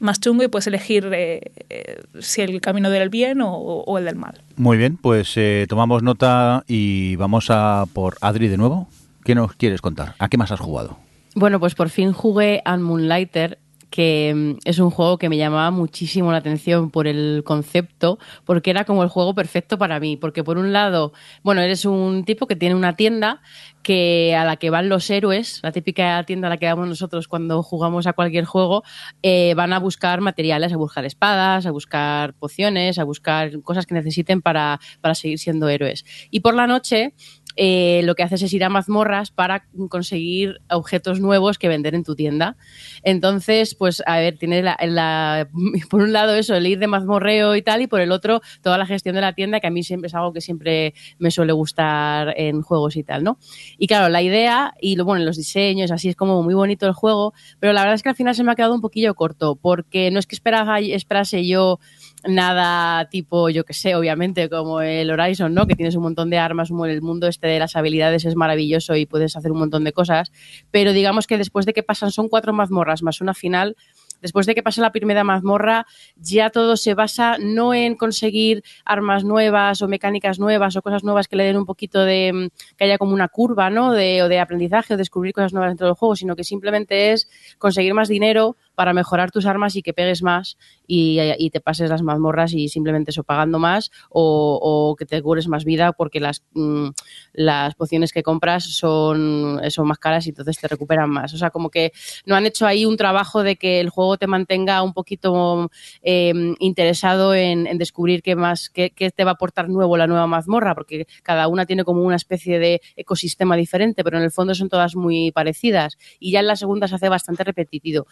más 0.00 0.20
chungo 0.20 0.44
y 0.44 0.48
puedes 0.48 0.66
elegir 0.66 1.08
eh, 1.12 1.52
eh, 1.70 2.02
si 2.20 2.40
el 2.40 2.60
camino 2.60 2.90
del 2.90 3.08
bien 3.08 3.40
o, 3.40 3.52
o 3.52 3.98
el 3.98 4.04
del 4.04 4.16
mal. 4.16 4.40
Muy 4.56 4.76
bien, 4.76 4.96
pues 4.96 5.32
eh, 5.36 5.66
tomamos 5.68 6.02
nota 6.02 6.64
y 6.66 7.16
vamos 7.16 7.46
a 7.50 7.84
por 7.92 8.16
Adri 8.20 8.48
de 8.48 8.56
nuevo. 8.56 8.88
¿Qué 9.24 9.34
nos 9.34 9.52
quieres 9.54 9.80
contar? 9.82 10.14
¿A 10.18 10.28
qué 10.28 10.38
más 10.38 10.52
has 10.52 10.60
jugado? 10.60 10.98
Bueno, 11.34 11.60
pues 11.60 11.74
por 11.74 11.90
fin 11.90 12.12
jugué 12.12 12.62
a 12.64 12.76
Moonlighter, 12.76 13.58
que 13.90 14.32
mm, 14.34 14.58
es 14.64 14.78
un 14.78 14.90
juego 14.90 15.18
que 15.18 15.28
me 15.28 15.36
llamaba 15.36 15.70
muchísimo 15.70 16.32
la 16.32 16.38
atención 16.38 16.90
por 16.90 17.06
el 17.06 17.42
concepto, 17.44 18.18
porque 18.44 18.70
era 18.70 18.84
como 18.84 19.02
el 19.02 19.08
juego 19.08 19.34
perfecto 19.34 19.78
para 19.78 20.00
mí. 20.00 20.16
Porque 20.16 20.44
por 20.44 20.58
un 20.58 20.72
lado, 20.72 21.12
bueno, 21.42 21.60
eres 21.60 21.84
un 21.84 22.24
tipo 22.24 22.46
que 22.46 22.56
tiene 22.56 22.74
una 22.74 22.96
tienda 22.96 23.40
que 23.82 24.36
a 24.36 24.44
la 24.44 24.56
que 24.56 24.70
van 24.70 24.88
los 24.88 25.08
héroes, 25.08 25.60
la 25.62 25.72
típica 25.72 26.22
tienda 26.24 26.48
a 26.48 26.50
la 26.50 26.56
que 26.58 26.66
vamos 26.66 26.88
nosotros 26.88 27.28
cuando 27.28 27.62
jugamos 27.62 28.06
a 28.06 28.12
cualquier 28.12 28.44
juego, 28.44 28.82
eh, 29.22 29.54
van 29.54 29.72
a 29.72 29.78
buscar 29.78 30.20
materiales, 30.20 30.72
a 30.72 30.76
buscar 30.76 31.04
espadas, 31.04 31.64
a 31.64 31.70
buscar 31.70 32.34
pociones, 32.34 32.98
a 32.98 33.04
buscar 33.04 33.62
cosas 33.62 33.86
que 33.86 33.94
necesiten 33.94 34.42
para, 34.42 34.80
para 35.00 35.14
seguir 35.14 35.38
siendo 35.38 35.68
héroes. 35.68 36.04
Y 36.30 36.40
por 36.40 36.54
la 36.54 36.66
noche 36.66 37.14
eh, 37.60 38.02
lo 38.04 38.14
que 38.14 38.22
haces 38.22 38.40
es 38.42 38.52
ir 38.52 38.62
a 38.62 38.68
mazmorras 38.68 39.32
para 39.32 39.64
conseguir 39.88 40.60
objetos 40.70 41.18
nuevos 41.18 41.58
que 41.58 41.66
vender 41.66 41.96
en 41.96 42.04
tu 42.04 42.14
tienda. 42.14 42.56
Entonces, 43.02 43.74
pues, 43.74 44.00
a 44.06 44.18
ver, 44.18 44.38
tienes 44.38 44.62
la, 44.62 45.48
por 45.90 46.02
un 46.02 46.12
lado 46.12 46.36
eso, 46.36 46.54
el 46.54 46.68
ir 46.68 46.78
de 46.78 46.86
mazmorreo 46.86 47.56
y 47.56 47.62
tal, 47.62 47.82
y 47.82 47.88
por 47.88 48.00
el 48.00 48.12
otro, 48.12 48.42
toda 48.62 48.78
la 48.78 48.86
gestión 48.86 49.16
de 49.16 49.22
la 49.22 49.32
tienda, 49.32 49.58
que 49.58 49.66
a 49.66 49.70
mí 49.70 49.82
siempre 49.82 50.06
es 50.06 50.14
algo 50.14 50.32
que 50.32 50.40
siempre 50.40 50.94
me 51.18 51.32
suele 51.32 51.52
gustar 51.52 52.32
en 52.36 52.62
juegos 52.62 52.94
y 52.94 53.02
tal, 53.02 53.24
¿no? 53.24 53.38
Y 53.76 53.88
claro, 53.88 54.08
la 54.08 54.22
idea 54.22 54.74
y 54.80 54.94
lo, 54.94 55.04
bueno, 55.04 55.24
los 55.24 55.36
diseños, 55.36 55.90
así 55.90 56.08
es 56.10 56.14
como 56.14 56.44
muy 56.44 56.54
bonito 56.54 56.86
el 56.86 56.92
juego, 56.92 57.34
pero 57.58 57.72
la 57.72 57.80
verdad 57.80 57.96
es 57.96 58.04
que 58.04 58.10
al 58.10 58.14
final 58.14 58.36
se 58.36 58.44
me 58.44 58.52
ha 58.52 58.54
quedado 58.54 58.74
un 58.74 58.80
poquillo 58.80 59.16
corto, 59.16 59.56
porque 59.56 60.12
no 60.12 60.20
es 60.20 60.28
que 60.28 60.36
esperase 60.36 61.44
yo 61.44 61.80
nada 62.26 63.08
tipo, 63.08 63.48
yo 63.48 63.64
que 63.64 63.74
sé, 63.74 63.94
obviamente, 63.94 64.48
como 64.48 64.80
el 64.80 65.10
Horizon, 65.10 65.54
¿no? 65.54 65.66
Que 65.66 65.74
tienes 65.74 65.94
un 65.94 66.02
montón 66.02 66.30
de 66.30 66.38
armas, 66.38 66.70
el 66.70 67.02
mundo 67.02 67.28
este 67.28 67.46
de 67.46 67.58
las 67.58 67.76
habilidades 67.76 68.24
es 68.24 68.34
maravilloso 68.34 68.96
y 68.96 69.06
puedes 69.06 69.36
hacer 69.36 69.52
un 69.52 69.58
montón 69.58 69.84
de 69.84 69.92
cosas, 69.92 70.32
pero 70.70 70.92
digamos 70.92 71.26
que 71.26 71.38
después 71.38 71.66
de 71.66 71.72
que 71.72 71.82
pasan, 71.82 72.10
son 72.10 72.28
cuatro 72.28 72.52
mazmorras 72.52 73.02
más 73.02 73.20
una 73.20 73.34
final, 73.34 73.76
después 74.20 74.46
de 74.46 74.54
que 74.54 74.62
pasa 74.62 74.80
la 74.80 74.92
primera 74.92 75.24
mazmorra, 75.24 75.86
ya 76.16 76.50
todo 76.50 76.76
se 76.76 76.94
basa 76.94 77.36
no 77.38 77.74
en 77.74 77.94
conseguir 77.94 78.62
armas 78.84 79.24
nuevas 79.24 79.80
o 79.82 79.88
mecánicas 79.88 80.38
nuevas 80.38 80.76
o 80.76 80.82
cosas 80.82 81.04
nuevas 81.04 81.28
que 81.28 81.36
le 81.36 81.44
den 81.44 81.56
un 81.56 81.66
poquito 81.66 82.04
de, 82.04 82.32
mm, 82.32 82.76
que 82.76 82.84
haya 82.84 82.98
como 82.98 83.14
una 83.14 83.28
curva, 83.28 83.70
¿no? 83.70 83.92
De, 83.92 84.22
o 84.22 84.28
de 84.28 84.40
aprendizaje 84.40 84.94
o 84.94 84.96
descubrir 84.96 85.32
cosas 85.32 85.52
nuevas 85.52 85.70
dentro 85.70 85.86
del 85.86 85.94
juego, 85.94 86.16
sino 86.16 86.36
que 86.36 86.44
simplemente 86.44 87.12
es 87.12 87.28
conseguir 87.58 87.94
más 87.94 88.08
dinero 88.08 88.56
para 88.78 88.92
mejorar 88.92 89.32
tus 89.32 89.44
armas 89.44 89.74
y 89.74 89.82
que 89.82 89.92
pegues 89.92 90.22
más 90.22 90.56
y, 90.86 91.50
te 91.50 91.60
pases 91.60 91.90
las 91.90 92.00
mazmorras 92.00 92.52
y 92.52 92.68
simplemente 92.68 93.10
eso 93.10 93.24
pagando 93.24 93.58
más 93.58 93.90
o, 94.08 94.56
o 94.62 94.94
que 94.94 95.04
te 95.04 95.20
cures 95.20 95.48
más 95.48 95.64
vida 95.64 95.90
porque 95.92 96.20
las, 96.20 96.44
mm, 96.52 96.90
las 97.32 97.74
pociones 97.74 98.12
que 98.12 98.22
compras 98.22 98.62
son, 98.62 99.60
son 99.68 99.88
más 99.88 99.98
caras 99.98 100.26
y 100.26 100.28
entonces 100.28 100.58
te 100.60 100.68
recuperan 100.68 101.10
más. 101.10 101.34
O 101.34 101.38
sea, 101.38 101.50
como 101.50 101.70
que 101.70 101.90
no 102.24 102.36
han 102.36 102.46
hecho 102.46 102.68
ahí 102.68 102.84
un 102.84 102.96
trabajo 102.96 103.42
de 103.42 103.56
que 103.56 103.80
el 103.80 103.90
juego 103.90 104.16
te 104.16 104.28
mantenga 104.28 104.80
un 104.84 104.92
poquito 104.92 105.72
eh, 106.02 106.54
interesado 106.60 107.34
en, 107.34 107.78
descubrir 107.78 108.22
qué 108.22 108.36
más, 108.36 108.70
qué, 108.70 108.90
qué 108.90 109.10
te 109.10 109.24
va 109.24 109.32
a 109.32 109.34
aportar 109.34 109.68
nuevo 109.68 109.96
la 109.96 110.06
nueva 110.06 110.28
mazmorra, 110.28 110.76
porque 110.76 111.08
cada 111.24 111.48
una 111.48 111.66
tiene 111.66 111.82
como 111.82 112.02
una 112.02 112.14
especie 112.14 112.60
de 112.60 112.80
ecosistema 112.94 113.56
diferente, 113.56 114.04
pero 114.04 114.18
en 114.18 114.22
el 114.22 114.30
fondo 114.30 114.54
son 114.54 114.68
todas 114.68 114.94
muy 114.94 115.32
parecidas. 115.32 115.98
Y 116.20 116.30
ya 116.30 116.38
en 116.38 116.46
la 116.46 116.54
segunda 116.54 116.86
se 116.86 116.94
hace 116.94 117.08
bastante 117.08 117.42
repetitivo. 117.42 118.06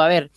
A 0.00 0.08
ver, 0.08 0.30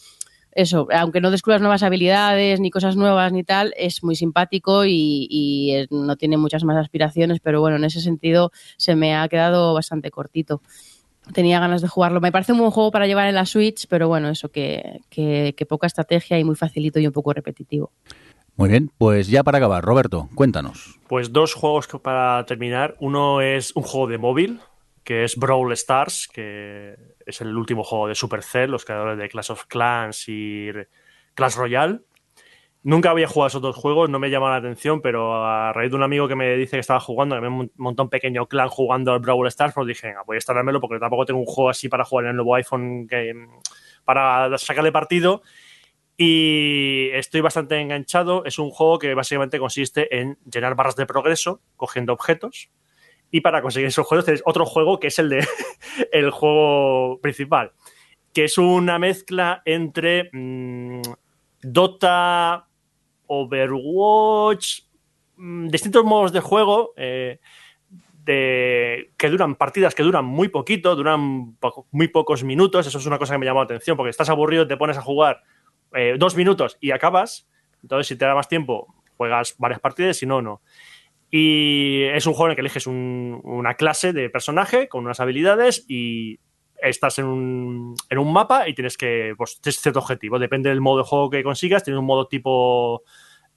eso, 0.51 0.87
aunque 0.91 1.21
no 1.21 1.29
descubras 1.31 1.61
nuevas 1.61 1.83
habilidades 1.83 2.59
ni 2.59 2.71
cosas 2.71 2.95
nuevas 2.95 3.31
ni 3.31 3.43
tal, 3.43 3.73
es 3.77 4.03
muy 4.03 4.15
simpático 4.15 4.85
y, 4.85 5.27
y 5.29 5.75
es- 5.75 5.91
no 5.91 6.15
tiene 6.15 6.37
muchas 6.37 6.63
más 6.63 6.77
aspiraciones, 6.77 7.39
pero 7.41 7.61
bueno, 7.61 7.77
en 7.77 7.83
ese 7.83 8.01
sentido 8.01 8.51
se 8.77 8.95
me 8.95 9.15
ha 9.15 9.27
quedado 9.27 9.73
bastante 9.73 10.09
cortito. 10.11 10.61
Tenía 11.33 11.59
ganas 11.59 11.81
de 11.81 11.89
jugarlo. 11.89 12.21
Me 12.21 12.31
parece 12.31 12.53
un 12.53 12.59
buen 12.59 12.71
juego 12.71 12.89
para 12.89 13.05
llevar 13.05 13.27
en 13.27 13.35
la 13.35 13.45
Switch, 13.45 13.85
pero 13.89 14.07
bueno, 14.07 14.29
eso 14.29 14.49
que, 14.49 15.01
que, 15.09 15.53
que 15.57 15.65
poca 15.65 15.85
estrategia 15.85 16.39
y 16.39 16.43
muy 16.45 16.55
facilito 16.55 16.99
y 16.99 17.05
un 17.07 17.13
poco 17.13 17.33
repetitivo. 17.33 17.91
Muy 18.55 18.69
bien, 18.69 18.89
pues 18.97 19.27
ya 19.27 19.43
para 19.43 19.57
acabar, 19.59 19.83
Roberto, 19.83 20.29
cuéntanos. 20.33 20.99
Pues 21.07 21.31
dos 21.33 21.53
juegos 21.53 21.87
para 22.01 22.43
terminar. 22.45 22.95
Uno 22.99 23.41
es 23.41 23.75
un 23.75 23.83
juego 23.83 24.07
de 24.07 24.17
móvil, 24.17 24.59
que 25.07 25.23
es 25.23 25.37
Brawl 25.37 25.71
Stars, 25.71 26.27
que 26.27 26.93
es 27.25 27.39
el 27.39 27.55
último 27.55 27.81
juego 27.81 28.09
de 28.09 28.13
Supercell, 28.13 28.69
los 28.69 28.83
creadores 28.83 29.17
de 29.17 29.29
Clash 29.29 29.53
of 29.53 29.63
Clans 29.67 30.25
y 30.27 30.67
Clash 31.33 31.55
Royale. 31.55 32.01
Nunca 32.83 33.11
había 33.11 33.29
jugado 33.29 33.47
esos 33.47 33.61
dos 33.61 33.77
juegos, 33.77 34.09
no 34.09 34.19
me 34.19 34.29
llama 34.29 34.49
la 34.49 34.57
atención, 34.57 35.01
pero 35.01 35.45
a 35.45 35.71
raíz 35.71 35.91
de 35.91 35.95
un 35.95 36.03
amigo 36.03 36.27
que 36.27 36.35
me 36.35 36.57
dice 36.57 36.75
que 36.75 36.81
estaba 36.81 36.99
jugando, 36.99 37.35
que 37.35 37.41
me 37.41 37.47
un 37.47 37.71
montón 37.77 38.07
un 38.07 38.09
pequeño 38.09 38.47
clan 38.47 38.67
jugando 38.67 39.13
al 39.13 39.19
Brawl 39.19 39.47
Stars, 39.47 39.73
pues 39.73 39.87
dije, 39.87 40.13
voy 40.25 40.35
a 40.35 40.39
instalármelo 40.39 40.81
porque 40.81 40.99
tampoco 40.99 41.25
tengo 41.25 41.39
un 41.39 41.45
juego 41.45 41.69
así 41.69 41.87
para 41.87 42.03
jugar 42.03 42.25
en 42.25 42.31
el 42.31 42.35
nuevo 42.35 42.55
iPhone 42.55 43.07
que, 43.07 43.33
para 44.03 44.57
sacarle 44.57 44.91
partido. 44.91 45.41
Y 46.17 47.11
estoy 47.13 47.39
bastante 47.39 47.79
enganchado. 47.79 48.43
Es 48.43 48.59
un 48.59 48.71
juego 48.71 48.99
que 48.99 49.13
básicamente 49.13 49.57
consiste 49.57 50.19
en 50.19 50.37
llenar 50.51 50.75
barras 50.75 50.97
de 50.97 51.05
progreso 51.05 51.61
cogiendo 51.77 52.11
objetos. 52.11 52.71
Y 53.31 53.41
para 53.41 53.61
conseguir 53.61 53.87
esos 53.87 54.05
juegos 54.05 54.25
tenéis 54.25 54.43
otro 54.45 54.65
juego 54.65 54.99
que 54.99 55.07
es 55.07 55.19
el 55.19 55.29
de 55.29 55.45
el 56.11 56.31
juego 56.31 57.19
principal. 57.21 57.71
Que 58.33 58.45
es 58.45 58.57
una 58.57 58.99
mezcla 58.99 59.61
entre 59.65 60.29
mm, 60.31 61.01
Dota, 61.61 62.67
Overwatch, 63.27 64.81
mm, 65.35 65.67
distintos 65.67 66.03
modos 66.03 66.31
de 66.31 66.39
juego. 66.39 66.93
eh, 66.95 67.39
de, 68.27 69.13
que 69.17 69.29
duran 69.29 69.55
partidas 69.55 69.95
que 69.95 70.03
duran 70.03 70.25
muy 70.25 70.49
poquito, 70.49 70.95
duran 70.95 71.57
muy 71.91 72.07
pocos 72.09 72.43
minutos. 72.43 72.85
Eso 72.85 72.97
es 72.99 73.05
una 73.05 73.17
cosa 73.17 73.33
que 73.33 73.39
me 73.39 73.45
llamó 73.45 73.61
la 73.61 73.65
atención, 73.65 73.97
porque 73.97 74.09
estás 74.09 74.29
aburrido, 74.29 74.67
te 74.67 74.77
pones 74.77 74.97
a 74.97 75.01
jugar 75.01 75.41
eh, 75.93 76.15
dos 76.19 76.35
minutos 76.35 76.77
y 76.81 76.91
acabas. 76.91 77.47
Entonces, 77.81 78.07
si 78.07 78.17
te 78.17 78.25
da 78.25 78.35
más 78.35 78.49
tiempo, 78.49 78.93
juegas 79.15 79.55
varias 79.57 79.79
partidas, 79.79 80.17
si 80.17 80.25
no, 80.25 80.41
no. 80.41 80.61
Y 81.29 82.03
es 82.03 82.25
un 82.25 82.33
juego 82.33 82.45
en 82.47 82.51
el 82.51 82.55
que 82.55 82.61
eliges 82.61 82.87
un- 82.87 83.41
una 83.43 83.73
clase 83.73 84.13
de 84.13 84.29
personaje 84.29 84.87
con 84.87 85.03
unas 85.05 85.19
habilidades 85.19 85.85
y 85.89 86.39
estás 86.81 87.19
en 87.19 87.25
un, 87.25 87.95
en 88.09 88.17
un 88.17 88.31
mapa 88.31 88.69
y 88.69 88.73
tienes 88.73 88.97
que, 88.97 89.33
pues, 89.37 89.59
tienes 89.61 89.81
cierto 89.81 89.99
objetivo. 89.99 90.39
Depende 90.39 90.69
del 90.69 90.79
modo 90.79 90.99
de 90.99 91.03
juego 91.03 91.29
que 91.29 91.43
consigas. 91.43 91.83
Tienes 91.83 91.99
un 91.99 92.05
modo 92.05 92.27
tipo 92.27 93.03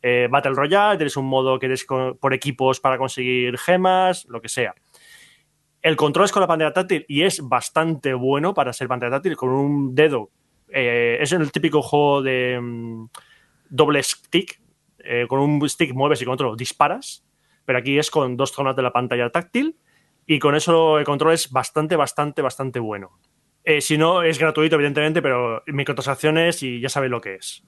eh, 0.03 0.27
Battle 0.31 0.55
Royale, 0.55 0.97
tienes 0.97 1.17
un 1.17 1.27
modo 1.27 1.59
que 1.59 1.67
eres 1.67 1.85
por 2.21 2.33
equipos 2.35 2.81
para 2.81 2.97
conseguir 2.99 3.57
gemas, 3.59 4.25
lo 4.29 4.41
que 4.41 4.49
sea. 4.49 4.75
El 5.83 5.97
control 5.97 6.25
es 6.27 6.33
con 6.33 6.41
la 6.41 6.47
pantalla 6.47 6.73
táctil 6.73 7.05
y 7.09 7.23
es 7.23 7.41
bastante 7.47 8.13
bueno 8.15 8.53
para 8.53 8.73
ser 8.73 8.89
pantalla 8.89 9.13
táctil, 9.13 9.37
con 9.37 9.51
un 9.51 9.95
dedo. 9.95 10.31
Eh, 10.69 11.19
es 11.21 11.33
el 11.33 11.51
típico 11.53 11.83
juego 11.83 12.23
de, 12.23 12.59
mm, 12.61 13.07
doble 13.71 14.03
stick. 14.03 14.59
eh, 15.03 15.25
con 15.27 15.39
un 15.41 15.67
stick 15.67 15.95
mueves 15.95 16.21
y 16.21 16.27
con 16.27 16.35
otro 16.35 16.55
disparas. 16.57 17.25
Pero 17.65 17.79
aquí 17.79 17.99
es 17.99 18.11
con 18.11 18.37
dos 18.37 18.53
zonas 18.53 18.77
de 18.77 18.83
la 18.83 18.93
pantalla 18.93 19.31
táctil. 19.31 19.77
Y 20.27 20.39
con 20.39 20.55
eso 20.55 20.99
el 20.99 21.05
control 21.05 21.33
es 21.35 21.51
bastante, 21.51 21.97
bastante, 21.97 22.41
bastante 22.43 22.79
bueno. 22.79 23.11
Eh, 23.65 23.81
si 23.81 23.99
no, 23.99 24.23
es 24.23 24.39
gratuito, 24.39 24.77
evidentemente, 24.77 25.21
pero 25.23 25.63
microtransacciones 25.67 26.63
y 26.63 26.81
ya 26.81 26.89
sabes 26.89 27.11
lo 27.11 27.21
que 27.21 27.35
es. 27.35 27.63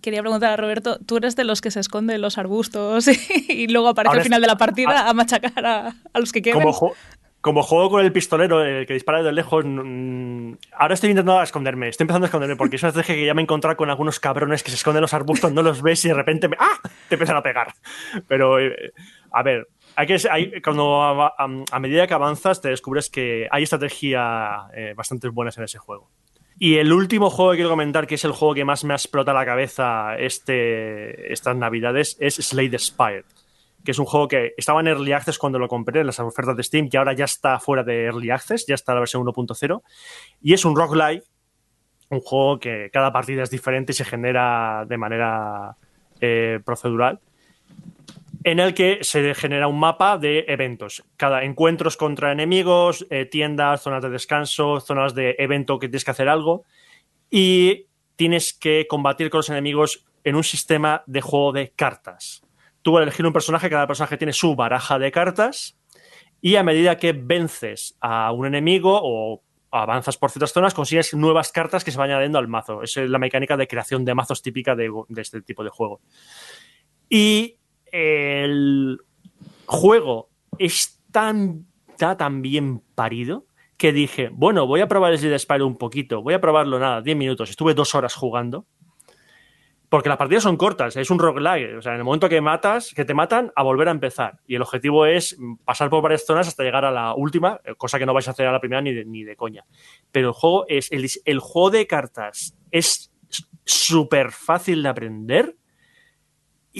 Quería 0.00 0.20
preguntar 0.22 0.52
a 0.52 0.56
Roberto, 0.56 0.98
¿tú 1.04 1.18
eres 1.18 1.36
de 1.36 1.44
los 1.44 1.60
que 1.60 1.70
se 1.70 1.80
esconde 1.80 2.14
en 2.14 2.22
los 2.22 2.38
arbustos 2.38 3.06
y 3.48 3.66
luego 3.68 3.88
aparece 3.88 4.08
Ahora 4.08 4.20
al 4.20 4.24
final 4.24 4.38
es- 4.40 4.42
de 4.42 4.46
la 4.46 4.56
partida 4.56 5.08
a 5.08 5.12
machacar 5.12 5.66
a, 5.66 5.94
a 6.12 6.18
los 6.20 6.32
que 6.32 6.40
queden? 6.40 6.58
Como, 6.60 6.72
ju- 6.72 6.94
como 7.42 7.62
juego 7.62 7.90
con 7.90 8.04
el 8.04 8.10
pistolero, 8.12 8.64
el 8.64 8.86
que 8.86 8.94
dispara 8.94 9.22
de 9.22 9.30
lejos, 9.32 9.64
ahora 10.72 10.94
estoy 10.94 11.10
intentando 11.10 11.42
esconderme. 11.42 11.88
Estoy 11.88 12.04
empezando 12.04 12.24
a 12.24 12.28
esconderme 12.28 12.56
porque 12.56 12.76
es 12.76 12.82
una 12.82 12.88
estrategia 12.90 13.14
que 13.16 13.26
ya 13.26 13.34
me 13.34 13.42
he 13.42 13.44
encontrado 13.44 13.76
con 13.76 13.90
algunos 13.90 14.20
cabrones 14.20 14.62
que 14.62 14.70
se 14.70 14.76
esconden 14.76 14.98
en 15.00 15.02
los 15.02 15.14
arbustos, 15.14 15.52
no 15.52 15.62
los 15.62 15.82
ves 15.82 16.02
y 16.04 16.08
de 16.08 16.14
repente 16.14 16.48
me, 16.48 16.56
¡ah! 16.58 16.78
te 17.08 17.16
empiezan 17.16 17.36
a 17.36 17.42
pegar. 17.42 17.74
Pero, 18.26 18.58
eh, 18.58 18.92
a 19.32 19.42
ver, 19.42 19.68
hay 19.96 20.06
que, 20.06 20.16
hay- 20.30 20.60
cuando 20.62 21.02
a, 21.02 21.78
medida 21.80 22.06
que 22.06 22.14
avanzas 22.14 22.60
te 22.60 22.68
descubres 22.68 23.10
que 23.10 23.46
hay 23.50 23.62
estrategia 23.62 24.66
eh, 24.74 24.94
bastante 24.96 25.28
buenas 25.28 25.56
en 25.58 25.64
ese 25.64 25.78
juego. 25.78 26.10
Y 26.60 26.76
el 26.76 26.92
último 26.92 27.30
juego 27.30 27.52
que 27.52 27.58
quiero 27.58 27.70
comentar, 27.70 28.06
que 28.06 28.16
es 28.16 28.24
el 28.24 28.32
juego 28.32 28.54
que 28.54 28.64
más 28.64 28.84
me 28.84 28.94
explota 28.94 29.32
la 29.32 29.46
cabeza 29.46 30.16
este, 30.18 31.32
estas 31.32 31.56
navidades, 31.56 32.16
es 32.20 32.34
Slay 32.34 32.68
the 32.68 32.78
Spire 32.78 33.24
que 33.84 33.92
es 33.92 33.98
un 33.98 34.04
juego 34.04 34.28
que 34.28 34.54
estaba 34.56 34.80
en 34.80 34.88
Early 34.88 35.12
Access 35.12 35.38
cuando 35.38 35.58
lo 35.58 35.68
compré 35.68 36.00
en 36.00 36.06
las 36.06 36.18
ofertas 36.18 36.56
de 36.56 36.62
Steam, 36.62 36.88
que 36.90 36.98
ahora 36.98 37.12
ya 37.14 37.24
está 37.24 37.58
fuera 37.58 37.82
de 37.82 38.04
Early 38.04 38.30
Access, 38.30 38.66
ya 38.66 38.74
está 38.74 38.92
la 38.92 39.00
versión 39.00 39.24
1.0, 39.24 39.82
y 40.42 40.52
es 40.52 40.64
un 40.64 40.76
roguelike, 40.76 41.24
un 42.10 42.20
juego 42.20 42.58
que 42.58 42.90
cada 42.92 43.12
partida 43.12 43.42
es 43.44 43.50
diferente 43.50 43.92
y 43.92 43.94
se 43.94 44.04
genera 44.04 44.84
de 44.86 44.98
manera 44.98 45.76
eh, 46.20 46.60
procedural, 46.64 47.20
en 48.50 48.60
el 48.60 48.74
que 48.74 48.98
se 49.02 49.34
genera 49.34 49.68
un 49.68 49.78
mapa 49.78 50.18
de 50.18 50.44
eventos, 50.48 51.04
cada 51.16 51.44
encuentros 51.44 51.96
contra 51.96 52.32
enemigos, 52.32 53.06
eh, 53.10 53.24
tiendas, 53.26 53.82
zonas 53.82 54.02
de 54.02 54.10
descanso, 54.10 54.80
zonas 54.80 55.14
de 55.14 55.36
evento 55.38 55.78
que 55.78 55.88
tienes 55.88 56.04
que 56.04 56.10
hacer 56.10 56.28
algo, 56.28 56.64
y 57.30 57.86
tienes 58.16 58.52
que 58.52 58.86
combatir 58.88 59.30
con 59.30 59.38
los 59.38 59.50
enemigos 59.50 60.06
en 60.24 60.36
un 60.36 60.44
sistema 60.44 61.02
de 61.06 61.20
juego 61.20 61.52
de 61.52 61.72
cartas 61.72 62.42
tú 62.82 62.96
al 62.96 63.02
elegir 63.02 63.26
un 63.26 63.34
personaje, 63.34 63.68
cada 63.68 63.86
personaje 63.86 64.16
tiene 64.16 64.32
su 64.32 64.56
baraja 64.56 64.98
de 64.98 65.12
cartas 65.12 65.76
y 66.40 66.56
a 66.56 66.62
medida 66.62 66.96
que 66.96 67.12
vences 67.12 67.96
a 68.00 68.32
un 68.32 68.46
enemigo 68.46 68.98
o 69.02 69.42
avanzas 69.70 70.16
por 70.16 70.30
ciertas 70.30 70.52
zonas, 70.52 70.72
consigues 70.72 71.12
nuevas 71.12 71.52
cartas 71.52 71.84
que 71.84 71.90
se 71.90 71.98
van 71.98 72.10
añadiendo 72.10 72.38
al 72.38 72.48
mazo. 72.48 72.82
Esa 72.82 73.02
es 73.02 73.10
la 73.10 73.18
mecánica 73.18 73.58
de 73.58 73.68
creación 73.68 74.06
de 74.06 74.14
mazos 74.14 74.40
típica 74.40 74.74
de, 74.74 74.90
de 75.08 75.20
este 75.20 75.42
tipo 75.42 75.62
de 75.64 75.68
juego. 75.68 76.00
Y 77.10 77.57
el 77.92 78.98
juego 79.66 80.30
es 80.58 81.00
tan, 81.12 81.66
está 81.88 82.16
tan 82.16 82.42
bien 82.42 82.82
parido 82.94 83.46
que 83.76 83.92
dije, 83.92 84.30
bueno, 84.32 84.66
voy 84.66 84.80
a 84.80 84.88
probar 84.88 85.12
el 85.12 85.18
Slay 85.18 85.30
the 85.30 85.38
Spire 85.38 85.62
un 85.62 85.78
poquito, 85.78 86.22
voy 86.22 86.34
a 86.34 86.40
probarlo 86.40 86.78
nada, 86.78 87.00
10 87.00 87.16
minutos. 87.16 87.50
Estuve 87.50 87.74
dos 87.74 87.94
horas 87.94 88.14
jugando 88.14 88.66
porque 89.88 90.08
las 90.08 90.18
partidas 90.18 90.42
son 90.42 90.56
cortas, 90.56 90.96
es 90.96 91.10
un 91.10 91.18
roguelike. 91.18 91.78
O 91.78 91.82
sea, 91.82 91.92
en 91.92 91.98
el 91.98 92.04
momento 92.04 92.28
que 92.28 92.40
matas, 92.40 92.92
que 92.94 93.04
te 93.04 93.14
matan, 93.14 93.52
a 93.56 93.62
volver 93.62 93.88
a 93.88 93.92
empezar. 93.92 94.40
Y 94.46 94.54
el 94.54 94.62
objetivo 94.62 95.06
es 95.06 95.36
pasar 95.64 95.88
por 95.88 96.02
varias 96.02 96.26
zonas 96.26 96.46
hasta 96.46 96.62
llegar 96.62 96.84
a 96.84 96.90
la 96.90 97.14
última, 97.14 97.60
cosa 97.78 97.98
que 97.98 98.04
no 98.04 98.12
vais 98.12 98.28
a 98.28 98.32
hacer 98.32 98.46
a 98.46 98.52
la 98.52 98.60
primera 98.60 98.82
ni 98.82 98.92
de, 98.92 99.04
ni 99.04 99.24
de 99.24 99.36
coña. 99.36 99.64
Pero 100.12 100.28
el 100.28 100.34
juego 100.34 100.66
es. 100.68 100.92
El, 100.92 101.08
el 101.24 101.38
juego 101.38 101.70
de 101.70 101.86
cartas 101.86 102.54
es 102.70 103.10
súper 103.64 104.32
fácil 104.32 104.82
de 104.82 104.88
aprender 104.88 105.56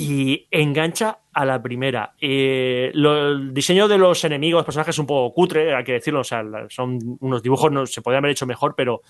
y 0.01 0.47
engancha 0.53 1.23
a 1.33 1.45
la 1.45 1.61
primera. 1.61 2.15
Eh, 2.21 2.93
el 2.95 3.53
diseño 3.53 3.89
de 3.89 3.99
los 3.99 4.23
enemigos, 4.23 4.65
personajes 4.65 4.95
es 4.95 4.99
un 5.01 5.07
poco 5.07 5.35
cutre, 5.35 5.75
hay 5.75 5.83
que 5.83 5.95
decirlo. 5.95 6.21
O 6.21 6.25
sea, 6.25 6.45
son 6.69 7.19
unos 7.19 7.43
dibujos, 7.43 7.73
no, 7.73 7.85
se 7.85 8.01
podrían 8.01 8.23
haber 8.23 8.31
hecho 8.31 8.47
mejor, 8.47 8.77
pero 8.77 9.03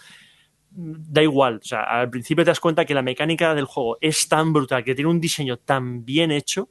da 0.70 1.22
igual. 1.22 1.56
O 1.56 1.62
sea, 1.62 1.82
al 1.82 2.08
principio 2.08 2.42
te 2.42 2.52
das 2.52 2.60
cuenta 2.60 2.86
que 2.86 2.94
la 2.94 3.02
mecánica 3.02 3.54
del 3.54 3.66
juego 3.66 3.98
es 4.00 4.28
tan 4.28 4.54
brutal, 4.54 4.82
que 4.82 4.94
tiene 4.94 5.10
un 5.10 5.20
diseño 5.20 5.58
tan 5.58 6.06
bien 6.06 6.30
hecho, 6.30 6.70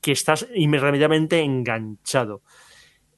que 0.00 0.12
estás 0.12 0.48
irremediablemente 0.54 1.40
enganchado. 1.40 2.40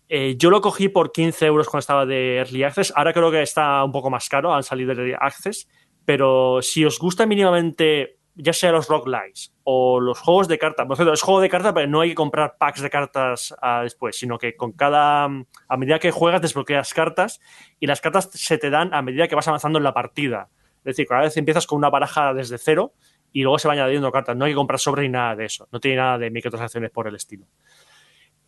Eh, 0.09 0.35
yo 0.37 0.51
lo 0.51 0.61
cogí 0.61 0.89
por 0.89 1.13
15 1.13 1.47
euros 1.47 1.69
cuando 1.69 1.81
estaba 1.81 2.07
de 2.07 2.39
Early 2.39 2.65
Access. 2.65 2.93
Ahora 2.97 3.13
creo 3.13 3.31
que 3.31 3.41
está 3.41 3.85
un 3.85 3.93
poco 3.93 4.11
más 4.11 4.29
caro 4.29 4.53
al 4.53 4.65
salir 4.65 4.89
de 4.89 4.95
Early 4.95 5.15
Access. 5.17 5.69
Pero 6.05 6.61
si 6.61 6.85
os 6.85 6.99
gusta 6.99 7.25
mínimamente, 7.25 8.19
ya 8.37 8.53
sea 8.53 8.73
los 8.73 8.89
roguelikes 8.89 9.53
o 9.63 10.01
los 10.01 10.19
juegos 10.19 10.49
de 10.49 10.59
cartas, 10.59 10.87
por 10.87 10.97
cierto, 10.97 11.13
es 11.13 11.23
juego 11.23 11.41
de 11.41 11.49
cartas, 11.49 11.73
pero 11.73 11.87
no 11.87 12.01
hay 12.01 12.11
que 12.11 12.15
comprar 12.15 12.57
packs 12.59 12.83
de 12.83 12.91
cartas 12.91 13.55
ah, 13.63 13.81
después, 13.83 14.17
sino 14.17 14.39
que 14.39 14.57
con 14.57 14.73
cada. 14.73 15.25
A 15.25 15.77
medida 15.77 15.99
que 15.99 16.11
juegas, 16.11 16.43
desbloqueas 16.43 16.93
cartas 16.95 17.41
y 17.81 17.87
las 17.87 18.01
cartas 18.01 18.31
se 18.33 18.59
te 18.59 18.71
dan 18.71 18.93
a 18.95 19.03
medida 19.03 19.29
que 19.29 19.35
vas 19.35 19.49
avanzando 19.49 19.79
en 19.79 19.85
la 19.85 19.95
partida. 19.95 20.49
Es 20.79 20.97
decir, 20.97 21.07
cada 21.07 21.23
vez 21.23 21.37
empiezas 21.37 21.67
con 21.67 21.79
una 21.79 21.89
baraja 21.89 22.35
desde 22.35 22.59
cero 22.59 22.93
y 23.33 23.43
luego 23.43 23.59
se 23.59 23.69
van 23.69 23.79
añadiendo 23.79 24.13
cartas. 24.13 24.37
No 24.37 24.45
hay 24.45 24.53
que 24.53 24.57
comprar 24.57 24.79
sobre 24.79 25.03
ni 25.03 25.09
nada 25.09 25.35
de 25.35 25.47
eso. 25.47 25.67
No 25.73 25.81
tiene 25.81 25.97
nada 25.97 26.19
de 26.19 26.31
microtransacciones 26.31 26.91
por 26.91 27.09
el 27.09 27.15
estilo. 27.15 27.47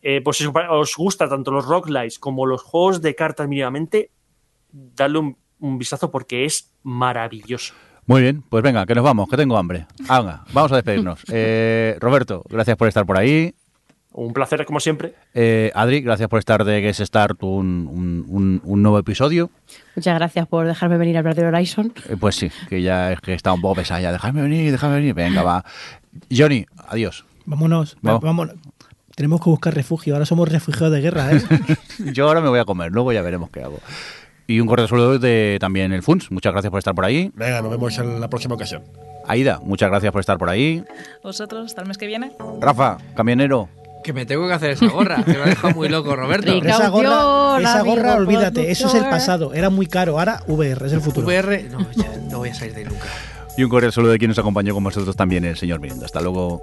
Eh, 0.01 0.21
pues 0.21 0.37
si 0.37 0.45
os 0.45 0.95
gusta 0.95 1.27
tanto 1.27 1.51
los 1.51 1.65
roguelikes 1.65 2.19
como 2.19 2.45
los 2.45 2.61
juegos 2.61 3.01
de 3.01 3.15
cartas 3.15 3.47
mínimamente, 3.47 4.11
dadle 4.71 5.35
un 5.59 5.77
vistazo 5.79 6.11
porque 6.11 6.45
es 6.45 6.77
maravilloso. 6.83 7.73
Muy 8.07 8.21
bien, 8.21 8.41
pues 8.49 8.63
venga, 8.63 8.85
que 8.85 8.95
nos 8.95 9.03
vamos, 9.03 9.27
que 9.29 9.37
tengo 9.37 9.57
hambre. 9.57 9.85
Venga, 9.99 10.43
vamos 10.53 10.71
a 10.71 10.75
despedirnos. 10.77 11.19
Eh, 11.31 11.95
Roberto, 11.99 12.43
gracias 12.49 12.75
por 12.77 12.87
estar 12.87 13.05
por 13.05 13.17
ahí. 13.17 13.53
Un 14.13 14.33
placer, 14.33 14.65
como 14.65 14.79
siempre. 14.79 15.13
Eh, 15.35 15.71
Adri, 15.75 16.01
gracias 16.01 16.27
por 16.27 16.39
estar 16.39 16.63
de 16.63 16.81
Guest 16.81 17.01
Start 17.01 17.43
un, 17.43 17.87
un- 17.91 18.25
un- 18.27 18.61
un 18.63 18.81
nuevo 18.81 18.97
episodio. 18.97 19.51
Muchas 19.95 20.15
gracias 20.15 20.47
por 20.47 20.65
dejarme 20.65 20.97
venir 20.97 21.17
a 21.17 21.19
hablar 21.19 21.35
de 21.35 21.45
Horizon. 21.45 21.93
Eh, 22.09 22.15
pues 22.19 22.35
sí, 22.35 22.49
que 22.69 22.81
ya 22.81 23.11
es 23.11 23.19
que 23.21 23.33
está 23.35 23.53
un 23.53 23.61
poco 23.61 23.75
pesada 23.75 23.99
ya. 24.01 24.11
Déjame 24.11 24.41
venir, 24.41 24.71
déjame 24.71 24.95
venir. 24.95 25.13
Venga, 25.13 25.43
va. 25.43 25.63
Johnny, 26.35 26.65
adiós. 26.87 27.25
Vámonos, 27.45 27.95
Vamos. 28.01 28.21
vámonos. 28.21 28.55
Tenemos 29.15 29.39
que 29.41 29.49
buscar 29.51 29.73
refugio. 29.75 30.13
Ahora 30.15 30.25
somos 30.25 30.49
refugiados 30.49 30.93
de 30.93 31.01
guerra, 31.01 31.31
¿eh? 31.33 31.41
Yo 32.13 32.27
ahora 32.27 32.41
me 32.41 32.49
voy 32.49 32.59
a 32.59 32.65
comer, 32.65 32.91
luego 32.91 33.11
ya 33.13 33.21
veremos 33.21 33.49
qué 33.51 33.61
hago. 33.61 33.79
Y 34.47 34.61
un 34.61 34.67
cordial 34.67 34.87
saludo 34.87 35.19
de 35.19 35.57
también 35.59 35.91
el 35.91 36.01
FUNS. 36.01 36.31
Muchas 36.31 36.53
gracias 36.53 36.71
por 36.71 36.79
estar 36.79 36.95
por 36.95 37.03
ahí. 37.03 37.31
Venga, 37.35 37.61
nos 37.61 37.69
vemos 37.69 37.97
en 37.97 38.21
la 38.21 38.29
próxima 38.29 38.55
ocasión. 38.55 38.81
Aida, 39.27 39.59
muchas 39.61 39.89
gracias 39.89 40.13
por 40.13 40.21
estar 40.21 40.37
por 40.37 40.49
ahí. 40.49 40.85
Vosotros, 41.21 41.65
hasta 41.65 41.81
el 41.81 41.87
mes 41.89 41.97
que 41.97 42.07
viene. 42.07 42.31
Rafa, 42.61 42.97
camionero. 43.13 43.67
Que 44.05 44.13
me 44.13 44.25
tengo 44.25 44.47
que 44.47 44.53
hacer 44.53 44.71
esa 44.71 44.87
gorra, 44.87 45.21
que 45.25 45.33
me 45.33 45.41
ha 45.41 45.45
dejado 45.47 45.73
muy 45.73 45.89
loco 45.89 46.15
Roberto. 46.15 46.53
Esa 46.53 46.87
gorra, 46.87 47.59
esa 47.59 47.81
gorra 47.81 48.15
olvídate. 48.15 48.71
Eso 48.71 48.87
es 48.87 48.93
el 48.93 49.03
pasado. 49.03 49.53
Era 49.53 49.69
muy 49.69 49.85
caro. 49.85 50.17
Ahora 50.17 50.41
VR, 50.47 50.87
es 50.87 50.93
el 50.93 51.01
futuro. 51.01 51.27
VR, 51.27 51.63
no, 51.69 51.79
ya 51.91 52.15
no 52.31 52.37
voy 52.37 52.49
a 52.49 52.53
salir 52.53 52.73
de 52.73 52.79
ahí 52.81 52.85
nunca. 52.85 53.07
Y 53.57 53.63
un 53.63 53.69
cordial 53.69 53.91
saludo 53.91 54.13
de 54.13 54.17
quien 54.17 54.29
nos 54.29 54.39
acompañó 54.39 54.73
con 54.73 54.83
vosotros 54.83 55.13
también, 55.17 55.43
el 55.43 55.57
señor 55.57 55.81
Mirindo. 55.81 56.05
Hasta 56.05 56.21
luego. 56.21 56.61